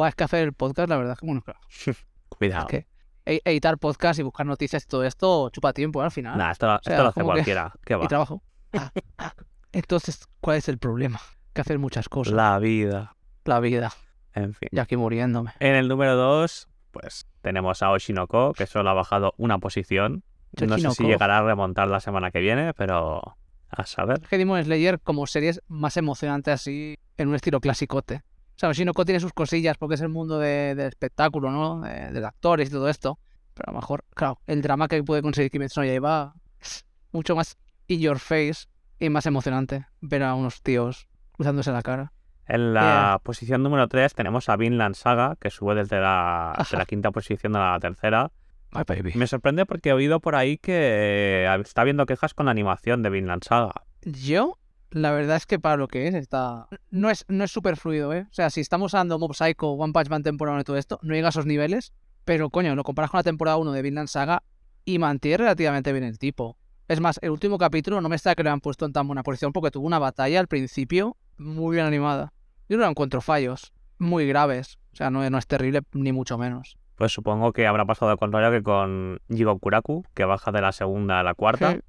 Buah, 0.00 0.08
es 0.08 0.14
que 0.14 0.24
hacer 0.24 0.44
el 0.44 0.54
podcast, 0.54 0.88
la 0.88 0.96
verdad 0.96 1.12
es 1.12 1.18
que, 1.20 1.26
bueno, 1.26 1.42
claro, 1.42 1.60
Cuidado. 2.30 2.62
es 2.62 2.70
que 2.70 2.86
e- 3.26 3.42
editar 3.44 3.76
podcast 3.76 4.18
y 4.18 4.22
buscar 4.22 4.46
noticias 4.46 4.84
y 4.84 4.86
todo 4.86 5.04
esto 5.04 5.50
chupa 5.50 5.74
tiempo 5.74 6.00
¿eh? 6.00 6.06
al 6.06 6.10
final. 6.10 6.38
Nah, 6.38 6.52
esto, 6.52 6.66
lo- 6.66 6.78
sea, 6.82 6.92
esto 6.94 7.02
lo 7.02 7.08
hace 7.10 7.20
como 7.20 7.32
que- 7.32 7.36
cualquiera. 7.40 7.72
¿Qué 7.84 7.94
va? 7.96 8.04
y 8.06 8.08
trabajo. 8.08 8.42
Ah, 8.72 8.90
ah. 9.18 9.34
Entonces, 9.72 10.26
¿cuál 10.40 10.56
es 10.56 10.70
el 10.70 10.78
problema? 10.78 11.20
Que 11.52 11.60
hacer 11.60 11.78
muchas 11.78 12.08
cosas. 12.08 12.32
La 12.32 12.58
vida. 12.58 13.14
La 13.44 13.60
vida. 13.60 13.92
En 14.32 14.54
fin. 14.54 14.70
Y 14.72 14.78
aquí 14.78 14.96
muriéndome. 14.96 15.52
En 15.60 15.74
el 15.74 15.86
número 15.86 16.16
2, 16.16 16.68
pues 16.92 17.26
tenemos 17.42 17.82
a 17.82 17.90
Oshinoko, 17.90 18.54
que 18.54 18.66
solo 18.66 18.88
ha 18.88 18.94
bajado 18.94 19.34
una 19.36 19.58
posición. 19.58 20.24
No 20.66 20.78
sé 20.78 20.90
si 20.92 21.04
llegará 21.04 21.38
a 21.38 21.42
remontar 21.42 21.88
la 21.88 22.00
semana 22.00 22.30
que 22.30 22.40
viene, 22.40 22.72
pero 22.72 23.36
a 23.68 23.84
saber. 23.84 24.20
Es 24.22 24.28
que 24.28 24.38
Demon 24.38 24.64
Slayer 24.64 24.98
como 24.98 25.26
series 25.26 25.60
más 25.68 25.96
emocionante 25.98 26.52
así 26.52 26.98
en 27.18 27.28
un 27.28 27.34
estilo 27.34 27.60
clasicote. 27.60 28.22
O 28.60 28.62
sea, 28.62 28.68
Oshinoko 28.68 29.06
tiene 29.06 29.20
sus 29.20 29.32
cosillas 29.32 29.78
porque 29.78 29.94
es 29.94 30.02
el 30.02 30.10
mundo 30.10 30.38
de- 30.38 30.74
del 30.74 30.88
espectáculo, 30.88 31.50
¿no? 31.50 31.80
De, 31.80 32.12
de 32.12 32.26
actores 32.26 32.68
y 32.68 32.72
todo 32.72 32.90
esto. 32.90 33.18
Pero 33.54 33.70
a 33.70 33.72
lo 33.72 33.78
mejor, 33.80 34.04
claro, 34.14 34.38
el 34.46 34.60
drama 34.60 34.86
que 34.86 35.02
puede 35.02 35.22
conseguir 35.22 35.50
Kimetsu 35.50 35.80
no 35.80 35.86
Yaiba 35.86 36.34
es 36.60 36.84
mucho 37.10 37.34
más 37.34 37.56
in 37.86 38.00
your 38.00 38.18
face 38.18 38.66
y 38.98 39.08
más 39.08 39.24
emocionante 39.24 39.86
ver 40.02 40.22
a 40.24 40.34
unos 40.34 40.60
tíos 40.60 41.08
cruzándose 41.32 41.72
la 41.72 41.80
cara. 41.80 42.12
En 42.46 42.74
la 42.74 43.18
posición 43.22 43.62
número 43.62 43.88
3 43.88 44.12
tenemos 44.12 44.50
a 44.50 44.56
Vinland 44.56 44.94
Saga, 44.94 45.36
que 45.40 45.48
sube 45.48 45.74
desde 45.74 45.98
la, 45.98 46.52
de 46.70 46.76
la 46.76 46.84
quinta 46.84 47.12
posición 47.12 47.56
a 47.56 47.72
la 47.72 47.80
tercera. 47.80 48.30
My 48.72 48.82
baby. 48.86 49.12
Me 49.14 49.26
sorprende 49.26 49.64
porque 49.64 49.88
he 49.88 49.92
oído 49.94 50.20
por 50.20 50.34
ahí 50.36 50.58
que 50.58 51.46
eh, 51.46 51.56
está 51.62 51.80
habiendo 51.80 52.04
quejas 52.04 52.34
con 52.34 52.44
la 52.44 52.52
animación 52.52 53.02
de 53.02 53.08
Vinland 53.08 53.42
Saga. 53.42 53.72
Yo, 54.02 54.58
la 54.90 55.12
verdad 55.12 55.36
es 55.36 55.46
que 55.46 55.58
para 55.58 55.76
lo 55.76 55.88
que 55.88 56.08
es, 56.08 56.14
está. 56.14 56.66
No 56.90 57.10
es, 57.10 57.24
no 57.28 57.44
es 57.44 57.50
súper 57.50 57.76
fluido, 57.76 58.12
¿eh? 58.12 58.26
O 58.30 58.34
sea, 58.34 58.50
si 58.50 58.60
estamos 58.60 58.94
hablando 58.94 59.18
Mob 59.18 59.34
Psycho, 59.34 59.70
One 59.70 59.92
Punch 59.92 60.08
Man 60.08 60.22
temporada 60.22 60.54
1 60.56 60.60
y 60.62 60.64
todo 60.64 60.76
esto, 60.76 60.98
no 61.02 61.14
llega 61.14 61.28
a 61.28 61.30
esos 61.30 61.46
niveles. 61.46 61.92
Pero 62.24 62.50
coño, 62.50 62.74
lo 62.74 62.84
comparas 62.84 63.10
con 63.10 63.18
la 63.18 63.24
temporada 63.24 63.56
1 63.56 63.72
de 63.72 63.82
Vinland 63.82 64.08
Saga 64.08 64.42
y 64.84 64.98
mantiene 64.98 65.38
relativamente 65.38 65.92
bien 65.92 66.04
el 66.04 66.18
tipo. 66.18 66.58
Es 66.88 67.00
más, 67.00 67.18
el 67.22 67.30
último 67.30 67.56
capítulo 67.56 68.00
no 68.00 68.08
me 68.08 68.16
está 68.16 68.34
que 68.34 68.42
lo 68.42 68.50
han 68.50 68.60
puesto 68.60 68.84
en 68.84 68.92
tan 68.92 69.06
buena 69.06 69.22
posición 69.22 69.52
porque 69.52 69.70
tuvo 69.70 69.86
una 69.86 69.98
batalla 69.98 70.40
al 70.40 70.48
principio 70.48 71.16
muy 71.38 71.76
bien 71.76 71.86
animada. 71.86 72.32
Yo 72.68 72.76
no 72.76 72.86
encuentro 72.86 73.20
fallos 73.20 73.72
muy 73.98 74.26
graves. 74.26 74.78
O 74.92 74.96
sea, 74.96 75.10
no, 75.10 75.28
no 75.28 75.38
es 75.38 75.46
terrible 75.46 75.82
ni 75.92 76.12
mucho 76.12 76.36
menos. 76.36 76.76
Pues 76.96 77.12
supongo 77.12 77.52
que 77.52 77.66
habrá 77.66 77.84
pasado 77.86 78.16
con 78.16 78.32
rollo 78.32 78.50
que 78.50 78.62
con 78.62 79.20
Jigo 79.28 79.58
Kuraku, 79.58 80.04
que 80.14 80.24
baja 80.24 80.52
de 80.52 80.60
la 80.60 80.72
segunda 80.72 81.20
a 81.20 81.22
la 81.22 81.34
cuarta. 81.34 81.74
Sí. 81.74 81.80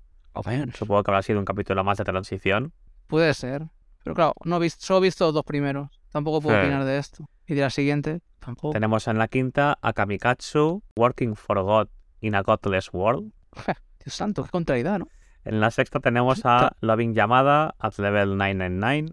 Supongo 0.74 1.04
que 1.04 1.12
habrá 1.12 1.22
sido 1.22 1.40
un 1.40 1.46
capítulo 1.46 1.84
más 1.84 1.98
de 1.98 2.06
transición. 2.06 2.72
Puede 3.12 3.34
ser. 3.36 3.68
Pero 4.04 4.16
claro, 4.16 4.34
no 4.46 4.56
he 4.58 4.60
visto, 4.60 4.84
solo 4.84 5.00
he 5.00 5.04
visto 5.04 5.26
los 5.26 5.34
dos 5.36 5.44
primeros. 5.46 5.90
Tampoco 6.12 6.42
puedo 6.42 6.58
Sí. 6.58 6.62
opinar 6.64 6.84
de 6.86 6.98
esto. 6.98 7.30
Y 7.46 7.54
de 7.54 7.62
la 7.62 7.70
siguiente, 7.70 8.22
tampoco. 8.40 8.74
Tenemos 8.74 9.08
en 9.08 9.18
la 9.20 9.28
quinta 9.28 9.78
a 9.82 9.94
Kamikatsu, 9.94 10.82
Working 10.96 11.36
for 11.36 11.62
God 11.62 11.88
in 12.22 12.34
a 12.36 12.42
Godless 12.42 12.90
World. 12.94 13.32
Dios 14.04 14.16
santo, 14.16 14.44
qué 14.44 14.50
contrariedad, 14.50 14.98
¿no? 15.00 15.08
En 15.44 15.60
la 15.60 15.70
sexta 15.72 16.00
tenemos 16.00 16.42
a 16.46 16.72
Loving 16.82 17.14
Yamada 17.14 17.76
at 17.80 17.98
level 18.00 18.38
999. 18.38 19.12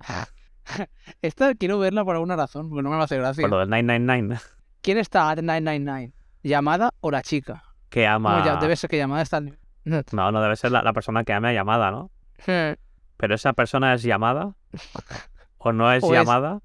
Esta 1.23 1.55
quiero 1.55 1.79
verla 1.79 2.05
por 2.05 2.15
alguna 2.17 2.37
razón, 2.37 2.69
porque 2.69 2.83
no 2.83 2.91
me 2.91 3.03
hace 3.03 3.17
gracia. 3.17 3.43
Por 3.43 3.51
lo 3.51 3.59
del 3.59 3.71
999, 3.71 4.41
¿Quién 4.83 4.99
está 4.99 5.31
at 5.31 5.39
999? 5.39 6.13
¿Llamada 6.43 6.95
o 7.01 7.11
la 7.11 7.23
chica? 7.23 7.65
que 7.89 8.07
ama... 8.07 8.39
No, 8.41 8.45
ya, 8.45 8.57
debe 8.57 8.77
ser 8.77 8.91
que 8.91 8.99
llamada 8.99 9.23
está. 9.23 9.41
No, 9.41 10.31
no 10.33 10.43
debe 10.43 10.57
ser 10.57 10.71
la, 10.71 10.83
la 10.83 10.93
persona 10.93 11.25
que 11.25 11.33
ame 11.33 11.49
a 11.49 11.53
llamada, 11.55 11.91
¿no? 11.91 12.11
Hmm. 12.47 12.75
Pero 13.19 13.35
esa 13.35 13.53
persona 13.53 13.93
es 13.93 14.03
llamada 14.03 14.55
o 15.59 15.73
no 15.73 15.93
es 15.93 16.03
O 16.03 16.15
es 16.15 16.21
llamada 16.21 16.61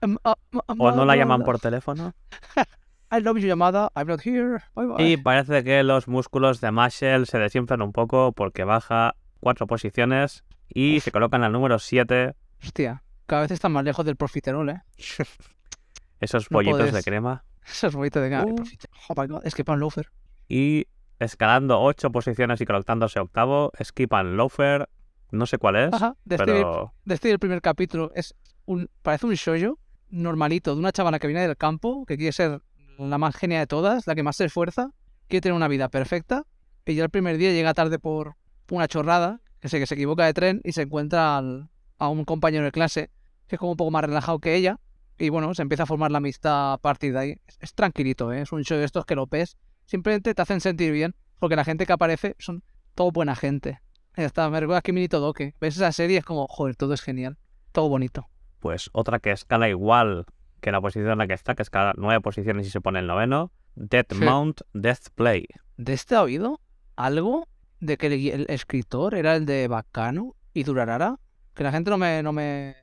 Um, 0.00 0.16
uh, 0.24 0.30
uh, 0.52 0.74
o 0.78 0.92
no 0.92 1.04
la 1.04 1.16
llaman 1.16 1.42
por 1.42 1.58
teléfono. 1.58 2.14
I 3.10 3.20
love 3.20 3.38
you, 3.38 3.48
llamada. 3.48 3.90
I'm 3.96 4.06
not 4.06 4.20
here. 4.24 4.62
Bye 4.76 4.86
bye. 4.86 5.04
Y 5.04 5.16
parece 5.16 5.64
que 5.64 5.82
los 5.82 6.06
músculos 6.06 6.60
de 6.60 6.70
Marshall 6.70 7.26
se 7.26 7.38
desinflan 7.38 7.82
un 7.82 7.92
poco 7.92 8.32
porque 8.32 8.62
baja 8.62 9.16
cuatro 9.40 9.66
posiciones 9.66 10.44
y 10.68 11.00
se 11.00 11.10
coloca 11.10 11.36
en 11.36 11.44
el 11.44 11.52
número 11.52 11.78
7 11.78 12.34
Hostia, 12.62 13.02
cada 13.26 13.42
vez 13.42 13.50
está 13.50 13.68
más 13.68 13.84
lejos 13.84 14.04
del 14.04 14.16
profiterol, 14.16 14.68
¿eh? 14.68 14.82
esos 16.20 16.50
No 16.50 16.56
pollitos 16.56 16.92
de 16.92 17.02
crema. 17.02 17.44
Eso 17.66 17.86
es 17.88 17.94
bonito 17.94 18.20
de 18.20 18.28
ganar. 18.28 18.46
Uh. 18.48 18.64
Oh 19.08 19.20
my 19.20 19.26
god, 19.26 19.40
es 19.44 19.54
que 19.54 19.64
pan 19.64 19.80
loafer. 19.80 20.10
Y 20.48 20.86
escalando 21.18 21.80
ocho 21.80 22.10
posiciones 22.10 22.60
y 22.60 22.66
colocándose 22.66 23.20
octavo, 23.20 23.72
Skip 23.82 24.12
and 24.14 24.36
Loafer. 24.36 24.88
No 25.30 25.46
sé 25.46 25.58
cuál 25.58 25.76
es, 25.76 25.92
Ajá, 25.92 26.16
de 26.24 26.36
este, 26.36 26.46
pero 26.46 26.92
de 27.04 27.14
este 27.14 27.30
el 27.30 27.38
primer 27.38 27.60
capítulo 27.60 28.10
es 28.14 28.34
un. 28.64 28.88
Parece 29.02 29.26
un 29.26 29.34
shoujo 29.34 29.78
normalito 30.10 30.72
de 30.74 30.78
una 30.80 30.92
chavala 30.92 31.18
que 31.18 31.26
viene 31.26 31.42
del 31.46 31.56
campo, 31.56 32.04
que 32.06 32.16
quiere 32.16 32.32
ser 32.32 32.62
la 32.98 33.18
más 33.18 33.36
genia 33.36 33.58
de 33.60 33.66
todas, 33.66 34.06
la 34.06 34.14
que 34.14 34.22
más 34.22 34.36
se 34.36 34.46
esfuerza, 34.46 34.90
quiere 35.28 35.42
tener 35.42 35.54
una 35.54 35.68
vida 35.68 35.88
perfecta, 35.88 36.44
y 36.86 36.94
ya 36.94 37.04
el 37.04 37.10
primer 37.10 37.36
día 37.36 37.52
llega 37.52 37.74
tarde 37.74 37.98
por 37.98 38.34
una 38.70 38.88
chorrada, 38.88 39.40
que 39.60 39.68
sé 39.68 39.78
que 39.78 39.86
se 39.86 39.94
equivoca 39.94 40.24
de 40.24 40.32
tren 40.34 40.60
y 40.64 40.72
se 40.72 40.82
encuentra 40.82 41.36
al- 41.36 41.68
a 41.98 42.08
un 42.08 42.24
compañero 42.24 42.64
de 42.64 42.72
clase 42.72 43.10
que 43.48 43.56
es 43.56 43.58
como 43.58 43.72
un 43.72 43.76
poco 43.76 43.90
más 43.90 44.02
relajado 44.04 44.38
que 44.40 44.54
ella, 44.54 44.78
y 45.18 45.28
bueno, 45.30 45.54
se 45.54 45.62
empieza 45.62 45.82
a 45.82 45.86
formar 45.86 46.10
la 46.10 46.18
amistad 46.18 46.72
a 46.74 46.78
partir 46.78 47.12
de 47.12 47.18
ahí. 47.18 47.36
Es, 47.46 47.58
es 47.60 47.74
tranquilito, 47.74 48.32
¿eh? 48.32 48.42
es 48.42 48.52
un 48.52 48.62
show 48.62 48.78
de 48.78 48.84
estos 48.84 49.04
que 49.04 49.14
lo 49.14 49.26
ves, 49.26 49.56
simplemente 49.84 50.34
te 50.34 50.42
hacen 50.42 50.60
sentir 50.60 50.92
bien, 50.92 51.14
porque 51.38 51.56
la 51.56 51.64
gente 51.64 51.86
que 51.86 51.92
aparece 51.92 52.34
son 52.38 52.62
todo 52.94 53.10
buena 53.10 53.34
gente. 53.36 53.80
Ya 54.16 54.24
está, 54.24 54.48
me 54.50 54.58
recuerda 54.60 54.78
a 54.78 54.82
Kimi 54.82 55.06
to 55.08 55.20
Doke. 55.20 55.54
Ves 55.60 55.76
esa 55.76 55.92
serie 55.92 56.18
es 56.18 56.24
como, 56.24 56.46
joder, 56.48 56.74
todo 56.76 56.94
es 56.94 57.02
genial, 57.02 57.36
todo 57.72 57.88
bonito. 57.88 58.26
pues 58.58 58.90
otra 58.92 59.20
que 59.20 59.30
escala 59.30 59.68
igual 59.68 60.26
que 60.60 60.72
la 60.72 60.80
posición 60.80 61.12
en 61.12 61.18
la 61.18 61.26
que 61.28 61.34
está, 61.34 61.54
que 61.54 61.62
escala 61.62 61.94
nueve 61.96 62.20
posiciones 62.20 62.66
y 62.66 62.70
se 62.70 62.80
pone 62.80 62.98
el 62.98 63.06
noveno. 63.06 63.52
Death 63.76 64.12
Sí. 64.14 64.24
Mount, 64.24 64.62
Death 64.72 65.10
Play. 65.14 65.46
¿De 65.76 65.92
este 65.92 66.16
ha 66.16 66.22
oído 66.22 66.60
algo 66.96 67.46
de 67.78 67.96
que 67.96 68.08
el, 68.08 68.14
el 68.28 68.46
escritor 68.48 69.14
era 69.14 69.36
el 69.36 69.46
de 69.46 69.68
Bacano 69.68 70.34
y 70.52 70.64
Durarara? 70.64 71.20
Que 71.54 71.62
la 71.62 71.70
gente 71.70 71.90
no 71.90 71.98
me, 71.98 72.20
no 72.24 72.32
me, 72.32 72.74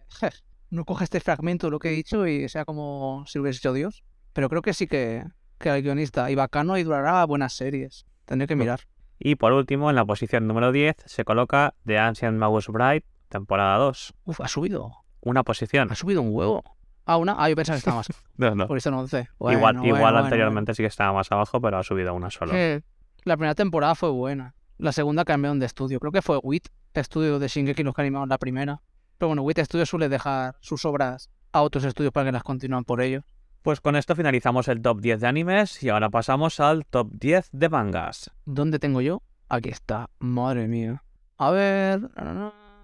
no 0.70 0.86
coge 0.86 1.04
este 1.04 1.20
fragmento 1.20 1.68
de 1.68 1.72
lo 1.72 1.80
que 1.80 1.90
he 1.90 1.92
dicho 1.92 2.26
y 2.28 2.48
sea 2.48 2.64
como 2.64 3.26
si 3.28 3.38
lo 3.38 3.42
hubiese 3.44 3.58
hecho 3.60 3.74
Dios. 3.74 4.06
Pero 4.32 4.48
creo 4.48 4.62
que 4.62 4.74
sí 4.74 4.88
que, 4.88 5.26
que 5.58 5.68
el 5.70 5.82
guionista. 5.84 6.32
Y 6.32 6.36
Bacano 6.36 6.78
y 6.78 6.84
Durarara, 6.84 7.26
buenas 7.26 7.52
series. 7.52 8.06
Tendré 8.24 8.48
que 8.48 8.56
mirar. 8.56 8.82
Y 9.20 9.36
por 9.36 9.54
último, 9.54 9.90
en 9.90 9.96
la 9.96 10.06
posición 10.06 10.48
número 10.48 10.72
10 10.72 10.98
se 11.06 11.24
coloca 11.24 11.74
The 11.86 11.98
Ancient 12.00 12.38
Magus 12.38 12.68
Bride, 12.68 13.04
temporada 13.30 13.78
2. 13.78 14.14
Uf, 14.26 14.42
ha 14.42 14.48
subido. 14.48 14.92
Una 15.22 15.44
posición. 15.44 15.92
Ha 15.92 15.96
subido 15.96 16.22
un 16.22 16.30
huevo. 16.34 16.64
Ah, 17.06 17.18
una. 17.18 17.36
Ah, 17.38 17.50
yo 17.50 17.56
pensaba 17.56 17.76
que 17.76 17.80
estaba 17.80 17.98
más. 17.98 18.08
No, 18.38 18.54
no. 18.54 18.68
Por 18.68 18.78
eso 18.78 18.92
no 18.92 19.00
11. 19.00 19.30
igual 19.40 19.58
Bueno, 19.60 19.86
igual 19.86 20.02
bueno, 20.02 20.18
anteriormente 20.20 20.74
sí 20.74 20.84
que 20.84 20.88
estaba 20.88 21.14
más 21.14 21.32
abajo, 21.32 21.62
pero 21.62 21.78
ha 21.78 21.84
subido 21.84 22.14
una 22.14 22.30
solo. 22.30 22.52
Eh, 22.54 22.82
La 23.24 23.38
primera 23.38 23.56
temporada 23.56 23.96
fue 23.96 24.10
buena. 24.10 24.56
La 24.78 24.92
segunda 24.92 25.24
cambiaron 25.24 25.60
de 25.60 25.66
estudio. 25.66 26.00
Creo 26.00 26.12
que 26.12 26.22
fue 26.22 26.38
WIT, 26.38 26.68
estudio 26.94 27.40
de 27.40 27.48
Shingeki 27.48 27.84
los 27.84 27.94
que 27.96 28.02
animaron 28.02 28.28
la 28.28 28.38
primera. 28.38 28.82
Pero 29.18 29.30
bueno, 29.30 29.44
WIT 29.44 29.60
Studio 29.60 29.86
suele 29.86 30.10
dejar 30.10 30.58
sus 30.60 30.84
obras 30.84 31.30
a 31.54 31.62
otros 31.62 31.86
estudios 31.86 32.12
para 32.12 32.26
que 32.26 32.32
las 32.34 32.44
continúen 32.44 32.84
por 32.84 33.02
ellos. 33.02 33.24
Pues 33.66 33.82
con 33.82 33.96
esto 33.96 34.16
finalizamos 34.16 34.68
el 34.68 34.80
top 34.80 35.02
10 35.02 35.22
de 35.22 35.28
animes 35.28 35.82
y 35.82 35.90
ahora 35.90 36.12
pasamos 36.12 36.60
al 36.60 36.86
top 36.86 37.10
10 37.14 37.50
de 37.52 37.68
mangas. 37.68 38.30
¿Dónde 38.46 38.78
tengo 38.78 39.02
yo? 39.02 39.24
Aquí 39.50 39.70
está. 39.70 40.12
Madre 40.20 40.68
mía. 40.68 41.04
A 41.40 41.50
ver. 41.50 42.12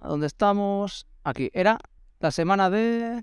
¿Dónde 0.01 0.25
estamos? 0.25 1.05
Aquí. 1.23 1.51
Era 1.53 1.77
la 2.19 2.31
semana 2.31 2.71
de... 2.71 3.21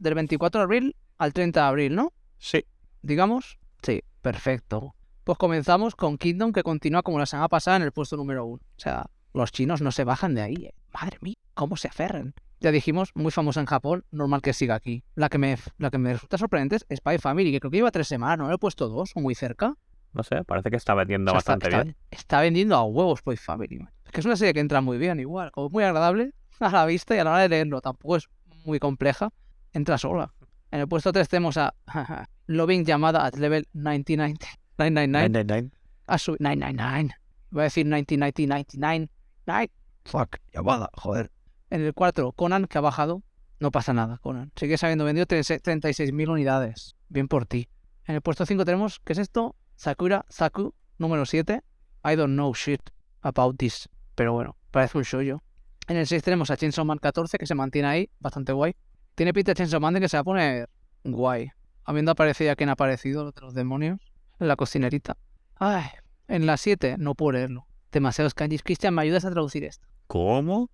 del 0.00 0.14
24 0.14 0.60
de 0.60 0.64
abril 0.64 0.96
al 1.18 1.34
30 1.34 1.60
de 1.60 1.66
abril, 1.66 1.94
¿no? 1.94 2.14
Sí. 2.38 2.64
digamos. 3.02 3.58
Sí, 3.82 4.02
perfecto. 4.22 4.94
Pues 5.24 5.36
comenzamos 5.36 5.96
con 5.96 6.16
Kingdom, 6.16 6.54
que 6.54 6.62
continúa 6.62 7.02
como 7.02 7.18
la 7.18 7.26
semana 7.26 7.48
pasada 7.50 7.76
en 7.76 7.82
el 7.82 7.92
puesto 7.92 8.16
número 8.16 8.46
uno. 8.46 8.62
O 8.62 8.80
sea, 8.80 9.10
los 9.34 9.52
chinos 9.52 9.82
no 9.82 9.92
se 9.92 10.04
bajan 10.04 10.34
de 10.34 10.40
ahí. 10.40 10.54
eh. 10.54 10.74
Madre 10.94 11.18
mía, 11.20 11.36
cómo 11.52 11.76
se 11.76 11.88
aferran. 11.88 12.32
Ya 12.64 12.72
dijimos, 12.72 13.10
muy 13.14 13.30
famosa 13.30 13.60
en 13.60 13.66
Japón, 13.66 14.06
normal 14.10 14.40
que 14.40 14.54
siga 14.54 14.74
aquí. 14.74 15.04
La 15.16 15.28
que 15.28 15.36
me, 15.36 15.58
la 15.76 15.90
que 15.90 15.98
me 15.98 16.14
resulta 16.14 16.38
sorprendente 16.38 16.76
es 16.76 16.86
Spy 16.98 17.18
Family, 17.18 17.52
que 17.52 17.60
creo 17.60 17.70
que 17.70 17.76
lleva 17.76 17.90
tres 17.90 18.08
semanas, 18.08 18.38
¿no? 18.38 18.48
Le 18.48 18.54
he 18.54 18.58
puesto 18.58 18.88
dos 18.88 19.10
o 19.14 19.20
muy 19.20 19.34
cerca. 19.34 19.74
No 20.14 20.22
sé, 20.22 20.42
parece 20.44 20.70
que 20.70 20.76
está 20.76 20.94
vendiendo 20.94 21.30
O 21.32 21.34
sea, 21.34 21.40
está- 21.40 21.52
bastante 21.52 21.66
está, 21.68 21.82
bien. 21.82 21.96
está 22.10 22.40
vendiendo 22.40 22.74
a 22.76 22.84
huevos 22.84 23.18
Spy 23.18 23.36
Family. 23.36 23.80
man. 23.80 23.92
Es 24.06 24.12
que 24.12 24.20
es 24.20 24.24
una 24.24 24.36
serie 24.36 24.54
que 24.54 24.60
entra 24.60 24.80
muy 24.80 24.96
bien, 24.96 25.20
igual. 25.20 25.50
Como 25.52 25.68
muy 25.68 25.84
agradable 25.84 26.32
a 26.58 26.70
la 26.70 26.86
vista 26.86 27.14
y 27.14 27.18
a 27.18 27.24
la 27.24 27.32
hora 27.32 27.40
de 27.40 27.50
leerlo. 27.50 27.82
Tampoco 27.82 28.16
es 28.16 28.30
muy 28.64 28.78
compleja. 28.78 29.28
Entra 29.74 29.98
sola. 29.98 30.32
En 30.70 30.80
el 30.80 30.88
puesto 30.88 31.12
3 31.12 31.28
tenemos 31.28 31.58
a 31.58 31.74
Loving 32.46 32.86
llamada 32.86 33.26
at 33.26 33.34
level 33.36 33.68
99. 33.74 34.36
999. 34.78 35.70
Ha 36.06 36.16
subido 36.16 36.38
999. 36.40 37.14
Voy 37.50 37.60
a 37.60 37.64
decir 37.64 37.84
1999. 37.84 39.10
Ay. 39.48 39.70
Fuck, 40.06 40.36
llamada, 40.54 40.88
joder. 40.94 41.30
En 41.74 41.84
el 41.84 41.92
4, 41.92 42.30
Conan, 42.30 42.66
que 42.66 42.78
ha 42.78 42.80
bajado. 42.80 43.24
No 43.58 43.72
pasa 43.72 43.92
nada, 43.92 44.18
Conan. 44.18 44.52
Sigues 44.54 44.84
habiendo 44.84 45.04
vendido 45.04 45.26
36.000 45.26 46.30
unidades. 46.30 46.94
Bien 47.08 47.26
por 47.26 47.46
ti. 47.46 47.68
En 48.04 48.14
el 48.14 48.20
puesto 48.20 48.46
5 48.46 48.64
tenemos, 48.64 49.00
¿qué 49.00 49.12
es 49.12 49.18
esto? 49.18 49.56
Sakura 49.74 50.24
Saku, 50.28 50.72
número 50.98 51.26
7. 51.26 51.64
I 52.04 52.14
don't 52.14 52.34
know 52.34 52.54
shit 52.54 52.80
about 53.22 53.56
this. 53.56 53.88
Pero 54.14 54.32
bueno, 54.32 54.56
parece 54.70 54.98
un 54.98 55.02
shoyo. 55.02 55.42
En 55.88 55.96
el 55.96 56.06
6 56.06 56.22
tenemos 56.22 56.48
a 56.52 56.56
Chainsaw 56.56 56.84
Man 56.84 56.98
14, 56.98 57.38
que 57.38 57.46
se 57.46 57.56
mantiene 57.56 57.88
ahí, 57.88 58.10
bastante 58.20 58.52
guay. 58.52 58.76
Tiene 59.16 59.32
pinta 59.32 59.50
de 59.50 59.56
Chainsaw 59.56 59.80
Man 59.80 59.94
de 59.94 60.00
que 60.00 60.08
se 60.08 60.16
va 60.16 60.20
a 60.20 60.24
poner 60.24 60.70
guay. 61.02 61.50
Habiendo 61.82 62.12
aparecido 62.12 62.52
ya 62.52 62.54
quien 62.54 62.68
ha 62.68 62.74
aparecido, 62.74 63.24
los 63.24 63.34
de 63.34 63.40
los 63.40 63.52
demonios, 63.52 63.98
la 64.38 64.54
cocinerita. 64.54 65.16
Ay, 65.56 65.86
en 66.28 66.46
la 66.46 66.56
7, 66.56 66.98
no 66.98 67.16
puedo 67.16 67.32
leerlo. 67.32 67.66
Demasiados 67.90 68.32
kanjis. 68.32 68.62
Cristian, 68.62 68.94
¿me 68.94 69.02
ayudas 69.02 69.24
a 69.24 69.32
traducir 69.32 69.64
esto? 69.64 69.88
¿Cómo? 70.06 70.70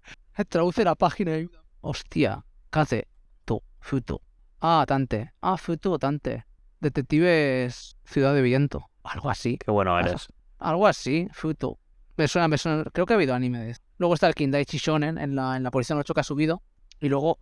Traduce 0.49 0.85
la 0.85 0.95
página. 0.95 1.39
y. 1.39 1.49
Hostia. 1.81 2.45
Kaze. 2.71 3.09
To. 3.45 3.63
Futo. 3.81 4.23
Ah, 4.61 4.85
Tante. 4.87 5.33
Ah, 5.41 5.57
Futo, 5.57 5.99
Tante. 5.99 6.45
Detectives 6.81 7.97
Ciudad 8.05 8.35
de 8.35 8.43
Viento. 8.43 8.89
Algo 9.03 9.31
así. 9.31 9.59
Qué 9.59 9.71
bueno 9.71 9.99
eres. 9.99 10.29
Algo 10.59 10.87
así. 10.87 11.29
Futo. 11.33 11.79
Me 12.17 12.29
suena, 12.29 12.49
me 12.49 12.59
suena- 12.59 12.85
Creo 12.93 13.07
que 13.07 13.15
ha 13.15 13.17
habido 13.17 13.35
anime 13.35 13.59
de 13.61 13.71
esto. 13.71 13.85
Luego 13.99 14.15
está 14.15 14.27
el 14.29 14.35
Kindaichi 14.35 14.79
Shonen 14.79 15.19
en 15.19 15.35
la, 15.35 15.57
en 15.57 15.63
la 15.63 15.71
posición 15.71 15.99
8 15.99 16.13
que 16.15 16.21
ha 16.21 16.25
subido. 16.25 16.63
Y 17.01 17.09
luego, 17.09 17.39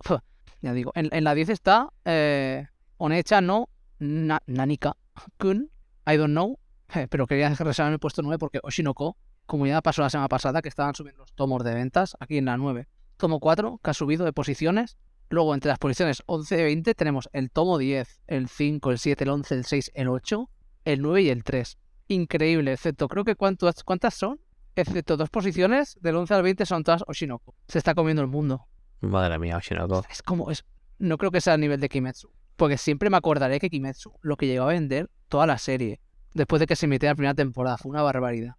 ya 0.61 0.73
digo, 0.73 0.91
en, 0.95 1.09
en 1.11 1.23
la 1.23 1.33
10 1.35 1.49
está 1.49 1.89
eh, 2.05 2.67
Onecha 2.97 3.41
no 3.41 3.69
Na- 3.99 4.41
Nanika 4.47 4.95
Kun. 5.37 5.69
I 6.07 6.15
don't 6.17 6.31
know. 6.31 6.57
Eh, 6.95 7.07
pero 7.09 7.27
quería 7.27 7.49
reservarme 7.49 7.95
el 7.95 7.99
puesto 7.99 8.21
9 8.21 8.37
porque 8.39 8.59
Oshinoko, 8.63 9.17
como 9.49 9.65
ya 9.65 9.81
pasó 9.81 10.03
la 10.03 10.11
semana 10.11 10.29
pasada, 10.29 10.61
que 10.61 10.69
estaban 10.69 10.93
subiendo 10.93 11.23
los 11.23 11.33
tomos 11.33 11.63
de 11.63 11.73
ventas, 11.73 12.15
aquí 12.19 12.37
en 12.37 12.45
la 12.45 12.55
9. 12.55 12.87
Tomo 13.17 13.39
4, 13.39 13.79
que 13.83 13.89
ha 13.89 13.93
subido 13.95 14.23
de 14.23 14.31
posiciones. 14.31 14.95
Luego, 15.29 15.55
entre 15.55 15.69
las 15.69 15.79
posiciones 15.79 16.21
11 16.27 16.59
y 16.59 16.63
20, 16.65 16.93
tenemos 16.93 17.29
el 17.33 17.49
tomo 17.49 17.79
10, 17.79 18.21
el 18.27 18.47
5, 18.47 18.91
el 18.91 18.99
7, 18.99 19.23
el 19.23 19.29
11, 19.31 19.55
el 19.55 19.65
6, 19.65 19.91
el 19.95 20.07
8, 20.07 20.49
el 20.85 21.01
9 21.01 21.21
y 21.23 21.29
el 21.29 21.43
3. 21.43 21.79
Increíble, 22.09 22.73
excepto, 22.73 23.07
creo 23.07 23.25
que 23.25 23.35
cuántas, 23.35 23.83
¿cuántas 23.83 24.13
son? 24.13 24.39
Excepto 24.75 25.17
dos 25.17 25.31
posiciones, 25.31 25.97
del 25.99 26.17
11 26.17 26.31
al 26.35 26.43
20 26.43 26.65
son 26.67 26.83
todas 26.83 27.03
Oshinoko. 27.07 27.55
Se 27.67 27.79
está 27.79 27.95
comiendo 27.95 28.21
el 28.21 28.27
mundo. 28.27 28.67
Madre 29.01 29.39
mía, 29.39 29.57
Oshinoko. 29.57 30.05
Es 30.11 30.21
como, 30.21 30.51
es, 30.51 30.63
no 30.99 31.17
creo 31.17 31.31
que 31.31 31.41
sea 31.41 31.55
a 31.55 31.57
nivel 31.57 31.79
de 31.79 31.89
Kimetsu. 31.89 32.29
Porque 32.55 32.77
siempre 32.77 33.09
me 33.09 33.17
acordaré 33.17 33.59
que 33.59 33.71
Kimetsu, 33.71 34.13
lo 34.21 34.37
que 34.37 34.45
llegó 34.45 34.65
a 34.65 34.73
vender 34.73 35.09
toda 35.27 35.47
la 35.47 35.57
serie, 35.57 36.01
después 36.35 36.59
de 36.59 36.67
que 36.67 36.75
se 36.75 36.85
emitiera 36.85 37.13
la 37.13 37.15
primera 37.15 37.33
temporada, 37.33 37.79
fue 37.79 37.89
una 37.89 38.03
barbaridad. 38.03 38.58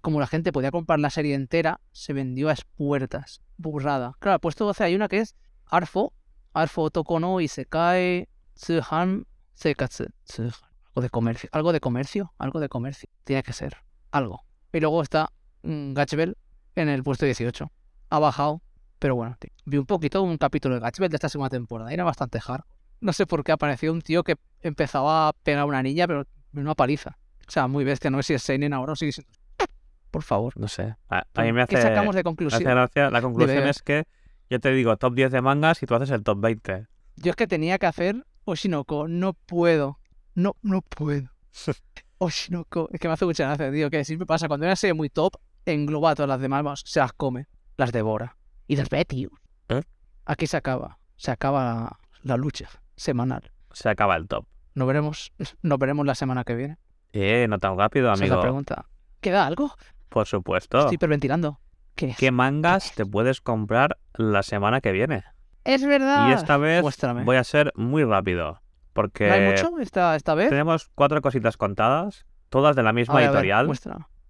Como 0.00 0.20
la 0.20 0.26
gente 0.26 0.52
podía 0.52 0.70
comprar 0.70 1.00
la 1.00 1.10
serie 1.10 1.34
entera, 1.34 1.80
se 1.92 2.12
vendió 2.12 2.50
a 2.50 2.52
espuertas. 2.52 3.40
Burrada. 3.56 4.14
Claro, 4.18 4.38
puesto 4.38 4.66
12 4.66 4.84
hay 4.84 4.94
una 4.94 5.08
que 5.08 5.20
es 5.20 5.34
Arfo, 5.66 6.12
Arfo 6.52 6.90
Tokono 6.90 7.40
Isekai 7.40 8.28
Tsuhan 8.54 9.26
Seikatsu. 9.54 10.06
Tsuhan. 10.24 10.52
Algo 10.94 11.02
de 11.02 11.10
comercio. 11.10 11.48
Algo 11.52 11.72
de 11.72 11.80
comercio. 11.80 12.34
Algo 12.38 12.60
de 12.60 12.68
comercio. 12.68 13.08
Tiene 13.24 13.42
que 13.42 13.52
ser. 13.52 13.78
Algo. 14.12 14.44
Y 14.72 14.80
luego 14.80 15.02
está 15.02 15.32
mm, 15.62 15.92
Gatchbell 15.92 16.36
en 16.76 16.88
el 16.88 17.02
puesto 17.02 17.24
18. 17.24 17.70
Ha 18.10 18.18
bajado. 18.18 18.62
Pero 18.98 19.16
bueno, 19.16 19.36
vi 19.64 19.76
un 19.76 19.86
poquito 19.86 20.22
un 20.22 20.38
capítulo 20.38 20.76
de 20.76 20.80
Gatchbell 20.80 21.10
de 21.10 21.16
esta 21.16 21.28
segunda 21.28 21.50
temporada. 21.50 21.90
y 21.90 21.94
Era 21.94 22.04
bastante 22.04 22.38
hard. 22.46 22.64
No 23.00 23.12
sé 23.12 23.26
por 23.26 23.42
qué 23.44 23.52
apareció 23.52 23.92
un 23.92 24.02
tío 24.02 24.22
que 24.22 24.36
empezaba 24.60 25.28
a 25.28 25.32
pegar 25.32 25.62
a 25.62 25.64
una 25.66 25.82
niña, 25.82 26.06
pero 26.06 26.26
una 26.52 26.74
paliza. 26.74 27.18
O 27.46 27.50
sea, 27.50 27.66
muy 27.66 27.84
bestia. 27.84 28.10
No 28.10 28.18
sé 28.18 28.28
si 28.28 28.34
es 28.34 28.42
Seinen 28.42 28.72
ahora 28.72 28.92
o 28.92 28.96
sigue 28.96 29.12
siendo. 29.12 29.32
Por 30.14 30.22
favor. 30.22 30.56
No 30.56 30.68
sé. 30.68 30.94
A, 31.08 31.24
a 31.34 31.42
mí 31.42 31.52
me 31.52 31.62
hace, 31.62 31.74
¿Qué 31.74 31.82
sacamos 31.82 32.14
de 32.14 32.18
me 32.18 32.20
hace 32.20 32.22
conclusión? 32.22 32.62
gracia. 32.62 33.10
La 33.10 33.20
conclusión 33.20 33.66
es 33.66 33.82
que 33.82 34.04
yo 34.48 34.60
te 34.60 34.70
digo 34.70 34.96
top 34.96 35.12
10 35.14 35.32
de 35.32 35.40
mangas 35.42 35.82
y 35.82 35.86
tú 35.86 35.96
haces 35.96 36.10
el 36.10 36.22
top 36.22 36.38
20. 36.40 36.86
Yo 37.16 37.30
es 37.30 37.36
que 37.36 37.48
tenía 37.48 37.78
que 37.78 37.86
hacer 37.86 38.24
Oshinoko. 38.44 39.08
No 39.08 39.32
puedo. 39.32 39.98
No, 40.36 40.54
no 40.62 40.82
puedo. 40.82 41.30
Oshinoko. 42.18 42.88
Es 42.92 43.00
que 43.00 43.08
me 43.08 43.14
hace 43.14 43.24
mucha 43.24 43.44
gracia, 43.48 43.72
tío. 43.72 43.90
Que 43.90 44.04
siempre 44.04 44.24
pasa. 44.24 44.46
Cuando 44.46 44.66
una 44.66 44.76
serie 44.76 44.94
muy 44.94 45.10
top, 45.10 45.32
engloba 45.66 46.10
a 46.10 46.14
todas 46.14 46.28
las 46.28 46.40
demás, 46.40 46.62
vamos, 46.62 46.82
se 46.86 47.00
las 47.00 47.12
come. 47.12 47.46
Las 47.76 47.90
devora. 47.90 48.36
Y 48.68 48.76
las 48.76 48.88
ve, 48.88 49.04
tío. 49.04 49.30
¿Eh? 49.68 49.82
Aquí 50.26 50.46
se 50.46 50.56
acaba. 50.56 50.98
Se 51.16 51.32
acaba 51.32 51.98
la 52.22 52.36
lucha 52.36 52.68
semanal. 52.94 53.50
Se 53.72 53.88
acaba 53.88 54.14
el 54.14 54.28
top. 54.28 54.46
Nos 54.74 54.86
veremos, 54.86 55.32
nos 55.62 55.78
veremos 55.80 56.06
la 56.06 56.14
semana 56.14 56.44
que 56.44 56.54
viene. 56.54 56.78
Eh, 57.12 57.46
no 57.48 57.58
tan 57.58 57.76
rápido, 57.76 58.12
Esa 58.12 58.22
es 58.24 58.28
la 58.30 58.34
amigo. 58.36 58.42
pregunta. 58.42 58.86
¿Queda 59.20 59.46
algo? 59.46 59.74
Por 60.14 60.26
supuesto. 60.28 60.78
Estoy 60.78 60.94
hiperventilando. 60.94 61.58
¿Qué 61.96 62.30
mangas 62.30 62.92
te 62.94 63.04
puedes 63.04 63.40
comprar 63.40 63.98
la 64.14 64.44
semana 64.44 64.80
que 64.80 64.92
viene? 64.92 65.24
Es 65.64 65.84
verdad. 65.84 66.28
Y 66.28 66.32
esta 66.34 66.56
vez 66.56 66.82
Muéstrame. 66.82 67.24
voy 67.24 67.34
a 67.34 67.42
ser 67.42 67.72
muy 67.74 68.04
rápido. 68.04 68.60
Porque 68.92 69.26
¿No 69.26 69.34
hay 69.34 69.50
mucho 69.50 69.76
esta, 69.80 70.14
esta 70.14 70.36
vez? 70.36 70.50
tenemos 70.50 70.88
cuatro 70.94 71.20
cositas 71.20 71.56
contadas, 71.56 72.26
todas 72.48 72.76
de 72.76 72.84
la 72.84 72.92
misma 72.92 73.16
ver, 73.16 73.24
ver, 73.24 73.30
editorial 73.38 73.72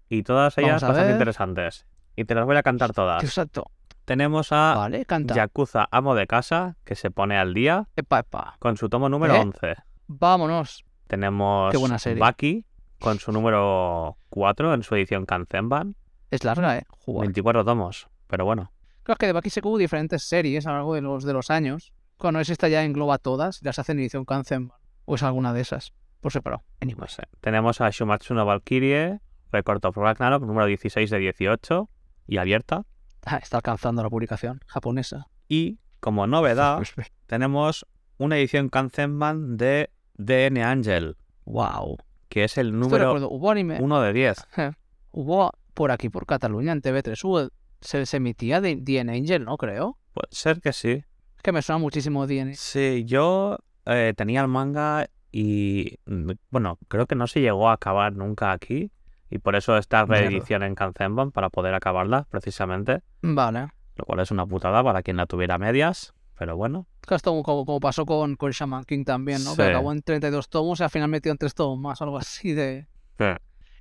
y 0.09 0.23
todas 0.23 0.57
ellas 0.57 0.81
bastante 0.83 1.13
interesantes. 1.13 1.87
Y 2.17 2.25
te 2.25 2.35
las 2.35 2.47
voy 2.47 2.57
a 2.57 2.63
cantar 2.63 2.95
todas. 2.95 3.23
Exacto. 3.23 3.71
Tenemos 4.07 4.53
a 4.53 4.77
Vale, 4.77 5.05
canta. 5.05 5.35
Yakuza 5.35 5.87
Amo 5.91 6.15
de 6.15 6.27
Casa, 6.27 6.77
que 6.85 6.95
se 6.95 7.11
pone 7.11 7.37
al 7.37 7.53
día 7.53 7.89
Epa, 7.95 8.21
epa. 8.21 8.57
con 8.59 8.79
su 8.79 8.89
tomo 8.89 9.11
número 9.11 9.35
¿Eh? 9.35 9.41
11. 9.41 9.75
Vámonos. 10.07 10.87
Tenemos 11.09 11.73
Qué 11.73 11.77
buena 11.77 11.99
serie. 11.99 12.21
Baki 12.21 12.65
con 13.05 13.19
su 13.19 13.33
número 13.33 14.17
4 14.31 14.73
en 14.73 14.83
su 14.83 14.95
edición 14.95 15.27
Kanzenban. 15.27 15.95
Es 16.31 16.43
larga, 16.43 16.79
¿eh? 16.79 16.85
Jugar. 16.89 17.27
24 17.27 17.63
tomos, 17.63 18.09
pero 18.27 18.47
bueno. 18.47 18.73
Es 19.07 19.19
que 19.19 19.27
de 19.27 19.33
Baki 19.33 19.51
Seku 19.51 19.69
hubo 19.69 19.79
diferentes 19.79 20.23
series 20.23 20.67
a 20.67 20.71
lo 20.71 20.77
largo 20.77 20.95
de 20.95 21.03
los, 21.03 21.25
de 21.25 21.35
los 21.35 21.51
años. 21.51 21.93
Cuando 22.17 22.41
es 22.41 22.49
esta 22.49 22.69
ya 22.69 22.83
engloba 22.83 23.19
todas 23.19 23.61
y 23.61 23.67
las 23.67 23.79
hace 23.79 23.93
en 23.93 23.99
edición 23.99 24.25
Kanzenban. 24.25 24.79
O 25.05 25.17
es 25.17 25.23
alguna 25.23 25.53
de 25.53 25.61
esas. 25.61 25.93
Por 26.23 26.33
separado. 26.33 26.63
No 26.65 26.77
Anyway. 26.81 27.09
sé. 27.09 27.25
Tenemos 27.43 27.83
a 27.83 27.91
Shumatsu 27.91 28.33
no 28.33 28.47
Valkyrie, 28.47 29.21
Record 29.53 29.85
of 29.85 29.97
Ragnarok, 29.99 30.43
número 30.45 30.65
16 30.67 31.11
de 31.11 31.19
18 31.19 31.91
y 32.27 32.39
abierta. 32.39 32.87
Ah, 33.27 33.37
Está 33.37 33.59
alcanzando 33.59 34.03
la 34.03 34.09
publicación 34.09 34.61
japonesa. 34.67 35.29
Y 35.47 35.79
como 36.01 36.27
novedad, 36.27 36.83
tenemos 37.27 37.85
una 38.17 38.39
edición 38.39 38.71
Kanzenban 38.71 39.59
de 39.59 39.91
DN 40.15 40.65
Angel, 40.65 41.19
wow. 41.45 41.99
Que 42.35 42.43
es 42.43 42.59
el 42.59 42.77
número 42.77 43.15
recuerdo. 43.15 43.29
1 43.29 44.01
de 44.01 44.13
10. 44.13 44.37
Hubo 45.13 45.53
por 45.73 45.93
aquí, 45.93 46.09
por 46.09 46.27
Cataluña, 46.27 46.73
en 46.73 46.83
TV3. 46.83 47.23
Hubo, 47.23 47.49
se, 47.81 48.05
se 48.07 48.17
emitía 48.17 48.61
de 48.61 49.01
Angel, 49.09 49.45
¿no? 49.45 49.57
Creo. 49.57 49.99
Puede 50.13 50.27
ser 50.33 50.61
que 50.61 50.73
sí. 50.73 51.05
Es 51.37 51.43
que 51.45 51.53
me 51.53 51.63
suena 51.63 51.79
muchísimo 51.79 52.27
DNA. 52.27 52.55
Sí, 52.55 53.05
yo 53.07 53.59
eh, 53.87 54.15
tenía 54.17 54.41
el 54.41 54.49
manga 54.49 55.07
y 55.31 56.01
mm, 56.07 56.33
bueno, 56.51 56.81
creo 56.89 57.07
que 57.07 57.15
no 57.15 57.29
se 57.29 57.41
llegó 57.41 57.69
a 57.69 57.75
acabar 57.75 58.17
nunca 58.17 58.51
aquí. 58.51 58.91
Y 59.31 59.39
por 59.39 59.55
eso 59.55 59.79
esta 59.79 60.05
Mierda. 60.05 60.23
reedición 60.23 60.65
en 60.65 60.75
Kanzenban 60.75 61.31
para 61.31 61.51
poder 61.51 61.73
acabarla, 61.75 62.27
precisamente. 62.31 63.03
Vale. 63.23 63.69
Lo 63.95 64.07
cual 64.07 64.19
es 64.19 64.33
una 64.33 64.45
putada 64.45 64.83
para 64.83 65.05
quien 65.05 65.19
la 65.19 65.27
tuviera 65.27 65.55
a 65.55 65.59
medias. 65.59 66.15
Pero 66.39 66.57
bueno, 66.57 66.87
Esto 67.09 67.43
como, 67.45 67.65
como 67.65 67.81
pasó 67.81 68.05
con, 68.05 68.35
con 68.37 68.51
Shaman 68.51 68.85
King 68.85 69.05
también, 69.05 69.45
¿no? 69.45 69.51
Sí. 69.51 69.57
Que 69.57 69.63
acabó 69.65 69.93
en 69.93 70.03
32 70.03 70.49
tomos 70.49 70.81
y 70.81 70.83
al 70.83 70.91
final 70.91 71.09
metió 71.09 71.31
en 71.31 71.39
3 71.39 71.55
tomos 71.55 71.79
más, 71.79 72.03
algo 72.03 72.19
así 72.19 72.53
de... 72.53 72.87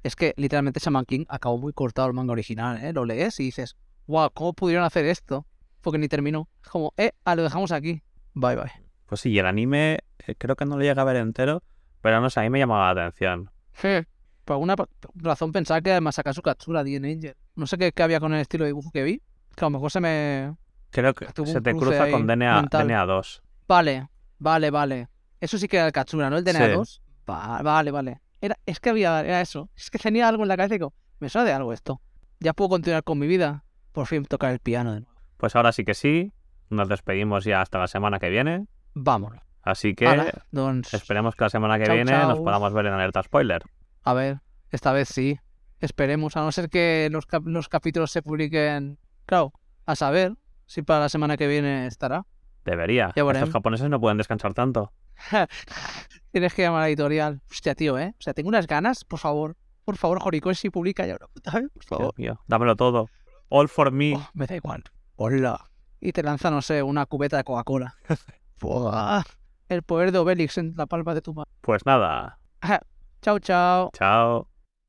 Es 0.04 0.16
que 0.16 0.34
literalmente 0.38 0.80
Shaman 0.80 1.06
King 1.06 1.26
acabó 1.30 1.58
muy 1.58 1.74
cortado 1.74 2.08
el 2.08 2.14
manga 2.14 2.34
original, 2.34 2.84
¿eh? 2.84 2.94
Lo 2.94 3.06
lees 3.06 3.40
y 3.40 3.44
dices, 3.44 3.76
wow, 4.06 4.30
¿cómo 4.34 4.54
pudieron 4.54 4.84
hacer 4.84 5.06
esto? 5.06 5.48
Porque 5.82 5.98
ni 5.98 6.08
terminó. 6.08 6.50
Es 6.62 6.70
como, 6.70 6.94
eh, 6.98 7.14
ah, 7.24 7.36
lo 7.36 7.44
dejamos 7.44 7.72
aquí. 7.72 8.04
Bye, 8.34 8.56
bye. 8.56 8.72
pues 9.06 9.22
sí, 9.22 9.38
el 9.38 9.46
anime 9.46 10.00
eh, 10.28 10.36
creo 10.36 10.56
que 10.56 10.66
no 10.66 10.78
lo 10.78 10.84
llega 10.84 11.02
a 11.02 11.06
ver 11.06 11.16
entero. 11.16 11.64
Pero 12.02 12.20
no 12.20 12.30
sé, 12.30 12.42
a 12.42 12.44
mí 12.44 12.50
me 12.50 12.60
llamaba 12.60 12.94
la 12.94 13.06
atención. 13.06 13.50
Je, 13.74 14.06
Por 14.44 14.56
alguna 14.56 14.76
razón 15.16 15.54
pensaba 15.54 15.82
que 15.82 16.00
Masakazu 16.02 16.42
Katsura, 16.42 16.84
The 16.84 16.98
Angel. 16.98 17.36
No 17.56 17.66
sé 17.66 17.78
qué, 17.78 17.94
qué 17.94 18.04
había 18.04 18.20
con 18.20 18.34
el 18.34 18.42
estilo 18.42 18.66
de 18.66 18.70
dibujo 18.70 18.92
que 18.92 19.04
vi. 19.04 19.22
Que 19.56 19.64
a 19.64 19.68
lo 19.68 19.70
mejor 19.72 19.90
se 19.90 20.02
me... 20.02 20.54
Creo 20.94 21.14
que 21.14 21.26
Tuvo 21.28 21.46
se 21.48 21.60
te 21.62 21.76
cruza 21.76 22.10
con 22.10 22.26
DNA. 22.28 22.64
DNA 22.72 23.06
2. 23.06 23.42
Vale, 23.68 24.08
vale, 24.40 24.70
vale. 24.72 25.08
Eso 25.42 25.58
sí 25.58 25.68
que 25.68 25.78
era 25.78 25.88
el 25.88 25.92
Katsura, 25.92 26.30
¿no? 26.30 26.38
El 26.38 26.44
DNA 26.44 26.66
Sí. 26.68 26.72
2. 26.74 27.02
Va- 27.30 27.62
vale, 27.62 27.92
vale. 27.92 28.22
Era, 28.42 28.58
es 28.66 28.80
que 28.80 28.90
había, 28.90 29.20
era 29.22 29.42
eso. 29.42 29.70
Es 29.76 29.90
que 29.90 29.98
tenía 30.00 30.28
algo 30.28 30.44
en 30.44 30.50
la 30.50 30.58
cabeza 30.58 30.76
y 30.76 30.78
digo, 30.78 30.94
me 31.20 31.30
suena 31.30 31.46
de 31.48 31.54
algo 31.54 31.74
esto. 31.74 32.02
Ya 32.40 32.54
puedo 32.54 32.70
continuar 32.70 33.04
con 33.04 33.18
mi 33.20 33.28
vida. 33.28 33.64
Por 33.92 34.08
fin 34.08 34.26
tocar 34.26 34.52
el 34.52 34.60
piano 34.60 34.94
de 34.94 35.02
nuevo. 35.02 35.16
Pues 35.38 35.56
ahora 35.56 35.72
sí 35.72 35.84
que 35.84 35.94
sí. 35.94 36.32
Nos 36.70 36.88
despedimos 36.90 37.44
ya 37.46 37.62
hasta 37.62 37.80
la 37.80 37.88
semana 37.88 38.20
que 38.20 38.30
viene. 38.30 38.68
Vámonos. 38.94 39.42
Así 39.62 39.96
que 39.96 40.34
doncs, 40.52 40.94
esperemos 40.94 41.36
que 41.36 41.46
la 41.46 41.50
semana 41.50 41.80
que 41.80 41.90
viene 41.92 42.12
nos 42.12 42.40
podamos 42.40 42.74
ver 42.74 42.88
en 42.88 42.94
alerta 42.94 43.24
spoiler. 43.24 43.64
a 44.04 44.14
ver, 44.14 44.40
esta 44.72 44.92
vez 44.92 45.08
sí. 45.08 45.40
Esperemos, 45.80 46.36
a 46.38 46.42
no 46.42 46.52
ser 46.52 46.70
que 46.70 47.08
los, 47.12 47.26
cap- 47.26 47.46
los 47.46 47.70
capítulos 47.70 48.12
se 48.12 48.22
publiquen. 48.22 49.00
Claro, 49.26 49.54
a 49.86 49.96
saber 49.96 50.34
si 50.66 50.82
para 50.82 51.02
la 51.02 51.10
semana 51.10 51.38
que 51.38 51.48
viene 51.48 51.88
estará. 51.88 52.26
Debería. 52.66 53.12
Ya. 53.16 53.24
Estos 53.24 53.52
japoneses 53.52 53.90
no 53.90 54.00
pueden 54.00 54.18
descansar 54.18 54.54
tanto. 54.54 54.92
Tienes 56.32 56.54
que 56.54 56.62
llamar 56.64 56.80
a 56.80 56.82
la 56.84 56.88
editorial. 56.90 57.42
Hostia, 57.52 57.76
tío, 57.76 57.98
¿eh? 58.00 58.14
O 58.18 58.22
sea, 58.22 58.34
tengo 58.34 58.50
unas 58.50 58.68
ganas, 58.68 59.04
por 59.06 59.20
favor. 59.20 59.56
Por 59.86 59.98
favor, 59.98 60.20
Horikoshi, 60.24 60.70
publica 60.70 61.06
ya 61.06 61.16
una 61.18 61.28
puta 61.28 61.52
vez, 61.52 61.70
por 61.74 61.82
Dios 61.84 61.86
favor. 61.86 62.14
mío, 62.18 62.40
dámelo 62.48 62.76
todo. 62.76 63.10
All 63.50 63.68
for 63.68 63.92
me. 63.92 64.16
Oh, 64.16 64.30
me 64.34 64.48
da 64.48 64.56
igual. 64.56 64.84
Hola. 65.18 65.70
Y 66.00 66.12
te 66.14 66.24
lanza, 66.24 66.50
no 66.50 66.62
sé, 66.62 66.82
una 66.82 67.06
cubeta 67.06 67.38
de 67.38 67.44
Coca-Cola. 67.44 67.96
El 69.70 69.84
poder 69.84 70.12
de 70.12 70.20
Obelix 70.20 70.58
en 70.58 70.74
la 70.78 70.86
palma 70.86 71.14
de 71.14 71.22
tu 71.22 71.34
mano. 71.34 71.52
Pues 71.62 71.86
nada. 71.86 72.40
Chao, 73.22 73.40
chao. 73.40 73.90
Chao. 73.94 74.48